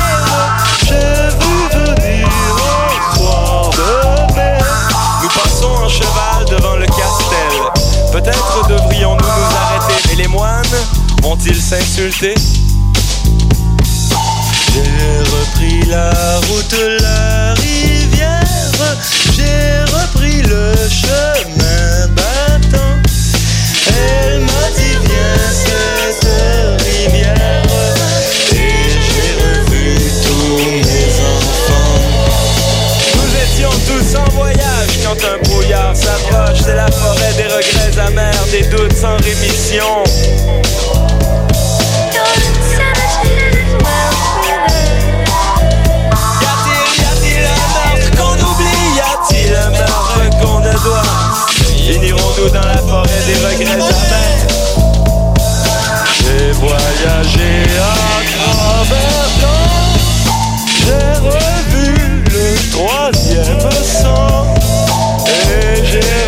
J'ai 0.86 1.28
vu 1.38 1.54
venir 1.74 2.28
de 3.72 3.92
Nous 5.22 5.28
passons 5.28 5.74
en 5.84 5.88
cheval 5.88 6.44
devant 6.50 6.76
le 6.76 6.86
castel. 6.86 7.56
Peut-être 8.12 8.68
devrions-nous 8.68 9.26
nous 9.26 9.56
arrêter. 9.56 10.12
Et 10.12 10.16
les 10.16 10.28
moines 10.28 10.62
vont-ils 11.22 11.60
s'insulter? 11.60 12.34
La 15.94 16.40
route, 16.48 16.76
la 17.00 17.54
rivière. 17.54 18.40
J'ai 19.36 19.80
repris 19.96 20.42
le 20.42 20.72
chemin 20.88 22.08
battant. 22.18 22.96
Elle 23.88 24.40
m'a 24.40 24.66
dit 24.76 24.96
viens 25.06 25.44
cette 25.62 26.82
rivière. 26.82 27.62
Et 28.52 28.98
j'ai 29.06 29.32
revu 29.44 29.86
tous 30.24 30.58
mes 30.86 31.12
enfants. 31.32 32.00
Nous 33.16 33.30
étions 33.44 33.74
tous 33.88 34.16
en 34.16 34.28
voyage 34.34 34.92
quand 35.04 35.20
un 35.32 35.38
brouillard 35.48 35.94
s'approche 35.94 36.60
C'est 36.64 36.76
la 36.76 36.90
forêt 36.90 37.34
des 37.36 37.48
regrets 37.54 37.98
amers, 38.06 38.44
des 38.50 38.64
doutes 38.64 38.96
sans 38.96 39.16
rémission 39.18 40.02
Finirons-nous 51.84 52.48
dans 52.48 52.66
la 52.66 52.78
forêt 52.78 53.22
des 53.26 53.34
regrets 53.46 53.74
amers 53.74 54.46
J'ai 56.16 56.52
voyagé 56.52 57.66
à 57.78 57.94
travers 58.32 59.28
J'ai 60.80 61.12
revu 61.20 62.24
le 62.24 62.46
troisième 62.70 63.70
sang. 63.82 64.46
Et 65.28 65.84
j'ai 65.84 66.23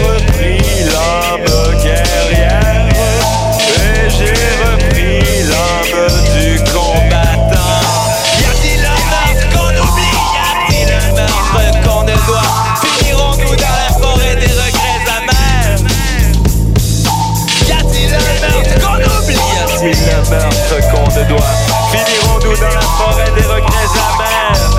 Finirons-nous 22.46 22.56
dans 22.60 22.74
la 22.74 22.80
forêt 22.80 23.30
des 23.34 23.42
regrets 23.42 23.92
amers. 24.14 24.70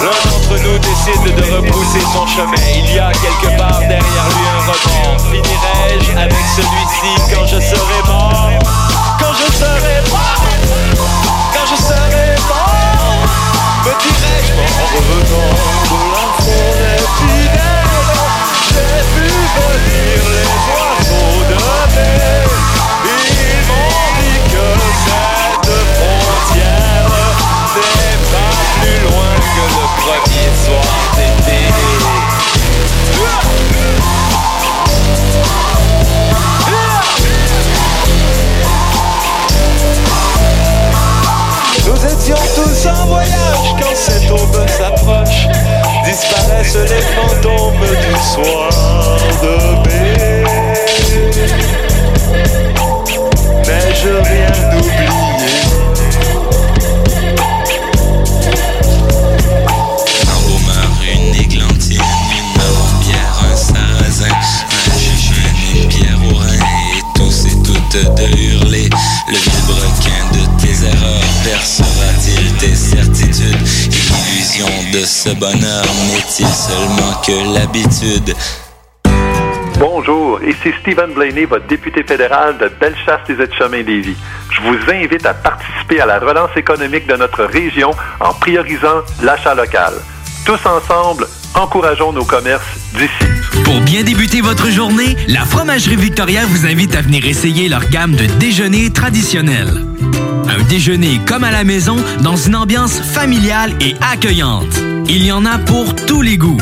L'un 0.00 0.18
d'entre 0.30 0.56
nous 0.62 0.78
décide 0.78 1.34
de 1.34 1.42
repousser 1.54 2.00
son 2.12 2.26
chemin. 2.26 2.56
Il 2.74 2.94
y 2.94 2.98
a 2.98 3.12
quelque 3.12 3.56
part 3.56 3.78
derrière 3.80 4.28
lui 4.28 4.46
un 4.48 4.60
rebond. 4.66 5.18
Finirai-je 5.30 6.12
avec 6.18 6.44
celui-ci 6.56 7.12
quand 7.32 7.46
je 7.46 7.60
serai 7.60 8.02
mort? 8.06 8.50
Quand 9.20 9.32
je 9.32 9.52
serai 9.52 10.00
mort? 10.10 10.42
Quand 11.52 11.66
je 11.70 11.76
serai 11.82 12.36
mort? 12.48 13.28
Me 13.84 13.92
dirai-je? 14.02 14.52
En 14.52 14.86
revenant 14.96 15.54
de 15.90 15.98
la 16.12 16.26
forêt 16.42 17.02
fidèle 17.18 17.92
J'ai 18.68 19.00
vu 19.14 19.28
venir 19.28 20.18
les 20.34 20.50
oiseaux 20.72 20.95
Disparaissent 46.46 46.76
les 46.76 47.02
fantômes 47.16 47.80
du 47.80 48.44
soir 48.44 48.75
de 74.96 75.04
ce 75.04 75.28
bonheur 75.34 75.84
n'est-il 76.08 76.46
seulement 76.46 77.20
que 77.22 77.54
l'habitude? 77.54 78.34
Bonjour, 79.78 80.40
ici 80.42 80.72
Stephen 80.80 81.12
Blaney, 81.12 81.44
votre 81.44 81.66
député 81.66 82.02
fédéral 82.02 82.56
de 82.56 82.70
Bellechasse 82.80 83.20
des 83.28 83.42
Etchemins 83.42 83.82
lévis 83.82 84.16
Je 84.50 84.60
vous 84.62 84.76
invite 84.90 85.26
à 85.26 85.34
participer 85.34 86.00
à 86.00 86.06
la 86.06 86.18
relance 86.18 86.56
économique 86.56 87.06
de 87.06 87.14
notre 87.16 87.44
région 87.44 87.90
en 88.20 88.32
priorisant 88.32 89.02
l'achat 89.22 89.54
local. 89.54 89.92
Tous 90.46 90.60
ensemble, 90.64 91.26
encourageons 91.54 92.12
nos 92.12 92.24
commerces 92.24 92.64
d'ici. 92.94 93.62
Pour 93.64 93.80
bien 93.82 94.02
débuter 94.02 94.40
votre 94.40 94.70
journée, 94.70 95.14
la 95.28 95.44
Fromagerie 95.44 95.96
Victoria 95.96 96.46
vous 96.46 96.64
invite 96.64 96.94
à 96.94 97.02
venir 97.02 97.26
essayer 97.26 97.68
leur 97.68 97.86
gamme 97.90 98.16
de 98.16 98.24
déjeuners 98.38 98.90
traditionnels. 98.92 99.84
Un 100.48 100.62
déjeuner 100.62 101.20
comme 101.26 101.44
à 101.44 101.50
la 101.50 101.64
maison 101.64 101.96
dans 102.22 102.36
une 102.36 102.56
ambiance 102.56 102.98
familiale 103.00 103.72
et 103.80 103.94
accueillante. 104.00 104.95
Il 105.08 105.24
y 105.24 105.30
en 105.30 105.44
a 105.44 105.58
pour 105.58 105.94
tous 105.94 106.20
les 106.20 106.36
goûts. 106.36 106.58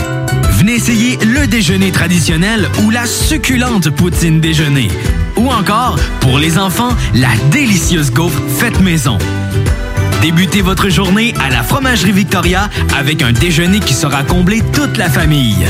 Venez 0.59 0.75
essayer 0.75 1.16
le 1.19 1.47
déjeuner 1.47 1.91
traditionnel 1.93 2.69
ou 2.83 2.91
la 2.91 3.07
succulente 3.07 3.89
poutine 3.91 4.41
déjeuner. 4.41 4.89
Ou 5.37 5.51
encore, 5.51 5.99
pour 6.21 6.39
les 6.39 6.59
enfants, 6.59 6.95
la 7.15 7.35
délicieuse 7.51 8.12
gaufre 8.12 8.43
faite 8.49 8.81
maison. 8.81 9.16
Débutez 10.21 10.61
votre 10.61 10.91
journée 10.91 11.33
à 11.41 11.49
la 11.49 11.62
Fromagerie 11.62 12.12
Victoria 12.12 12.69
avec 12.97 13.23
un 13.23 13.33
déjeuner 13.33 13.81
qui 13.81 13.95
sera 13.95 14.23
comblé 14.23 14.62
toute 14.73 14.99
la 14.99 15.09
famille. 15.09 15.66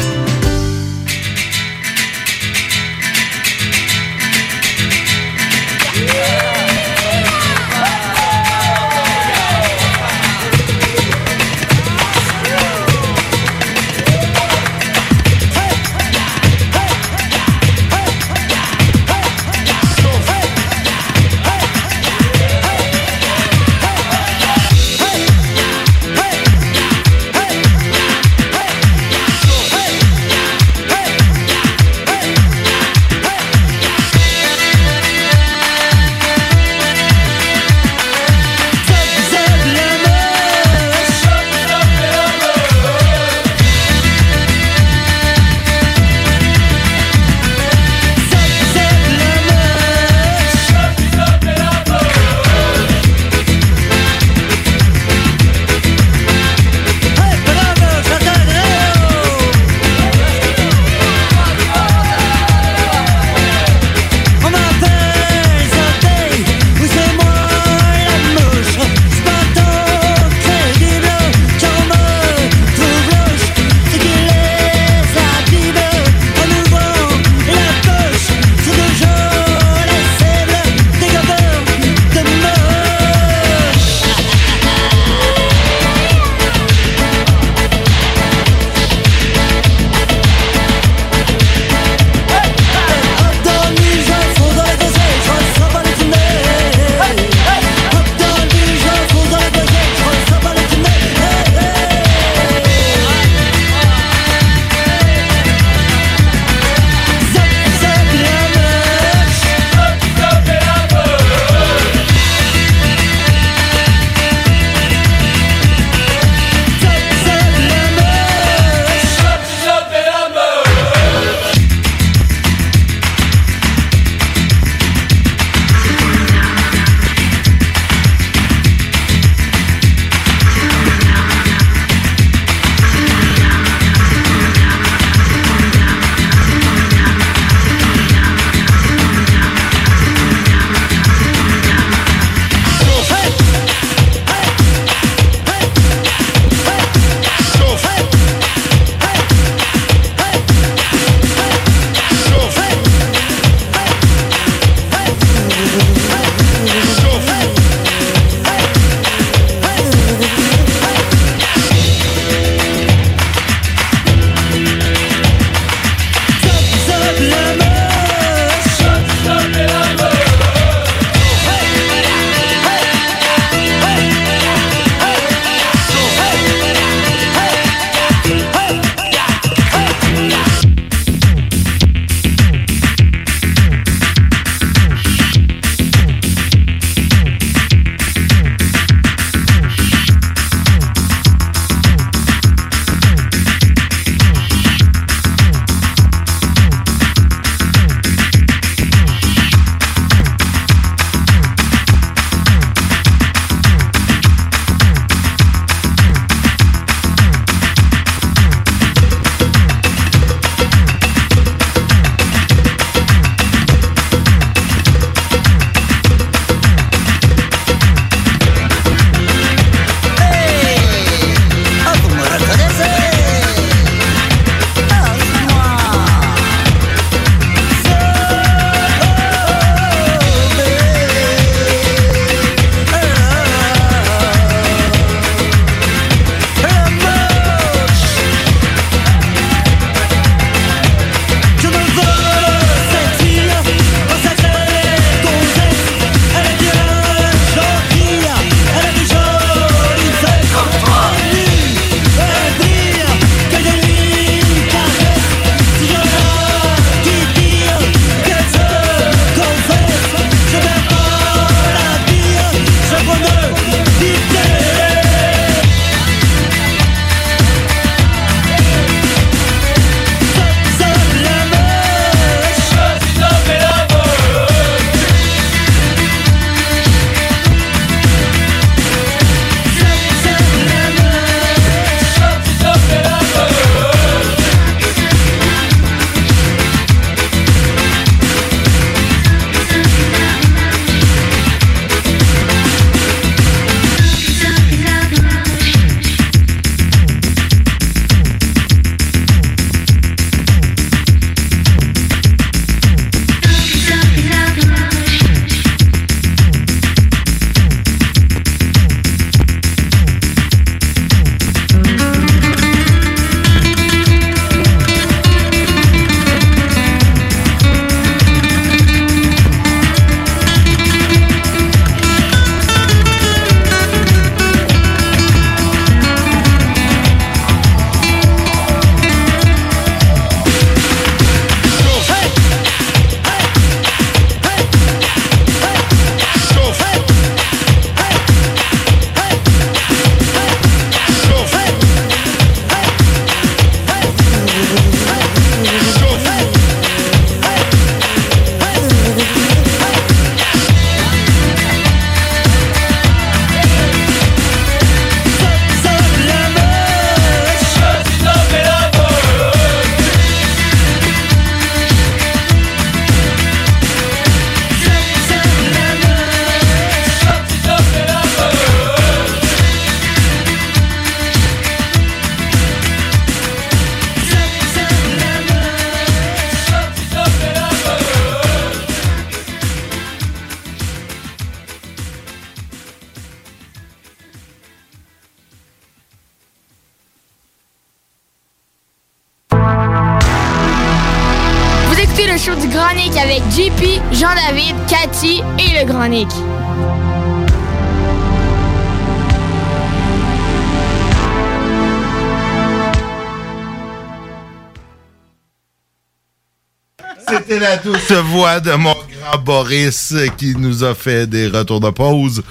Voix 408.34 408.58
de 408.58 408.72
mon 408.72 408.94
grand 408.94 409.38
Boris 409.38 410.12
qui 410.36 410.56
nous 410.56 410.82
a 410.82 410.92
fait 410.96 411.26
des 411.28 411.46
retours 411.46 411.78
de 411.80 411.90
pause. 411.90 412.42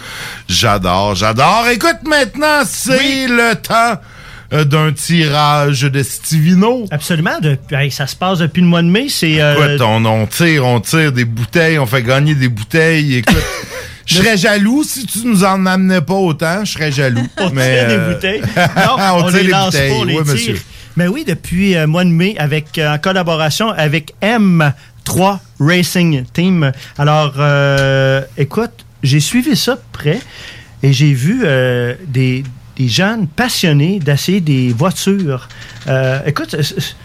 J'adore, 0.48 1.14
j'adore. 1.16 1.66
Écoute, 1.74 2.00
maintenant, 2.08 2.62
c'est 2.66 3.28
le 3.28 3.54
temps 3.56 4.00
euh, 4.54 4.64
d'un 4.64 4.94
tirage 4.94 5.82
de 5.82 6.02
Stivino. 6.02 6.86
Absolument. 6.90 7.38
de- 7.42 7.58
hey, 7.72 7.92
ça 7.92 8.08
se 8.08 8.16
passe 8.16 8.40
depuis 8.40 8.62
le 8.62 8.68
mois 8.68 8.82
de 8.82 8.88
mai. 8.88 9.08
C'est. 9.10 9.42
euh, 9.42 9.56
Écoute, 9.76 9.82
on, 9.86 10.06
on 10.06 10.26
tire, 10.26 10.66
on 10.66 10.80
tire 10.80 11.12
des 11.12 11.26
bouteilles, 11.26 11.78
on 11.80 11.86
fait 11.86 12.04
gagner 12.04 12.34
des 12.36 12.48
bouteilles. 12.50 13.16
Écoute, 13.18 13.36
je 14.06 14.16
serais 14.16 14.38
jaloux 14.38 14.84
si 14.86 15.06
tu 15.06 15.20
nous 15.26 15.44
en 15.44 15.66
amenais 15.66 16.00
pas 16.02 16.14
autant. 16.14 16.64
Je 16.64 16.72
serais 16.72 16.94
jaloux. 16.94 17.28
On 17.38 17.50
Mais, 17.50 17.78
tire 17.80 17.88
des 17.90 17.94
euh, 17.96 18.14
bouteilles. 18.14 18.42
Non, 18.78 18.96
on, 19.26 19.30
tire 19.32 19.44
les 19.44 19.48
lance 19.50 19.66
bouteilles. 19.66 20.06
les 20.06 20.18
Oui, 20.18 20.24
monsieur. 20.26 20.62
Mais 20.96 21.08
oui, 21.08 21.26
depuis 21.28 21.74
le 21.74 21.88
mois 21.88 22.04
de 22.04 22.10
mai, 22.12 22.36
avec, 22.38 22.80
en 22.80 23.00
collaboration 23.00 23.72
avec 23.72 24.14
M3 25.06 25.40
Racing 25.60 26.26
Team. 26.34 26.72
Alors, 26.98 27.34
euh, 27.38 28.22
écoute, 28.38 28.86
j'ai 29.02 29.20
suivi 29.20 29.56
ça 29.56 29.76
de 29.76 29.82
près 29.92 30.20
et 30.82 30.94
j'ai 30.94 31.14
vu 31.14 31.42
euh, 31.44 31.96
des, 32.08 32.44
des 32.78 32.88
jeunes 32.88 33.28
passionnés 33.28 34.00
d'essayer 34.00 34.42
des 34.42 34.74
voitures. 34.74 35.48
Euh, 35.88 36.20
écoute, 36.26 36.56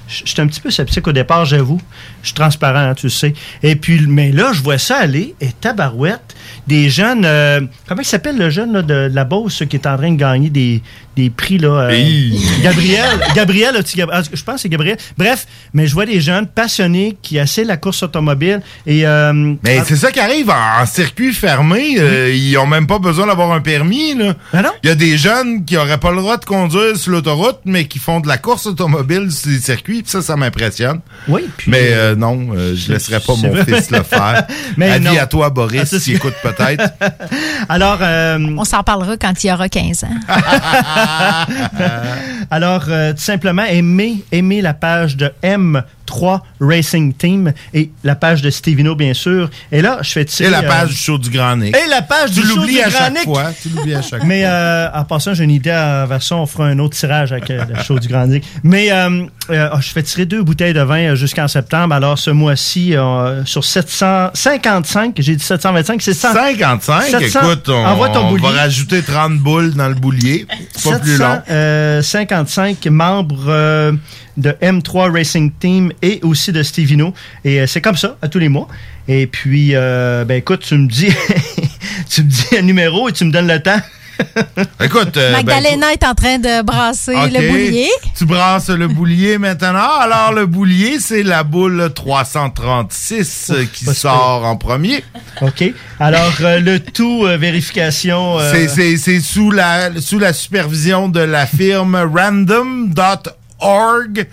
suis 0.08 0.40
un 0.40 0.46
petit 0.46 0.60
peu 0.60 0.70
sceptique 0.70 1.06
au 1.06 1.12
départ, 1.12 1.44
j'avoue. 1.44 1.80
Je 2.22 2.28
suis 2.28 2.34
transparent, 2.34 2.78
hein, 2.90 2.94
tu 2.94 3.06
le 3.06 3.10
sais. 3.10 3.34
Et 3.62 3.76
puis, 3.76 4.06
mais 4.06 4.32
là, 4.32 4.50
je 4.52 4.62
vois 4.62 4.78
ça 4.78 4.96
aller, 4.98 5.34
et 5.40 5.48
tabarouette, 5.52 6.34
des 6.66 6.88
jeunes... 6.90 7.24
euh, 7.24 7.60
comment 7.86 8.00
il 8.02 8.06
s'appelle 8.06 8.36
le 8.38 8.50
jeune 8.50 8.72
là, 8.72 8.82
de, 8.82 9.08
de 9.08 9.14
la 9.14 9.24
Beauce 9.24 9.62
qui 9.68 9.76
est 9.76 9.86
en 9.86 9.96
train 9.96 10.10
de 10.12 10.16
gagner 10.16 10.50
des, 10.50 10.82
des 11.16 11.30
prix, 11.30 11.58
là? 11.58 11.68
euh, 11.86 11.90
Hey. 11.90 12.38
Gabriel, 12.62 13.18
Gabriel, 13.34 13.74
ah, 14.12 14.22
je 14.32 14.42
pense 14.42 14.54
que 14.56 14.60
c'est 14.62 14.68
Gabriel. 14.68 14.96
Bref, 15.16 15.46
mais 15.74 15.86
je 15.86 15.94
vois 15.94 16.06
des 16.06 16.20
jeunes 16.20 16.46
passionnés 16.46 17.16
qui 17.22 17.38
essaient 17.38 17.64
la 17.64 17.76
course 17.76 18.02
automobile 18.02 18.60
et... 18.86 19.06
euh, 19.06 19.32
Mais 19.62 19.78
ah, 19.80 19.84
c'est 19.86 19.96
ça 19.96 20.10
qui 20.10 20.20
arrive 20.20 20.50
en, 20.50 20.82
en 20.82 20.86
circuit 20.86 21.32
fermé. 21.32 21.96
ils 22.34 22.56
ont 22.58 22.66
même 22.66 22.86
pas 22.86 22.98
besoin 22.98 23.26
d'avoir 23.26 23.52
un 23.52 23.60
permis. 23.60 24.14
Là. 24.14 24.34
Il 24.82 24.88
y 24.88 24.92
a 24.92 24.94
des 24.94 25.16
jeunes 25.18 25.64
qui 25.64 25.76
auraient 25.76 25.98
pas 25.98 26.10
le 26.10 26.18
droit 26.18 26.36
de 26.36 26.44
conduire 26.44 26.96
sur 26.96 27.12
l'autoroute, 27.12 27.60
mais 27.64 27.86
qui 27.86 27.98
font 27.98 28.20
de 28.20 28.28
la 28.28 28.38
course 28.38 28.66
automobile 28.66 29.30
sur 29.30 29.50
les 29.50 29.58
circuits. 29.60 29.97
Puis 30.02 30.10
ça, 30.10 30.22
ça 30.22 30.36
m'impressionne. 30.36 31.00
Oui. 31.28 31.48
mais 31.66 31.90
euh, 31.92 32.14
non, 32.16 32.48
euh, 32.54 32.74
je 32.76 32.92
laisserai 32.92 33.20
pas 33.20 33.34
mon 33.36 33.54
fils 33.64 33.90
le 33.90 34.02
faire. 34.08 34.46
Mais 34.76 34.90
Avis 34.92 35.04
non. 35.06 35.18
à 35.20 35.26
toi, 35.26 35.50
Boris, 35.50 35.92
Ah, 35.94 35.98
qui 35.98 36.14
écoute 36.14 36.34
peut-être. 36.42 36.84
Alors, 37.68 37.98
euh, 38.00 38.38
On 38.56 38.64
s'en 38.64 38.82
parlera 38.82 39.16
quand 39.16 39.42
il 39.44 39.50
aura 39.52 39.68
15 39.68 40.04
ans. 40.04 40.08
Alors, 42.50 42.84
euh, 42.88 43.12
tout 43.12 43.18
simplement, 43.22 43.64
aimez, 43.64 44.24
aimez 44.32 44.62
la 44.62 44.74
page 44.74 45.16
de 45.16 45.30
M3 45.42 46.40
Racing 46.60 47.12
Team 47.12 47.52
et 47.74 47.90
la 48.04 48.14
page 48.14 48.40
de 48.42 48.50
Stevino, 48.50 48.94
bien 48.94 49.12
sûr. 49.14 49.50
Et 49.70 49.82
là, 49.82 49.98
je 50.02 50.10
fais 50.12 50.24
tirer... 50.24 50.48
Et 50.48 50.52
la 50.52 50.62
page 50.62 50.84
euh, 50.84 50.92
du 50.92 50.96
show 50.96 51.18
du 51.18 51.30
Grand 51.30 51.56
Nick. 51.56 51.76
Et 51.76 51.88
la 51.90 52.02
page 52.02 52.30
tu 52.32 52.40
du 52.40 52.46
show 52.46 52.56
l'oublies 52.56 52.74
du 52.74 52.80
à 52.80 52.88
Grand 52.88 52.98
chaque 53.00 53.12
Nick. 53.14 53.24
fois. 53.24 53.50
Tu 53.62 53.68
l'oublies 53.68 53.94
à 53.94 54.02
chaque 54.02 54.24
Mais 54.24 54.42
fois. 54.42 54.50
euh, 54.50 54.88
en 54.94 55.04
passant, 55.04 55.34
j'ai 55.34 55.44
une 55.44 55.50
idée 55.50 55.72
en 55.72 56.06
version, 56.06 56.42
on 56.42 56.46
fera 56.46 56.66
un 56.68 56.78
autre 56.78 56.96
tirage 56.96 57.32
avec 57.32 57.50
euh, 57.50 57.64
le 57.68 57.82
show 57.82 57.98
du 57.98 58.08
Grand 58.08 58.26
Nick. 58.26 58.44
Mais 58.62 58.90
euh, 58.90 59.26
euh, 59.50 59.68
oh, 59.74 59.80
je 59.88 59.94
fais 59.94 60.02
tirer 60.02 60.26
deux 60.26 60.42
bouteilles 60.42 60.74
de 60.74 60.82
vin 60.82 60.98
euh, 60.98 61.14
jusqu'en 61.16 61.48
septembre. 61.48 61.94
Alors, 61.94 62.18
ce 62.18 62.30
mois-ci, 62.30 62.94
euh, 62.94 63.42
sur 63.46 63.64
755, 63.64 65.14
j'ai 65.18 65.34
dit 65.34 65.42
725, 65.42 66.02
c'est 66.02 66.12
100. 66.12 66.32
55, 66.34 67.02
700. 67.04 67.40
écoute, 67.40 67.68
on, 67.70 67.86
Envoie 67.86 68.10
ton 68.10 68.26
on 68.26 68.36
va 68.36 68.50
rajouter 68.50 69.02
30 69.02 69.38
boules 69.38 69.72
dans 69.72 69.88
le 69.88 69.94
boulier. 69.94 70.46
C'est 70.76 70.90
pas 70.90 70.98
plus 70.98 71.16
long. 71.16 71.40
755 72.02 72.86
membres 72.88 73.46
euh, 73.48 73.92
de 74.36 74.50
M3 74.50 75.10
Racing 75.10 75.52
Team 75.58 75.90
et 76.02 76.20
aussi 76.22 76.52
de 76.52 76.62
Stevino. 76.62 77.14
Et 77.44 77.66
c'est 77.66 77.80
comme 77.80 77.96
ça, 77.96 78.18
à 78.20 78.28
tous 78.28 78.38
les 78.38 78.50
mois. 78.50 78.68
Et 79.08 79.26
puis, 79.26 79.72
ben 79.72 80.30
écoute, 80.30 80.64
tu 80.66 80.76
me 80.76 80.86
dis 80.86 81.08
tu 82.10 82.22
me 82.22 82.28
dis 82.28 82.58
un 82.58 82.62
numéro 82.62 83.08
et 83.08 83.12
tu 83.12 83.24
me 83.24 83.32
donnes 83.32 83.48
le 83.48 83.62
temps. 83.62 83.80
Écoute, 84.82 85.16
euh, 85.16 85.32
ben, 85.32 85.44
Magdalena 85.46 85.92
est 85.92 86.04
en 86.04 86.14
train 86.14 86.38
de 86.38 86.62
brasser 86.62 87.14
le 87.14 87.48
boulier. 87.50 87.88
Tu 88.16 88.24
brasses 88.24 88.68
le 88.70 88.88
boulier 88.88 89.38
maintenant. 89.38 89.90
Alors, 90.00 90.32
le 90.32 90.46
boulier, 90.46 90.98
c'est 91.00 91.22
la 91.22 91.42
boule 91.44 91.90
336 91.94 93.50
euh, 93.54 93.64
qui 93.72 93.84
sort 93.86 94.44
en 94.44 94.56
premier. 94.56 95.04
OK. 95.40 95.64
Alors, 96.00 96.32
euh, 96.40 96.60
le 96.60 96.80
tout, 96.80 97.24
euh, 97.26 97.36
vérification. 97.36 98.38
euh, 98.38 98.52
C'est- 98.52 98.68
C'est 98.68 98.96
c'est 98.96 99.20
sous 99.20 99.50
la, 99.50 99.90
sous 100.00 100.18
la 100.18 100.32
supervision 100.32 101.08
de 101.08 101.20
la 101.20 101.46
firme 101.46 101.96
random.org 103.16 104.26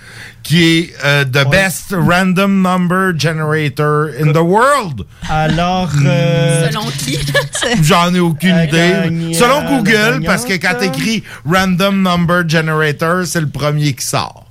qui 0.45 0.63
est 0.63 0.93
euh, 1.03 1.25
the 1.25 1.49
best 1.49 1.87
random 1.91 2.61
number 2.61 3.11
generator 3.17 4.11
in 4.21 4.31
the 4.31 4.37
world. 4.37 5.01
Alors, 5.27 5.89
euh, 6.05 6.69
Selon 6.69 6.85
qui? 6.91 7.17
J'en 7.81 8.13
ai 8.13 8.19
aucune 8.19 8.55
La 8.55 8.65
idée. 8.65 9.33
Selon 9.33 9.61
la 9.61 9.69
Google, 9.71 10.23
parce 10.23 10.45
que 10.45 10.53
quand 10.53 10.75
t'écris 10.79 11.23
random 11.45 12.03
number 12.03 12.47
generator, 12.47 13.25
c'est 13.25 13.41
le 13.41 13.49
premier 13.49 13.93
qui 13.93 14.05
sort. 14.05 14.45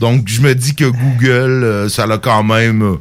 Donc, 0.00 0.26
je 0.26 0.40
me 0.40 0.52
dis 0.52 0.74
que 0.74 0.84
Google, 0.84 1.62
euh, 1.64 1.88
ça 1.88 2.04
a 2.04 2.18
quand 2.18 2.42
même... 2.42 2.82
euh, 2.82 2.96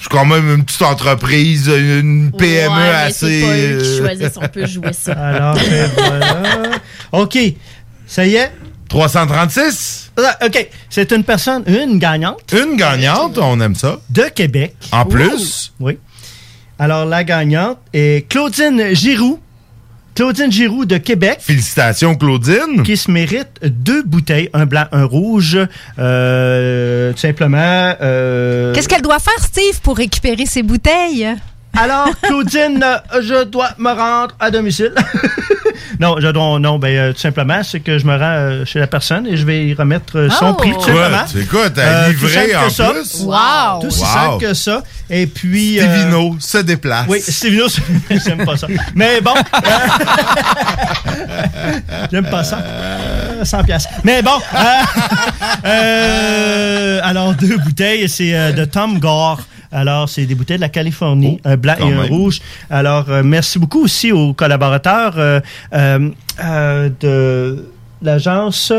c'est 0.00 0.08
quand 0.08 0.24
même 0.24 0.48
une 0.54 0.64
petite 0.64 0.82
entreprise, 0.82 1.68
une 1.68 2.32
PME 2.32 2.68
Ouais, 2.68 2.74
mais 2.74 2.88
assez... 2.90 3.40
c'est 3.40 3.46
pas 3.46 3.52
eux 3.54 3.82
qui 3.82 3.88
euh, 3.88 3.98
choisissent, 3.98 4.36
on 4.36 4.48
peut 4.48 4.66
jouer 4.66 4.92
ça. 4.92 5.12
Alors, 5.16 5.54
ben 5.56 5.90
voilà. 5.94 6.70
OK. 7.12 7.38
Ça 8.06 8.26
y 8.26 8.36
est? 8.36 8.50
336? 8.88 10.05
Ah, 10.18 10.38
OK. 10.46 10.68
C'est 10.88 11.12
une 11.12 11.24
personne, 11.24 11.62
une 11.66 11.98
gagnante. 11.98 12.52
Une 12.52 12.76
gagnante, 12.76 13.38
on 13.38 13.60
aime 13.60 13.74
ça. 13.74 13.98
De 14.10 14.22
Québec. 14.34 14.74
En 14.92 15.04
plus? 15.04 15.72
Oui. 15.80 15.98
Alors, 16.78 17.04
la 17.06 17.24
gagnante 17.24 17.78
est 17.92 18.28
Claudine 18.28 18.94
Giroux. 18.94 19.38
Claudine 20.14 20.50
Giroux 20.50 20.86
de 20.86 20.96
Québec. 20.96 21.38
Félicitations, 21.40 22.14
Claudine. 22.14 22.82
Qui 22.82 22.96
se 22.96 23.10
mérite 23.10 23.48
deux 23.62 24.02
bouteilles, 24.02 24.48
un 24.54 24.64
blanc, 24.64 24.86
un 24.92 25.04
rouge. 25.04 25.58
Euh, 25.98 27.12
tout 27.12 27.18
simplement. 27.18 27.94
euh, 28.00 28.72
Qu'est-ce 28.74 28.88
qu'elle 28.88 29.02
doit 29.02 29.18
faire, 29.18 29.38
Steve, 29.42 29.78
pour 29.82 29.96
récupérer 29.98 30.46
ses 30.46 30.62
bouteilles? 30.62 31.28
Alors, 31.76 32.08
Claudine, 32.22 32.82
euh, 32.82 33.20
je 33.22 33.44
dois 33.44 33.70
me 33.78 33.90
rendre 33.90 34.34
à 34.40 34.50
domicile. 34.50 34.92
non, 36.00 36.16
je 36.20 36.28
dois, 36.28 36.58
non, 36.58 36.78
ben, 36.78 36.96
euh, 36.96 37.12
tout 37.12 37.18
simplement, 37.20 37.62
c'est 37.62 37.80
que 37.80 37.98
je 37.98 38.06
me 38.06 38.14
rends 38.16 38.20
euh, 38.22 38.64
chez 38.64 38.78
la 38.78 38.86
personne 38.86 39.26
et 39.26 39.36
je 39.36 39.44
vais 39.44 39.66
y 39.66 39.74
remettre 39.74 40.18
euh, 40.18 40.30
son 40.30 40.50
Oh! 40.50 40.54
prix, 40.54 40.72
tout 40.72 40.80
simplement. 40.80 41.18
À 41.18 41.24
tout 41.24 41.36
livrer 41.38 42.52
simple 42.52 42.66
en 42.66 42.70
ça. 42.70 42.90
plus? 42.90 43.20
Wow! 43.20 43.80
Tout 43.80 43.86
aussi 43.88 44.00
Wow. 44.00 44.06
simple 44.06 44.44
que 44.46 44.54
ça. 44.54 44.82
Et 45.10 45.26
puis. 45.26 45.78
euh, 45.78 45.82
Stevino 45.86 46.36
se 46.40 46.58
déplace. 46.58 47.06
oui, 47.08 47.20
Stevino, 47.20 47.66
j'aime 48.10 48.44
pas 48.44 48.56
ça. 48.56 48.66
Mais 48.94 49.20
bon. 49.20 49.34
j'aime 52.10 52.28
pas 52.30 52.44
ça. 52.44 52.58
Euh, 52.58 53.44
100 53.44 53.64
piastres. 53.64 53.90
Mais 54.04 54.22
bon. 54.22 54.30
euh, 54.54 54.58
euh, 55.66 57.00
alors, 57.02 57.34
deux 57.34 57.56
bouteilles, 57.58 58.08
c'est 58.08 58.52
de 58.52 58.64
Tom 58.64 58.98
Gore. 58.98 59.40
Alors, 59.72 60.08
c'est 60.08 60.26
des 60.26 60.34
bouteilles 60.34 60.56
de 60.56 60.62
la 60.62 60.68
Californie, 60.68 61.40
un 61.44 61.56
blanc 61.56 61.74
et 61.78 61.82
un 61.82 62.02
même. 62.02 62.08
rouge. 62.08 62.40
Alors, 62.70 63.10
euh, 63.10 63.22
merci 63.24 63.58
beaucoup 63.58 63.82
aussi 63.82 64.12
aux 64.12 64.32
collaborateurs 64.32 65.14
euh, 65.18 65.40
euh, 65.72 66.90
de 67.00 67.68
l'agence. 68.02 68.72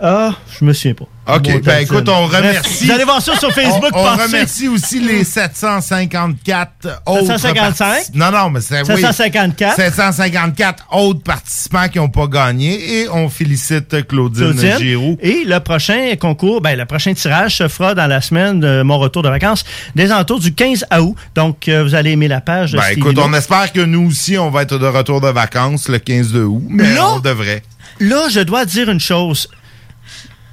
Ah, 0.00 0.34
je 0.58 0.64
me 0.64 0.72
souviens 0.72 0.94
pas. 0.94 1.06
OK, 1.36 1.62
ben 1.62 1.78
écoute, 1.82 2.08
on 2.08 2.26
remercie. 2.26 2.84
Vous 2.86 2.92
allez 2.92 3.04
voir 3.04 3.20
ça 3.20 3.34
sur 3.36 3.50
Facebook. 3.52 3.90
On, 3.94 3.98
on 3.98 4.16
remercie 4.16 4.68
aussi 4.68 5.00
les 5.00 5.24
754 5.24 7.02
autres 7.06 7.26
755? 7.38 7.74
partic- 7.74 8.10
Non, 8.14 8.30
non, 8.30 8.50
mais 8.50 8.60
c'est 8.60 8.80
oui. 8.82 9.00
754. 9.00 9.76
754 9.76 10.86
autres 10.92 11.22
participants 11.22 11.88
qui 11.88 11.98
n'ont 11.98 12.08
pas 12.08 12.26
gagné 12.26 13.00
et 13.00 13.08
on 13.08 13.28
félicite 13.28 14.06
Claudine, 14.06 14.52
Claudine. 14.52 14.78
Giroux. 14.78 15.18
Et 15.20 15.44
le 15.44 15.58
prochain 15.60 16.14
concours, 16.20 16.60
ben, 16.60 16.76
le 16.78 16.84
prochain 16.84 17.14
tirage 17.14 17.56
se 17.56 17.68
fera 17.68 17.94
dans 17.94 18.06
la 18.06 18.20
semaine 18.20 18.60
de 18.60 18.82
mon 18.82 18.98
retour 18.98 19.22
de 19.22 19.28
vacances, 19.28 19.64
des 19.94 20.12
alentours 20.12 20.40
du 20.40 20.54
15 20.54 20.84
août. 21.00 21.16
Donc, 21.34 21.68
euh, 21.68 21.82
vous 21.82 21.94
allez 21.94 22.12
aimer 22.12 22.28
la 22.28 22.40
page. 22.40 22.72
Ben 22.72 22.82
écoute, 22.92 23.18
on 23.18 23.32
espère 23.32 23.72
que 23.72 23.80
nous 23.80 24.08
aussi, 24.08 24.38
on 24.38 24.50
va 24.50 24.62
être 24.62 24.78
de 24.78 24.86
retour 24.86 25.20
de 25.20 25.28
vacances 25.28 25.88
le 25.88 25.98
15 25.98 26.32
de 26.32 26.42
août, 26.42 26.62
mais 26.68 26.94
Là? 26.94 27.14
on 27.14 27.20
devrait. 27.20 27.62
Là, 27.98 28.28
je 28.30 28.40
dois 28.40 28.64
dire 28.64 28.90
une 28.90 29.00
chose. 29.00 29.48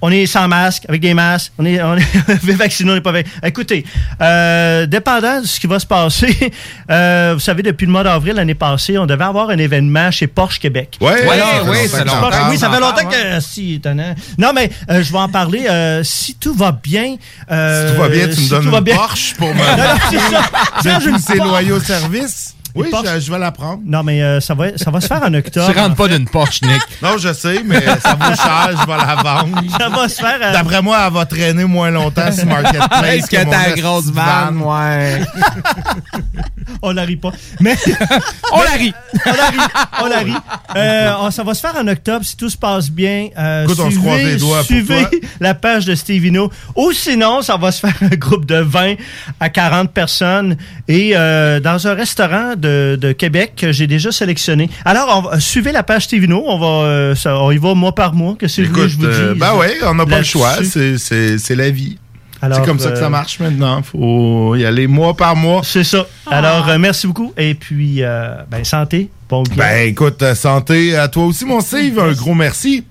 On 0.06 0.12
est 0.12 0.26
sans 0.26 0.50
masque, 0.50 0.84
avec 0.90 1.00
des 1.00 1.14
masques, 1.14 1.54
on 1.58 1.64
est, 1.66 1.82
on 1.82 1.96
est 1.96 2.04
vacciné, 2.58 2.92
on 2.92 2.96
n'est 2.96 3.00
pas 3.02 3.14
vacciné. 3.14 3.34
Écoutez, 3.42 3.86
euh, 4.22 4.86
dépendant 4.86 5.40
de 5.40 5.48
ce 5.48 5.58
qui 5.62 5.68
va 5.68 5.80
se 5.80 5.86
passer, 5.86 6.52
euh, 6.92 7.32
vous 7.36 7.40
savez, 7.40 7.64
depuis 7.64 7.86
le 7.86 7.92
mois 7.94 8.04
d'avril 8.04 8.34
l'année 8.36 8.54
passée, 8.54 8.98
on 8.98 9.06
devait 9.06 9.24
avoir 9.24 9.50
un 9.50 9.58
événement 9.58 10.12
chez 10.12 10.28
Porsche 10.28 10.60
Québec. 10.60 10.98
Ouais, 11.00 11.26
ouais, 11.26 11.70
ouais, 11.70 11.88
ça 11.88 12.00
fait 12.00 12.04
Porsche- 12.04 12.22
longtemps. 12.22 12.50
Oui, 12.50 12.58
ça 12.58 12.70
fait 12.70 12.80
longtemps 12.82 13.08
Ouais. 13.08 13.38
que... 13.38 13.40
Si, 13.40 13.76
étonnant. 13.76 14.14
Non, 14.38 14.52
mais 14.54 14.70
euh, 14.90 15.02
je 15.02 15.12
vais 15.12 15.20
en 15.20 15.30
parler. 15.30 15.68
euh, 15.70 16.04
si 16.04 16.36
tout 16.36 16.54
va 16.54 16.74
bien... 16.74 17.16
euh, 17.50 17.88
Si 17.88 17.96
tout 17.96 18.02
va 18.02 18.10
bien, 18.10 18.24
tu 18.24 18.28
me 18.28 18.34
si 18.36 18.50
donnes 18.50 18.64
tout 18.66 18.72
va 18.72 18.78
une 18.80 18.84
bien- 18.84 18.96
Porsche 18.98 19.36
pour 19.38 19.48
me- 19.56 19.60
Non, 19.60 19.78
non, 19.78 20.00
c'est 20.10 20.20
ça. 20.20 20.42
J'ai 20.84 21.10
une 21.10 21.22
Porsche. 21.22 21.38
loyaux 21.38 21.80
service. 21.80 22.56
Oui, 22.76 22.90
je, 23.06 23.20
je 23.20 23.32
vais 23.32 23.38
la 23.40 23.52
prendre. 23.52 23.82
Non, 23.86 24.02
mais 24.04 24.24
euh, 24.24 24.40
ça, 24.40 24.56
va, 24.56 24.76
ça 24.78 24.90
va 24.90 25.00
se 25.00 25.08
faire 25.08 25.22
en 25.24 25.34
octobre. 25.34 25.72
Tu 25.72 25.78
rentres 25.80 25.96
pas 25.96 26.08
d'une 26.08 26.28
Porsche, 26.28 26.62
Nick. 26.64 26.82
Non, 27.04 27.18
je 27.20 27.32
sais, 27.34 27.62
mais 27.64 27.80
ça 28.02 28.16
vaut 28.16 28.36
cher, 28.36 28.70
je 28.72 28.88
vais 28.88 28.98
la 28.98 29.16
vendre. 29.22 29.62
Ça 29.80 29.90
va 29.90 30.10
se 30.10 30.16
faire. 30.16 30.40
euh, 30.42 30.54
D'après 30.54 30.82
moi, 30.82 30.98
elle 31.06 31.14
va 31.14 31.26
traîner 31.26 31.66
moins 31.66 31.92
longtemps 31.92 32.32
sur 32.32 32.46
Marketplace. 32.48 33.04
Est-ce 33.06 33.28
que 33.30 33.50
t'as 33.50 33.68
esti 33.70 33.82
grosse 33.82 34.06
vanne, 34.06 34.60
ouais. 34.62 35.22
on 36.82 36.92
la 36.92 37.04
rit 37.04 37.16
pas. 37.18 37.32
Mais 37.60 37.76
On 38.52 38.62
la 38.62 38.72
rit. 38.72 38.94
on 39.26 39.34
la 39.34 39.48
rit. 39.50 39.58
On 40.02 40.06
la 40.08 40.18
rit. 40.20 40.34
Euh, 40.76 41.12
on- 41.20 41.32
ça 41.32 41.44
va 41.44 41.54
se 41.54 41.62
faire 41.62 41.76
en 41.78 41.88
octobre 41.88 42.26
si 42.26 42.36
tout 42.38 42.50
se 42.50 42.58
passe 42.58 42.90
bien. 42.90 43.30
Euh, 43.38 43.64
Écoute, 43.64 43.80
on 43.80 43.92
se 43.92 43.98
croise 43.98 44.22
les 44.24 44.38
doigts 44.38 44.58
pour 44.58 44.66
suivez 44.66 45.06
toi. 45.10 45.20
la 45.40 45.54
page 45.54 45.86
de 45.86 45.96
Stevino. 45.96 46.52
Ou 46.76 46.92
sinon, 46.92 47.42
ça 47.42 47.58
va 47.58 47.72
se 47.72 47.80
faire 47.80 47.96
un 48.02 48.16
groupe 48.16 48.46
de 48.46 48.56
20 48.58 48.96
à 49.40 49.50
40 49.50 49.92
personnes 49.92 50.58
et 50.88 51.12
euh, 51.16 51.60
dans 51.60 51.88
un 51.88 51.94
restaurant 51.94 52.54
de, 52.64 52.98
de 53.00 53.12
Québec 53.12 53.54
que 53.58 53.72
j'ai 53.72 53.86
déjà 53.88 54.12
sélectionné. 54.12 54.70
Alors, 54.86 55.08
on 55.26 55.30
va- 55.30 55.40
suivez 55.40 55.72
la 55.72 55.84
page 55.84 56.06
Stevino. 56.06 56.44
On 56.48 56.58
va, 56.58 56.88
euh, 56.88 57.16
ça- 57.16 57.38
on 57.40 57.52
y 57.52 57.58
va 57.58 57.74
mois 57.76 57.94
par 57.94 58.14
mois. 58.14 58.36
Qu'est-ce 58.40 58.62
que 58.62 58.68
que 58.68 58.88
je 58.88 58.98
vous 58.98 59.06
euh, 59.06 59.34
dis? 59.34 59.40
ben 59.40 59.54
ouais, 59.56 59.76
on 59.86 59.94
n'a 59.94 60.06
pas 60.06 60.18
le 60.20 60.24
choix. 60.24 60.56
C'est- 60.64 60.98
C'est 60.98 61.38
c'est 61.38 61.56
la 61.56 61.70
vie. 61.70 61.98
Alors, 62.42 62.58
C'est 62.58 62.66
comme 62.66 62.80
ça 62.80 62.90
que 62.92 62.98
euh, 62.98 63.00
ça 63.00 63.10
marche 63.10 63.40
maintenant. 63.40 63.82
faut 63.84 64.56
y 64.56 64.66
aller 64.66 64.86
mois 64.88 65.16
par 65.16 65.36
mois. 65.36 65.62
C'est 65.64 65.86
ça. 65.86 66.06
Alors, 66.30 66.68
euh, 66.68 66.78
merci 66.78 67.08
beaucoup. 67.08 67.32
Et 67.38 67.54
puis, 67.54 68.04
euh, 68.04 68.36
ben, 68.52 68.64
santé. 68.66 69.10
Bon 69.30 69.44
week-end. 69.44 69.56
Ben 69.58 69.88
écoute, 69.88 70.22
euh, 70.24 70.36
santé 70.36 70.96
à 70.98 71.08
toi 71.08 71.24
aussi, 71.26 71.46
mon 71.46 71.62
Steve. 71.62 71.98
Un 72.00 72.12
gros 72.12 72.34
merci. 72.34 72.84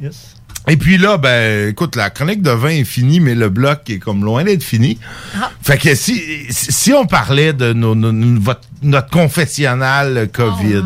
Yes. 0.00 0.36
Et 0.68 0.76
puis 0.76 0.98
là, 0.98 1.16
ben, 1.16 1.70
écoute, 1.70 1.96
la 1.96 2.10
chronique 2.10 2.42
de 2.42 2.50
vin 2.50 2.68
est 2.68 2.84
finie, 2.84 3.18
mais 3.18 3.34
le 3.34 3.48
bloc 3.48 3.88
est 3.88 3.98
comme 3.98 4.24
loin 4.24 4.44
d'être 4.44 4.62
fini. 4.62 4.98
Ah. 5.34 5.50
Fait 5.62 5.78
que 5.78 5.94
si, 5.94 6.20
si 6.50 6.92
on 6.92 7.06
parlait 7.06 7.52
de 7.52 7.72
nos, 7.72 7.94
nos- 7.94 8.12
nos- 8.12 8.40
votre- 8.40 8.60
notre 8.82 9.08
confessionnal 9.10 10.28
COVID. 10.32 10.82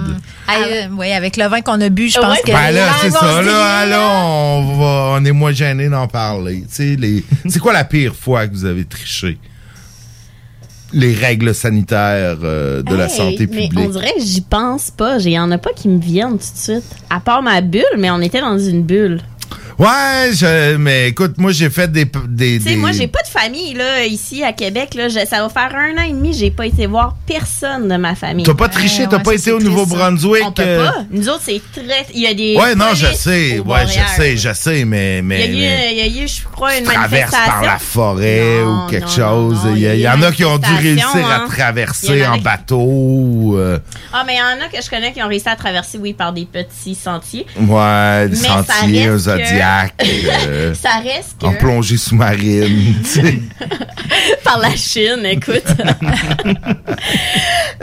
Ah, 0.47 0.53
euh, 0.67 0.87
oui, 0.97 1.13
avec 1.13 1.37
le 1.37 1.47
vin 1.49 1.61
qu'on 1.61 1.81
a 1.81 1.89
bu, 1.89 2.09
je 2.09 2.19
pense 2.19 2.39
que. 2.41 2.53
Ben 2.53 2.71
là, 2.71 2.89
c'est 3.03 3.11
ça. 3.11 3.43
Là, 3.43 3.85
là, 3.85 4.11
on, 4.17 4.77
va, 4.79 5.19
on 5.21 5.25
est 5.25 5.33
moins 5.33 5.53
gêné 5.53 5.89
d'en 5.89 6.07
parler. 6.07 6.61
Tu 6.63 6.75
sais, 6.75 6.97
les- 6.97 7.25
C'est 7.49 7.59
quoi 7.59 7.73
la 7.73 7.85
pire 7.85 8.15
fois 8.15 8.47
que 8.47 8.55
vous 8.55 8.65
avez 8.65 8.85
triché? 8.85 9.39
Les 10.93 11.13
règles 11.15 11.53
sanitaires 11.57 12.39
euh, 12.45 12.81
de 12.83 12.95
la 12.95 13.09
santé 13.09 13.49
Mais 13.51 13.67
publique. 13.69 13.73
on 13.77 13.89
dirait 13.89 14.13
que 14.17 14.23
j'y 14.25 14.41
pense 14.43 14.93
pas. 14.93 15.19
Il 15.19 15.31
y 15.31 15.39
en 15.39 15.51
a 15.51 15.59
pas 15.59 15.71
qui 15.75 15.89
me 15.89 15.99
viennent 16.01 16.39
tout 16.39 16.53
de 16.55 16.57
suite. 16.57 16.85
À 17.11 17.19
part 17.19 17.43
ma 17.43 17.61
bulle, 17.61 17.83
mais 17.99 18.11
on 18.13 18.21
était 18.21 18.41
dans 18.41 18.57
une 18.59 18.85
bulle. 18.85 19.21
Ouais, 19.79 20.31
je- 20.33 20.77
mais 20.77 21.09
écoute, 21.09 21.35
moi, 21.39 21.51
j'ai 21.53 21.69
fait 21.71 21.91
des... 21.91 22.05
des, 22.29 22.59
Tu 22.59 22.63
sais, 22.65 22.69
des- 22.71 22.77
moi, 22.77 22.93
j'ai 22.93 23.09
pas 23.09 23.23
de 23.23 23.29
famille, 23.29 23.75
là, 23.75 24.05
ici, 24.05 24.43
à 24.45 24.53
Québec, 24.53 24.95
là. 24.95 25.09
Je- 25.09 25.27
ça 25.29 25.43
va 25.43 25.49
faire 25.49 25.75
un 25.77 25.99
an 25.99 26.05
et 26.09 26.13
demi, 26.13 26.33
j'ai 26.33 26.51
pas 26.51 26.67
été 26.67 26.87
voir 26.87 27.17
personne 27.27 27.89
de 27.89 27.97
ma 27.97 28.15
famille. 28.15 28.45
T'as 28.47 28.55
pas 28.55 28.69
triché, 28.69 29.07
t'as 29.11 29.19
pas 29.19 29.35
été 29.35 29.51
au 29.53 29.61
Nouveau-Brunswick? 29.61 30.43
On 30.47 30.53
peut 30.53 30.63
euh, 30.65 30.87
pas. 30.91 31.05
Nous 31.11 31.29
autres, 31.29 31.43
c'est 31.45 31.61
très. 31.73 32.07
Il 32.15 32.21
y 32.23 32.27
a 32.27 32.35
des. 32.35 32.57
Ouais, 32.57 32.75
non, 32.75 32.95
je 32.95 33.07
sais. 33.15 33.59
Ouais, 33.59 33.87
je 33.87 34.17
sais, 34.17 34.37
je 34.37 34.53
sais, 34.55 34.85
mais... 34.85 35.23
mais, 35.23 35.47
Il 35.47 35.55
y, 35.59 35.67
a 35.67 35.69
mais- 35.71 35.93
eu, 35.93 35.93
il 35.93 35.99
y 36.15 36.21
a 36.21 36.25
eu, 36.25 36.29
je 36.29 36.45
crois, 36.53 36.77
une 36.77 36.85
traverse 36.85 37.33
manifestation. 37.33 37.53
par 37.53 37.63
la 37.65 37.79
forêt 37.79 38.61
Non, 38.65 38.87
ou 38.87 38.91
quelque 38.91 39.03
non, 39.05 39.09
chose. 39.09 39.65
non, 39.65 39.75
il, 39.75 39.83
y 39.83 39.87
y 39.87 40.01
y 40.01 40.07
a 40.07 40.15
en 40.17 40.23
a 40.23 40.33
qui 40.33 40.45
ont 40.45 40.59
dû 40.59 40.73
réussir 40.73 41.07
à 41.29 41.37
hein. 41.37 41.45
Il 41.47 41.53
traverser 41.53 42.27
en 42.27 42.39
bateau. 42.39 43.57
euh, 43.59 43.79
Ah, 44.13 44.23
mais 44.27 44.35
il 44.35 44.39
y 44.39 44.41
en 44.41 44.65
a 44.65 44.69
que 44.69 44.83
je 44.83 44.89
connais 44.89 45.13
qui 45.13 45.23
ont 45.23 45.29
réussi 45.29 45.49
à 45.49 45.57
traverser, 45.57 45.99
oui, 45.99 46.13
par 46.13 46.33
des 46.33 46.45
petits 46.47 46.95
sentiers. 46.95 47.47
ouais, 47.59 48.29
des 48.29 48.37
Mais 48.37 48.49
ça 48.49 48.65
sentiers, 48.65 49.07
un 49.09 49.17
euh, 50.03 50.75
Ça 50.81 50.99
reste 50.99 51.41
que. 51.41 51.47
en 51.47 51.55
plongée 51.55 51.97
sous-marine. 51.97 53.03
par 54.45 54.59
la 54.59 54.75
Chine, 54.77 55.25
écoute. 55.25 55.65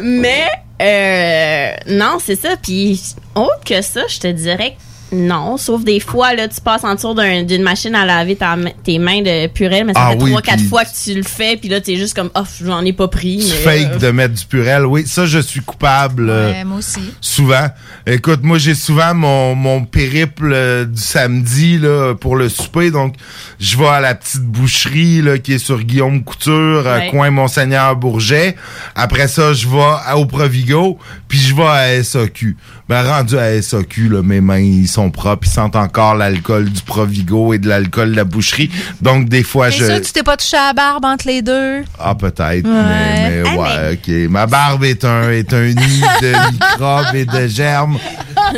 Mais 0.01 0.47
euh, 0.81 1.75
non, 1.87 2.17
c'est 2.23 2.39
ça. 2.39 2.55
Puis 2.61 3.01
autre 3.35 3.63
que 3.65 3.81
ça, 3.81 4.01
je 4.07 4.19
te 4.19 4.27
dirais 4.27 4.71
que 4.71 4.90
non. 5.11 5.57
Sauf 5.57 5.83
des 5.83 5.99
fois, 5.99 6.33
là, 6.35 6.47
tu 6.47 6.61
passes 6.61 6.83
en 6.83 6.95
dessous 6.95 7.13
d'un- 7.13 7.43
d'une 7.43 7.63
machine 7.63 7.93
à 7.95 8.05
laver 8.05 8.35
ta 8.35 8.55
tes 8.83 8.97
mains 8.99 9.21
de 9.21 9.47
purée, 9.47 9.83
mais 9.83 9.93
ça 9.93 10.07
Ah 10.07 10.11
fait 10.11 10.17
trois, 10.17 10.41
quatre 10.41 10.63
fois 10.63 10.85
que 10.85 10.89
tu 11.03 11.13
le 11.13 11.23
fais, 11.23 11.57
puis 11.57 11.69
là, 11.69 11.81
t'es 11.81 11.95
juste 11.97 12.15
comme, 12.15 12.29
oh, 12.35 12.41
j'en 12.63 12.83
ai 12.85 12.93
pas 12.93 13.07
pris. 13.07 13.37
Tu 13.39 13.51
fake 13.53 13.87
euh, 13.93 13.97
de 13.97 14.11
mettre 14.11 14.33
du 14.35 14.45
purel. 14.45 14.85
Oui, 14.85 15.03
ça, 15.07 15.25
je 15.25 15.39
suis 15.39 15.61
coupable. 15.61 16.29
euh, 16.29 16.51
Ouais, 16.51 16.63
moi 16.63 16.77
aussi. 16.77 16.99
Souvent. 17.19 17.67
Écoute, 18.07 18.39
moi, 18.43 18.57
j'ai 18.57 18.73
souvent 18.75 19.13
mon, 19.13 19.55
mon 19.55 19.83
périple 19.85 20.51
euh, 20.53 20.85
du 20.85 21.01
samedi 21.01 21.77
là, 21.77 22.13
pour 22.15 22.35
le 22.35 22.49
souper. 22.49 22.91
Donc, 22.91 23.15
je 23.59 23.77
vais 23.77 23.87
à 23.87 23.99
la 23.99 24.15
petite 24.15 24.41
boucherie 24.43 25.21
là, 25.21 25.37
qui 25.37 25.53
est 25.53 25.57
sur 25.59 25.79
Guillaume 25.83 26.23
Couture, 26.23 26.83
Ouais. 26.85 27.07
coin 27.11 27.29
Monseigneur 27.31 27.95
Bourget. 27.95 28.55
Après 28.95 29.27
ça, 29.27 29.53
je 29.53 29.67
vais 29.67 29.81
à- 30.05 30.17
au 30.17 30.25
Provigo, 30.25 30.97
puis 31.27 31.37
je 31.39 31.55
vais 31.55 31.63
à 31.63 32.03
SAQ. 32.03 32.55
Ben, 32.89 33.03
rendu 33.03 33.37
à 33.37 33.51
SAQ, 33.61 34.09
là, 34.09 34.21
mes 34.21 34.41
mains, 34.41 34.59
ils 34.59 34.87
sont 34.87 35.00
propres. 35.09 35.47
Ils 35.47 35.51
sentent 35.51 35.75
encore 35.75 36.15
l'alcool 36.15 36.69
du 36.69 36.81
Provigo 36.81 37.53
et 37.53 37.57
de 37.57 37.67
l'alcool 37.67 38.11
de 38.11 38.15
la 38.15 38.23
boucherie. 38.23 38.69
Donc, 39.01 39.27
des 39.29 39.43
fois, 39.43 39.69
je... 39.69 39.83
sûr 39.85 39.95
que 39.99 40.05
tu 40.05 40.11
t'es 40.11 40.23
pas 40.23 40.37
touché 40.37 40.57
à 40.57 40.67
la 40.67 40.73
barbe 40.73 41.05
entre 41.05 41.27
les 41.27 41.41
deux? 41.41 41.83
Ah, 41.99 42.13
peut-être, 42.15 42.41
Ouais. 42.41 42.61
mais, 42.63 43.43
mais 43.43 43.49
Ah, 43.49 43.55
ouais, 43.57 43.93
ok. 44.25 44.29
Ma 44.29 44.45
barbe 44.45 44.83
est 44.83 45.03
un, 45.05 45.31
est 45.31 45.53
un 45.53 45.63
nid 45.63 46.01
de 46.21 46.51
microbes 46.51 47.15
et 47.15 47.25
de 47.25 47.47
germes 47.47 47.97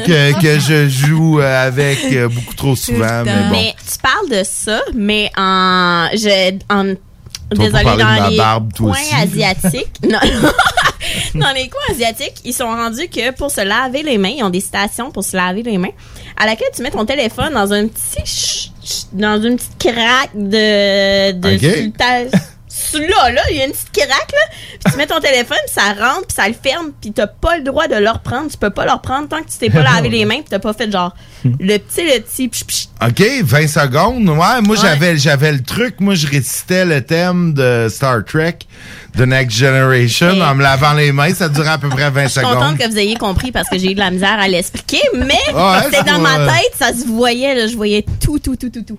que, 0.05 0.39
que 0.41 0.59
je 0.59 0.89
joue 0.89 1.39
euh, 1.39 1.67
avec 1.67 1.99
euh, 2.11 2.27
beaucoup 2.27 2.55
trop 2.55 2.75
souvent, 2.75 3.23
mais 3.25 3.43
bon. 3.43 3.49
Mais 3.51 3.75
tu 3.77 3.97
parles 4.01 4.29
de 4.39 4.43
ça, 4.43 4.81
mais 4.95 5.31
en. 5.37 6.07
Je, 6.13 6.57
en 6.69 6.95
Tu 7.55 7.57
vas 7.57 7.69
pas 7.71 7.83
désolé, 7.83 7.83
parler 7.83 8.03
de 8.03 8.07
dans 8.07 8.23
ma 8.23 8.29
les 8.29 8.37
barbe, 8.37 8.73
toi 8.73 8.91
coins 8.91 8.99
aussi, 9.01 9.15
asiatiques. 9.15 9.91
non, 10.09 10.19
dans 11.35 11.51
les 11.53 11.67
coins 11.69 11.81
asiatiques, 11.91 12.41
ils 12.45 12.53
sont 12.53 12.67
rendus 12.67 13.07
que 13.09 13.31
pour 13.31 13.51
se 13.51 13.61
laver 13.61 14.03
les 14.03 14.17
mains, 14.17 14.33
ils 14.37 14.43
ont 14.43 14.49
des 14.49 14.59
stations 14.61 15.11
pour 15.11 15.23
se 15.23 15.35
laver 15.35 15.63
les 15.63 15.77
mains, 15.77 15.91
à 16.37 16.45
laquelle 16.45 16.69
tu 16.75 16.81
mets 16.81 16.91
ton 16.91 17.05
téléphone 17.05 17.53
dans 17.53 17.71
un 17.73 17.87
petit. 17.87 18.01
ch- 18.25 18.71
ch- 18.83 19.05
dans 19.13 19.41
une 19.41 19.55
petite 19.57 19.77
craque 19.79 20.31
de. 20.35 21.31
de 21.31 21.55
Ok. 21.55 21.61
sur 21.61 22.39
Là, 22.99 23.31
là, 23.31 23.41
il 23.51 23.57
y 23.57 23.61
a 23.61 23.65
une 23.65 23.71
petite 23.71 23.91
craque, 23.91 24.31
là. 24.31 24.55
Puis 24.83 24.91
tu 24.91 24.97
mets 24.97 25.07
ton 25.07 25.19
téléphone, 25.19 25.57
puis 25.65 25.73
ça 25.73 25.93
rentre, 25.93 26.27
puis 26.27 26.35
ça 26.35 26.47
le 26.47 26.53
ferme, 26.53 26.91
puis 27.01 27.11
t'as 27.11 27.27
pas 27.27 27.57
le 27.57 27.63
droit 27.63 27.87
de 27.87 27.95
le 27.95 28.09
reprendre. 28.09 28.49
Tu 28.51 28.57
peux 28.57 28.69
pas 28.69 28.85
le 28.85 28.91
reprendre 28.91 29.27
tant 29.29 29.41
que 29.41 29.49
tu 29.49 29.57
t'es 29.57 29.69
pas 29.69 29.81
lavé 29.83 30.09
les 30.09 30.25
mains, 30.25 30.35
puis 30.39 30.47
t'as 30.49 30.59
pas 30.59 30.73
fait 30.73 30.91
genre 30.91 31.15
le 31.45 31.77
petit, 31.77 32.03
le 32.03 32.19
petit, 32.21 32.47
pch, 32.47 32.63
pch, 32.63 32.87
OK, 33.05 33.43
20 33.43 33.67
secondes. 33.67 34.29
Ouais, 34.29 34.61
moi, 34.61 34.75
Ouais. 34.75 34.77
j'avais, 34.81 35.17
j'avais 35.17 35.51
le 35.51 35.61
truc. 35.61 35.99
Moi, 35.99 36.15
je 36.15 36.27
récitais 36.27 36.85
le 36.85 37.01
thème 37.03 37.53
de 37.53 37.87
Star 37.89 38.23
Trek, 38.25 38.59
The 39.17 39.21
Next 39.21 39.57
Generation, 39.57 40.39
en 40.41 40.55
me 40.55 40.63
lavant 40.63 40.93
les 40.93 41.11
mains. 41.11 41.33
Ça 41.33 41.49
durait 41.49 41.69
à 41.69 41.77
peu 41.77 41.89
près 41.89 42.09
20 42.09 42.23
Je 42.23 42.27
suis 42.29 42.41
contente 42.41 42.61
secondes. 42.63 42.77
que 42.77 42.89
vous 42.89 42.97
ayez 42.97 43.15
compris 43.15 43.51
parce 43.51 43.67
que 43.69 43.77
j'ai 43.77 43.91
eu 43.91 43.93
de 43.95 43.99
la 43.99 44.09
misère 44.11 44.39
à 44.39 44.47
l'expliquer, 44.47 45.01
mais 45.15 45.33
Ouais, 45.53 45.79
c'était 45.91 46.03
dans 46.09 46.19
ma 46.19 46.37
tête, 46.47 46.71
ça 46.79 46.93
se 46.93 47.05
voyait, 47.05 47.53
là, 47.55 47.67
je 47.67 47.75
voyais 47.75 48.05
tout, 48.21 48.39
tout, 48.39 48.55
tout, 48.55 48.69
tout, 48.69 48.83
tout. 48.83 48.97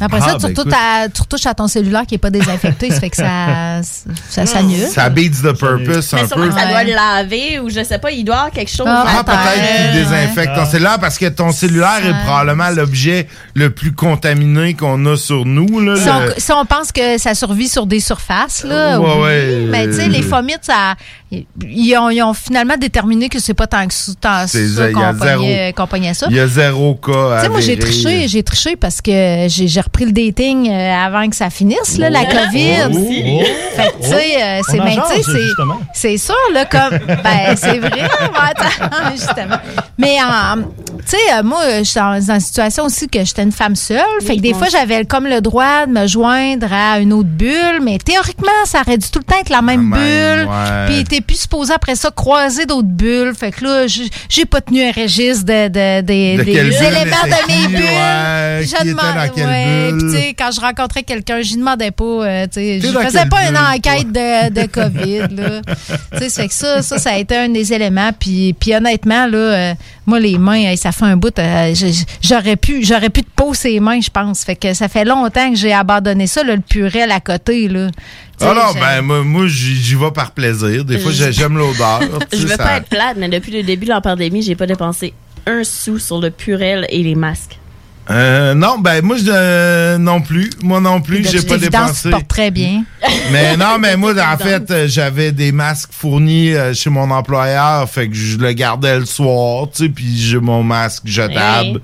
Après 0.00 0.18
Ah, 0.22 0.26
ça, 0.30 0.34
tu, 0.34 0.40
ben, 0.42 0.48
retouches 0.48 0.64
écoute. 0.66 0.72
à, 0.74 1.08
tu 1.08 1.22
retouches 1.22 1.46
à 1.46 1.54
ton 1.54 1.68
cellulaire 1.68 2.02
qui 2.06 2.14
n'est 2.14 2.18
pas 2.18 2.30
désinfecté, 2.30 2.90
ça 2.90 3.00
fait 3.00 3.10
que 3.10 3.16
ça, 3.16 3.80
ça 4.28 4.46
s'annule. 4.46 4.86
Ça 4.88 5.08
beats 5.08 5.30
the 5.42 5.52
purpose 5.52 6.12
un 6.14 6.26
peu. 6.26 6.48
que 6.48 6.54
ça 6.54 6.66
doit 6.66 6.84
le 6.84 6.92
laver 6.92 7.60
ou 7.60 7.70
je 7.70 7.82
sais 7.84 7.98
pas, 7.98 8.10
il 8.10 8.24
doit 8.24 8.36
avoir 8.36 8.50
quelque 8.50 8.70
chose. 8.70 8.86
Ah, 8.88 9.20
à 9.20 9.24
peut-être 9.24 9.92
qu'il 9.92 10.00
désinfecte 10.02 10.54
ton 10.54 10.66
cellulaire 10.66 10.98
parce 11.00 11.18
que 11.18 11.26
ton 11.26 11.52
cellulaire 11.52 12.00
est 12.04 12.24
probablement 12.24 12.70
l'objet 12.70 13.26
le 13.54 13.70
plus 13.70 13.92
contaminé 13.92 14.74
qu'on 14.74 15.04
a 15.06 15.16
sur 15.16 15.44
nous. 15.46 15.80
Là, 15.80 15.96
Si 15.96 16.08
on, 16.08 16.20
le- 16.20 16.34
si 16.36 16.52
on 16.52 16.64
pense 16.66 16.92
que 16.92 17.18
ça 17.18 17.34
survit 17.34 17.68
sur 17.68 17.86
des 17.86 18.00
surfaces, 18.00 18.64
là, 18.64 19.00
Ouais, 19.00 19.06
oui. 19.14 19.22
ouais, 19.22 19.66
mais 19.70 19.86
tu 19.88 19.94
sais, 19.94 20.04
euh, 20.04 20.08
les 20.08 20.22
fomites, 20.22 20.60
ça, 20.64 20.94
ils, 21.32 21.96
ont, 21.96 22.08
ils 22.10 22.22
ont 22.22 22.34
finalement 22.34 22.76
déterminé 22.76 23.28
que 23.28 23.40
c'est 23.40 23.52
pas 23.54 23.66
tant 23.66 23.86
que 23.86 23.92
ça, 23.92 24.12
tant 24.20 24.46
C'est- 24.46 24.68
ça 24.68 24.86
il 24.86 24.90
y 24.90 24.92
qu'on 24.94 25.00
a 25.02 25.12
zéro. 25.14 25.38
pognait, 25.40 25.72
qu'on 25.76 25.86
pognait 25.88 26.14
ça. 26.14 26.26
Il 26.30 26.36
y 26.36 26.40
a 26.40 26.46
zéro 26.46 26.94
cas. 26.94 27.38
Tu 27.38 27.42
sais, 27.42 27.48
moi, 27.48 27.60
j'ai 27.60 27.76
triché, 27.78 28.28
j'ai 28.28 28.42
triché 28.44 28.76
parce 28.76 29.00
que 29.02 29.46
j'ai 29.48 29.80
repris 29.80 30.04
le 30.04 30.12
dating 30.12 30.70
euh, 30.70 30.94
avant 30.94 31.28
que 31.28 31.34
ça 31.34 31.50
finisse, 31.50 31.98
là, 31.98 32.10
la 32.10 32.20
Oh. 32.22 32.26
COVID. 32.32 32.76
Oh. 32.92 33.42
Fait 33.74 33.88
que, 33.92 34.02
tu 34.02 34.08
sais, 34.08 34.42
euh, 34.42 34.60
c'est 34.70 34.78
ben, 34.78 35.02
c'est- 35.08 35.22
justement. 35.42 35.80
c'est 35.92 36.16
sûr, 36.18 36.34
là, 36.54 36.64
comme, 36.64 36.98
ben, 37.06 37.56
c'est 37.56 37.78
vrai, 37.78 38.08
justement. 39.16 39.58
Mais 39.98 40.16
en, 40.22 40.58
Tu 41.08 41.12
sais, 41.16 41.34
euh, 41.38 41.42
moi, 41.44 41.60
je 41.78 41.84
suis 41.84 42.00
dans, 42.00 42.20
une 42.20 42.40
situation 42.40 42.84
aussi 42.84 43.08
que 43.08 43.24
j'étais 43.24 43.44
une 43.44 43.52
femme 43.52 43.76
seule. 43.76 44.00
fait 44.26 44.36
que 44.36 44.40
des 44.40 44.54
fois, 44.54 44.66
j'avais 44.68 45.04
comme 45.04 45.26
le 45.26 45.40
droit 45.40 45.86
de 45.86 45.92
me 45.92 46.06
joindre 46.08 46.66
à 46.72 46.98
une 46.98 47.12
autre 47.12 47.28
bulle, 47.28 47.80
mais 47.80 47.98
théoriquement, 47.98 48.48
ça 48.64 48.80
aurait 48.80 48.98
dû 48.98 49.08
tout 49.10 49.20
le 49.20 49.24
temps 49.24 49.38
être 49.40 49.50
la 49.50 49.62
même 49.62 49.88
bulle. 49.90 50.48
ouais. 50.48 50.86
Puis 50.88 51.04
t'es 51.04 51.20
plus 51.20 51.36
supposé 51.42 51.72
après 51.72 51.94
ça 51.94 52.10
croiser 52.10 52.66
d'autres 52.66 52.88
bulles. 52.88 53.34
Fait 53.38 53.52
que 53.52 53.64
là, 53.64 53.86
j'ai 54.28 54.44
pas 54.46 54.60
tenu 54.60 54.82
un 54.82 54.90
registre 54.90 55.44
de, 55.44 55.68
de- 55.68 56.00
des- 56.00 56.36
De 56.38 56.42
des 56.42 56.52
quelle 56.52 56.68
bulle 56.70 56.74
éléments 56.82 57.22
de 57.24 57.52
mes 57.52 57.68
bulles. 57.68 57.84
ouais, 57.84 58.58
Puis 58.62 58.68
qui 58.70 58.76
je 58.76 58.90
demandais- 58.90 59.92
puis 59.92 60.00
tu 60.00 60.10
sais, 60.10 60.34
quand 60.36 60.50
je 60.50 60.60
rencontrais 60.60 61.02
quelqu'un, 61.04 61.40
je 61.42 61.54
demandais 61.54 61.90
pas, 61.92 62.04
euh, 62.04 62.44
tu 62.46 62.54
sais, 62.54 62.80
je 62.80 62.88
faisais 62.88 63.26
pas 63.26 63.48
une 63.48 63.56
enquête 63.56 64.10
de, 64.10 64.50
de 64.60 64.66
COVID, 64.72 65.36
là. 65.36 65.60
tu 66.12 66.18
sais, 66.18 66.28
ça 66.30 66.42
fait 66.42 66.48
que 66.48 66.54
ça, 66.54 66.82
ça, 66.82 66.98
ça 66.98 67.10
a 67.10 67.16
été 67.18 67.36
un 67.36 67.48
des 67.48 67.72
éléments. 67.72 68.10
Puis, 68.18 68.54
puis 68.58 68.74
honnêtement, 68.74 69.26
là, 69.26 69.38
euh, 69.38 69.74
moi, 70.06 70.20
les 70.20 70.38
mains, 70.38 70.54
hey, 70.54 70.76
ça 70.76 70.92
fait 70.92 71.04
un 71.04 71.16
bout, 71.16 71.36
euh, 71.38 71.74
j'aurais 72.22 72.56
pu, 72.56 72.84
j'aurais 72.84 73.10
pu 73.10 73.22
te 73.22 73.30
poser 73.34 73.72
les 73.72 73.80
mains, 73.80 74.00
je 74.00 74.10
pense. 74.10 74.44
Fait 74.44 74.56
que 74.56 74.72
ça 74.72 74.88
fait 74.88 75.04
longtemps 75.04 75.50
que 75.50 75.56
j'ai 75.56 75.72
abandonné 75.72 76.26
ça, 76.26 76.44
là, 76.44 76.54
le 76.54 76.62
purel 76.62 77.10
à 77.10 77.20
côté, 77.20 77.68
là. 77.68 77.88
Ah 78.40 78.52
non, 78.54 78.78
ben 78.78 79.02
moi, 79.02 79.22
moi, 79.24 79.46
j'y 79.46 79.94
vais 79.94 80.10
par 80.10 80.32
plaisir. 80.32 80.84
Des 80.84 80.98
fois, 80.98 81.10
j'aime 81.12 81.56
l'odeur. 81.56 82.00
Je 82.32 82.38
veux 82.38 82.48
ça- 82.48 82.58
pas 82.58 82.76
être 82.76 82.88
plate, 82.88 83.16
mais 83.16 83.28
depuis 83.28 83.50
le 83.50 83.62
début 83.62 83.86
de 83.86 83.90
la 83.90 84.00
pandémie, 84.00 84.42
j'ai 84.42 84.54
pas 84.54 84.66
dépensé 84.66 85.14
un 85.46 85.64
sou 85.64 85.98
sur 85.98 86.20
le 86.20 86.30
purel 86.30 86.86
et 86.90 87.02
les 87.02 87.14
masques. 87.14 87.58
Euh, 88.08 88.54
non, 88.54 88.78
ben 88.78 89.04
moi, 89.04 89.16
je, 89.16 89.24
euh, 89.28 89.98
non 89.98 90.20
plus. 90.20 90.50
Moi 90.62 90.80
non 90.80 91.00
plus, 91.00 91.26
j'ai 91.28 91.42
pas 91.42 91.58
dépensé. 91.58 92.04
tu 92.04 92.10
portes 92.10 92.28
très 92.28 92.50
bien. 92.50 92.84
Mais 93.32 93.56
non, 93.56 93.78
mais 93.80 93.96
moi, 93.96 94.12
en 94.32 94.38
fait, 94.38 94.70
euh, 94.70 94.86
j'avais 94.88 95.32
des 95.32 95.52
masques 95.52 95.90
fournis 95.92 96.52
chez 96.74 96.90
mon 96.90 97.10
employeur, 97.10 97.88
fait 97.88 98.08
que 98.08 98.14
je 98.14 98.38
le 98.38 98.52
gardais 98.52 98.98
le 98.98 99.04
soir, 99.04 99.68
tu 99.72 99.84
sais, 99.84 99.88
puis 99.88 100.16
j'ai 100.16 100.38
mon 100.38 100.62
masque 100.62 101.02
jetable. 101.06 101.80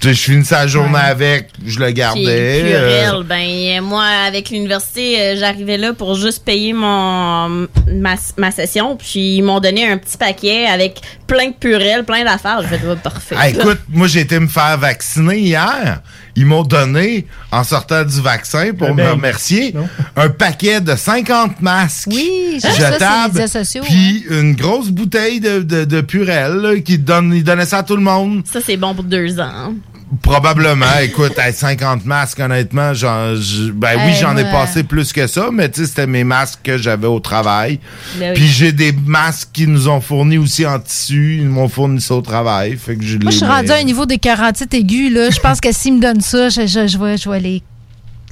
Je 0.00 0.12
finissais 0.12 0.54
la 0.54 0.66
journée 0.66 0.98
avec, 0.98 1.50
je 1.64 1.78
le 1.78 1.90
gardais. 1.90 2.62
le 2.62 2.68
euh, 2.72 3.22
ben 3.24 3.80
moi 3.82 4.04
avec 4.04 4.50
l'université, 4.50 5.20
euh, 5.20 5.36
j'arrivais 5.38 5.76
là 5.76 5.92
pour 5.92 6.14
juste 6.14 6.44
payer 6.44 6.72
mon 6.72 7.48
ma, 7.48 8.14
ma 8.36 8.50
session, 8.50 8.96
puis 8.96 9.36
ils 9.36 9.42
m'ont 9.42 9.60
donné 9.60 9.88
un 9.88 9.98
petit 9.98 10.16
paquet 10.16 10.66
avec 10.66 11.00
plein 11.26 11.48
de 11.48 11.54
purel, 11.54 12.04
plein 12.04 12.24
d'affaires. 12.24 12.62
Je 12.62 12.74
vais 12.74 12.96
parfait. 12.96 13.36
Ah, 13.38 13.48
écoute, 13.48 13.80
moi 13.88 14.06
j'ai 14.06 14.20
été 14.20 14.38
me 14.38 14.48
faire 14.48 14.78
vacciner 14.78 15.38
hier. 15.38 16.00
Ils 16.38 16.46
m'ont 16.46 16.62
donné, 16.62 17.26
en 17.50 17.64
sortant 17.64 18.04
du 18.04 18.20
vaccin, 18.20 18.72
pour 18.72 18.94
me 18.94 19.10
remercier, 19.10 19.74
un 20.14 20.28
paquet 20.28 20.80
de 20.80 20.94
50 20.94 21.60
masques 21.60 22.06
Oui, 22.12 22.60
jetables, 22.60 23.42
puis 23.82 24.24
une 24.30 24.54
grosse 24.54 24.90
bouteille 24.90 25.40
de, 25.40 25.62
de, 25.62 25.84
de 25.84 26.00
Purel 26.00 26.52
là, 26.58 26.78
qui 26.78 26.96
donne, 26.96 27.34
ils 27.34 27.42
donnaient 27.42 27.66
ça 27.66 27.78
à 27.78 27.82
tout 27.82 27.96
le 27.96 28.02
monde. 28.02 28.42
Ça 28.44 28.60
c'est 28.64 28.76
bon 28.76 28.94
pour 28.94 29.02
deux 29.02 29.40
ans. 29.40 29.74
Probablement. 30.22 30.86
Écoute, 31.02 31.38
à 31.38 31.52
50 31.52 32.04
masques, 32.04 32.40
honnêtement, 32.40 32.94
j'en, 32.94 33.34
je- 33.34 33.70
ben 33.70 33.96
oui, 33.96 34.12
Hey, 34.12 34.14
j'en 34.20 34.36
ai 34.36 34.44
passé 34.44 34.82
plus 34.82 35.12
que 35.12 35.26
ça, 35.26 35.48
mais 35.52 35.70
tu 35.70 35.80
sais, 35.82 35.86
c'était 35.86 36.06
mes 36.06 36.24
masques 36.24 36.60
que 36.62 36.78
j'avais 36.78 37.06
au 37.06 37.20
travail. 37.20 37.78
Ben 38.18 38.30
oui. 38.30 38.34
Puis 38.34 38.46
j'ai 38.48 38.72
des 38.72 38.92
masques 38.92 39.48
qu'ils 39.52 39.70
nous 39.70 39.88
ont 39.88 40.00
fournis 40.00 40.38
aussi 40.38 40.66
en 40.66 40.78
tissu. 40.80 41.38
Ils 41.40 41.48
m'ont 41.48 41.68
fourni 41.68 42.00
ça 42.00 42.14
au 42.14 42.22
travail. 42.22 42.76
Fait 42.76 42.96
que 42.96 43.04
je 43.04 43.18
Moi, 43.18 43.30
je 43.30 43.36
suis 43.36 43.46
rendu 43.46 43.70
à 43.70 43.76
un 43.76 43.82
niveau 43.82 44.06
de 44.06 44.14
carotite 44.16 44.72
aiguë, 44.74 45.10
là. 45.10 45.30
Je 45.30 45.40
pense 45.40 45.60
que 45.60 45.72
s'ils 45.72 45.94
me 45.94 46.00
donnent 46.00 46.20
ça, 46.20 46.48
je, 46.48 46.66
je, 46.66 46.86
je, 46.86 46.98
vais, 46.98 47.16
je 47.16 47.28
vais 47.30 47.40
les 47.40 47.62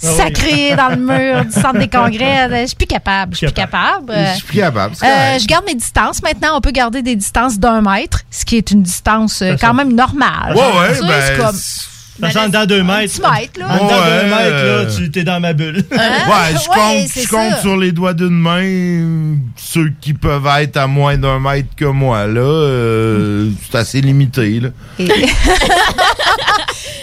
Ah 0.02 0.06
sacrer 0.06 0.76
dans 0.76 0.88
le 0.88 0.96
mur 0.96 1.44
du 1.44 1.52
centre 1.52 1.78
des 1.78 1.88
congrès. 1.88 2.48
Je 2.62 2.66
suis 2.66 2.76
plus 2.76 2.86
capable. 2.86 3.32
Je 3.32 3.38
suis 3.38 3.46
plus 3.46 3.54
capable. 3.54 4.12
Je 4.14 4.34
suis 4.34 4.46
plus 4.46 4.58
capable. 4.58 4.94
Euh, 5.02 5.38
je 5.38 5.46
garde 5.46 5.64
mes 5.66 5.74
distances. 5.74 6.22
Maintenant, 6.22 6.56
on 6.56 6.60
peut 6.60 6.70
garder 6.70 7.02
des 7.02 7.16
distances 7.16 7.58
d'un 7.58 7.80
mètre, 7.80 8.22
ce 8.30 8.44
qui 8.44 8.56
est 8.56 8.70
une 8.70 8.82
distance 8.82 9.42
euh, 9.42 9.56
quand 9.60 9.74
même 9.74 9.94
normale. 9.94 10.54
Ouais, 10.54 10.60
ouais, 10.60 11.00
ben, 11.00 11.22
c'est 11.26 11.36
comme 11.38 11.56
Ça 12.20 12.30
sent 12.30 12.48
dans 12.50 12.64
deux 12.66 12.82
mètres. 12.82 13.12
petit 13.12 13.20
mètre, 13.20 13.60
là. 13.60 13.66
Ouais, 13.68 13.88
deux 13.88 14.28
mètres, 14.34 14.64
là, 14.64 14.86
tu 14.96 15.10
t'es 15.10 15.22
dans 15.24 15.38
ma 15.40 15.52
bulle. 15.52 15.84
Ouais, 15.90 16.54
je 16.54 16.66
compte, 16.68 17.08
je 17.24 17.28
compte 17.28 17.58
sur 17.60 17.76
les 17.76 17.92
doigts 17.92 18.14
d'une 18.14 18.30
main 18.30 19.36
ceux 19.56 19.92
qui 20.00 20.14
peuvent 20.14 20.46
être 20.60 20.76
à 20.78 20.86
moins 20.86 21.16
d'un 21.18 21.38
mètre 21.38 21.68
que 21.76 21.84
moi. 21.84 22.26
Là, 22.26 22.40
euh, 22.40 23.50
c'est 23.70 23.76
assez 23.78 24.00
limité. 24.00 24.60
Là. 24.60 24.68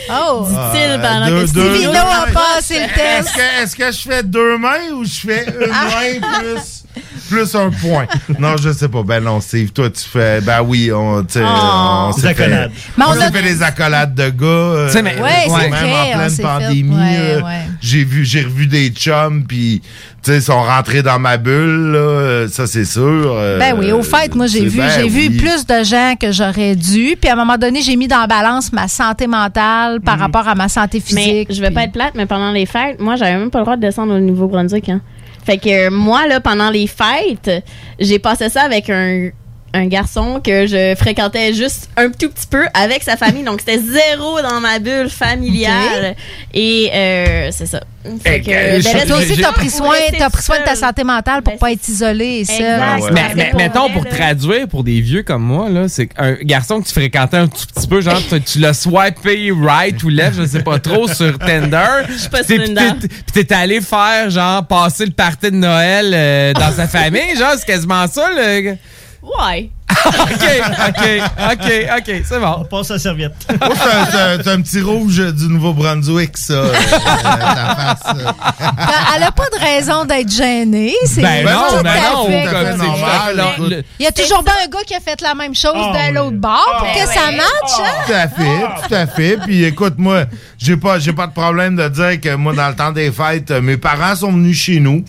oh! 0.10 0.46
Dit-il 0.50 0.90
Ah, 0.92 1.00
pendant 1.02 1.28
deux- 1.28 1.42
que 1.42 1.48
Stevino 1.48 1.92
a 2.00 2.26
passé 2.34 2.80
le 2.80 2.88
test. 2.94 3.30
Est-ce 3.30 3.34
que, 3.36 3.64
est-ce 3.64 3.76
que 3.76 3.92
je 3.92 4.02
fais 4.16 4.24
deux 4.24 4.58
mains 4.58 4.92
ou 4.96 5.04
je 5.06 5.14
fais 5.14 5.46
une 5.48 5.68
main 5.70 6.40
plus, 6.40 6.83
plus 7.30 7.56
un 7.56 7.70
point? 7.70 8.06
Non, 8.40 8.56
je 8.58 8.72
sais 8.72 8.88
pas. 8.90 9.04
Ben 9.04 9.24
non, 9.24 9.40
Steve, 9.42 9.72
toi, 9.72 9.90
tu 9.90 10.04
fais. 10.04 10.42
Ben 10.42 10.62
oui, 10.62 10.92
on, 10.92 11.24
tu 11.24 11.34
sais, 11.34 11.42
Oh. 11.44 12.08
on 12.08 12.12
s'est 12.12 12.22
fait, 12.22 12.28
accolades. 12.30 12.72
Mais 12.98 13.04
on 13.06 13.10
on 13.10 13.14
s'est 13.14 13.24
a- 13.24 13.32
fait 13.32 13.42
des 13.44 13.62
accolades 13.64 14.16
de 14.16 14.30
gars. 14.30 14.46
euh, 14.46 14.88
Tu 14.88 14.94
sais, 14.94 15.02
mais- 15.02 15.20
Ouais, 15.22 15.30
c'est 15.48 15.70
même 15.70 15.72
vrai, 15.72 16.14
en 16.14 16.18
pleine 16.18 16.30
fait- 16.30 16.42
pandémie. 16.44 16.96
ouais, 16.96 17.18
euh, 17.20 17.42
ouais. 17.42 17.52
J'ai 17.82 18.04
vu, 18.04 18.26
j'ai 18.26 18.42
revu 18.42 18.68
des 18.68 18.90
chums, 18.90 19.44
puis 19.48 19.82
tu 20.24 20.32
sais, 20.32 20.38
ils 20.38 20.42
sont 20.42 20.62
rentrés 20.64 21.02
dans 21.04 21.20
ma 21.20 21.38
bulle, 21.38 21.92
là, 21.92 21.98
euh, 22.00 22.48
ça 22.48 22.66
c'est 22.68 22.86
sûr. 22.86 23.02
euh, 23.04 23.60
Ben 23.60 23.76
oui, 23.78 23.92
au 23.92 24.02
fait, 24.04 24.34
moi 24.36 24.48
j'ai 24.48 24.66
vu, 24.66 24.78
ben 24.78 24.90
j'ai 24.96 25.08
vu 25.10 25.32
plus 25.38 25.66
de 25.66 25.84
gens 25.84 26.14
que 26.20 26.32
j'aurais 26.32 26.76
dû. 26.76 27.16
Puis 27.20 27.30
à 27.30 27.34
un 27.34 27.36
moment 27.36 27.58
donné, 27.58 27.82
j'ai 27.82 27.96
mis 27.96 28.08
dans 28.08 28.22
la 28.22 28.28
balance 28.28 28.72
ma 28.72 28.88
santé 28.88 29.28
mentale 29.28 30.00
par 30.02 30.18
rapport 30.20 30.48
à 30.48 30.56
ma 30.56 30.70
santé 30.70 31.02
Mais 31.12 31.22
physique. 31.24 31.48
je 31.54 31.62
vais 31.62 31.72
pas 31.72 31.84
être 31.84 31.92
plate, 31.94 32.14
mais 32.16 32.26
pendant 32.26 32.52
les 32.52 32.66
fêtes, 32.66 33.00
moi, 33.00 33.16
j'avais 33.16 33.38
même 33.38 33.50
pas 33.52 33.60
le 33.60 33.66
droit 33.66 33.76
de 33.76 33.82
descendre 33.82 34.14
au 34.16 34.20
Nouveau-Brunswick. 34.20 34.90
Hein. 34.90 35.02
Fait 35.46 35.58
que 35.58 35.90
moi, 35.90 36.28
là, 36.28 36.40
pendant 36.40 36.70
les 36.70 36.88
fêtes, 36.88 37.52
j'ai 38.00 38.20
passé 38.20 38.50
ça 38.50 38.62
avec 38.62 38.90
un, 38.90 39.30
un 39.74 39.88
garçon 39.88 40.40
que 40.44 40.68
je 40.68 40.94
fréquentais 40.96 41.54
juste 41.54 41.90
un 41.98 42.10
tout 42.10 42.30
petit 42.30 42.48
peu 42.48 42.64
avec 42.74 43.02
sa 43.04 43.18
famille. 43.18 43.44
Donc, 43.44 43.60
c'était 43.60 43.80
zéro 43.80 44.42
dans 44.42 44.60
ma 44.60 44.80
bulle 44.80 45.10
familiale. 45.10 46.16
Et 46.54 46.92
euh, 46.94 47.50
c'est 47.52 47.66
ça. 47.66 47.82
Fait 48.24 48.42
que, 48.42 48.52
Euh, 48.52 48.82
ben, 48.84 48.98
là, 48.98 49.06
Toi 49.06 49.18
aussi, 49.18 49.42
t'as 49.42 49.52
pris 49.54 49.70
soin, 49.70 49.96
t'as 50.18 50.30
pris 50.30 50.44
soin 50.44 50.60
de 50.60 50.66
ta 50.66 50.76
santé 50.76 51.04
mentale 51.04 51.42
pour 51.42 51.58
pas 51.58 51.72
être 51.72 51.88
isolé 51.88 52.42
et 52.42 52.46
seul. 52.46 52.58
Exact. 52.98 53.14
Mais, 53.14 53.32
mais 53.36 53.50
pour 53.50 53.60
mettons, 53.60 53.84
vrai, 53.88 53.94
pour 53.94 54.04
là. 54.04 54.10
traduire 54.12 54.68
pour 54.68 54.84
des 54.84 55.00
vieux 55.02 55.24
comme 55.24 55.44
moi, 55.44 55.70
là, 55.70 55.88
c'est 55.88 56.10
un 56.18 56.34
garçon 56.34 56.82
que 56.82 56.88
tu 56.88 56.94
fréquentais 56.94 57.38
un 57.38 57.48
tout 57.48 57.66
petit 57.74 57.88
peu, 57.88 58.02
genre, 58.02 58.22
tu, 58.30 58.42
tu 58.42 58.60
l'as 58.60 58.74
swipé 58.74 59.52
right 59.58 60.04
ou 60.04 60.10
left, 60.10 60.36
je 60.38 60.46
sais 60.46 60.64
pas 60.64 60.80
trop, 60.80 61.08
sur 61.08 61.40
Tinder. 61.40 62.04
Je 62.10 62.18
suis 62.20 62.30
pas 62.30 62.44
sur 62.44 62.62
Tinder. 62.64 63.08
Puis 63.34 63.46
t'es 63.46 63.54
allé 63.56 63.80
faire, 63.82 64.30
genre, 64.30 64.66
passer 64.68 65.06
le 65.06 65.12
party 65.12 65.52
de 65.52 65.56
Noël 65.56 66.12
euh, 66.14 66.54
dans 66.54 66.72
sa 66.72 66.88
famille, 66.88 67.36
genre, 67.38 67.54
c'est 67.58 67.66
quasiment 67.66 68.06
ça, 68.08 68.30
le... 68.36 68.76
Ouais. 69.24 69.70
OK, 70.06 70.46
OK, 70.90 71.22
OK, 71.52 71.72
OK, 71.98 72.22
c'est 72.26 72.40
bon. 72.40 72.56
On 72.60 72.64
passe 72.66 72.90
à 72.92 72.96
la 72.96 73.00
serviette. 73.00 73.34
Moi, 73.48 73.70
c'est 74.12 74.18
un- 74.20 74.38
c'est 74.44 74.58
petit 74.64 74.82
rouge 74.82 75.18
du 75.34 75.48
Nouveau-Brunswick, 75.48 76.36
ça. 76.38 76.54
euh, 76.54 76.74
ta 76.74 77.76
face, 77.76 78.16
euh. 78.18 78.32
Ben, 78.60 78.88
Elle 79.16 79.24
a 79.24 79.32
pas 79.32 79.46
de 79.54 79.60
raison 79.60 80.04
d'être 80.06 80.30
gênée. 80.32 80.94
C'est 81.06 81.22
Ben 81.22 81.46
non, 81.46 81.52
tout 81.78 81.84
ben 81.84 81.92
à 81.92 82.14
non, 82.14 82.26
fait 82.26 82.44
comme 82.50 82.78
normal, 82.88 83.44
le- 83.70 83.84
Il 84.00 84.04
y 84.04 84.08
a 84.08 84.12
toujours 84.12 84.44
bien 84.44 84.54
un 84.66 84.68
gars 84.68 84.84
qui 84.86 84.96
a 84.96 85.00
fait 85.00 85.22
la 85.22 85.36
même 85.36 85.56
chose 85.56 85.74
Ah 85.76 86.10
de 86.10 86.16
l'autre 86.16 86.38
bord 86.38 86.76
pour 86.80 86.92
que 86.92 87.08
ça 87.08 87.32
matche. 87.32 87.80
hein? 87.80 88.04
Tout 88.08 88.14
à 88.14 88.28
fait, 88.28 88.88
tout 88.88 88.94
à 88.96 89.08
fait. 89.08 89.38
Puis 89.46 89.64
écoute, 89.64 89.94
moi, 89.98 90.24
j'ai 90.58 90.76
pas, 90.76 91.00
j'ai 91.00 91.14
pas 91.14 91.28
de 91.28 91.34
problème 91.34 91.76
de 91.76 91.88
dire 91.88 92.20
que 92.20 92.36
moi, 92.36 92.54
dans 92.54 92.68
le 92.70 92.76
temps 92.76 92.92
des 92.92 93.12
fêtes, 93.12 93.52
euh, 93.52 93.62
mes 93.62 93.78
parents 93.78 94.16
sont 94.16 94.32
venus 94.32 94.58
chez 94.60 94.80
nous. 94.80 95.06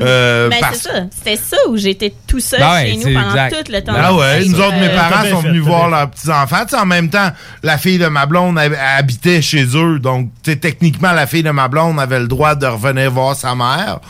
Euh, 0.00 0.48
Ben, 0.48 0.58
parce 0.60 0.78
c'est 0.78 0.88
ça. 0.88 0.94
C'était 1.16 1.36
ça 1.36 1.56
où 1.68 1.76
j'étais 1.76 2.12
tout 2.26 2.40
seul 2.40 2.58
Ben 2.60 2.72
ouais, 2.72 2.86
chez 2.90 2.96
nous 2.96 3.14
pendant 3.14 3.28
exact. 3.30 3.64
tout 3.64 3.72
le 3.72 3.80
temps. 3.82 3.92
Ah 3.96 4.12
ouais, 4.14 4.44
nous 4.44 4.58
autres, 4.60 4.74
mes 4.76 4.88
Euh, 4.88 4.96
parents 4.96 5.24
sont 5.30 5.40
venus 5.42 5.62
voir 5.62 5.88
leurs 5.88 6.10
petits-enfants. 6.10 6.64
En 6.80 6.86
même 6.86 7.08
temps, 7.10 7.30
la 7.62 7.78
fille 7.78 7.98
de 7.98 8.06
ma 8.08 8.26
blonde 8.26 8.58
hab- 8.58 8.76
habitait 8.98 9.40
chez 9.40 9.64
eux. 9.76 9.98
Donc, 10.00 10.30
techniquement, 10.42 11.12
la 11.12 11.26
fille 11.28 11.42
de 11.44 11.50
ma 11.50 11.68
blonde 11.68 12.00
avait 12.00 12.18
le 12.20 12.26
droit 12.26 12.54
de 12.56 12.66
revenir 12.66 13.10
voir 13.10 13.36
sa 13.36 13.54
mère. 13.54 14.00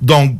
Donc, 0.00 0.36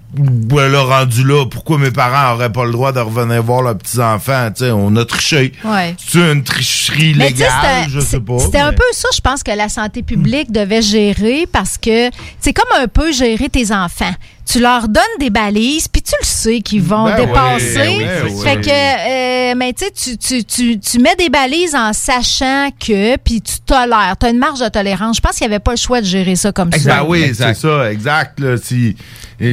a 0.56 0.82
rendu 0.82 1.24
là. 1.24 1.44
Pourquoi 1.50 1.78
mes 1.78 1.90
parents 1.90 2.34
auraient 2.34 2.52
pas 2.52 2.64
le 2.64 2.70
droit 2.70 2.92
de 2.92 3.00
revenir 3.00 3.42
voir 3.42 3.62
leurs 3.62 3.76
petits-enfants? 3.76 4.50
On 4.72 4.94
a 4.96 5.04
triché. 5.04 5.52
Ouais. 5.64 5.96
C'est 5.98 6.18
une 6.32 6.44
tricherie 6.44 7.14
Mais 7.16 7.30
légale, 7.30 7.88
je 7.88 7.98
sais 8.00 8.20
pas. 8.20 8.38
C'était 8.38 8.58
un 8.58 8.72
peu 8.72 8.84
ça, 8.92 9.08
je 9.14 9.20
pense, 9.20 9.42
que 9.42 9.50
la 9.50 9.68
santé 9.68 10.02
publique 10.02 10.52
devait 10.52 10.82
gérer 10.82 11.46
parce 11.50 11.76
que 11.76 12.08
c'est 12.40 12.52
comme 12.52 12.80
un 12.80 12.86
peu 12.86 13.10
gérer 13.12 13.48
tes 13.48 13.72
enfants. 13.72 14.14
Tu 14.50 14.60
leur 14.60 14.88
donnes 14.88 15.02
des 15.20 15.28
balises, 15.28 15.88
puis 15.88 16.00
tu 16.00 16.14
le 16.18 16.24
sais 16.24 16.60
qu'ils 16.60 16.80
vont 16.80 17.04
Ben 17.04 17.16
oui, 17.20 17.26
dépasser. 17.26 17.74
ben 17.98 18.22
oui, 18.24 18.42
fait 18.42 18.56
oui. 18.56 18.62
que, 18.62 19.50
euh, 19.50 19.54
mais 19.58 19.74
tu 19.74 19.84
sais, 19.84 20.16
tu- 20.16 20.42
tu- 20.44 20.78
tu- 20.80 20.98
mets 21.00 21.14
des 21.16 21.28
balises 21.28 21.74
en 21.74 21.92
sachant 21.92 22.70
que, 22.80 23.18
puis 23.18 23.42
tu 23.42 23.56
tolères. 23.66 24.14
Tu 24.18 24.24
as 24.24 24.30
une 24.30 24.38
marge 24.38 24.60
de 24.60 24.68
tolérance. 24.68 25.16
Je 25.16 25.20
pense 25.20 25.32
qu'il 25.36 25.46
n'y 25.46 25.52
avait 25.52 25.62
pas 25.62 25.72
le 25.72 25.76
choix 25.76 26.00
de 26.00 26.06
gérer 26.06 26.34
ça 26.34 26.50
comme 26.50 26.72
ça. 26.72 26.78
Ben 27.02 27.04
oui, 27.06 27.30
c'est 27.34 27.52
ça, 27.52 27.92
exact. 27.92 28.40
Là, 28.40 28.56
si, 28.56 28.96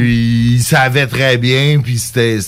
il 0.04 0.62
savait 0.62 1.08
très 1.08 1.38
bien, 1.38 1.80
puis 1.84 1.98
c'était, 2.00 2.40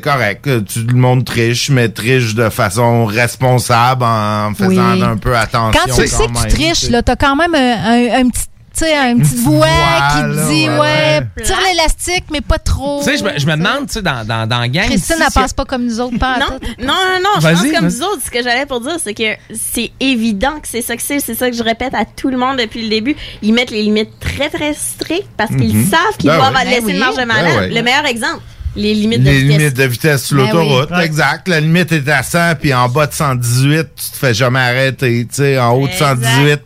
correct. 0.00 0.44
Tout 0.44 0.86
le 0.88 0.94
monde 0.98 1.24
triche, 1.24 1.70
mais 1.70 1.88
triche 1.88 2.34
de 2.34 2.48
façon 2.48 3.04
responsable 3.06 4.04
en 4.04 4.52
faisant 4.54 4.92
Oui. 4.94 5.02
un 5.02 5.16
peu 5.16 5.36
attention. 5.36 5.80
Quand 5.86 5.94
tu 5.94 6.06
sais 6.08 6.26
que 6.26 6.40
tu 6.42 6.48
triches, 6.48 6.80
tu 6.88 6.92
t'as 7.02 7.16
quand 7.16 7.36
même 7.36 7.54
un, 7.54 7.58
un- 7.58 8.20
un 8.24 8.28
petit 8.30 8.44
tu 8.76 8.84
sais, 8.84 8.94
une 9.10 9.22
petite 9.22 9.38
voix 9.44 9.66
qui 9.66 10.20
voix, 10.20 10.22
te 10.22 10.36
là, 10.36 10.46
dit, 10.48 10.68
ouais, 10.68 10.78
ouais, 10.78 11.20
ouais. 11.36 11.42
tire 11.42 11.58
l'élastique, 11.70 12.24
mais 12.30 12.40
pas 12.40 12.58
trop. 12.58 12.98
Tu 12.98 13.04
sais, 13.10 13.16
je 13.16 13.24
me, 13.24 13.38
je 13.38 13.46
me 13.46 13.56
demande, 13.56 13.86
tu 13.86 13.94
sais, 13.94 14.02
dans, 14.02 14.24
dans, 14.26 14.46
dans 14.48 14.66
gang. 14.66 14.84
Christine, 14.86 15.16
si- 15.16 15.22
elle 15.22 15.28
si- 15.28 15.38
passe 15.38 15.52
pas 15.52 15.64
comme 15.64 15.84
nous 15.86 16.00
autres, 16.00 16.18
pas 16.18 16.38
Non, 16.38 16.46
non, 16.50 16.86
non, 16.86 17.20
non, 17.22 17.40
je 17.40 17.48
pense 17.48 17.72
comme 17.72 17.88
vous 17.88 18.02
autres. 18.02 18.22
Ce 18.24 18.30
que 18.30 18.42
j'allais 18.42 18.66
pour 18.66 18.80
dire, 18.80 18.96
c'est 19.02 19.14
que 19.14 19.34
c'est 19.54 19.90
évident 20.00 20.60
que 20.60 20.68
c'est 20.68 20.82
ça 20.82 20.96
que 20.96 21.02
c'est. 21.02 21.20
C'est 21.20 21.34
ça 21.34 21.50
que 21.50 21.56
je 21.56 21.62
répète 21.62 21.94
à 21.94 22.04
tout 22.04 22.28
le 22.28 22.36
monde 22.36 22.58
depuis 22.58 22.82
le 22.82 22.88
début. 22.88 23.16
Ils 23.42 23.52
mettent 23.54 23.70
les 23.70 23.82
limites 23.82 24.18
très, 24.20 24.48
très 24.50 24.74
strictes 24.74 25.28
parce 25.36 25.50
qu'ils 25.50 25.74
Mhm. 25.76 25.90
savent 25.90 26.16
qu'ils 26.18 26.30
Ben 26.30 26.36
doivent 26.36 26.54
oui. 26.62 26.68
laisser 26.70 26.80
Ben 26.82 26.88
une 26.88 26.94
oui. 26.94 26.98
marge 27.00 27.14
de 27.14 27.20
Ben 27.20 27.26
manœuvre. 27.26 27.60
oui. 27.68 27.74
Le 27.74 27.82
meilleur 27.82 28.06
exemple, 28.06 28.40
les 28.76 28.94
limites 28.94 29.20
de 29.20 29.24
Les 29.24 29.38
vitesse. 29.40 29.58
limites 29.58 29.76
de 29.76 29.82
vitesse 29.84 30.24
sur 30.26 30.36
Ben 30.36 30.46
l'autoroute, 30.46 30.88
oui. 30.92 31.02
exact. 31.02 31.48
La 31.48 31.60
limite 31.60 31.90
est 31.92 32.08
à 32.08 32.22
100, 32.22 32.56
puis 32.60 32.72
en 32.74 32.88
bas 32.88 33.06
de 33.06 33.12
118, 33.14 33.86
tu 33.96 34.10
te 34.12 34.16
fais 34.16 34.34
jamais 34.34 34.60
arrêter. 34.60 35.26
Tu 35.28 35.34
sais, 35.36 35.58
en 35.58 35.70
haut 35.72 35.88
de 35.88 35.92
118, 35.92 36.60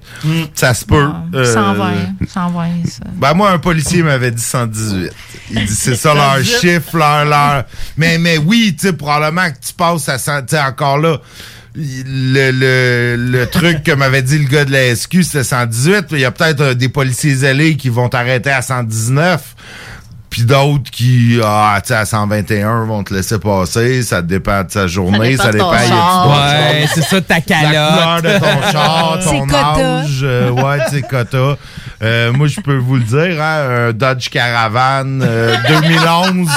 ça 0.55 0.75
se 0.75 0.85
peut. 0.85 1.09
Euh, 1.35 1.45
120, 1.55 1.93
120, 2.33 2.69
ça. 2.87 3.05
Ben 3.15 3.35
moi, 3.35 3.51
un 3.53 3.59
policier 3.59 4.03
m'avait 4.03 4.31
dit 4.33 4.43
118. 4.43 5.11
Il 5.53 5.65
dit 5.65 5.75
c'est 5.75 5.95
ça 5.97 6.15
leur 6.15 6.35
118. 6.39 6.61
chiffre, 6.61 6.97
leur, 6.97 7.25
leur... 7.25 7.65
Mais, 7.97 8.19
mais 8.19 8.39
oui, 8.39 8.75
tu 8.79 8.89
sais, 8.89 8.93
probablement 8.93 9.49
que 9.51 9.57
tu 9.67 9.73
passes 9.73 10.09
à 10.09 10.19
100, 10.19 10.43
tu 10.43 10.47
sais, 10.57 10.61
encore 10.61 10.99
là. 10.99 11.19
Le, 11.77 12.51
le, 12.51 13.15
le 13.17 13.47
truc 13.47 13.85
que 13.85 13.93
m'avait 13.93 14.23
dit 14.23 14.39
le 14.39 14.49
gars 14.49 14.65
de 14.65 14.73
la 14.73 14.95
SQ, 14.95 15.23
c'était 15.23 15.45
118. 15.45 16.07
Il 16.11 16.19
y 16.19 16.25
a 16.25 16.33
peut-être 16.33 16.61
euh, 16.61 16.75
des 16.75 16.89
policiers 16.89 17.33
zélés 17.33 17.77
qui 17.77 17.89
vont 17.91 18.09
t'arrêter 18.09 18.51
à 18.51 18.61
119. 18.61 19.55
Puis 20.31 20.43
d'autres 20.45 20.91
qui, 20.93 21.41
ah, 21.45 21.77
tu 21.83 21.89
sais, 21.89 21.95
à 21.95 22.05
121 22.07 22.85
vont 22.85 23.03
te 23.03 23.13
laisser 23.13 23.39
passer. 23.41 24.03
Ça 24.05 24.23
dépend 24.23 24.63
de 24.63 24.71
sa 24.71 24.87
journée. 24.87 25.31
dépend 25.31 25.43
Ça 25.43 25.49
de 25.49 25.53
dépend. 25.55 25.71
ton 25.71 25.77
il 25.77 25.81
y 25.81 25.83
a 25.83 25.87
du 25.87 25.89
char. 25.91 26.25
bon 26.29 26.35
Ouais, 26.35 26.87
c'est 26.95 27.03
ça, 27.03 27.21
ta 27.21 27.35
La 27.35 27.41
couleur 27.41 28.23
calotte. 28.23 28.25
de 28.25 28.39
ton 28.39 28.71
char, 28.73 29.19
ton 29.25 29.55
âge. 29.55 30.21
euh, 30.23 30.51
ouais, 30.51 30.79
tes 30.89 31.03
quotas. 31.03 31.57
Euh, 32.03 32.33
moi, 32.33 32.47
je 32.47 32.61
peux 32.61 32.77
vous 32.79 32.97
le 32.97 33.03
dire, 33.03 33.43
hein, 33.43 33.89
un 33.89 33.93
Dodge 33.93 34.29
Caravan 34.31 35.21
euh, 35.23 35.55
2011 35.69 36.49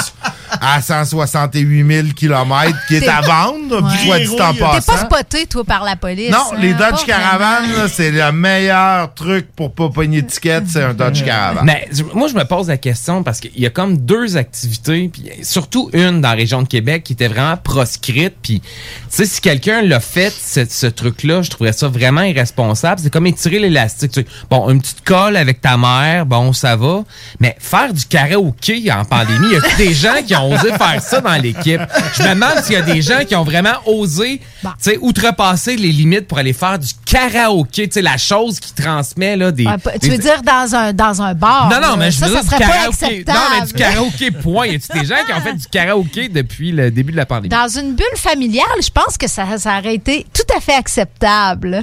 à 0.60 0.80
168 0.80 1.86
000 1.86 2.06
km 2.14 2.72
qui 2.86 2.96
est 2.96 3.08
à 3.08 3.20
vendre, 3.20 3.82
Ouais. 3.82 4.04
soit 4.06 4.18
dit 4.20 4.40
en 4.40 4.52
T'es 4.54 4.60
pas 4.60 4.74
passant. 4.80 4.96
spoté, 5.04 5.46
toi, 5.46 5.64
par 5.64 5.84
la 5.84 5.96
police. 5.96 6.30
Non, 6.30 6.38
hein, 6.52 6.56
les 6.60 6.72
Dodge. 6.74 7.04
Caravan, 7.06 7.88
c'est 7.88 8.10
le 8.12 8.30
meilleur 8.32 9.12
truc 9.14 9.48
pour 9.54 9.74
pas 9.74 9.88
pogner 9.90 10.22
d'étiquette, 10.22 10.64
c'est 10.68 10.82
un 10.82 10.94
Dodge 10.94 11.24
Caravan. 11.24 11.62
Mais 11.64 11.88
moi, 12.14 12.28
je 12.28 12.34
me 12.34 12.44
pose 12.44 12.68
la 12.68 12.76
question 12.78 13.22
parce 13.22 13.40
qu'il 13.40 13.58
y 13.58 13.66
a 13.66 13.70
comme 13.70 13.98
deux 13.98 14.36
activités, 14.36 15.10
puis 15.12 15.24
surtout 15.42 15.90
une 15.92 16.20
dans 16.20 16.28
la 16.30 16.34
région 16.36 16.62
de 16.62 16.68
Québec 16.68 17.02
qui 17.04 17.14
était 17.14 17.28
vraiment 17.28 17.56
proscrite. 17.56 18.34
Puis, 18.42 18.60
tu 18.60 18.68
sais, 19.08 19.26
si 19.26 19.40
quelqu'un 19.40 19.82
l'a 19.82 20.00
fait, 20.00 20.30
ce, 20.32 20.64
ce 20.68 20.86
truc-là, 20.86 21.42
je 21.42 21.50
trouverais 21.50 21.72
ça 21.72 21.88
vraiment 21.88 22.22
irresponsable. 22.22 23.00
C'est 23.02 23.12
comme 23.12 23.26
étirer 23.26 23.58
l'élastique. 23.58 24.20
Bon, 24.50 24.70
une 24.70 24.80
petite 24.80 25.02
colle 25.04 25.33
avec 25.36 25.60
ta 25.60 25.76
mère, 25.76 26.26
bon, 26.26 26.52
ça 26.52 26.76
va. 26.76 27.04
Mais 27.40 27.56
faire 27.58 27.92
du 27.92 28.04
karaoké 28.06 28.90
en 28.92 29.04
pandémie, 29.04 29.52
y 29.52 29.56
a 29.56 29.60
des 29.76 29.94
gens 29.94 30.22
qui 30.26 30.34
ont 30.36 30.52
osé 30.52 30.72
faire 30.72 31.00
ça 31.02 31.20
dans 31.20 31.40
l'équipe? 31.40 31.80
Je 32.16 32.22
me 32.22 32.28
demande 32.34 32.58
s'il 32.62 32.74
y 32.74 32.76
a 32.76 32.82
des 32.82 33.02
gens 33.02 33.24
qui 33.26 33.34
ont 33.36 33.44
vraiment 33.44 33.74
osé, 33.86 34.40
tu 34.62 34.68
sais, 34.78 34.98
outrepasser 35.00 35.76
les 35.76 35.92
limites 35.92 36.26
pour 36.26 36.38
aller 36.38 36.52
faire 36.52 36.78
du 36.78 36.88
karaoké. 37.06 37.88
Tu 37.88 37.94
sais, 37.94 38.02
la 38.02 38.16
chose 38.16 38.60
qui 38.60 38.72
transmet, 38.74 39.36
là, 39.36 39.50
des... 39.52 39.66
Ouais, 39.66 39.76
tu 39.94 40.08
des- 40.08 40.10
veux 40.10 40.18
dire 40.18 40.42
dans 40.42 40.74
un, 40.74 40.92
dans 40.92 41.22
un 41.22 41.34
bar? 41.34 41.68
non, 41.70 41.80
non, 41.80 41.96
mais 41.96 42.10
je 42.10 42.18
ça, 42.18 42.26
veux 42.28 42.34
ça 42.36 42.42
dire 42.42 42.50
serait 42.50 42.58
du 42.58 42.64
pas 42.64 42.72
karaoké. 42.76 43.04
acceptable. 43.06 43.38
Non, 43.38 43.44
mais 43.60 43.66
du 43.66 43.72
karaoké, 43.72 44.30
point. 44.30 44.66
Y 44.66 44.74
a-tu 44.76 44.98
des 45.00 45.04
gens 45.06 45.16
qui 45.26 45.32
ont 45.32 45.40
fait 45.40 45.54
du 45.54 45.66
karaoké 45.66 46.28
depuis 46.28 46.72
le 46.72 46.90
début 46.90 47.12
de 47.12 47.16
la 47.16 47.26
pandémie? 47.26 47.48
Dans 47.48 47.68
une 47.68 47.94
bulle 47.94 48.04
familiale, 48.16 48.64
je 48.82 48.90
pense 48.90 49.16
que 49.18 49.28
ça, 49.28 49.58
ça 49.58 49.78
aurait 49.78 49.94
été 49.94 50.26
tout 50.32 50.56
à 50.56 50.60
fait 50.60 50.74
acceptable. 50.74 51.82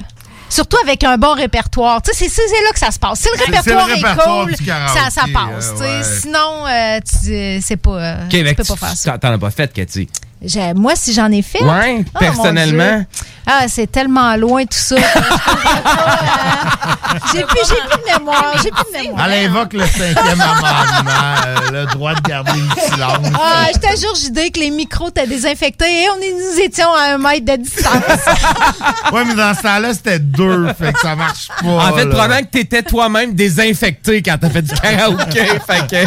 Surtout 0.52 0.78
avec 0.84 1.04
un 1.04 1.18
bon 1.18 1.34
répertoire. 1.34 2.02
Tu 2.02 2.12
sais, 2.14 2.28
c'est 2.30 2.42
là 2.64 2.72
que 2.74 2.80
ça 2.80 2.92
se 2.92 3.00
passe. 3.00 3.20
Si 3.22 3.30
le 3.30 3.38
répertoire 3.46 3.88
le 3.88 3.94
est 3.94 4.02
cool, 4.46 4.56
ça, 4.94 5.10
ça 5.10 5.22
passe. 5.34 5.72
euh, 5.82 6.00
ouais. 6.00 6.04
Sinon, 6.22 6.68
euh, 6.68 7.00
tu- 7.00 7.62
c'est 7.66 7.78
pas. 7.78 7.92
euh, 7.92 8.16
tu 8.50 8.56
peux 8.56 8.64
pas 8.64 8.76
faire 8.76 8.98
ça. 8.98 9.18
t'en- 9.18 9.32
as 9.34 9.38
pas 9.38 9.50
fait, 9.52 9.72
Cathy. 9.74 10.10
Moi, 10.76 10.94
si 10.96 11.14
j'en 11.14 11.32
ai 11.32 11.42
fait. 11.44 11.64
Ouais, 11.64 12.04
oh, 12.06 12.18
personnellement? 12.20 13.06
Ah, 13.46 13.66
c'est 13.68 13.92
tellement 13.92 14.36
loin 14.36 14.64
tout 14.64 14.78
ça. 14.78 14.96
j'ai 17.34 17.44
plus, 17.44 17.60
j'ai 17.68 17.76
plus 17.76 17.98
de 17.98 18.20
mémoire. 18.20 18.54
J'ai 18.64 18.70
plus 18.72 18.84
de 18.94 18.98
mémoire. 19.02 19.28
Elle 19.30 19.46
invoque 19.48 19.74
le 19.74 19.86
cinquième 19.86 20.42
amendement, 20.42 21.36
euh, 21.48 21.72
le 21.72 21.86
droit 21.88 22.14
de 22.14 22.22
garder 22.22 22.52
le 22.54 22.82
silence. 22.82 23.28
Ah, 23.36 23.68
je 23.74 23.80
te 23.80 24.00
jure, 24.00 24.14
j'ai 24.22 24.30
dit 24.30 24.52
que 24.52 24.60
les 24.60 24.70
micros 24.70 25.10
étaient 25.10 25.28
désinfectés 25.28 26.04
et 26.04 26.10
on 26.10 26.22
est, 26.22 26.34
nous 26.34 26.60
étions 26.62 26.94
à 26.94 27.14
un 27.14 27.18
mètre 27.18 27.46
de 27.46 27.56
distance. 27.64 27.94
ouais, 29.12 29.26
mais 29.26 29.36
dans 29.36 29.54
ce 29.56 29.62
temps-là, 29.62 29.94
c'était 29.94 30.20
deux, 30.20 30.68
fait 30.74 30.94
que 30.94 31.00
ça 31.00 31.16
marche 31.16 31.48
pas. 31.48 31.68
En 31.68 31.94
fait, 31.96 32.06
là. 32.06 32.12
probablement 32.12 32.42
que 32.42 32.52
t'étais 32.52 32.84
toi-même 32.84 33.34
désinfecté 33.34 34.22
quand 34.22 34.38
t'as 34.40 34.50
fait 34.50 34.62
du 34.62 34.74
karaoké. 34.74 35.46
fait 35.68 35.88
que... 35.90 36.06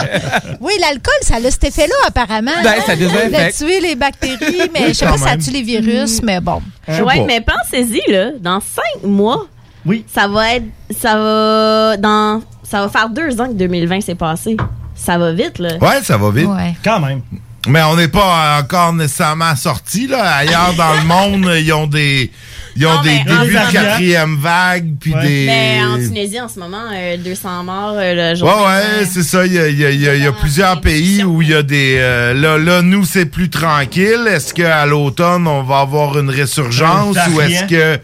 Oui, 0.60 0.72
l'alcool, 0.80 1.14
ça 1.22 1.36
a 1.36 1.50
cet 1.50 1.64
effet-là, 1.64 1.94
apparemment. 2.06 2.52
Ben, 2.62 2.76
ça 2.86 2.94
désinfecte. 2.96 3.60
De 3.60 3.66
tuer 3.66 3.80
les 3.80 3.96
bactéries, 3.96 4.70
mais 4.72 4.88
je 4.88 4.92
sais 4.92 5.06
pas 5.06 5.16
si 5.16 5.24
ça 5.24 5.36
tue 5.36 5.50
les 5.50 5.62
virus, 5.62 6.22
mais 6.22 6.40
bon. 6.40 6.62
Ouais, 6.88 7.24
mais 7.26 7.40
pensez-y, 7.40 8.10
là, 8.10 8.30
dans 8.40 8.60
cinq 8.60 9.02
mois, 9.08 9.46
oui. 9.86 10.04
ça 10.12 10.28
va 10.28 10.54
être. 10.54 10.66
Ça 10.90 11.16
va. 11.16 11.96
Dans, 11.96 12.42
ça 12.62 12.80
va 12.80 12.88
faire 12.88 13.08
deux 13.08 13.40
ans 13.40 13.48
que 13.48 13.54
2020 13.54 14.00
s'est 14.00 14.14
passé. 14.14 14.56
Ça 14.94 15.18
va 15.18 15.32
vite, 15.32 15.58
là. 15.58 15.76
Ouais, 15.80 16.02
ça 16.02 16.16
va 16.16 16.30
vite. 16.30 16.48
Quand 16.84 17.00
même. 17.00 17.20
Mais 17.66 17.82
on 17.82 17.96
n'est 17.96 18.08
pas 18.08 18.60
encore 18.60 18.92
nécessairement 18.92 19.56
sorti 19.56 20.06
là. 20.06 20.36
Ailleurs 20.36 20.74
dans 20.76 20.92
le 20.92 21.04
monde, 21.04 21.50
ils 21.56 21.72
ont 21.72 21.86
des, 21.86 22.30
ils 22.76 22.86
ont 22.86 22.94
Non, 22.94 23.02
des 23.02 23.18
débuts 23.18 23.54
de 23.54 23.72
quatrième 23.72 24.36
vague, 24.38 24.94
puis 25.00 25.12
des. 25.22 25.46
Mais 25.46 25.78
en 25.84 25.96
Tunisie, 25.96 26.40
en 26.40 26.48
ce 26.48 26.58
moment, 26.58 26.84
euh, 26.92 27.16
200 27.16 27.64
morts 27.64 27.94
euh, 27.96 28.32
le 28.32 28.36
jour. 28.36 28.48
Ouais, 28.48 28.64
ouais, 28.66 29.06
c'est 29.10 29.22
ça. 29.22 29.46
Il 29.46 29.52
y 29.52 29.58
a, 29.58 29.68
il 29.68 29.78
y 29.78 29.84
a- 29.86 29.90
il 29.90 30.00
y 30.00 30.08
a- 30.08 30.14
y 30.16 30.26
a 30.26 30.32
plusieurs 30.32 30.80
pays 30.80 31.22
où 31.24 31.40
il 31.42 31.50
y 31.50 31.54
a 31.54 31.62
des. 31.62 31.96
euh, 31.98 32.34
là, 32.34 32.58
là, 32.58 32.82
nous, 32.82 33.04
c'est 33.04 33.26
plus 33.26 33.48
tranquille. 33.50 34.26
Est-ce 34.28 34.52
qu'à 34.54 34.84
l'automne, 34.86 35.46
on 35.46 35.62
va 35.62 35.80
avoir 35.80 36.18
une 36.18 36.30
résurgence 36.30 37.16
ou 37.34 37.40
est-ce 37.40 37.64
que. 37.64 37.98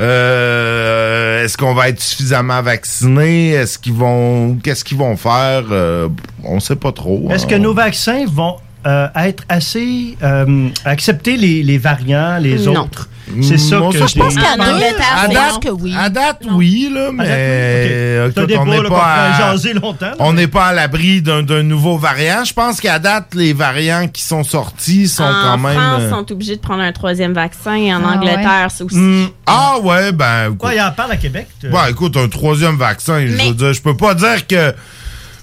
euh, 0.00 1.44
est-ce 1.44 1.56
qu'on 1.56 1.74
va 1.74 1.88
être 1.88 2.00
suffisamment 2.00 2.62
vacciné? 2.62 3.50
Est-ce 3.50 3.78
qu'ils 3.78 3.92
vont. 3.92 4.56
Qu'est-ce 4.62 4.84
qu'ils 4.84 4.98
vont 4.98 5.16
faire? 5.16 5.64
Euh, 5.70 6.08
on 6.44 6.60
sait 6.60 6.76
pas 6.76 6.92
trop. 6.92 7.28
Est-ce 7.30 7.44
hein. 7.44 7.48
que 7.48 7.54
nos 7.56 7.74
vaccins 7.74 8.24
vont 8.26 8.56
euh, 8.86 9.06
être 9.16 9.44
assez 9.48 10.16
euh, 10.22 10.68
accepter 10.84 11.36
les, 11.36 11.62
les 11.62 11.78
variants, 11.78 12.38
les 12.38 12.56
Non. 12.66 12.82
autres? 12.82 13.08
C'est 13.40 13.56
ça 13.56 13.78
que 13.90 13.96
je 14.06 14.18
pense 14.18 14.34
qu'à 14.34 14.56
En 14.58 14.60
Angleterre, 14.74 15.16
À 15.16 15.28
date, 15.28 15.62
que 15.62 15.68
oui. 15.70 15.94
À 15.96 16.10
date, 16.10 16.42
oui, 16.50 16.90
là, 16.92 17.10
mais 17.12 18.26
écoute, 18.28 18.46
débat 18.46 18.60
on 18.62 18.82
n'est 18.82 18.88
pas, 18.88 19.14
à- 19.14 19.38
jaser 19.38 19.72
longtemps. 19.74 20.06
là. 20.06 20.14
on 20.18 20.32
n'est 20.34 20.48
pas 20.48 20.66
à 20.66 20.72
l'abri 20.74 21.22
d'un 21.22 21.62
nouveau 21.62 21.96
variant. 21.96 22.44
Je 22.44 22.52
pense 22.52 22.80
qu'à 22.80 22.98
date, 22.98 23.34
les 23.34 23.52
variants 23.54 24.08
qui 24.08 24.22
sont 24.22 24.42
sortis 24.44 25.08
sont 25.08 25.22
en 25.22 25.32
quand 25.42 25.58
même. 25.58 25.72
France, 25.78 26.02
euh, 26.02 26.10
sont 26.10 26.32
obligés 26.32 26.56
de 26.56 26.60
prendre 26.60 26.82
un 26.82 26.92
troisième 26.92 27.32
vaccin. 27.32 27.74
Et 27.76 27.94
en 27.94 28.02
Ah, 28.04 28.16
Angleterre, 28.16 28.68
c'est 28.76 28.84
aussi. 28.84 28.96
hmm, 28.96 29.28
Ah 29.46 29.76
ouais, 29.82 30.12
ben. 30.12 30.54
Quoi, 30.58 30.74
il 30.74 30.80
en 30.82 30.90
parle 30.92 31.12
à 31.12 31.16
Québec? 31.16 31.46
tu- 31.60 31.68
ben, 31.70 31.86
écoute, 31.88 32.16
un 32.16 32.28
troisième 32.28 32.76
vaccin, 32.76 33.24
je 33.24 33.32
veux 33.32 33.54
dire, 33.54 33.72
je 33.72 33.80
peux 33.80 33.96
pas 33.96 34.14
dire 34.14 34.46
que 34.46 34.74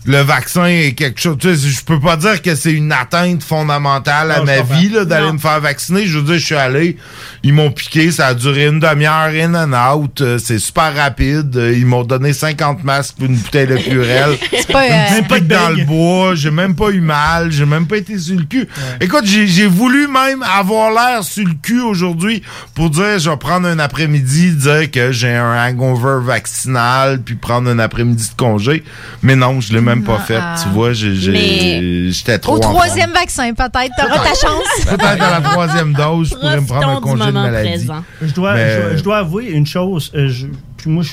le 0.10 0.22
vaccin 0.22 0.66
est 0.66 0.94
quelque 0.94 1.22
chose. 1.22 1.38
Tu 1.40 1.56
sais, 1.56 1.70
je 1.70 1.84
peux 1.84 2.00
pas 2.00 2.18
dire 2.18 2.42
que 2.42 2.56
c'est 2.56 2.72
une 2.74 2.92
atteinte 2.92 3.44
fondamentale 3.44 4.32
à 4.32 4.40
Non, 4.40 4.46
ma 4.46 4.62
vie 4.64 4.90
là, 4.90 5.06
d'aller 5.06 5.32
me 5.32 5.38
faire 5.38 5.62
vacciner. 5.62 6.08
Je 6.08 6.18
veux 6.18 6.24
dire, 6.24 6.40
je 6.40 6.46
suis 6.46 6.56
allé, 6.56 6.98
ils 7.44 7.54
m'ont 7.54 7.72
piqué, 7.72 8.12
ça 8.12 8.28
a 8.28 8.34
duré 8.34 8.68
une 8.68 8.80
demi-heure 8.80 9.32
in 9.34 9.54
and 9.56 9.74
out. 9.96 10.22
euh, 10.22 10.38
c'est 10.38 10.60
super 10.60 10.96
rapide. 10.96 11.56
euh, 11.56 11.74
Ils 11.78 11.86
m'ont 11.86 12.04
donné 12.04 12.34
50 12.34 12.84
masques 12.84 13.16
pour 13.18 13.26
une 13.28 13.36
bouteille 13.36 13.68
de 13.68 13.78
Purel. 13.78 14.38
C'est 14.52 14.72
pas, 14.72 14.84
euh, 14.84 15.20
Une 15.20 15.28
pique 15.28 15.48
dans 15.48 15.70
le 15.70 15.84
bois, 15.86 16.36
j'ai 16.36 16.52
même 16.52 16.76
pas 16.76 16.90
eu 16.90 17.02
mal, 17.02 17.52
j'ai 17.52 17.66
même 17.66 17.88
pas 17.88 17.98
été 17.98 18.18
sur 18.20 18.38
le 18.38 18.44
cul. 18.46 18.68
Écoute, 19.02 19.26
j'ai 19.26 19.48
j'ai 19.48 19.68
voulu 19.68 20.08
même 20.08 20.44
avoir 20.44 20.92
l'air 20.92 21.24
sur 21.24 21.46
le 21.46 21.54
cul 21.62 21.82
aujourd'hui 21.82 22.44
pour 22.76 22.90
dire 22.90 23.18
je 23.20 23.30
vais 23.30 23.38
prendre 23.38 23.68
un 23.68 23.80
après-midi, 23.80 24.52
dire 24.52 24.92
que 24.92 25.12
j'ai 25.12 25.34
un 25.36 25.56
hangover 25.70 26.20
vaccinal, 26.24 27.22
puis 27.22 27.36
prendre 27.36 27.70
un 27.70 27.80
après-midi 27.80 28.30
de 28.30 28.36
congé. 28.36 28.84
Mais 29.24 29.36
non, 29.36 29.62
je 29.62 29.74
l'ai 29.74 29.82
même 29.82 30.04
pas 30.04 30.20
fait. 30.20 30.40
Ah. 30.42 30.56
Tu 30.62 30.70
vois, 30.70 30.94
j'ai- 30.94 31.16
j'ai- 31.16 31.32
Mais- 31.32 32.12
j'étais 32.12 32.38
trop 32.40 32.56
Au 32.56 32.60
troisième 32.60 33.12
vaccin, 33.12 33.54
peut-être. 33.54 33.92
T'auras 33.98 34.20
ta 34.20 34.30
chance. 34.36 34.86
Peut-être 34.86 35.22
à 35.24 35.40
la 35.40 35.42
troisième 35.42 35.94
dose, 35.94 36.30
je 36.30 36.36
pourrais 36.36 36.62
me 36.62 36.66
prendre 36.68 36.90
un 36.90 37.02
congé 37.02 37.29
maladie. 37.32 37.70
présent. 37.70 38.04
Je 38.22 38.34
dois, 38.34 38.54
Mais- 38.56 38.70
je, 38.76 38.82
dois- 38.82 38.96
je 38.98 39.04
dois 39.04 39.18
avouer 39.20 39.50
une 39.52 39.66
chose. 39.66 40.12
euh, 40.16 40.28
je, 40.30 40.48
puis 40.78 40.90
moi, 40.90 41.04
je, 41.04 41.12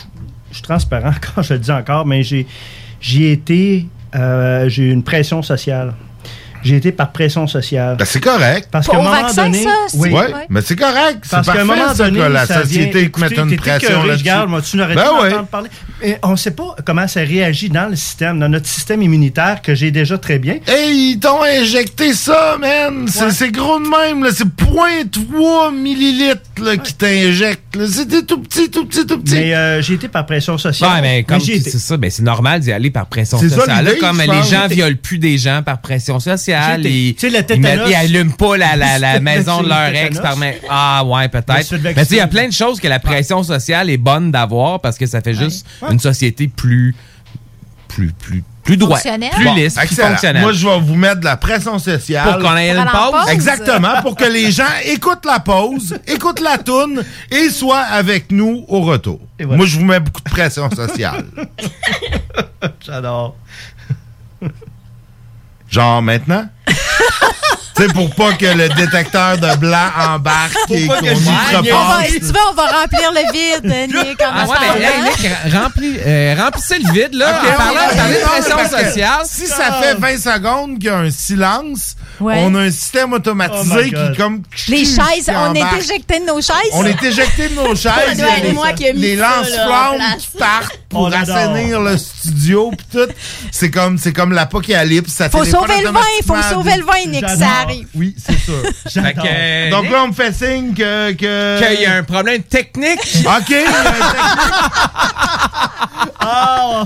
je 0.50 0.54
suis 0.54 0.62
transparent 0.62 1.12
quand 1.34 1.42
je 1.42 1.54
le 1.54 1.58
dis 1.60 1.70
encore, 1.72 2.06
mais 2.06 2.22
j'ai, 2.22 2.46
j'ai 3.00 3.32
été, 3.32 3.86
euh, 4.14 4.68
j'ai 4.68 4.84
eu 4.84 4.92
une 4.92 5.02
pression 5.02 5.42
sociale. 5.42 5.94
J'ai 6.66 6.76
été 6.76 6.90
par 6.92 7.12
pression 7.12 7.46
sociale. 7.46 7.96
Ben, 7.96 8.04
c'est 8.04 8.20
correct. 8.20 8.68
Parce 8.72 8.88
qu'à 8.88 8.96
un 8.98 9.02
moment 9.02 9.22
vaccin, 9.22 9.44
donné, 9.44 9.62
ça, 9.62 9.70
c'est- 9.88 9.96
oui. 9.98 10.10
Ouais, 10.10 10.26
mais 10.48 10.60
c'est 10.62 10.74
correct. 10.76 11.18
C'est 11.22 11.30
Parce 11.30 11.46
qu'à 11.46 11.60
un 11.60 11.64
moment 11.64 11.94
ça, 11.94 12.04
donné, 12.04 12.18
que 12.18 12.24
la 12.24 12.46
ça 12.46 12.62
société 12.62 13.02
Écoutez, 13.02 13.36
une 13.36 13.56
pression 13.56 13.88
écœuré, 13.90 14.08
là-dessus. 14.08 14.22
regarde, 14.24 14.50
moi, 14.50 14.62
tu 14.62 14.76
n'aurais 14.76 14.94
Ben 14.96 15.02
pas 15.04 15.22
ouais. 15.22 15.34
parler. 15.50 15.70
Et 16.02 16.16
on 16.22 16.32
ne 16.32 16.36
sait 16.36 16.50
pas 16.50 16.74
comment 16.84 17.06
ça 17.06 17.20
réagit 17.20 17.68
dans 17.68 17.88
le 17.88 17.94
système, 17.96 18.38
dans 18.40 18.48
notre 18.48 18.66
système 18.66 19.00
immunitaire 19.02 19.62
que 19.62 19.74
j'ai 19.74 19.90
déjà 19.92 20.18
très 20.18 20.38
bien. 20.38 20.56
Hey, 20.66 21.12
ils 21.12 21.18
t'ont 21.20 21.42
injecté 21.42 22.12
ça, 22.12 22.56
man! 22.60 23.06
C'est- 23.08 23.50
gros 23.52 23.78
de 23.78 23.84
même. 23.86 24.26
C'est 24.32 24.44
0.3 24.44 25.70
millilitres 25.72 26.40
là, 26.62 26.76
qui 26.76 26.94
t'injectent. 26.94 27.62
C'était 27.86 28.22
tout 28.22 28.38
petit, 28.40 28.70
tout 28.70 28.86
petit, 28.86 29.06
tout 29.06 29.18
petit. 29.18 29.34
Mais 29.34 29.54
euh, 29.54 29.82
j'ai 29.82 29.94
été 29.94 30.08
par 30.08 30.26
pression 30.26 30.58
sociale. 30.58 30.90
Ouais, 30.94 31.00
mais 31.02 31.22
comme 31.22 31.40
c'est 31.40 31.60
ça, 31.60 31.96
ben 31.96 32.10
c'est 32.10 32.22
normal 32.22 32.60
d'y 32.60 32.72
aller 32.72 32.90
par 32.90 33.06
pression 33.06 33.38
ça 33.38 33.48
sociale. 33.48 33.84
Là, 33.84 33.90
comme 34.00 34.20
les 34.20 34.42
gens 34.50 34.66
violent 34.68 34.96
plus 35.00 35.18
des 35.18 35.38
gens 35.38 35.62
par 35.62 35.80
pression 35.80 36.18
sociale, 36.20 36.55
Ils, 36.84 37.14
tu 37.14 37.20
sais, 37.20 37.30
le 37.36 37.42
tétanos. 37.44 37.88
ils 37.88 37.94
allument 37.94 38.32
pas 38.32 38.56
la, 38.56 38.76
la, 38.76 38.98
la 38.98 39.20
maison 39.30 39.62
de 39.62 39.68
leur 39.68 39.86
ex 39.94 40.18
par 40.20 40.36
main. 40.36 40.52
Ah 40.68 41.04
ouais, 41.04 41.28
peut-être. 41.28 41.72
Mais 41.82 41.94
tu 41.94 42.00
sais, 42.00 42.06
il 42.12 42.16
y 42.16 42.20
a 42.20 42.26
plein 42.26 42.46
de 42.48 42.52
choses 42.52 42.80
que 42.80 42.88
la 42.88 42.98
pression 42.98 43.42
sociale 43.42 43.90
est 43.90 43.96
bonne 43.96 44.30
d'avoir 44.30 44.80
parce 44.80 44.96
que 44.98 45.06
ça 45.06 45.20
fait 45.20 45.34
juste 45.34 45.66
une 45.90 45.98
société 46.00 46.48
plus 46.48 46.94
plus 47.88 48.12
plus 48.12 48.42
plus 48.64 48.76
droite, 48.76 49.00
Fonctionnelle. 49.00 49.30
plus 49.30 49.44
Bon, 49.44 49.54
lisse, 49.54 49.74
plus 49.74 49.84
excellent. 49.84 50.08
fonctionnelle. 50.08 50.42
Moi, 50.42 50.52
je 50.52 50.66
vais 50.66 50.80
vous 50.80 50.96
mettre 50.96 51.20
de 51.20 51.24
la 51.24 51.36
pression 51.36 51.78
sociale. 51.78 52.24
Pour 52.32 52.42
qu'on 52.42 52.56
ait 52.56 52.70
une 52.70 52.84
pause? 52.84 53.12
pause? 53.12 53.28
Exactement, 53.30 54.02
pour 54.02 54.16
que 54.16 54.24
les 54.24 54.50
gens 54.50 54.64
écoutent 54.86 55.24
la 55.24 55.38
pause, 55.38 55.96
écoutent 56.08 56.40
la 56.40 56.58
toune 56.58 57.04
et 57.30 57.48
soient 57.50 57.78
avec 57.78 58.32
nous 58.32 58.64
au 58.66 58.80
retour. 58.80 59.20
voilà. 59.38 59.56
Moi, 59.56 59.66
je 59.66 59.78
vous 59.78 59.84
mets 59.84 60.00
beaucoup 60.00 60.20
de 60.20 60.30
pression 60.30 60.68
sociale. 60.72 61.24
J'adore. 62.84 63.36
Genre 65.70 66.02
maintenant? 66.02 66.46
tu 67.76 67.82
sais, 67.82 67.88
pour 67.88 68.14
pas 68.14 68.32
que 68.32 68.46
le 68.46 68.68
détecteur 68.70 69.36
de 69.36 69.54
blanc 69.56 69.88
embarque 70.08 70.54
et 70.70 70.86
qu'on 70.86 70.94
y 70.94 71.10
repasse. 71.10 72.08
si 72.10 72.20
tu 72.20 72.26
veux, 72.26 72.32
on 72.50 72.54
va 72.54 72.66
remplir 72.68 73.12
le 73.12 73.32
vide, 73.32 73.92
Nick. 73.94 74.22
en 74.22 74.30
Ah 74.32 74.46
ouais, 74.46 74.56
mais 74.78 75.10
Nick, 75.10 75.52
remplis, 75.54 75.96
euh, 76.06 76.34
remplissez 76.38 76.78
le 76.78 76.90
vide, 76.92 77.14
là, 77.14 77.42
Ok, 77.42 77.50
en 77.52 77.56
parlant, 77.56 78.08
de 78.08 78.24
pression 78.24 78.56
que 78.78 78.84
sociale. 78.84 79.20
Si 79.26 79.46
ça 79.46 79.72
fait 79.82 79.94
20 79.94 80.18
secondes 80.18 80.74
qu'il 80.78 80.86
y 80.86 80.88
a 80.88 80.96
un 80.98 81.10
silence, 81.10 81.96
Ouais. 82.18 82.36
on 82.38 82.54
a 82.54 82.60
un 82.60 82.70
système 82.70 83.10
Oh 83.12 83.16
automatisé 83.16 83.90
God. 83.90 84.12
qui 84.12 84.16
comme... 84.16 84.42
Les 84.68 84.86
chaises, 84.86 85.28
on 85.28 85.52
est 85.54 85.78
éjectés 85.78 86.20
de 86.20 86.24
nos 86.24 86.40
chaises? 86.40 86.70
On 86.72 86.82
est 86.86 87.02
éjecté 87.02 87.50
de 87.50 87.54
nos 87.56 87.74
chaises. 87.76 87.92
Il 88.14 88.18
y 88.20 88.22
a 88.22 88.36
les- 88.42 88.52
moi 88.54 88.72
qui 88.72 88.86
ai 88.86 88.94
mis 88.94 89.00
les 89.02 89.16
lance-flammes 89.16 90.00
qui 90.18 90.28
partent 90.38 90.78
pour 90.96 91.14
assainir 91.14 91.80
le 91.80 91.96
studio 91.98 92.70
pis 92.70 92.84
tout. 92.92 93.08
C'est 93.52 93.70
comme, 93.70 93.98
c'est 93.98 94.12
comme 94.12 94.32
l'apocalypse. 94.32 95.12
ça 95.12 95.28
Faut 95.30 95.44
sauver 95.44 95.80
le 95.82 95.90
vin, 95.90 96.00
faut 96.26 96.42
sauver 96.42 96.76
le 96.76 96.84
vin, 96.84 97.10
Nick, 97.10 97.28
ça 97.28 97.48
arrive. 97.62 97.86
Oui, 97.94 98.14
c'est 98.18 98.34
que, 99.14 99.20
euh, 99.26 99.70
Donc 99.70 99.90
là, 99.90 100.02
on 100.04 100.08
me 100.08 100.12
fait 100.12 100.32
signe 100.34 100.74
que... 100.74 101.12
que... 101.12 101.58
qu'il 101.72 101.82
y 101.82 101.86
a 101.86 101.94
un 101.94 102.02
problème 102.02 102.42
technique. 102.42 102.98
OK. 103.26 103.48
il 103.50 103.54
y 103.54 103.64
a 103.64 103.68
un 103.68 103.96
Ah! 106.20 106.84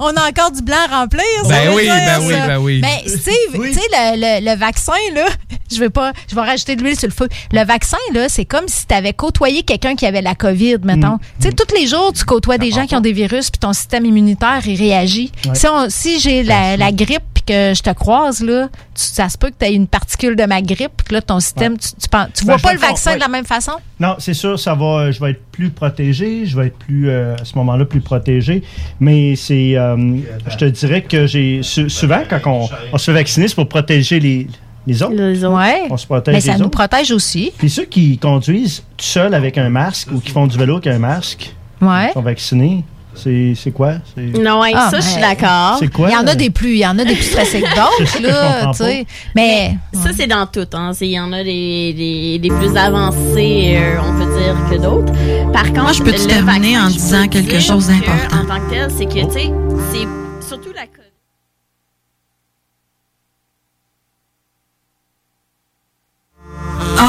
On 0.00 0.08
a 0.16 0.28
encore 0.28 0.50
du 0.50 0.62
blanc 0.62 0.76
à 0.90 1.00
remplir. 1.00 1.22
ça 1.44 1.48
Ben 1.48 1.68
veut 1.70 1.76
oui, 1.76 1.82
dire, 1.84 1.94
ben 1.94 2.20
oui, 2.26 2.34
ça. 2.34 2.46
ben 2.46 2.56
oui. 2.58 2.80
Mais 2.82 3.02
Steve, 3.06 3.34
Oui. 3.58 3.68
tu 3.72 3.78
sais, 3.78 3.86
le, 3.92 4.40
le- 4.40 4.50
le 4.50 4.56
vaccin, 4.58 4.92
là, 5.14 5.26
je 5.72 5.78
vais 5.78 5.90
pas, 5.90 6.12
je 6.28 6.34
vais 6.34 6.40
rajouter 6.40 6.76
de 6.76 6.82
l'huile 6.82 6.98
sur 6.98 7.08
le 7.08 7.14
feu. 7.14 7.28
Le 7.52 7.64
vaccin, 7.64 7.96
là, 8.12 8.28
c'est 8.28 8.44
comme 8.44 8.66
si 8.68 8.86
tu 8.86 8.94
avais 8.94 9.12
côtoyé 9.12 9.62
quelqu'un 9.62 9.94
qui 9.94 10.04
avait 10.06 10.20
la 10.22 10.34
COVID, 10.34 10.78
mettons. 10.84 11.18
Tu 11.40 11.48
sais, 11.48 11.52
tous 11.52 11.74
les 11.74 11.86
jours, 11.86 12.12
tu 12.12 12.24
côtoies 12.24 12.58
des 12.58 12.70
gens 12.70 12.86
qui 12.86 12.94
ont 12.96 13.00
des 13.00 13.12
virus, 13.12 13.50
puis 13.52 13.58
ton 13.60 13.72
système 13.72 14.04
immunitaire, 14.06 14.60
il 14.66 14.76
réagit. 14.76 15.30
Si, 15.54 15.66
on- 15.68 15.88
si 15.88 16.18
j'ai 16.18 16.42
la, 16.42 16.76
la 16.76 16.90
grippe, 16.90 17.22
puis 17.34 17.42
que 17.46 17.72
je 17.74 17.82
te 17.82 17.90
croise, 17.90 18.40
là, 18.42 18.68
tu- 18.94 19.02
ça 19.02 19.28
se 19.28 19.36
peut 19.38 19.50
que 19.50 19.54
tu 19.58 19.66
aies 19.66 19.74
une 19.74 19.86
particule 19.86 20.34
de 20.36 20.44
ma 20.44 20.60
grippe, 20.62 20.92
puis 20.96 21.06
que 21.08 21.14
là, 21.14 21.22
ton 21.22 21.38
système, 21.40 21.76
tu, 21.78 21.88
tu, 22.00 22.08
penses- 22.08 22.28
tu 22.34 22.44
Ben, 22.44 22.54
vois 22.54 22.62
pas 22.62 22.72
le 22.72 22.78
vaccin 22.80 23.10
ouais. 23.10 23.16
de 23.16 23.20
la 23.20 23.28
même 23.28 23.44
façon? 23.44 23.72
Non, 24.00 24.16
c'est 24.18 24.34
sûr, 24.34 24.58
ça 24.58 24.74
va. 24.74 25.10
Je 25.12 25.20
vais 25.20 25.32
être 25.32 25.42
plus 25.52 25.70
protégé. 25.70 26.46
Je 26.46 26.56
vais 26.56 26.66
être 26.68 26.78
plus 26.78 27.08
euh, 27.10 27.36
à 27.40 27.44
ce 27.44 27.54
moment-là 27.56 27.84
plus 27.84 28.00
protégé. 28.00 28.62
Mais 29.00 29.36
c'est, 29.36 29.76
euh, 29.76 30.16
je 30.48 30.56
te 30.56 30.64
dirais 30.64 31.02
que 31.02 31.26
j'ai 31.26 31.60
sou- 31.62 31.88
souvent 31.88 32.22
quand 32.28 32.40
on, 32.46 32.68
on 32.92 32.98
se 32.98 33.04
fait 33.04 33.12
vacciner, 33.12 33.48
c'est 33.48 33.54
pour 33.54 33.68
protéger 33.68 34.18
les, 34.20 34.46
les 34.86 35.02
autres. 35.02 35.14
Les 35.14 35.44
autres. 35.44 35.56
Ouais. 35.56 35.82
On 35.90 35.96
se 35.96 36.06
protège 36.06 36.32
Mais 36.34 36.40
les 36.40 36.46
ça 36.46 36.58
nous 36.58 36.64
autres. 36.66 36.70
protège 36.78 37.10
aussi. 37.12 37.52
Puis 37.58 37.70
ceux 37.70 37.84
qui 37.84 38.18
conduisent 38.18 38.82
tout 38.96 39.04
seuls 39.04 39.34
avec 39.34 39.58
un 39.58 39.68
masque 39.68 40.08
ou 40.12 40.20
qui 40.20 40.30
font 40.30 40.46
du 40.46 40.56
vélo 40.56 40.74
avec 40.76 40.86
un 40.88 40.98
masque, 40.98 41.54
Ouais. 41.80 42.10
sont 42.12 42.22
vaccinés. 42.22 42.84
C'est, 43.14 43.52
c'est 43.54 43.70
quoi? 43.70 43.94
C'est- 44.14 44.38
Non, 44.38 44.60
ouais, 44.62 44.72
Ah, 44.74 44.88
ça, 44.90 44.98
je 45.00 45.06
suis 45.06 45.20
d'accord. 45.20 45.76
C'est 45.78 45.92
quoi? 45.92 46.08
Il 46.08 46.12
y 46.12 46.16
en 46.16 46.26
a 46.26 46.34
des 46.34 46.50
plus, 46.50 46.72
il 46.72 46.78
y 46.78 46.86
en 46.86 46.98
a 46.98 47.04
des 47.04 47.14
plus 47.14 47.22
stressés 47.30 47.60
que 47.60 47.68
d'autres, 47.74 48.22
là, 48.22 48.70
tu 48.72 48.78
sais. 48.78 49.06
Mais, 49.34 49.76
Ça, 49.92 50.10
c'est 50.16 50.26
dans 50.26 50.46
tout. 50.46 50.66
Hein. 50.72 50.92
C'est- 50.94 51.06
Il 51.06 51.12
y 51.12 51.20
en 51.20 51.32
a 51.32 51.44
des, 51.44 51.92
des, 51.94 52.38
des 52.38 52.48
plus 52.48 52.76
avancés, 52.76 53.74
euh, 53.76 54.00
on 54.02 54.12
peut 54.18 54.38
dire, 54.38 54.56
que 54.70 54.76
d'autres. 54.82 55.12
Par 55.52 55.64
contre, 55.64 55.82
Moi, 55.82 55.92
je 55.92 56.02
peux 56.02 56.12
terminer 56.12 56.72
vaccin, 56.74 56.86
en 56.86 56.90
disant 56.90 57.28
quelque 57.28 57.60
chose 57.60 57.86
que, 57.86 57.92
d'important. 57.92 58.36
En 58.42 58.46
tant 58.46 58.66
que 58.66 58.70
tel, 58.70 58.88
c'est 58.96 59.06
que, 59.06 59.26
tu 59.26 59.32
sais, 59.32 59.50
c'est 59.92 60.48
surtout 60.48 60.72
la. 60.74 60.82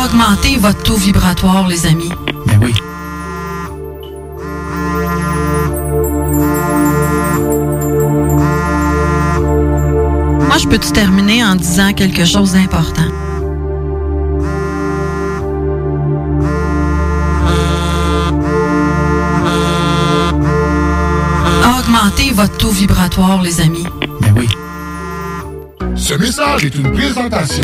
Augmentez 0.06 0.58
votre 0.58 0.82
taux 0.84 0.96
vibratoire, 0.98 1.68
les 1.68 1.86
amis. 1.86 2.10
Ben 2.48 2.60
oui. 2.62 2.74
Moi, 10.48 10.58
je 10.58 10.68
peux 10.68 10.78
te 10.78 10.92
terminer 10.92 11.44
en 11.44 11.56
disant 11.56 11.94
quelque 11.94 12.26
chose 12.26 12.54
d'important. 12.54 13.10
Augmentez 21.80 22.32
votre 22.32 22.58
taux 22.58 22.70
vibratoire, 22.70 23.42
les 23.42 23.62
amis. 23.62 23.86
Ben 24.22 24.34
oui. 24.38 24.48
Ce 25.96 26.14
message 26.16 26.66
est 26.66 26.76
une 26.76 26.92
présentation 26.92 27.64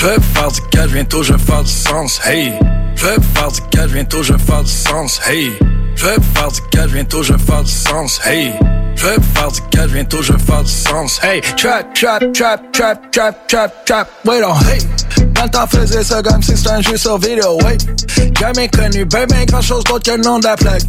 Je 0.00 0.06
vais 0.06 0.16
faire 0.34 0.50
du 0.50 0.60
cash, 0.70 0.90
bientôt 0.92 1.22
je 1.22 1.34
vais 1.34 1.38
faire 1.38 1.62
du 1.62 1.70
sens, 1.70 2.20
hey. 2.24 2.54
Je 2.96 3.04
vais 3.04 3.16
faire 3.34 3.52
du 3.52 3.60
cash, 3.70 3.90
bientôt 3.90 4.22
je 4.22 4.32
vais 4.32 4.38
faire 4.38 4.62
du 4.62 4.70
sens, 4.70 5.20
hey. 5.28 5.52
Je 5.94 6.06
vais 6.06 6.16
faire 6.34 6.48
du 6.48 6.60
cash, 6.70 6.90
bientôt 6.90 7.22
je 7.22 7.32
vais 7.34 7.38
faire 7.38 7.62
du 7.62 7.70
sens, 7.70 8.20
hey. 8.24 8.54
Je 8.96 9.04
vais 9.04 9.16
faire 9.34 9.52
du 9.52 9.60
cash, 9.70 9.90
bientôt 9.90 10.22
je 10.22 10.32
vais 10.32 10.38
faire 10.38 10.62
du 10.62 10.70
sens, 10.70 11.20
hey. 11.22 11.42
Trap, 11.42 11.92
trap, 11.92 12.32
trap, 12.32 12.72
trap, 12.72 13.10
trap, 13.12 13.46
trap, 13.46 13.84
trap, 13.84 14.10
wait 14.24 14.42
on, 14.42 14.54
hey. 14.70 14.80
Dans 15.34 15.42
le 15.42 15.50
temps 15.50 15.66
faisait 15.66 16.02
ça 16.02 16.22
comme 16.22 16.42
si 16.42 16.56
c'était 16.56 16.70
un 16.70 16.80
jeu 16.80 16.96
sur 16.96 17.18
vidéo, 17.18 17.58
ouais. 17.62 17.76
Jamais 18.40 18.68
connu, 18.68 19.04
ben 19.04 19.26
ben 19.26 19.44
grand 19.44 19.60
chose 19.60 19.84
d'autre 19.84 20.10
que 20.10 20.16
le 20.16 20.22
nom 20.22 20.38
de 20.38 20.44
la 20.44 20.56
plaque. 20.56 20.80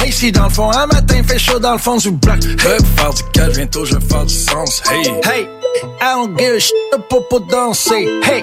Hey, 0.00 0.12
si 0.12 0.30
dans 0.30 0.44
le 0.44 0.50
fond, 0.50 0.70
un 0.70 0.86
matin 0.86 1.20
fait 1.26 1.36
chaud 1.36 1.58
dans 1.58 1.72
le 1.72 1.78
fond 1.78 1.96
du 1.96 2.12
bloc. 2.12 2.36
Je 2.40 2.68
vais 2.68 2.78
faire 2.96 3.12
du 3.12 3.22
cash, 3.32 3.56
bientôt 3.56 3.84
je 3.84 3.96
vais 3.96 4.06
faire 4.06 4.24
du 4.24 4.34
sens, 4.34 4.80
hey. 4.88 5.08
Hey, 5.24 5.48
I 6.00 6.14
don't 6.14 6.36
give 6.36 6.54
a 6.54 6.60
shit 6.60 6.74
pour 7.08 7.26
pour 7.28 7.40
danser, 7.40 8.08
hey. 8.24 8.42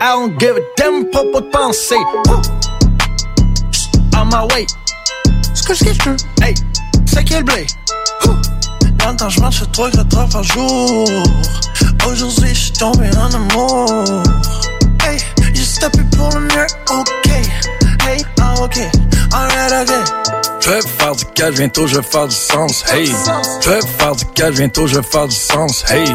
I 0.00 0.12
don't 0.12 0.38
give 0.38 0.56
a 0.56 0.60
damn 0.76 1.04
pour 1.10 1.30
pour 1.30 1.50
penser. 1.50 1.96
On 4.16 4.24
my 4.26 4.46
way. 4.52 4.66
Ce 5.54 5.62
que 5.62 5.74
je 5.74 5.84
hey, 6.42 6.54
c'est 7.06 7.24
quel 7.24 7.44
blé? 7.44 7.66
Temps, 9.16 9.28
je 9.28 9.40
marche 9.40 9.62
3 9.70 9.90
4 9.90 10.18
heures 10.18 10.28
par 10.28 10.42
jour. 10.42 11.08
Aujourd'hui, 12.06 12.48
je 12.48 12.54
suis 12.54 12.72
tombé 12.72 13.08
en 13.16 13.32
amour. 13.32 14.22
Hey, 15.06 15.18
j'ai 15.52 15.80
tapé 15.80 15.98
pour 16.16 16.30
le 16.30 16.40
mieux, 16.40 16.66
ok. 16.90 17.30
Hey, 18.06 18.24
ah, 18.40 18.54
ok, 18.62 18.78
alright, 19.32 19.90
ok. 19.90 20.43
Je 20.64 20.70
vais 20.70 20.80
faire 20.80 21.14
du 21.14 21.26
cash, 21.34 21.54
bientôt 21.56 21.86
je 21.86 21.96
vais 21.96 22.02
faire 22.02 22.26
du 22.26 22.34
sens, 22.34 22.84
hey. 22.90 23.06
Je 23.60 23.68
vais 23.68 23.80
faire 23.98 24.16
du 24.16 24.24
cash, 24.34 24.54
bientôt 24.54 24.86
je 24.86 24.96
vais 24.96 25.02
faire 25.02 25.28
du 25.28 25.36
sens, 25.36 25.84
hey. 25.90 26.06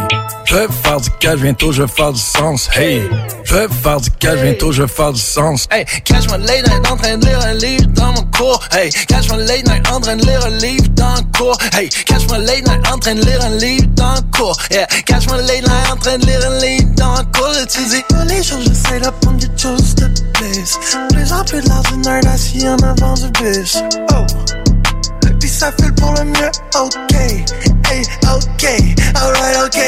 Je 0.45 0.55
vais 0.55 0.67
faire 0.83 0.99
du 0.99 1.09
cash, 1.19 1.39
bientôt 1.39 1.71
je 1.71 1.83
vais 1.83 1.87
faire 1.87 2.11
du 2.11 2.19
sens, 2.19 2.67
hey. 2.75 3.07
Je 3.43 3.53
vais 3.53 3.67
faire 3.83 4.01
du 4.01 4.09
cash, 4.09 4.39
bientôt 4.41 4.71
je 4.71 4.81
vais 4.81 4.87
faire 4.87 5.13
du 5.13 5.21
sens. 5.21 5.67
Hey, 5.69 5.85
catch 6.03 6.25
my 6.31 6.43
late 6.47 6.67
night 6.67 6.91
en 6.91 6.97
train 6.97 7.17
de 7.17 7.25
lire 7.27 7.39
un 7.45 7.53
livre 7.53 7.85
dans 7.93 8.11
mon 8.11 8.23
cours. 8.35 8.59
Hey, 8.71 8.89
catch 9.07 9.29
my 9.31 9.37
late 9.37 9.67
night 9.67 9.87
en 9.87 9.99
train 9.99 10.15
de 10.15 10.25
lire 10.25 10.43
un 10.43 10.49
livre 10.49 10.87
dans 10.95 11.13
le 11.13 11.37
cours. 11.37 11.57
Hey, 11.75 11.89
catch 11.89 12.23
my 12.31 12.43
late 12.43 12.65
night 12.67 12.91
en 12.91 12.97
train 12.97 13.13
de 13.13 13.21
lire 13.21 13.45
un 13.45 13.55
livre 13.57 13.87
dans 13.93 14.15
le 14.15 14.21
cours. 14.35 14.57
Yeah, 14.71 14.87
catch 15.05 15.27
my 15.27 15.37
late 15.45 15.67
night 15.67 15.91
en 15.91 15.97
train 15.97 16.17
de 16.17 16.25
lire 16.25 16.41
un 16.49 16.59
livre 16.59 16.89
dans 16.95 17.17
le 17.17 17.23
cours. 17.37 17.39
choses, 17.53 17.67
tu 17.67 17.83
dis 17.85 18.03
que 18.09 18.27
les 18.27 18.43
choses, 18.43 18.63
j'essaie 18.67 18.99
d'apprendre 18.99 19.37
des 19.37 19.61
choses 19.61 19.95
de 19.95 20.07
plus. 20.33 20.77
Plus 21.11 21.33
en 21.33 21.43
plus 21.43 21.61
de 21.61 21.69
l'ordinaire 21.69 22.21
assis 22.33 22.67
en 22.67 22.77
avant 22.77 23.13
du 23.13 23.29
bus. 23.31 23.77
Oh. 24.13 24.38
Ça 25.49 25.73
file 25.77 25.93
pour 25.95 26.13
le 26.13 26.23
mieux, 26.23 26.51
ok. 26.73 27.15
Hey, 27.89 28.03
ok, 28.33 28.65
alright, 29.15 29.57
ok. 29.65 29.79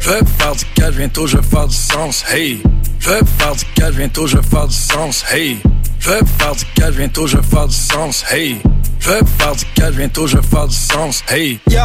Je 0.00 0.10
vais 0.10 0.20
faire 0.38 0.56
du 0.56 0.64
cash, 0.74 0.94
bientôt 0.96 1.26
je 1.28 1.36
vais 1.36 1.42
faire 1.44 1.68
du 1.68 1.76
sens, 1.76 2.24
hey. 2.32 2.62
Je 2.98 3.10
vais 3.10 3.20
faire 3.38 3.54
du 3.54 3.64
cash, 3.76 3.94
bientôt 3.94 4.26
je 4.26 4.38
vais 4.38 4.42
faire 4.42 4.66
du 4.66 4.74
sens, 4.74 5.24
hey. 5.32 5.58
Je 6.00 6.10
vais 6.10 6.20
faire 6.38 6.56
du 6.56 6.64
cash, 6.74 6.94
bientôt 6.96 7.26
je 7.28 7.36
vais 7.36 7.42
faire 7.44 7.68
du 7.68 7.74
sens, 7.76 8.24
hey. 8.32 8.60
Je 8.98 9.10
vais 9.10 9.20
faire 9.38 9.54
du 9.54 9.64
cash, 9.76 9.94
bientôt 9.94 10.26
je 10.26 10.36
vais 10.36 10.42
faire 10.42 10.66
du 10.66 10.74
sens, 10.74 11.22
hey. 11.28 11.60
Yo, 11.70 11.80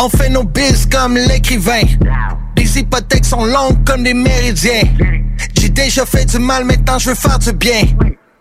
on 0.00 0.08
fait 0.08 0.30
nos 0.30 0.44
biz 0.44 0.86
comme 0.86 1.16
l'écrivain. 1.16 1.82
Les 2.56 2.78
hypothèques 2.78 3.26
sont 3.26 3.44
longues 3.44 3.84
comme 3.84 4.02
des 4.02 4.14
méridiens. 4.14 4.82
J'ai 5.56 5.68
déjà 5.68 6.04
fait 6.04 6.24
du 6.24 6.38
mal, 6.38 6.64
maintenant 6.64 6.98
je 6.98 7.10
veux 7.10 7.14
faire 7.14 7.38
du 7.38 7.52
bien. 7.52 7.82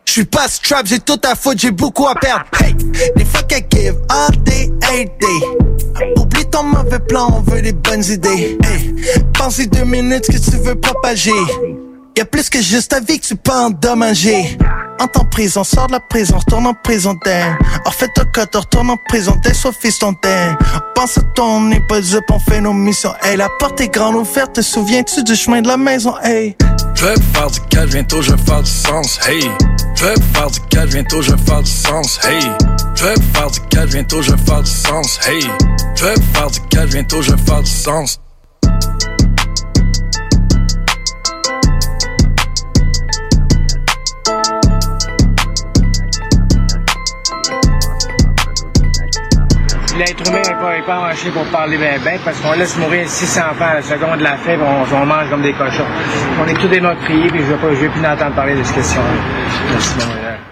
Je 0.09 0.13
suis 0.13 0.25
pas 0.25 0.47
strap, 0.47 0.87
j'ai 0.87 0.97
tout 0.97 1.21
à 1.23 1.35
foutre, 1.35 1.59
j'ai 1.59 1.69
beaucoup 1.69 2.07
à 2.07 2.15
perdre. 2.15 2.43
Hey, 2.59 2.73
des 3.15 3.25
fuck 3.25 3.51
I 3.51 3.63
give 3.71 3.93
all 4.09 4.31
day, 4.43 4.67
every 4.81 5.05
day. 5.05 6.15
Oublie 6.17 6.49
ton 6.49 6.63
mauvais 6.63 6.97
plan, 6.97 7.31
on 7.31 7.41
veut 7.41 7.61
des 7.61 7.73
bonnes 7.73 8.03
idées. 8.05 8.57
Hey, 8.63 8.95
pense 9.37 9.59
deux 9.59 9.85
minutes 9.85 10.25
que 10.25 10.37
tu 10.39 10.57
veux 10.57 10.73
propager. 10.73 11.29
Y'a 12.17 12.25
plus 12.25 12.49
que 12.49 12.59
juste 12.59 12.89
ta 12.89 13.01
vie 13.01 13.19
que 13.19 13.27
tu 13.27 13.35
peux 13.35 13.51
endommager. 13.51 14.57
Entre 14.99 15.21
en 15.21 15.25
prison, 15.25 15.63
sors 15.63 15.85
de 15.85 15.91
la 15.91 15.99
prison, 15.99 16.39
retourne 16.39 16.65
en 16.65 16.73
prison 16.73 17.15
d'air. 17.23 17.55
En 17.85 17.91
fait, 17.91 18.09
ton 18.15 18.23
cote, 18.33 18.55
retourne 18.55 18.89
en 18.89 18.97
prison, 19.09 19.35
t'es 19.43 19.53
soit 19.53 19.73
fiston 19.79 20.15
d'air. 20.23 20.57
Pense 20.95 21.19
à 21.19 21.21
ton 21.35 21.71
up, 21.71 22.23
on 22.31 22.39
fait 22.39 22.61
nos 22.61 22.73
missions. 22.73 23.13
Hey, 23.21 23.37
la 23.37 23.47
porte 23.59 23.79
est 23.79 23.93
grande 23.93 24.15
ouverte, 24.15 24.53
te 24.53 24.61
souviens-tu 24.61 25.23
du 25.23 25.35
chemin 25.35 25.61
de 25.61 25.67
la 25.67 25.77
maison? 25.77 26.15
Hey. 26.23 26.57
Je 26.99 27.05
vais 27.05 27.15
faire 27.33 27.49
du 27.49 27.61
cash, 27.69 27.89
bientôt 27.91 28.21
je 28.21 28.31
vais 28.33 28.43
faire 28.43 28.61
du 28.61 28.69
sens, 28.69 29.19
hey. 29.25 29.41
Je 29.95 30.03
vais 30.03 30.15
faire 30.33 30.51
du 30.51 30.59
cash, 30.69 30.89
bientôt 30.89 31.21
je 31.21 31.31
vais 31.31 31.43
faire 31.45 31.63
du 31.63 31.71
sens, 31.71 32.19
hey. 32.25 32.41
Je 32.93 33.03
vais 33.05 33.15
faire 33.33 33.51
du 33.51 33.59
cash, 33.69 33.89
bientôt 33.89 34.21
je 34.21 34.31
vais 34.31 34.37
faire 34.45 34.63
du 34.63 34.69
sens, 34.69 35.19
hey. 35.25 35.41
Je 35.95 36.03
vais 36.03 36.15
faire 36.33 36.51
du 36.51 36.59
cash, 36.59 36.89
bientôt 36.89 37.21
je 37.21 37.31
vais 37.31 37.41
faire 37.41 37.63
du 37.63 37.71
sens. 37.71 38.19
L'être 49.99 50.25
humain 50.29 50.39
n'est 50.39 50.55
pas, 50.55 50.77
est 50.77 50.85
pas 50.85 51.01
marché 51.01 51.29
pour 51.29 51.43
parler 51.47 51.77
bien 51.77 51.99
ben, 52.01 52.17
parce 52.23 52.39
qu'on 52.39 52.53
laisse 52.53 52.77
mourir 52.77 53.05
600 53.05 53.41
enfants 53.51 53.65
à 53.65 53.73
la 53.75 53.81
seconde 53.81 54.19
de 54.19 54.23
la 54.23 54.37
fève, 54.37 54.61
on, 54.61 55.05
mange 55.05 55.29
comme 55.29 55.41
des 55.41 55.51
cochons. 55.51 55.83
On 56.41 56.47
est 56.47 56.53
tous 56.53 56.69
des 56.69 56.79
meurtriers, 56.79 57.27
puis 57.27 57.41
je 57.41 57.51
ne 57.51 57.57
veux, 57.57 57.89
plus 57.89 58.05
entendre 58.05 58.33
parler 58.33 58.55
de 58.55 58.63
cette 58.63 58.75
question-là. 58.75 59.09
Merci, 59.71 59.95
bon, 59.99 60.48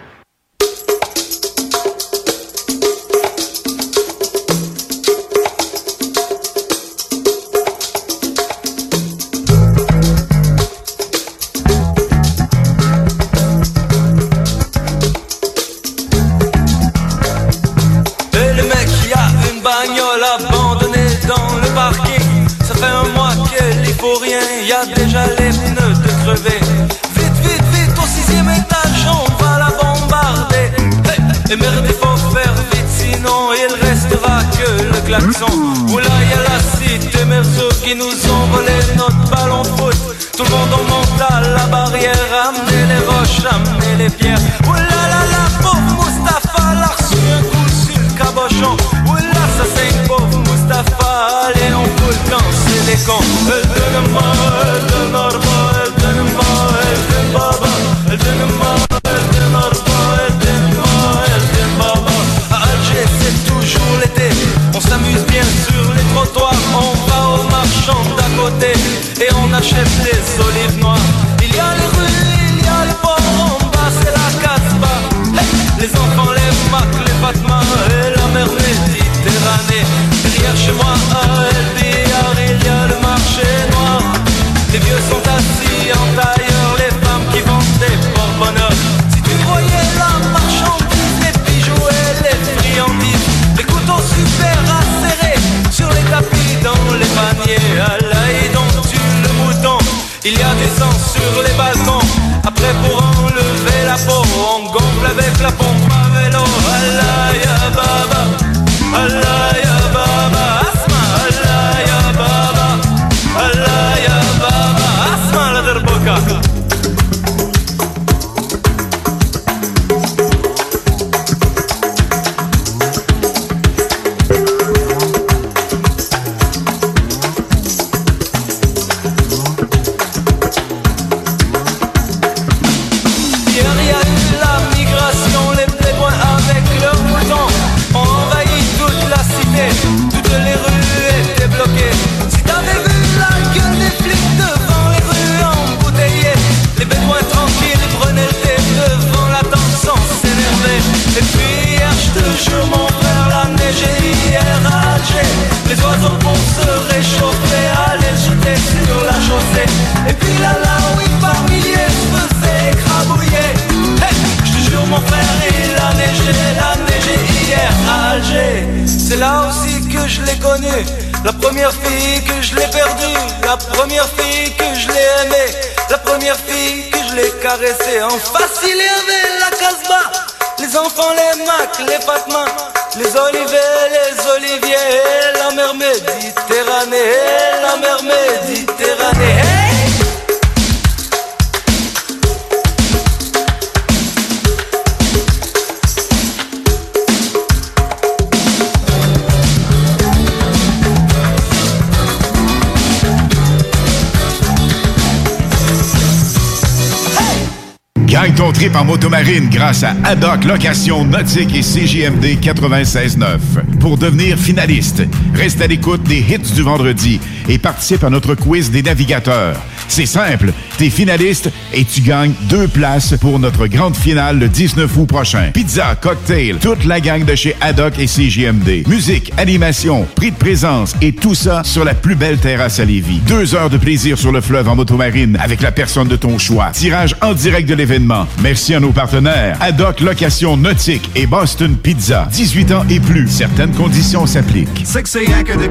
à 209.84 209.94
Haddock 210.04 210.46
Location 210.46 211.04
Nautique 211.06 211.54
et 211.56 211.62
CJMD 211.62 212.40
96.9. 212.42 213.80
Pour 213.80 213.98
devenir 213.98 214.38
finaliste, 214.38 215.04
reste 215.36 215.62
à 215.62 215.68
l'écoute 215.68 216.02
des 216.04 216.20
hits 216.20 216.54
du 216.56 216.62
vendredi 216.62 217.20
et 217.48 217.58
participe 217.58 218.04
à 218.04 218.10
notre 218.10 218.34
quiz 218.34 218.72
des 218.72 218.82
navigateurs. 218.82 219.58
C'est 219.88 220.06
simple, 220.06 220.52
t'es 220.78 220.90
finaliste 220.90 221.50
et 221.74 221.84
tu 221.84 222.02
gagnes 222.02 222.34
deux 222.50 222.68
places 222.68 223.16
pour 223.20 223.40
notre 223.40 223.68
grande 223.68 223.96
finale 223.96 224.40
le 224.40 224.48
19 224.48 224.98
août 224.98 225.06
prochain. 225.06 225.50
Pizza, 225.54 225.96
cocktail, 225.96 226.58
toute 226.58 226.86
la 226.86 227.00
gang 227.00 227.26
de 227.26 227.36
chez 227.36 227.56
Haddock 227.62 227.98
et 228.00 228.06
CJMD. 228.06 228.88
Musique, 228.88 229.34
animation, 229.38 230.08
prix 230.16 230.32
de 230.32 230.38
présence 230.38 230.96
et 231.02 231.14
tout 231.14 231.36
ça 231.36 231.64
sur 231.64 231.84
la 231.84 231.94
plus 231.94 232.16
belle 232.16 232.38
terrasse 232.38 232.80
à 232.80 232.86
Lévis. 232.86 233.20
Deux 233.28 233.56
heures 233.56 233.70
de 233.70 233.78
plaisir 233.78 234.18
sur 234.18 234.32
le 234.32 234.42
fleuve 234.42 234.70
en 234.70 234.76
motomarine 234.76 235.38
avec 235.42 235.62
la 235.62 235.72
personne 235.72 236.08
de 236.08 236.16
ton 236.16 236.38
choix. 236.38 236.70
Tirage 236.74 237.16
en 237.22 237.34
direct 237.34 237.68
de 237.68 237.74
l'événement. 237.76 238.28
Merci 238.42 238.76
à 238.76 238.80
nos 238.80 238.92
partenaires. 238.92 239.58
Haddock 239.60 240.02
Location 240.02 240.58
Nautique 240.58 241.10
et 241.16 241.26
Boston 241.26 241.76
Pizza. 241.76 242.28
18 242.32 242.72
ans 242.72 242.86
et 242.90 243.00
plus. 243.00 243.28
Certaines 243.28 243.74
conditions 243.74 244.26
s'appliquent. 244.26 244.84
6 244.86 245.18
yank 245.28 245.58
de 245.58 245.68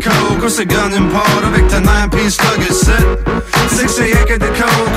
gun 0.65 0.93
import 0.97 1.43
avec 1.47 1.69
ta 1.69 1.81
9-piece 1.81 2.39
luggage 2.41 2.73
set. 2.73 3.07
6 3.70 4.01
yank 4.01 4.39
de 4.39 4.47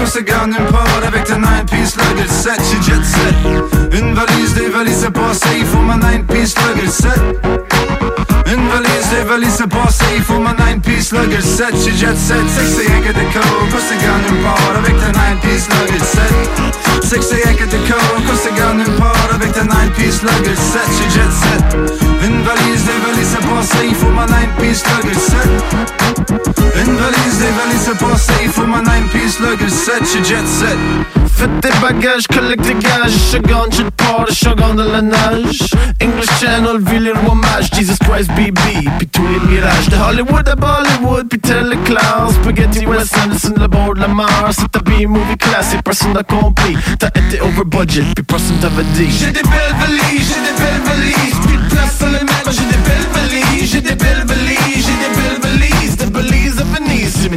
ou 0.02 0.06
c'est 0.06 0.24
gun 0.24 0.52
import 0.52 0.88
avec 1.06 1.24
ta 1.26 1.36
9-piece 1.36 1.96
luggage 1.96 2.28
set. 2.28 2.62
J'ai 2.72 2.92
jet 2.92 3.04
set. 3.04 4.00
Une 4.00 4.14
valise, 4.14 4.54
des 4.54 4.70
valises, 4.70 5.02
c'est 5.02 5.12
pas 5.12 5.34
safe 5.34 5.72
pour 5.72 5.82
ma 5.82 5.98
9-piece 5.98 6.56
luggage 6.58 6.90
set. 6.90 8.39
Une 8.52 8.68
valise, 8.68 9.10
des 9.12 9.24
valises, 9.30 9.58
c'est 9.58 9.68
pas 9.68 9.92
safe 9.92 10.26
pour 10.26 10.40
ma 10.40 10.54
9-piece 10.54 11.12
luggage 11.12 11.44
set. 11.44 11.76
J'ai 11.86 11.96
jet 11.96 12.18
set. 12.18 12.38
6 12.50 12.90
yank 12.90 13.06
de 13.06 13.26
coke, 13.32 13.74
ou 13.74 13.80
c'est 13.88 13.98
gun 14.02 14.24
import 14.28 14.74
avec 14.76 14.98
ta 15.00 15.12
9-piece 15.12 15.68
luggage 15.70 16.02
set. 16.02 17.22
6 17.22 17.46
yank 17.46 17.60
de 17.70 17.78
coke, 17.88 18.26
ou 18.26 18.38
c'est 18.42 18.56
gun 18.56 18.80
import 18.80 19.30
avec 19.36 19.52
ta 19.54 19.62
9-piece 19.62 20.24
luggage 20.24 20.58
set. 20.58 20.90
J'ai 20.98 21.10
jet 21.14 21.32
set. 21.32 21.78
Une 22.26 22.42
valise, 22.42 22.84
des 22.86 23.00
valises, 23.06 23.30
c'est 23.34 23.48
pas 23.48 23.62
safe 23.62 24.00
pour 24.00 24.12
ma 24.12 24.26
9-piece 24.26 24.84
luggage 24.88 25.22
set. 25.22 25.50
Une 26.76 26.96
valise, 26.96 27.38
des 27.38 27.78
c'est 27.78 27.98
pas 28.00 28.18
safe 28.18 28.54
pour 28.56 28.68
ma 28.68 28.82
9-piece 28.82 29.40
luggage. 29.42 30.06
J'ai 30.12 30.24
jet 30.24 30.48
set. 30.48 31.19
Faites 31.40 31.62
tes 31.62 31.80
bagages, 31.80 32.28
collecte 32.28 32.64
tes 32.64 32.74
gages. 32.74 33.16
Shogun, 33.32 33.70
j'ai 33.72 33.86
port, 33.96 34.26
de 34.28 34.34
shogun 34.34 34.76
de 34.76 34.84
la 34.84 35.02
nage. 35.02 35.74
English 36.02 36.30
Channel, 36.38 36.82
ville 36.82 37.14
le 37.14 37.30
hommage. 37.32 37.70
Jesus 37.74 37.98
Christ, 38.00 38.30
BB, 38.36 38.60
puis 38.98 39.08
tous 39.08 39.26
les 39.26 39.40
mirages. 39.48 39.88
De 39.88 39.96
Hollywood 39.96 40.50
à 40.50 40.56
Bollywood, 40.56 41.30
puis 41.30 41.40
Telecloud. 41.40 42.34
Spaghetti 42.42 42.86
West 42.86 43.18
Anderson, 43.24 43.54
le 43.58 43.68
bord 43.68 43.94
de 43.96 44.02
la 44.02 44.10
Mars. 44.10 44.58
C'est 44.60 44.70
ta 44.70 44.80
B-movie 44.80 45.38
classique, 45.38 45.82
personne 45.82 46.12
n'a 46.12 46.24
compris. 46.24 46.76
T'as 47.00 47.08
été 47.08 47.40
over 47.40 47.64
budget, 47.64 48.04
puis 48.14 48.26
personne 48.26 48.58
t'avait 48.60 48.84
dit. 48.96 49.10
J'ai 49.10 49.32
des 49.32 49.42
belles 49.44 49.76
valises, 49.80 50.36
j'ai 50.36 50.42
des 50.44 50.58
belles 50.60 50.82
valises. 50.84 51.40
Plus 51.48 51.56
de 51.56 51.70
place 51.74 51.98
sur 52.00 52.08
le 52.08 52.20
mettre, 52.20 52.52
j'ai 52.52 52.66
des 52.66 52.84
belles 52.84 53.08
valises. 53.14 53.72
J'ai 53.72 53.80
des 53.80 53.96
belles 53.96 54.26
valises, 54.28 54.60
j'ai 54.76 55.08
des 55.08 55.16
belles 55.16 55.40
valises. 55.42 55.96
Des 55.96 56.06
valises 56.06 56.56
de 56.58 56.64
Venise, 56.64 57.30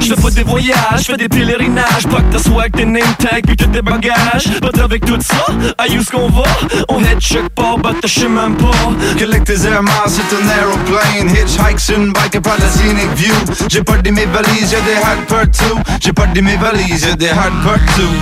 Je 0.00 0.14
fais 0.14 0.20
pas 0.20 0.30
des 0.30 0.42
voyages, 0.42 1.00
je 1.00 1.04
fais 1.04 1.16
des 1.16 1.28
pèlerinages. 1.28 2.06
Pas 2.10 2.20
que 2.20 2.32
ta 2.36 2.38
swag, 2.38 2.72
tes 2.72 2.84
name 2.84 3.02
tag, 3.18 3.44
puis 3.46 3.56
que 3.56 3.64
tes 3.64 3.82
bagages. 3.82 4.48
But 4.60 4.78
avec 4.78 5.04
tout 5.04 5.18
ça, 5.20 5.46
à 5.76 5.86
où 5.86 6.04
qu'on 6.10 6.28
va. 6.28 6.44
On 6.88 7.00
head 7.00 7.20
check 7.20 7.48
pas, 7.50 7.76
but 7.76 7.96
je 8.04 8.20
sais 8.20 8.28
même 8.28 8.56
pas. 8.56 8.70
Collect 9.18 9.46
tes 9.46 9.66
air 9.66 9.82
miles, 9.82 9.92
c'est 10.06 10.34
un 10.34 10.48
aeroplane 10.60 11.28
Hitchhike 11.30 11.80
sur 11.80 11.98
une 11.98 12.12
bike, 12.12 12.40
par 12.40 12.56
la 12.58 12.68
scenic 12.68 13.12
view. 13.16 13.34
J'ai 13.68 13.82
pas 13.82 13.98
de 13.98 14.10
mes 14.10 14.26
valises, 14.26 14.72
y'a 14.72 14.80
des 14.80 14.96
hard 15.02 15.26
partout 15.28 15.78
J'ai 16.00 16.12
pas 16.12 16.26
de 16.26 16.40
mes 16.40 16.56
valises, 16.56 17.06
y'a 17.06 17.16
des 17.16 17.28
hard 17.28 17.52
partout 17.64 18.14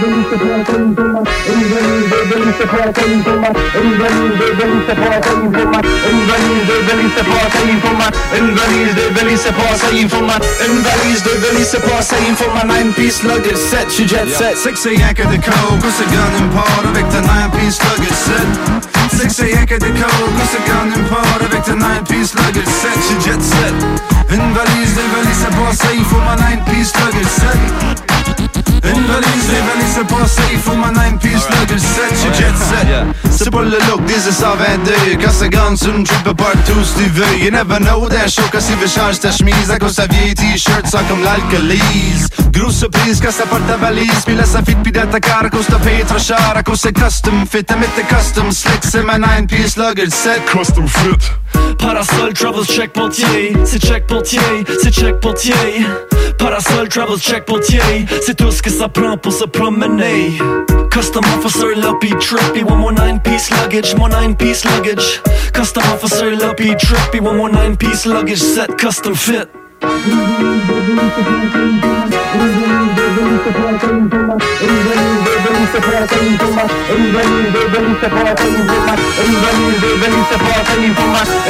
Une 0.00 0.08
valise 8.54 8.94
de 8.94 9.14
valise, 9.14 9.40
c'est 9.44 9.52
pas 9.52 9.74
ça, 9.76 9.88
il 9.92 10.08
faut 10.08 10.22
ma 10.22 10.36
Une 10.66 10.80
valise 10.80 11.22
de 11.22 11.30
valise, 11.44 11.68
c'est 11.70 11.82
pas 11.82 12.00
ça, 12.00 12.16
il 12.26 12.34
faut 12.34 12.50
ma 12.54 12.64
9-piece 12.72 13.22
luggage 13.24 13.56
set, 13.56 13.86
je 13.88 13.92
suis 13.92 14.08
jet 14.08 14.26
set 14.28 14.56
6 14.56 14.88
yank 14.98 15.18
de 15.18 15.36
coke, 15.36 15.84
ou 15.84 15.90
c'est 15.94 16.08
gun 16.10 16.32
import 16.44 16.82
avec 16.88 17.06
ta 17.10 17.20
9-piece 17.20 17.78
luggage 17.84 18.20
set 18.24 19.30
6 19.30 19.42
yank 19.52 19.68
de 19.68 19.90
coke, 20.00 20.38
ou 20.38 20.46
c'est 20.50 20.64
gun 20.66 20.88
import 20.96 21.40
avec 21.40 21.62
ta 21.62 21.72
9-piece 21.72 22.32
luggage 22.36 22.64
set, 22.64 22.96
je 22.96 23.06
suis 23.06 23.20
jet 23.20 23.42
set 23.42 23.74
Une 24.30 24.52
valise 24.54 24.94
de 24.94 25.04
valise, 25.12 25.40
c'est 25.40 25.54
pas 25.56 25.72
ça, 25.74 25.88
il 25.92 26.04
faut 26.04 26.20
ma 26.20 26.36
9-piece 26.36 26.92
luggage 26.96 27.26
set 27.26 28.09
Une 28.84 29.06
valise 29.06 29.46
de 29.46 29.60
valise, 29.68 29.94
c'est 29.94 30.06
pas 30.06 30.26
ça, 30.26 30.42
il 30.52 30.58
faut 30.58 30.74
ma 30.74 30.88
9-piece 30.88 31.48
luggage 31.50 31.80
set, 31.80 32.12
je 32.14 32.38
jet 32.38 32.56
set. 32.56 33.30
C'est 33.30 33.50
pas 33.50 33.62
le 33.62 33.78
look 33.88 34.04
des 34.04 34.14
122 34.14 34.92
Quand 35.22 35.30
ça 35.30 35.48
gagne 35.48 35.76
sur 35.76 35.94
une 35.94 36.04
trip 36.04 36.24
partout 36.36 36.84
si 36.84 37.04
tu 37.04 37.10
veux 37.10 37.38
You 37.42 37.50
never 37.50 37.78
know. 37.78 38.06
That 38.08 38.28
show 38.28 38.42
quand 38.52 38.58
il 38.68 38.76
veut 38.76 38.86
changer 38.86 39.18
ta 39.18 39.30
chemise 39.32 39.70
À 39.70 39.78
cause 39.78 39.94
sa 39.94 40.06
vieille 40.06 40.34
t-shirt 40.34 40.86
sans 40.86 41.02
comme 41.04 41.22
l'alcoolise 41.22 42.28
Grosse 42.52 42.76
surprise 42.76 43.20
quand 43.24 43.30
ça 43.30 43.46
porte 43.46 43.66
ta 43.66 43.76
valise 43.76 44.24
Puis 44.26 44.34
là 44.34 44.44
ça 44.44 44.60
fit 44.62 44.74
pis 44.74 44.92
dans 44.92 45.06
ta 45.06 45.20
car 45.20 45.44
à 45.44 45.48
cause 45.48 45.64
t'as 45.68 45.78
payé 45.78 46.04
trop 46.04 46.18
cher 46.18 46.52
À 46.54 46.62
cause 46.62 46.80
c'est 46.80 46.92
custom 46.92 47.46
fit, 47.50 47.64
t'as 47.64 47.76
mis 47.76 47.86
tes 47.96 48.02
custom 48.02 48.52
slick 48.52 48.80
C'est 48.82 49.02
ma 49.02 49.18
9-piece 49.18 49.76
luggage 49.76 50.10
set 50.10 50.42
Custom 50.46 50.86
fit. 50.86 51.30
Parasol 51.78 52.34
Travels 52.34 52.66
check 52.66 52.92
Pontier 52.92 53.54
C'est 53.64 53.82
check 53.82 54.06
Pontier, 54.06 54.40
c'est 54.82 54.92
check 54.92 55.18
Pontier 55.20 55.54
Parasol 56.38 56.88
Travels 56.88 57.18
check 57.20 57.44
Pontier 57.46 57.80
C'est 58.24 58.36
tout 58.36 58.50
ce 58.50 58.60
que 58.62 58.69
ça 58.70 58.88
prend 58.88 59.16
pour 59.16 59.32
se 59.32 59.44
promener 59.44 60.38
Custom 60.90 61.24
officer 61.36 61.74
Luppy 61.76 62.10
Trippy. 62.20 62.62
One 62.62 62.78
more 62.78 62.92
9-piece 62.92 63.50
luggage, 63.50 63.94
more 63.96 64.08
9-piece 64.08 64.64
luggage. 64.64 65.20
Custom 65.52 65.82
officer 65.92 66.36
Luppy 66.36 66.74
Trippy. 66.74 67.20
One 67.20 67.36
more 67.36 67.50
9-piece 67.50 68.06
luggage 68.06 68.40
set 68.40 68.78
custom 68.78 69.14
fit 69.14 69.48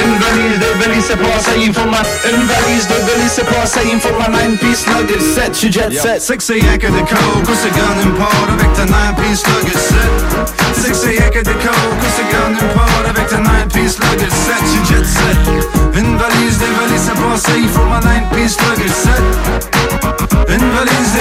Une 0.03 0.16
valise 0.19 0.59
de 0.59 0.70
valise, 0.81 1.05
c'est 1.09 1.16
pas 1.16 1.39
ça, 1.41 1.53
il 1.57 1.73
faut 1.73 1.85
ma 1.85 2.01
Une 2.31 2.47
valise 2.47 2.87
de 2.89 2.95
valise, 2.95 3.32
c'est 3.32 3.45
pas 3.45 3.66
ça, 3.66 3.81
il 3.85 4.01
faut 4.01 4.16
ma 4.19 4.28
9-piece 4.39 4.87
luggage 4.87 5.20
set, 5.35 5.51
je 5.53 5.59
suis 5.59 5.73
jet 5.73 5.93
set 5.93 6.41
6 6.41 6.49
yank 6.57 6.81
de 6.81 7.01
coke, 7.01 7.49
ou 7.49 7.55
c'est 7.55 7.74
gun 7.77 7.99
import 8.07 8.49
avec 8.49 8.73
ta 8.73 8.85
9-piece 8.85 9.43
luggage 9.47 9.82
set 10.81 10.95
6 10.95 11.07
yank 11.20 11.35
de 11.45 11.53
coke, 11.53 12.01
ou 12.01 12.09
c'est 12.16 12.28
gun 12.32 12.53
import 12.57 13.05
avec 13.09 13.27
ta 13.28 13.37
9-piece 13.37 13.99
luggage 14.01 14.31
set, 14.31 14.62
je 14.62 14.69
suis 14.70 14.85
jet 14.95 15.05
set 15.05 15.41
Une 15.95 16.16
valise 16.16 16.59
de 16.59 16.69
valise, 16.78 17.03
c'est 17.05 17.20
pas 17.20 17.37
ça, 17.37 17.53
il 17.57 17.69
faut 17.69 17.85
ma 17.85 18.01
9-piece 18.01 18.57
luggage 18.61 18.97
set 19.05 19.24
Une 20.49 20.70
valise 20.70 21.12
de 21.15 21.20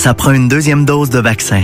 ça 0.00 0.14
prend 0.14 0.32
une 0.32 0.48
deuxième 0.48 0.86
dose 0.86 1.10
de 1.10 1.18
vaccin. 1.18 1.62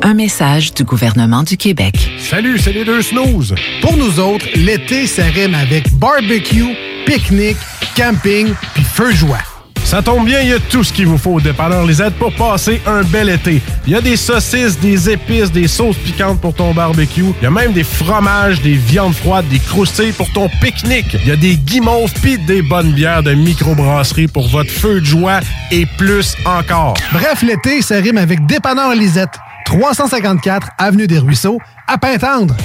Un 0.00 0.14
message 0.14 0.72
du 0.74 0.84
gouvernement 0.84 1.42
du 1.42 1.56
Québec. 1.56 1.96
Salut, 2.20 2.56
c'est 2.56 2.72
les 2.72 2.84
deux 2.84 3.02
snooze. 3.02 3.52
Pour 3.80 3.96
nous 3.96 4.20
autres, 4.20 4.46
l'été, 4.54 5.08
ça 5.08 5.24
rime 5.24 5.56
avec 5.56 5.92
barbecue, 5.94 6.76
pique-nique, 7.06 7.56
camping, 7.96 8.54
puis 8.74 8.84
feu 8.84 9.10
joie. 9.10 9.49
Ça 9.84 10.02
tombe 10.02 10.24
bien, 10.24 10.40
il 10.40 10.48
y 10.48 10.52
a 10.52 10.58
tout 10.60 10.84
ce 10.84 10.92
qu'il 10.92 11.06
vous 11.06 11.18
faut 11.18 11.32
au 11.32 11.40
dépanneur 11.40 11.84
Lisette 11.84 12.14
pour 12.14 12.32
passer 12.34 12.80
un 12.86 13.02
bel 13.02 13.28
été. 13.28 13.60
Il 13.86 13.92
y 13.92 13.96
a 13.96 14.00
des 14.00 14.16
saucisses, 14.16 14.78
des 14.78 15.10
épices, 15.10 15.50
des 15.50 15.66
sauces 15.66 15.96
piquantes 15.96 16.40
pour 16.40 16.54
ton 16.54 16.72
barbecue. 16.72 17.24
Il 17.40 17.42
y 17.42 17.46
a 17.46 17.50
même 17.50 17.72
des 17.72 17.82
fromages, 17.82 18.60
des 18.62 18.74
viandes 18.74 19.14
froides, 19.14 19.48
des 19.48 19.58
croustilles 19.58 20.12
pour 20.12 20.30
ton 20.32 20.48
pique-nique. 20.60 21.16
Il 21.22 21.28
y 21.28 21.32
a 21.32 21.36
des 21.36 21.56
guimauves 21.56 22.12
pis 22.22 22.38
des 22.38 22.62
bonnes 22.62 22.92
bières 22.92 23.22
de 23.22 23.34
microbrasserie 23.34 24.28
pour 24.28 24.48
votre 24.48 24.70
feu 24.70 25.00
de 25.00 25.06
joie 25.06 25.40
et 25.72 25.86
plus 25.98 26.36
encore. 26.44 26.94
Bref, 27.12 27.42
l'été, 27.42 27.82
ça 27.82 27.96
rime 27.96 28.18
avec 28.18 28.46
dépanneur 28.46 28.94
Lisette. 28.94 29.38
354 29.66 30.68
Avenue 30.78 31.06
des 31.06 31.18
Ruisseaux, 31.18 31.58
à 31.86 31.98
Pintendre. 31.98 32.56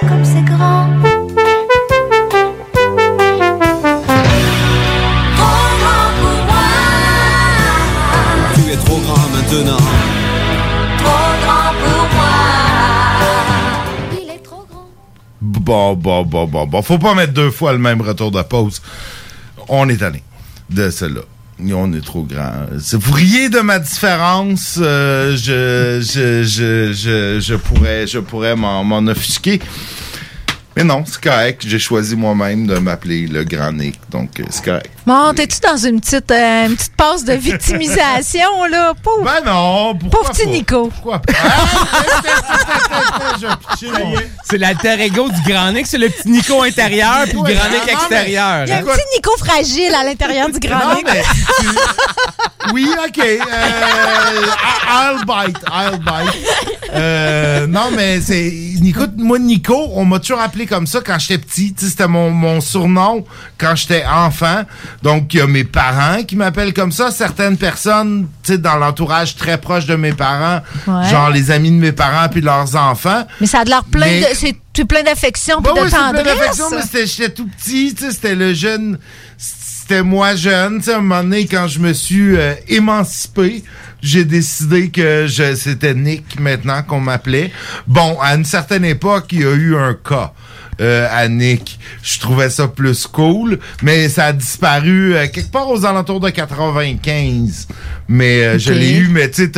Comme 0.00 0.24
c'est 0.24 0.44
grand. 0.44 0.79
Trop 9.50 9.64
grand 9.64 9.76
pour 11.82 12.06
moi. 12.14 12.34
Il 14.12 14.30
est 14.30 14.38
trop 14.44 14.64
grand. 14.70 14.86
Bon, 15.40 15.94
bon, 15.94 16.22
bon, 16.22 16.46
bon, 16.46 16.66
bon. 16.68 16.82
Faut 16.82 16.98
pas 16.98 17.14
mettre 17.16 17.32
deux 17.32 17.50
fois 17.50 17.72
le 17.72 17.78
même 17.78 18.00
retour 18.00 18.30
de 18.30 18.40
pause. 18.42 18.80
On 19.68 19.88
est 19.88 20.02
allé 20.02 20.22
de 20.70 20.88
cela. 20.90 21.22
On 21.60 21.92
est 21.92 22.04
trop 22.04 22.22
grand. 22.22 22.52
Vous 22.92 23.12
riez 23.12 23.48
de 23.48 23.58
ma 23.58 23.80
différence. 23.80 24.74
Je, 24.76 25.34
je, 25.36 26.00
je, 26.44 26.92
je, 26.92 27.40
je 27.40 27.54
pourrais, 27.56 28.06
je 28.06 28.20
pourrais 28.20 28.54
m'en 28.54 28.98
offusquer. 29.08 29.58
Mais 30.76 30.84
non, 30.84 31.02
c'est 31.04 31.20
correct. 31.20 31.62
J'ai 31.66 31.78
choisi 31.80 32.14
moi-même 32.14 32.66
de 32.66 32.78
m'appeler 32.78 33.26
le 33.26 33.42
Grand 33.44 33.72
Nick, 33.72 33.98
donc 34.10 34.38
euh, 34.38 34.44
c'est 34.50 34.64
correct. 34.64 34.90
Bon, 35.04 35.32
t'es-tu 35.34 35.58
dans 35.60 35.76
une 35.76 36.00
petite, 36.00 36.30
euh, 36.30 36.66
une 36.68 36.76
petite 36.76 36.94
passe 36.96 37.24
de 37.24 37.32
victimisation, 37.32 38.64
là? 38.70 38.94
Pauvre, 39.02 39.24
ben 39.24 39.44
non, 39.44 39.96
pauvre 39.96 40.30
petit 40.30 40.46
Nico. 40.46 40.88
Pourquoi 40.88 41.20
C'est 44.44 44.58
l'alter 44.58 45.00
ego 45.02 45.28
du 45.28 45.52
grand 45.52 45.72
Nick, 45.72 45.86
c'est 45.86 45.98
le 45.98 46.08
petit 46.08 46.28
Nico 46.28 46.62
intérieur 46.62 47.24
puis 47.24 47.32
le 47.36 47.42
grand 47.54 47.70
Nick 47.70 47.88
extérieur. 47.92 48.64
Il 48.64 48.70
y 48.70 48.72
a 48.72 48.78
un 48.78 48.82
petit 48.82 49.00
Nico 49.16 49.30
fragile 49.38 49.94
à 49.94 50.04
l'intérieur 50.04 50.50
du 50.50 50.58
grand 50.60 50.78
Non, 50.78 50.94
Nick. 50.96 51.06
oui, 52.72 52.88
OK. 53.06 53.18
Euh, 53.18 54.46
I'll 54.88 55.24
bite. 55.26 55.58
I'll 55.72 55.98
bite. 55.98 56.46
Euh, 56.94 57.66
non, 57.66 57.90
mais 57.94 58.20
c'est... 58.20 58.52
Nico, 58.80 59.02
moi, 59.16 59.38
Nico, 59.38 59.88
on 59.94 60.04
m'a 60.04 60.18
toujours 60.18 60.40
appelé 60.40 60.59
comme 60.66 60.86
ça 60.86 61.00
quand 61.04 61.18
j'étais 61.18 61.38
petit. 61.38 61.74
C'était 61.76 62.08
mon, 62.08 62.30
mon 62.30 62.60
surnom 62.60 63.24
quand 63.58 63.74
j'étais 63.76 64.04
enfant. 64.06 64.62
Donc, 65.02 65.32
il 65.34 65.38
y 65.38 65.40
a 65.40 65.46
mes 65.46 65.64
parents 65.64 66.22
qui 66.22 66.36
m'appellent 66.36 66.74
comme 66.74 66.92
ça. 66.92 67.10
Certaines 67.10 67.56
personnes, 67.56 68.26
tu 68.42 68.52
sais, 68.52 68.58
dans 68.58 68.76
l'entourage 68.76 69.36
très 69.36 69.58
proche 69.58 69.86
de 69.86 69.96
mes 69.96 70.12
parents, 70.12 70.60
Ouais. 70.86 71.08
genre 71.08 71.30
les 71.30 71.50
amis 71.50 71.70
de 71.70 71.76
mes 71.76 71.92
parents 71.92 72.28
puis 72.28 72.40
leurs 72.40 72.74
enfants. 72.76 73.26
Mais 73.40 73.46
ça 73.46 73.60
a 73.60 73.64
de 73.64 73.70
l'air 73.70 73.84
plein 73.84 74.06
Mais- 74.06 74.20
de. 74.20 74.26
C'est 74.72 74.84
plein 74.86 75.02
d'affection 75.02 75.60
Bah 75.60 75.72
puis 75.74 75.80
de 75.82 75.84
oui, 75.86 75.90
plein 75.90 76.12
d'affection, 76.22 76.64
mais 76.70 76.80
c'était- 76.82 77.06
j'étais 77.06 77.28
tout 77.30 77.46
petit, 77.48 77.94
tu 77.94 78.04
sais, 78.04 78.12
c'était 78.12 78.34
le 78.34 78.54
jeune, 78.54 78.98
c'était 79.36 80.02
moi 80.02 80.34
jeune, 80.36 80.80
à 80.88 80.96
un 80.96 81.00
moment 81.00 81.22
donné, 81.22 81.46
quand 81.46 81.66
je 81.68 81.80
me 81.80 81.92
suis 81.92 82.34
euh, 82.36 82.54
émancipé, 82.68 83.62
j'ai 84.02 84.24
décidé 84.24 84.88
que 84.90 85.26
je, 85.28 85.54
c'était 85.54 85.92
Nick 85.94 86.40
maintenant 86.40 86.82
qu'on 86.82 87.00
m'appelait. 87.00 87.52
Bon, 87.86 88.18
à 88.22 88.34
une 88.36 88.44
certaine 88.46 88.84
époque, 88.86 89.26
il 89.32 89.40
y 89.40 89.44
a 89.44 89.50
eu 89.52 89.76
un 89.76 89.92
cas. 89.94 90.32
Euh, 90.80 91.06
à 91.10 91.28
Nick. 91.28 91.78
Je 92.02 92.20
trouvais 92.20 92.50
ça 92.50 92.68
plus 92.68 93.06
cool, 93.06 93.58
mais 93.82 94.08
ça 94.08 94.26
a 94.26 94.32
disparu 94.32 95.14
euh, 95.14 95.26
quelque 95.28 95.50
part 95.50 95.68
aux 95.68 95.84
alentours 95.84 96.20
de 96.20 96.30
95. 96.30 97.68
Mais 98.08 98.42
euh, 98.42 98.58
je 98.58 98.72
l'ai 98.72 98.92
eu, 98.92 99.08
mais 99.08 99.30
tu 99.30 99.44
sais, 99.44 99.52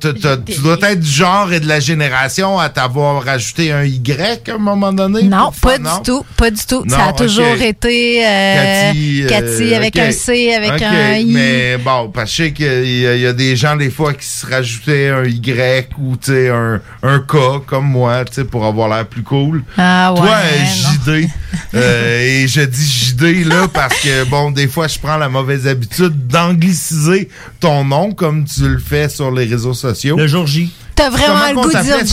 tu 0.00 0.60
dois 0.62 0.76
être 0.90 1.00
du 1.00 1.10
genre 1.10 1.52
et 1.52 1.60
de 1.60 1.66
la 1.68 1.80
génération 1.80 2.58
à 2.58 2.68
t'avoir 2.68 3.24
rajouté 3.24 3.72
un 3.72 3.84
Y 3.84 4.48
à 4.48 4.54
un 4.54 4.58
moment 4.58 4.92
donné. 4.92 5.22
Non, 5.24 5.50
pas 5.60 5.78
du 5.78 5.84
tout, 6.04 6.24
pas 6.36 6.50
du 6.50 6.64
tout. 6.66 6.84
Non, 6.86 6.96
ça 6.96 7.06
a 7.08 7.12
toujours 7.12 7.60
été 7.60 8.24
euh, 8.26 8.88
Cathy, 8.92 9.22
euh, 9.24 9.28
Cathy 9.28 9.74
avec 9.74 9.98
un 9.98 10.12
C, 10.12 10.52
avec 10.54 10.82
un 10.82 11.14
I. 11.16 11.24
Mais 11.32 11.76
bon, 11.78 12.10
parce 12.12 12.30
que 12.30 12.36
je 12.36 12.42
sais 12.44 12.52
qu'il 12.52 12.66
y, 12.66 13.06
a- 13.06 13.14
il 13.14 13.20
y 13.22 13.26
a 13.26 13.32
des 13.32 13.56
gens, 13.56 13.76
des 13.76 13.90
fois, 13.90 14.12
qui 14.14 14.26
se 14.26 14.46
rajoutaient 14.46 15.08
un 15.10 15.24
Y 15.24 15.88
ou, 15.98 16.16
un, 16.30 16.80
un 17.02 17.18
K, 17.20 17.64
comme 17.66 17.86
moi, 17.86 18.24
pour 18.50 18.64
avoir 18.64 18.88
l'air 18.88 19.06
plus 19.06 19.22
cool. 19.22 19.62
Ah 19.76 20.12
ouais. 20.14 20.20
Toi, 20.20 20.36
JD. 20.66 21.28
euh, 21.74 22.20
et 22.42 22.48
je 22.48 22.60
dis 22.62 22.86
JD, 22.86 23.46
là, 23.46 23.68
parce 23.72 23.98
que, 24.00 24.24
bon, 24.24 24.50
des 24.50 24.68
fois, 24.68 24.88
je 24.88 24.98
prends 24.98 25.16
la 25.16 25.28
mauvaise 25.28 25.66
habitude 25.66 26.26
d'angliciser 26.26 27.28
ton 27.60 27.84
nom, 27.84 28.12
comme 28.12 28.44
tu 28.44 28.68
le 28.68 28.78
fais 28.78 29.08
sur 29.08 29.30
les 29.30 29.44
réseaux 29.46 29.71
sociaux. 29.74 30.16
Le 30.16 30.26
jour 30.26 30.46
J. 30.46 30.70
T'as 30.94 31.08
vraiment 31.10 31.34
Comment 31.54 31.62
le 31.64 31.68
goût 31.70 31.76
de 31.78 31.82
dire 31.82 32.06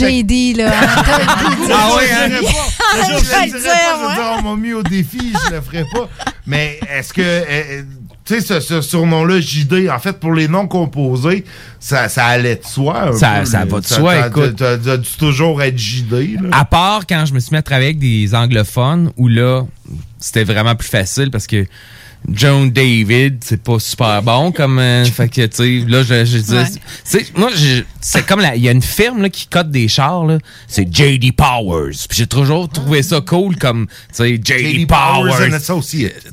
JD, 0.53 0.57
là. 0.57 0.71
hein? 0.71 1.03
T'as 1.05 1.19
le 1.19 1.25
goût 1.25 1.61
de 1.61 1.65
dire 1.67 1.75
Ah 1.77 1.89
oui, 1.97 2.03
JD. 2.05 2.45
hein? 2.45 2.49
Je 2.95 3.01
Je 3.01 3.29
vais 3.29 3.45
le 3.47 3.53
le 3.53 3.59
dirais 3.59 3.73
pas, 3.73 3.99
je 4.01 4.07
veux 4.09 4.13
dire, 4.15 4.33
on 4.37 4.41
m'a 4.41 4.55
mis 4.61 4.73
au 4.73 4.83
défi, 4.83 5.33
je 5.47 5.53
le 5.55 5.61
ferai 5.61 5.83
pas. 5.93 6.09
Mais 6.47 6.79
est-ce 6.89 7.13
que, 7.13 7.21
euh, 7.21 7.43
euh, 7.49 7.81
tu 8.25 8.35
sais, 8.35 8.41
ce, 8.41 8.59
ce 8.59 8.81
surnom-là, 8.81 9.39
JD, 9.41 9.89
en 9.93 9.99
fait, 9.99 10.13
pour 10.19 10.33
les 10.33 10.47
noms 10.47 10.67
composés, 10.67 11.43
ça, 11.79 12.09
ça 12.09 12.25
allait 12.25 12.55
de 12.55 12.65
soi. 12.65 13.09
un 13.09 13.13
Ça- 13.13 13.39
peu, 13.41 13.45
ça 13.45 13.65
va 13.65 13.79
de 13.81 13.85
soi, 13.85 14.15
t'as- 14.15 14.27
écoute. 14.27 14.55
T'as 14.55 14.77
t'as 14.77 14.97
dû 14.97 15.09
toujours 15.17 15.61
être 15.61 15.77
JD, 15.77 16.37
là? 16.41 16.49
À 16.51 16.65
part 16.65 17.05
quand 17.07 17.25
je 17.25 17.33
me 17.33 17.39
suis 17.39 17.51
mis 17.51 17.57
à 17.57 17.61
travailler 17.61 17.89
avec 17.89 17.99
des 17.99 18.33
anglophones 18.33 19.11
où 19.17 19.27
là, 19.27 19.63
c'était 20.19 20.43
vraiment 20.45 20.75
plus 20.75 20.89
facile 20.89 21.29
parce 21.31 21.45
que 21.47 21.65
John 22.27 22.69
David, 22.69 23.37
c'est 23.43 23.63
pas 23.63 23.79
super 23.79 24.21
bon 24.21 24.51
comme 24.51 24.77
euh, 24.77 25.05
fait 25.17 25.29
que 25.29 25.45
tu 25.47 25.55
sais 25.55 25.85
là 25.89 26.03
je 26.03 26.25
je 26.25 26.37
dis 26.39 26.53
Ouais. 26.53 26.65
c'est 27.03 27.37
moi 27.37 27.49
je- 27.55 27.83
c'est 28.01 28.25
comme 28.25 28.39
la- 28.41 28.55
il 28.55 28.61
y 28.61 28.67
a 28.69 28.71
une 28.71 28.81
firme 28.81 29.21
là 29.21 29.29
qui 29.29 29.47
cote 29.47 29.71
des 29.71 29.87
chars 29.87 30.25
là, 30.25 30.37
c'est 30.67 30.87
JD 30.93 31.31
Powers. 31.35 31.91
Puis 32.07 32.17
j'ai 32.19 32.27
toujours 32.27 32.69
trouvé 32.69 33.01
ça 33.03 33.21
cool 33.21 33.55
comme 33.57 33.87
tu 33.87 33.93
sais 34.11 34.35
JD, 34.35 34.45
JD 34.47 34.87
Powers. 34.87 35.31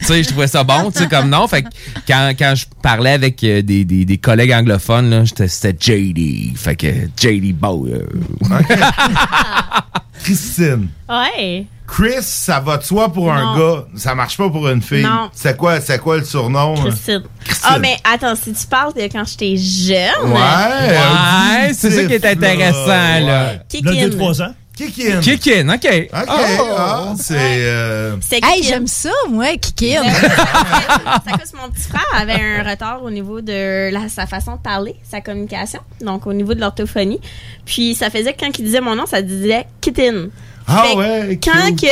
Tu 0.01 0.07
sais 0.07 0.23
je 0.23 0.29
trouvais 0.29 0.49
ça 0.49 0.65
bon, 0.65 0.91
tu 0.91 0.99
sais 0.99 1.09
comme 1.09 1.31
nom 1.31 1.47
fait 1.49 1.63
que 1.63 1.69
quand 2.07 2.33
quand 2.39 2.55
je 2.57 2.67
parlais 2.83 3.13
avec 3.13 3.43
euh, 3.45 3.63
des, 3.63 3.85
des, 3.85 4.05
des 4.05 4.19
collègues 4.19 4.53
anglophones 4.53 5.09
là, 5.11 5.25
j'étais 5.25 5.49
c'était 5.49 5.77
JD. 5.79 6.57
Fait 6.57 6.77
que 6.77 6.87
JD 7.17 7.55
Powers. 7.59 8.03
Christine. 10.27 10.89
Ouais. 11.09 11.67
Chris, 11.87 12.23
ça 12.23 12.59
va 12.59 12.79
de 12.79 12.83
soi 12.83 13.13
pour 13.13 13.33
un 13.33 13.57
gars. 13.57 13.85
Ça 13.95 14.13
marche 14.17 14.37
pas 14.37 14.51
pour 14.51 14.69
une 14.69 14.83
fille. 14.83 15.05
Non. 15.05 15.31
C'est 15.33 15.57
quoi, 15.57 15.81
c'est 15.81 16.01
quoi 16.01 16.17
le 16.17 16.25
surnom? 16.25 16.75
hein? 16.77 16.83
Christine. 16.83 17.23
Christine. 17.45 17.69
Ah, 17.73 17.79
mais 17.79 17.97
attends, 18.03 18.35
si 18.35 18.53
tu 18.53 18.67
parles 18.67 18.93
de 18.93 19.03
quand 19.03 19.25
j'étais 19.25 19.57
jeune. 19.57 20.33
Ouais. 20.33 20.33
Ouais, 20.35 21.73
c'est 21.73 21.93
ça 21.93 22.05
qui 22.05 22.15
est 22.15 22.25
intéressant, 22.27 22.87
là. 23.27 23.53
Kikin. 23.69 23.93
Le 23.93 24.11
2-3 24.11 24.43
ans. 24.43 24.55
Kikin. 24.77 25.21
Kikin, 25.21 25.71
OK. 25.71 25.87
OK. 26.13 26.29
Oh. 26.29 26.75
ah, 26.77 27.15
c'est. 27.19 27.35
euh, 27.39 28.17
C'est 28.21 28.41
Hey, 28.45 28.63
j'aime 28.63 28.87
ça, 28.87 29.09
moi, 29.31 29.57
Kikin. 29.57 30.03
C'est 30.05 30.27
à 30.27 31.39
cause 31.39 31.51
que 31.51 31.57
mon 31.57 31.71
petit 31.71 31.89
frère 31.89 32.05
avait 32.15 32.35
un 32.41 32.63
retard 32.63 33.03
au 33.03 33.11
niveau 33.11 33.41
de 33.41 33.91
la- 33.91 34.09
sa 34.11 34.27
façon 34.27 34.57
de 34.57 34.61
parler, 34.61 34.97
sa 35.03 35.21
communication, 35.23 35.81
donc 36.03 36.27
au 36.27 36.33
niveau 36.35 36.53
de 36.55 36.61
l'orthophonie. 36.61 37.21
Puis 37.65 37.95
ça 37.95 38.11
faisait 38.11 38.35
que 38.35 38.41
quand 38.41 38.59
il 38.59 38.65
disait 38.67 38.81
mon 38.83 38.95
nom, 38.95 39.07
ça 39.07 39.23
disait 39.23 39.67
Kitten. 39.81 40.29
Ah 40.69 40.85
Fait 40.89 40.97
ouais, 40.97 41.41
Quand 41.43 41.77
que 41.77 41.87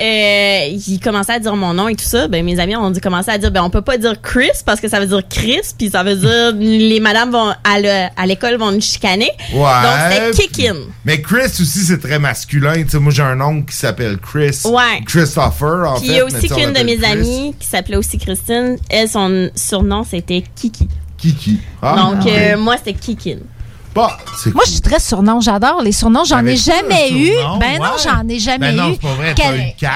euh, 0.00 0.66
il 0.88 1.00
commençait 1.00 1.32
à 1.32 1.38
dire 1.40 1.56
mon 1.56 1.74
nom 1.74 1.88
et 1.88 1.96
tout 1.96 2.04
ça, 2.04 2.28
ben 2.28 2.44
mes 2.44 2.60
amis 2.60 2.76
ont 2.76 2.90
dit 2.90 3.00
commencé 3.00 3.30
à 3.30 3.38
dire 3.38 3.50
ben 3.50 3.62
on 3.62 3.70
peut 3.70 3.82
pas 3.82 3.98
dire 3.98 4.20
Chris 4.22 4.50
parce 4.64 4.80
que 4.80 4.88
ça 4.88 5.00
veut 5.00 5.06
dire 5.06 5.22
Chris 5.28 5.60
puis 5.76 5.90
ça 5.90 6.02
veut 6.04 6.14
dire 6.14 6.52
les 6.58 7.00
madames 7.00 7.32
vont 7.32 7.52
à 7.64 7.80
le- 7.80 8.06
à 8.16 8.26
l'école 8.26 8.56
vont 8.56 8.70
nous 8.70 8.80
chicaner. 8.80 9.30
Ouais. 9.52 9.60
Donc 9.82 9.92
c'était 10.12 10.30
Kickin. 10.48 10.76
Mais 11.04 11.20
Chris 11.20 11.46
aussi, 11.60 11.80
c'est 11.80 11.98
très 12.00 12.18
masculin. 12.20 12.74
Tu 12.82 12.88
sais, 12.90 12.98
moi, 13.00 13.12
j'ai 13.12 13.22
un 13.22 13.40
oncle 13.40 13.68
qui 13.70 13.76
s'appelle 13.76 14.18
Chris. 14.18 14.60
Ouais. 14.64 15.02
Christopher, 15.06 15.90
en 15.90 15.94
Puis 15.98 16.06
fait. 16.06 16.12
il 16.12 16.16
y 16.16 16.20
a 16.20 16.24
aussi 16.24 16.48
qu'une 16.48 16.72
de 16.72 16.84
mes 16.84 16.96
Chris. 16.98 17.04
amies 17.12 17.54
qui 17.58 17.66
s'appelait 17.66 17.96
aussi 17.96 18.18
Christine, 18.18 18.76
elle 18.88 19.08
son 19.08 19.50
surnom 19.56 20.04
c'était 20.08 20.44
Kiki. 20.54 20.86
Kiki. 21.18 21.58
Ah, 21.82 21.96
Donc 22.12 22.26
euh, 22.26 22.56
moi 22.56 22.76
c'était 22.78 22.94
Kikin. 22.94 23.38
Bah, 23.94 24.16
Moi, 24.54 24.62
je 24.66 24.70
suis 24.70 24.80
très 24.80 25.00
surnom. 25.00 25.40
J'adore 25.40 25.82
les 25.82 25.92
surnoms. 25.92 26.24
J'en 26.24 26.44
ai 26.46 26.56
jamais 26.56 27.10
eu. 27.10 27.32
surnom? 27.34 27.58
Ben 27.58 27.78
non, 27.78 27.90
j'en 28.02 28.28
ai 28.28 28.38
jamais 28.38 28.72
Ben 28.72 28.76
non, 28.76 28.88
eu. 28.90 28.92
c'est 28.94 29.00
pas 29.02 29.14
vrai. 29.14 29.34
Quel- 29.36 29.56
eu 29.60 29.62
Kat. 29.78 29.90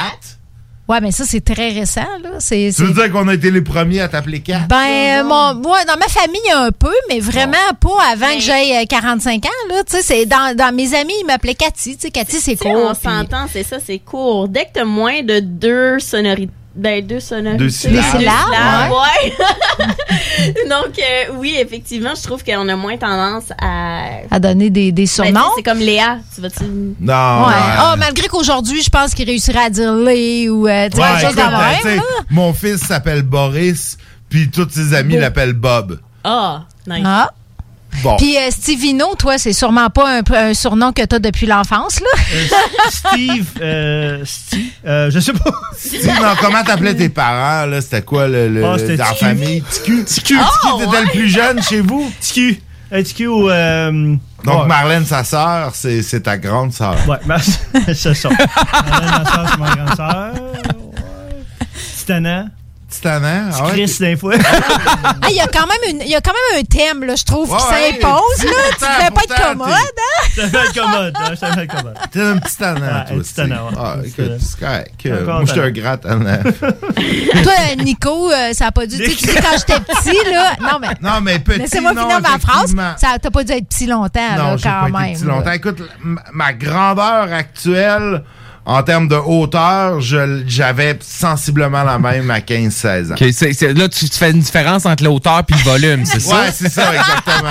Ouais, 0.86 1.00
mais 1.00 1.12
ça, 1.12 1.24
c'est 1.26 1.40
très 1.42 1.70
récent, 1.70 2.02
là. 2.22 2.32
C'est, 2.40 2.70
Tu 2.76 2.82
veux 2.82 2.88
c'est- 2.88 2.92
dire 2.94 3.10
qu'on 3.10 3.26
a 3.28 3.32
été 3.34 3.50
les 3.50 3.62
premiers 3.62 4.00
à 4.02 4.08
t'appeler 4.08 4.40
Kat? 4.40 4.66
Ben, 4.68 5.20
euh, 5.20 5.24
mon, 5.24 5.54
ouais, 5.70 5.84
dans 5.86 5.96
ma 5.96 6.08
famille, 6.08 6.40
un 6.54 6.70
peu, 6.72 6.92
mais 7.08 7.20
vraiment 7.20 7.56
pas 7.80 8.02
avant 8.12 8.34
que 8.34 8.40
j'aie 8.40 8.82
euh, 8.82 8.84
45 8.86 9.46
ans, 9.46 9.48
là. 9.70 9.82
Tu 9.84 9.96
sais, 9.96 10.02
c'est 10.02 10.26
dans, 10.26 10.54
dans 10.54 10.74
mes 10.74 10.94
amis, 10.94 11.14
ils 11.22 11.26
m'appelaient 11.26 11.54
Cathy. 11.54 11.94
Tu 11.96 12.02
sais, 12.02 12.10
Cathy, 12.10 12.38
c'est 12.38 12.56
court. 12.56 12.70
on 12.90 12.92
puis- 12.94 13.02
s'entend, 13.02 13.46
c'est 13.50 13.62
ça, 13.62 13.78
c'est 13.82 13.98
court. 13.98 14.48
Dès 14.48 14.64
que 14.66 14.70
t'as 14.74 14.84
moins 14.84 15.22
de 15.22 15.40
deux 15.40 15.98
sonorités. 16.00 16.52
Ben, 16.76 17.06
deux 17.06 17.20
sonorités. 17.20 17.58
Deux 17.64 17.68
syllabes. 17.68 18.04
Des 18.18 18.18
syllabes, 18.18 18.90
ouais. 18.90 19.32
Donc, 20.68 20.98
euh, 20.98 21.32
oui, 21.36 21.54
effectivement, 21.58 22.14
je 22.16 22.22
trouve 22.22 22.42
qu'on 22.42 22.68
a 22.68 22.74
moins 22.76 22.96
tendance 22.96 23.44
à. 23.60 24.06
À 24.30 24.40
donner 24.40 24.70
des, 24.70 24.90
des 24.90 25.02
Ben, 25.02 25.06
surnoms. 25.06 25.52
c'est 25.56 25.62
comme 25.62 25.78
Léa. 25.78 26.18
Tu 26.34 26.40
vas-tu. 26.40 26.64
Non. 26.64 27.42
Ouais. 27.42 27.48
ouais. 27.48 27.54
Ah, 27.78 27.94
malgré 27.96 28.26
qu'aujourd'hui, 28.28 28.82
je 28.82 28.90
pense 28.90 29.14
qu'il 29.14 29.26
réussirait 29.26 29.66
à 29.66 29.70
dire 29.70 29.94
les 29.94 30.48
ou 30.48 30.66
euh, 30.66 30.88
tu 30.92 30.98
Ouais, 30.98 31.20
chose 31.20 31.36
euh, 31.38 31.84
même. 31.84 32.02
Mon 32.30 32.52
fils 32.52 32.78
s'appelle 32.80 33.22
Boris, 33.22 33.96
puis 34.28 34.50
tous 34.50 34.68
ses 34.70 34.94
amis 34.94 35.16
l'appellent 35.16 35.52
Bob. 35.52 36.00
Ah, 36.24 36.64
nice. 36.88 37.02
Ah. 37.06 37.30
Bon. 38.02 38.16
Puis 38.16 38.36
euh, 38.36 38.50
Stevino, 38.50 39.14
toi, 39.16 39.38
c'est 39.38 39.52
sûrement 39.52 39.88
pas 39.90 40.18
un, 40.18 40.22
un 40.34 40.54
surnom 40.54 40.92
que 40.92 41.02
t'as 41.04 41.18
depuis 41.18 41.46
l'enfance, 41.46 42.00
là. 42.00 42.22
Euh, 42.34 42.46
Steve, 42.90 43.46
euh, 43.60 44.22
Steve, 44.24 44.66
euh, 44.86 45.10
je 45.10 45.18
sais 45.20 45.32
pas. 45.32 45.50
Dis, 45.90 46.06
non, 46.06 46.34
comment 46.40 46.62
t'appelais 46.62 46.94
tes 46.94 47.08
parents, 47.08 47.66
là? 47.66 47.80
C'était 47.80 48.02
quoi, 48.02 48.28
le, 48.28 48.48
le, 48.48 48.64
Ah, 48.64 48.76
c'était 48.78 48.96
dans 48.96 49.04
la 49.04 49.10
Ticu. 49.12 49.24
famille? 49.24 49.62
Ticu. 49.70 50.04
Ticu, 50.04 50.38
Oh, 50.66 50.78
t'étais 50.80 51.00
le 51.02 51.10
plus 51.10 51.28
jeune 51.28 51.62
chez 51.62 51.80
vous? 51.80 52.10
TQ. 52.20 52.60
Euh, 52.92 53.02
TQ 53.02 53.26
ou. 53.28 53.48
euh, 53.50 54.14
Donc, 54.44 54.62
ouais. 54.62 54.66
Marlène, 54.68 55.06
sa 55.06 55.24
sœur, 55.24 55.72
c'est 55.74 56.22
ta 56.22 56.36
grande 56.36 56.72
sœur. 56.72 56.96
Ouais, 57.08 57.16
ben, 57.26 57.38
c'est 57.94 58.14
ça. 58.14 58.28
Marlène, 58.28 59.10
ma 59.10 59.24
soeur, 59.24 59.46
c'est 59.50 59.58
ma 59.60 59.74
grande 59.74 59.96
soeur. 59.96 60.32
Ouais. 60.34 61.36
Titana. 61.98 62.46
Petit 62.94 63.00
tannant. 63.02 63.50
Ah 63.52 63.64
ouais? 63.64 63.70
Chris, 63.72 63.96
des 64.00 64.16
fois. 64.16 64.34
Ah, 65.04 65.28
Il 65.30 65.36
y, 65.36 65.40
a 65.40 65.46
quand 65.46 65.66
même 65.66 65.90
une- 65.94 66.00
il 66.02 66.08
y 66.08 66.14
a 66.14 66.20
quand 66.20 66.32
même 66.32 66.60
un 66.60 66.64
thème, 66.64 67.04
là, 67.04 67.14
je 67.16 67.24
trouve, 67.24 67.48
qui 67.48 67.54
Ouais, 67.54 67.92
s'impose. 68.00 68.44
là. 68.44 68.50
Tu 68.78 68.84
devais 68.84 69.10
pas 69.10 69.22
être 69.22 69.28
pourtant, 69.28 69.52
commode, 69.52 69.68
hein? 69.70 70.28
Je 70.34 70.40
t'appelle 70.42 70.72
commode. 70.82 71.14
hein, 71.16 71.30
Je 71.34 71.40
t'appelle 71.40 71.68
commode. 71.68 71.98
T'es 72.10 72.20
un 72.20 72.36
petit 72.38 72.56
tannant, 72.56 72.80
Ouais, 72.80 72.86
un 72.92 73.04
toi. 73.04 73.16
petit 73.18 73.34
tannant, 73.34 73.68
ouais. 73.68 73.74
Ah, 73.78 73.96
écoute, 74.04 74.32
c'est 74.40 74.58
correct. 74.60 75.06
Euh, 75.06 75.24
Moi, 75.24 75.40
j'étais 75.46 75.54
tannant. 75.54 75.66
un 75.66 75.70
grand 75.70 75.96
tannant. 75.96 76.42
Toi, 77.42 77.52
Nico, 77.84 78.30
euh, 78.32 78.52
ça 78.52 78.66
a 78.66 78.72
pas 78.72 78.86
dû. 78.86 78.96
Tu 78.98 79.10
sais, 79.12 79.40
quand 79.40 79.56
j'étais 79.58 79.80
petit, 79.80 80.30
là. 80.30 80.52
Non, 80.60 80.78
mais. 80.80 80.88
Non, 81.00 81.20
mais 81.22 81.38
petit, 81.38 81.58
Laissez-moi 81.60 81.92
non, 81.94 82.02
finir 82.02 82.20
ma 82.20 82.38
phrase. 82.38 82.74
Ça 82.98 83.16
t'as 83.20 83.30
pas 83.30 83.44
dû 83.44 83.52
être 83.52 83.68
petit 83.68 83.86
longtemps, 83.86 84.20
Non, 84.36 84.44
là, 84.52 84.56
j'ai 84.56 84.64
quand 84.64 84.90
pas 84.92 84.98
même. 85.00 85.10
été 85.10 85.18
petit 85.20 85.24
longtemps. 85.26 85.52
Écoute, 85.52 85.82
ma 86.32 86.52
grandeur 86.52 87.32
actuelle, 87.32 88.22
en 88.66 88.82
termes 88.82 89.08
de 89.08 89.16
hauteur, 89.16 90.00
j'avais 90.00 90.98
sensiblement 91.02 91.82
la 91.84 91.98
même 91.98 92.30
à 92.30 92.40
15-16 92.40 93.10
ans. 93.12 93.14
Ok, 93.20 93.28
c'est- 93.32 93.52
c'est- 93.52 93.74
là, 93.74 93.88
tu, 93.88 94.08
tu 94.08 94.16
fais 94.18 94.30
une 94.30 94.40
différence 94.40 94.86
entre 94.86 95.04
l'auteur 95.04 95.42
et 95.48 95.52
le 95.52 95.58
volume, 95.70 96.04
c'est 96.06 96.20
ça? 96.20 96.34
Ouais, 96.40 96.50
c'est 96.52 96.70
ça, 96.70 96.92
exactement. 96.94 97.50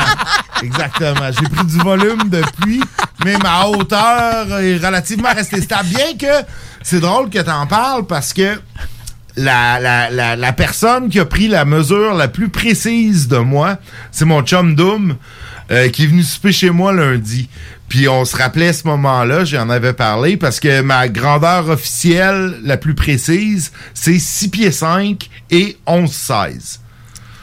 exactement. 0.64 1.32
J'ai 1.40 1.50
pris 1.50 1.66
du 1.66 1.78
volume 1.78 2.30
depuis, 2.30 2.82
mais 3.24 3.38
ma 3.38 3.66
hauteur 3.68 4.60
est 4.60 4.78
relativement 4.78 5.34
restée 5.36 5.62
stable. 5.62 5.90
Bien 5.90 6.18
que 6.20 6.46
c'est 6.82 7.00
drôle 7.00 7.30
que 7.30 7.40
tu 7.40 7.50
en 7.50 7.68
parles 7.68 8.06
parce 8.08 8.34
que 8.34 8.60
la, 9.36 9.80
la, 9.80 10.10
la, 10.10 10.36
la 10.36 10.54
personne 10.54 11.10
qui 11.10 11.20
a 11.20 11.26
pris 11.26 11.48
la 11.48 11.66
mesure 11.66 12.14
la 12.14 12.28
plus 12.28 12.50
précise 12.50 13.28
de 13.28 13.38
moi, 13.38 13.78
c'est 14.12 14.26
mon 14.26 14.42
chum 14.44 14.76
Doom, 14.76 15.16
euh, 15.74 15.90
qui 15.90 16.04
est 16.04 16.08
venu 16.08 16.22
souper 16.22 16.52
chez 16.52 16.70
moi 16.70 16.94
lundi. 16.94 17.50
Puis 17.90 18.08
on 18.08 18.26
se 18.26 18.38
rappelait 18.38 18.74
ce 18.74 18.88
moment-là, 18.88 19.44
j'en 19.44 19.70
avais 19.70 19.94
parlé, 19.94 20.38
parce 20.38 20.60
que 20.60 20.82
ma 20.82 21.10
grandeur 21.10 21.70
officielle 21.70 22.60
la 22.64 22.78
plus 22.78 22.96
précise, 22.96 23.72
c'est 23.94 24.20
6 24.20 24.50
pieds 24.50 24.72
5 24.72 25.30
et 25.52 25.78
11-16. 25.88 26.80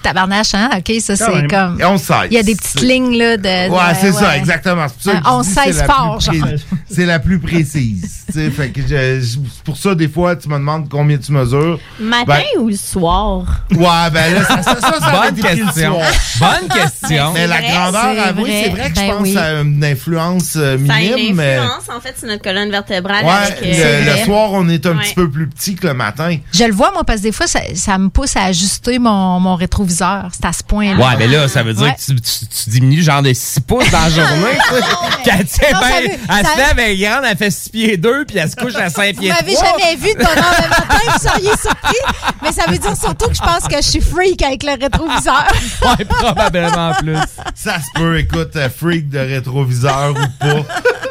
Tabarnache, 0.02 0.54
hein? 0.54 0.70
OK, 0.76 0.92
ça, 1.00 1.16
c'est 1.16 1.46
comme. 1.48 1.80
Et 1.80 1.84
on 1.84 1.98
sait. 1.98 2.14
Il 2.30 2.34
y 2.34 2.38
a 2.38 2.42
des 2.42 2.54
petites 2.54 2.80
lignes, 2.82 3.16
là, 3.16 3.36
de. 3.36 3.70
Ouais, 3.70 3.92
de- 3.92 3.98
c'est 4.00 4.12
ça, 4.12 4.36
exactement. 4.36 4.86
C'est 4.88 5.12
pour 5.12 5.22
ça 5.42 5.42
c'est 5.44 5.70
11-16 5.72 5.78
la 5.78 5.84
fort, 5.84 6.18
plus 6.18 6.38
genre. 6.38 6.48
C'est 6.90 7.06
la 7.06 7.18
plus 7.18 7.38
précise. 7.38 8.24
tu 8.26 8.32
sais, 8.34 8.50
fait 8.50 8.70
que 8.70 8.80
je- 8.82 9.20
je- 9.20 9.38
c'est 9.54 9.62
pour 9.64 9.76
ça, 9.76 9.94
des 9.94 10.08
fois, 10.08 10.36
tu 10.36 10.48
me 10.48 10.54
demandes 10.54 10.88
combien 10.88 11.18
tu 11.18 11.32
mesures. 11.32 11.78
Matin 11.98 12.24
Ben, 12.26 12.60
ou 12.62 12.68
le 12.68 12.76
soir? 12.76 13.42
Ouais, 13.72 14.10
ben 14.12 14.34
là, 14.34 14.44
ça, 14.44 14.62
ça, 14.62 14.80
ça, 14.80 15.00
ça 15.00 15.10
Bonne 15.30 15.34
question. 15.40 15.98
Bonne 16.38 16.68
question. 16.68 17.32
Mais 17.32 17.46
la 17.46 17.60
grandeur, 17.60 18.06
c'est 18.14 18.20
avouez, 18.20 18.42
vrai. 18.42 18.62
c'est 18.64 18.70
vrai 18.70 18.90
que 18.90 18.94
Ben 18.94 19.06
je 19.06 19.10
pense 19.12 19.22
oui. 19.22 19.32
que 19.34 19.38
ça 19.38 19.44
a 19.46 19.60
une 19.62 19.84
influence 19.84 20.52
euh, 20.56 20.78
Ça 20.86 20.94
a 20.94 20.98
minime, 20.98 21.18
une 21.30 21.34
mais. 21.36 21.56
influence, 21.56 21.88
en 21.96 22.00
fait, 22.00 22.18
sur 22.18 22.28
notre 22.28 22.42
colonne 22.42 22.70
vertébrale. 22.70 23.24
Ouais, 23.24 23.30
avec, 23.30 23.58
euh, 23.64 24.16
le 24.18 24.24
soir, 24.24 24.50
on 24.52 24.68
est 24.68 24.86
un 24.86 24.96
Ouais. 24.96 25.02
petit 25.04 25.14
peu 25.14 25.28
plus 25.30 25.48
petit 25.48 25.74
que 25.74 25.86
le 25.86 25.94
matin. 25.94 26.36
Je 26.52 26.64
le 26.64 26.72
vois, 26.72 26.92
moi, 26.92 27.04
parce 27.04 27.18
que 27.18 27.24
des 27.24 27.32
fois, 27.32 27.46
ça, 27.46 27.60
ça 27.74 27.98
me 27.98 28.08
pousse 28.08 28.36
à 28.36 28.44
ajuster 28.44 28.98
mon, 28.98 29.40
mon 29.40 29.54
rétroviseur. 29.90 30.28
C'est 30.32 30.44
à 30.46 30.52
ce 30.52 30.62
point-là. 30.62 30.96
Ouais, 31.04 31.16
mais 31.18 31.26
là, 31.26 31.48
ça 31.48 31.62
veut 31.62 31.74
dire 31.74 31.84
Ouais. 31.86 31.94
que 31.94 32.00
tu, 32.00 32.20
tu- 32.20 32.46
tu 32.46 32.70
diminues 32.70 33.02
genre 33.02 33.22
de 33.22 33.32
6 33.32 33.60
pouces 33.60 33.90
dans 33.90 34.00
la 34.00 34.08
journée. 34.10 34.58
tu 34.68 34.74
sais. 34.74 34.82
Cathy, 35.24 35.60
Non, 35.72 35.80
ben, 35.80 36.18
elle 36.28 36.46
se 36.46 36.56
lève, 36.56 36.78
elle 36.78 36.90
est 36.92 36.96
grande, 36.98 37.24
elle 37.30 37.36
fait 37.36 37.50
6 37.50 37.68
pieds 37.70 37.96
2, 37.96 38.24
puis 38.26 38.38
elle 38.38 38.50
se 38.50 38.56
couche 38.56 38.74
à 38.76 38.88
5 38.90 39.14
Vous 39.14 39.20
pieds 39.22 39.32
m'avez 39.32 39.54
3. 39.54 39.68
jamais 39.78 39.96
vu 39.96 40.08
de 40.14 40.18
bonheur 40.18 40.54
le 40.62 40.68
matin, 40.68 40.98
vous 41.06 41.28
seriez 41.28 41.50
surpris. 41.60 41.96
Mais 42.42 42.52
ça 42.52 42.62
veut 42.70 42.78
dire 42.78 42.96
surtout 42.96 43.28
que 43.28 43.34
je 43.36 43.42
pense 43.42 43.68
que 43.68 43.76
je 43.76 43.82
suis 43.88 44.00
freak 44.00 44.42
avec 44.42 44.62
le 44.62 44.72
rétroviseur. 44.80 45.46
Ouais, 45.82 46.04
probablement 46.04 46.92
plus. 46.94 47.16
Ça 47.54 47.78
se 47.80 47.86
peut, 47.94 48.18
écoute, 48.18 48.54
euh, 48.56 48.68
freak 48.68 49.08
de 49.08 49.18
rétroviseur 49.18 50.10
ou 50.10 50.38
pas. 50.44 50.62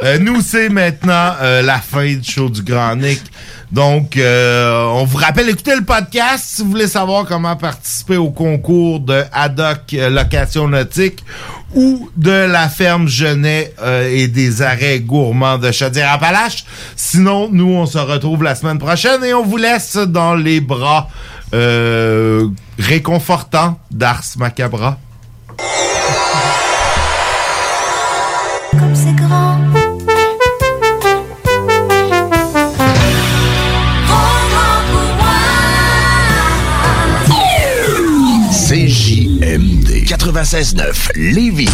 Euh, 0.03 0.17
nous, 0.19 0.41
c'est 0.41 0.69
maintenant 0.69 1.33
euh, 1.41 1.61
la 1.61 1.79
fin 1.79 2.13
du 2.15 2.23
show 2.29 2.49
du 2.49 2.61
Grand 2.61 2.95
Nick. 2.95 3.21
Donc, 3.71 4.17
euh, 4.17 4.83
on 4.95 5.05
vous 5.05 5.17
rappelle, 5.17 5.47
écoutez 5.47 5.75
le 5.75 5.83
podcast 5.83 6.43
si 6.47 6.63
vous 6.63 6.71
voulez 6.71 6.87
savoir 6.87 7.25
comment 7.25 7.55
participer 7.55 8.17
au 8.17 8.31
concours 8.31 8.99
de 8.99 9.23
Haddock 9.31 9.91
Location 9.91 10.67
Nautique 10.67 11.23
ou 11.75 12.09
de 12.17 12.31
la 12.31 12.67
ferme 12.67 13.07
Genet 13.07 13.75
euh, 13.79 14.09
et 14.11 14.27
des 14.27 14.63
arrêts 14.63 14.99
gourmands 14.99 15.59
de 15.59 15.71
Chaudière-Appalaches. 15.71 16.65
Sinon, 16.95 17.49
nous, 17.51 17.69
on 17.69 17.85
se 17.85 17.99
retrouve 17.99 18.41
la 18.41 18.55
semaine 18.55 18.79
prochaine 18.79 19.23
et 19.23 19.35
on 19.35 19.43
vous 19.43 19.57
laisse 19.57 19.97
dans 19.97 20.33
les 20.33 20.61
bras 20.61 21.07
euh, 21.53 22.47
réconfortants 22.79 23.77
d'Ars 23.91 24.23
Macabra. 24.37 24.97
96.9 40.31 41.11
Lévis. 41.15 41.69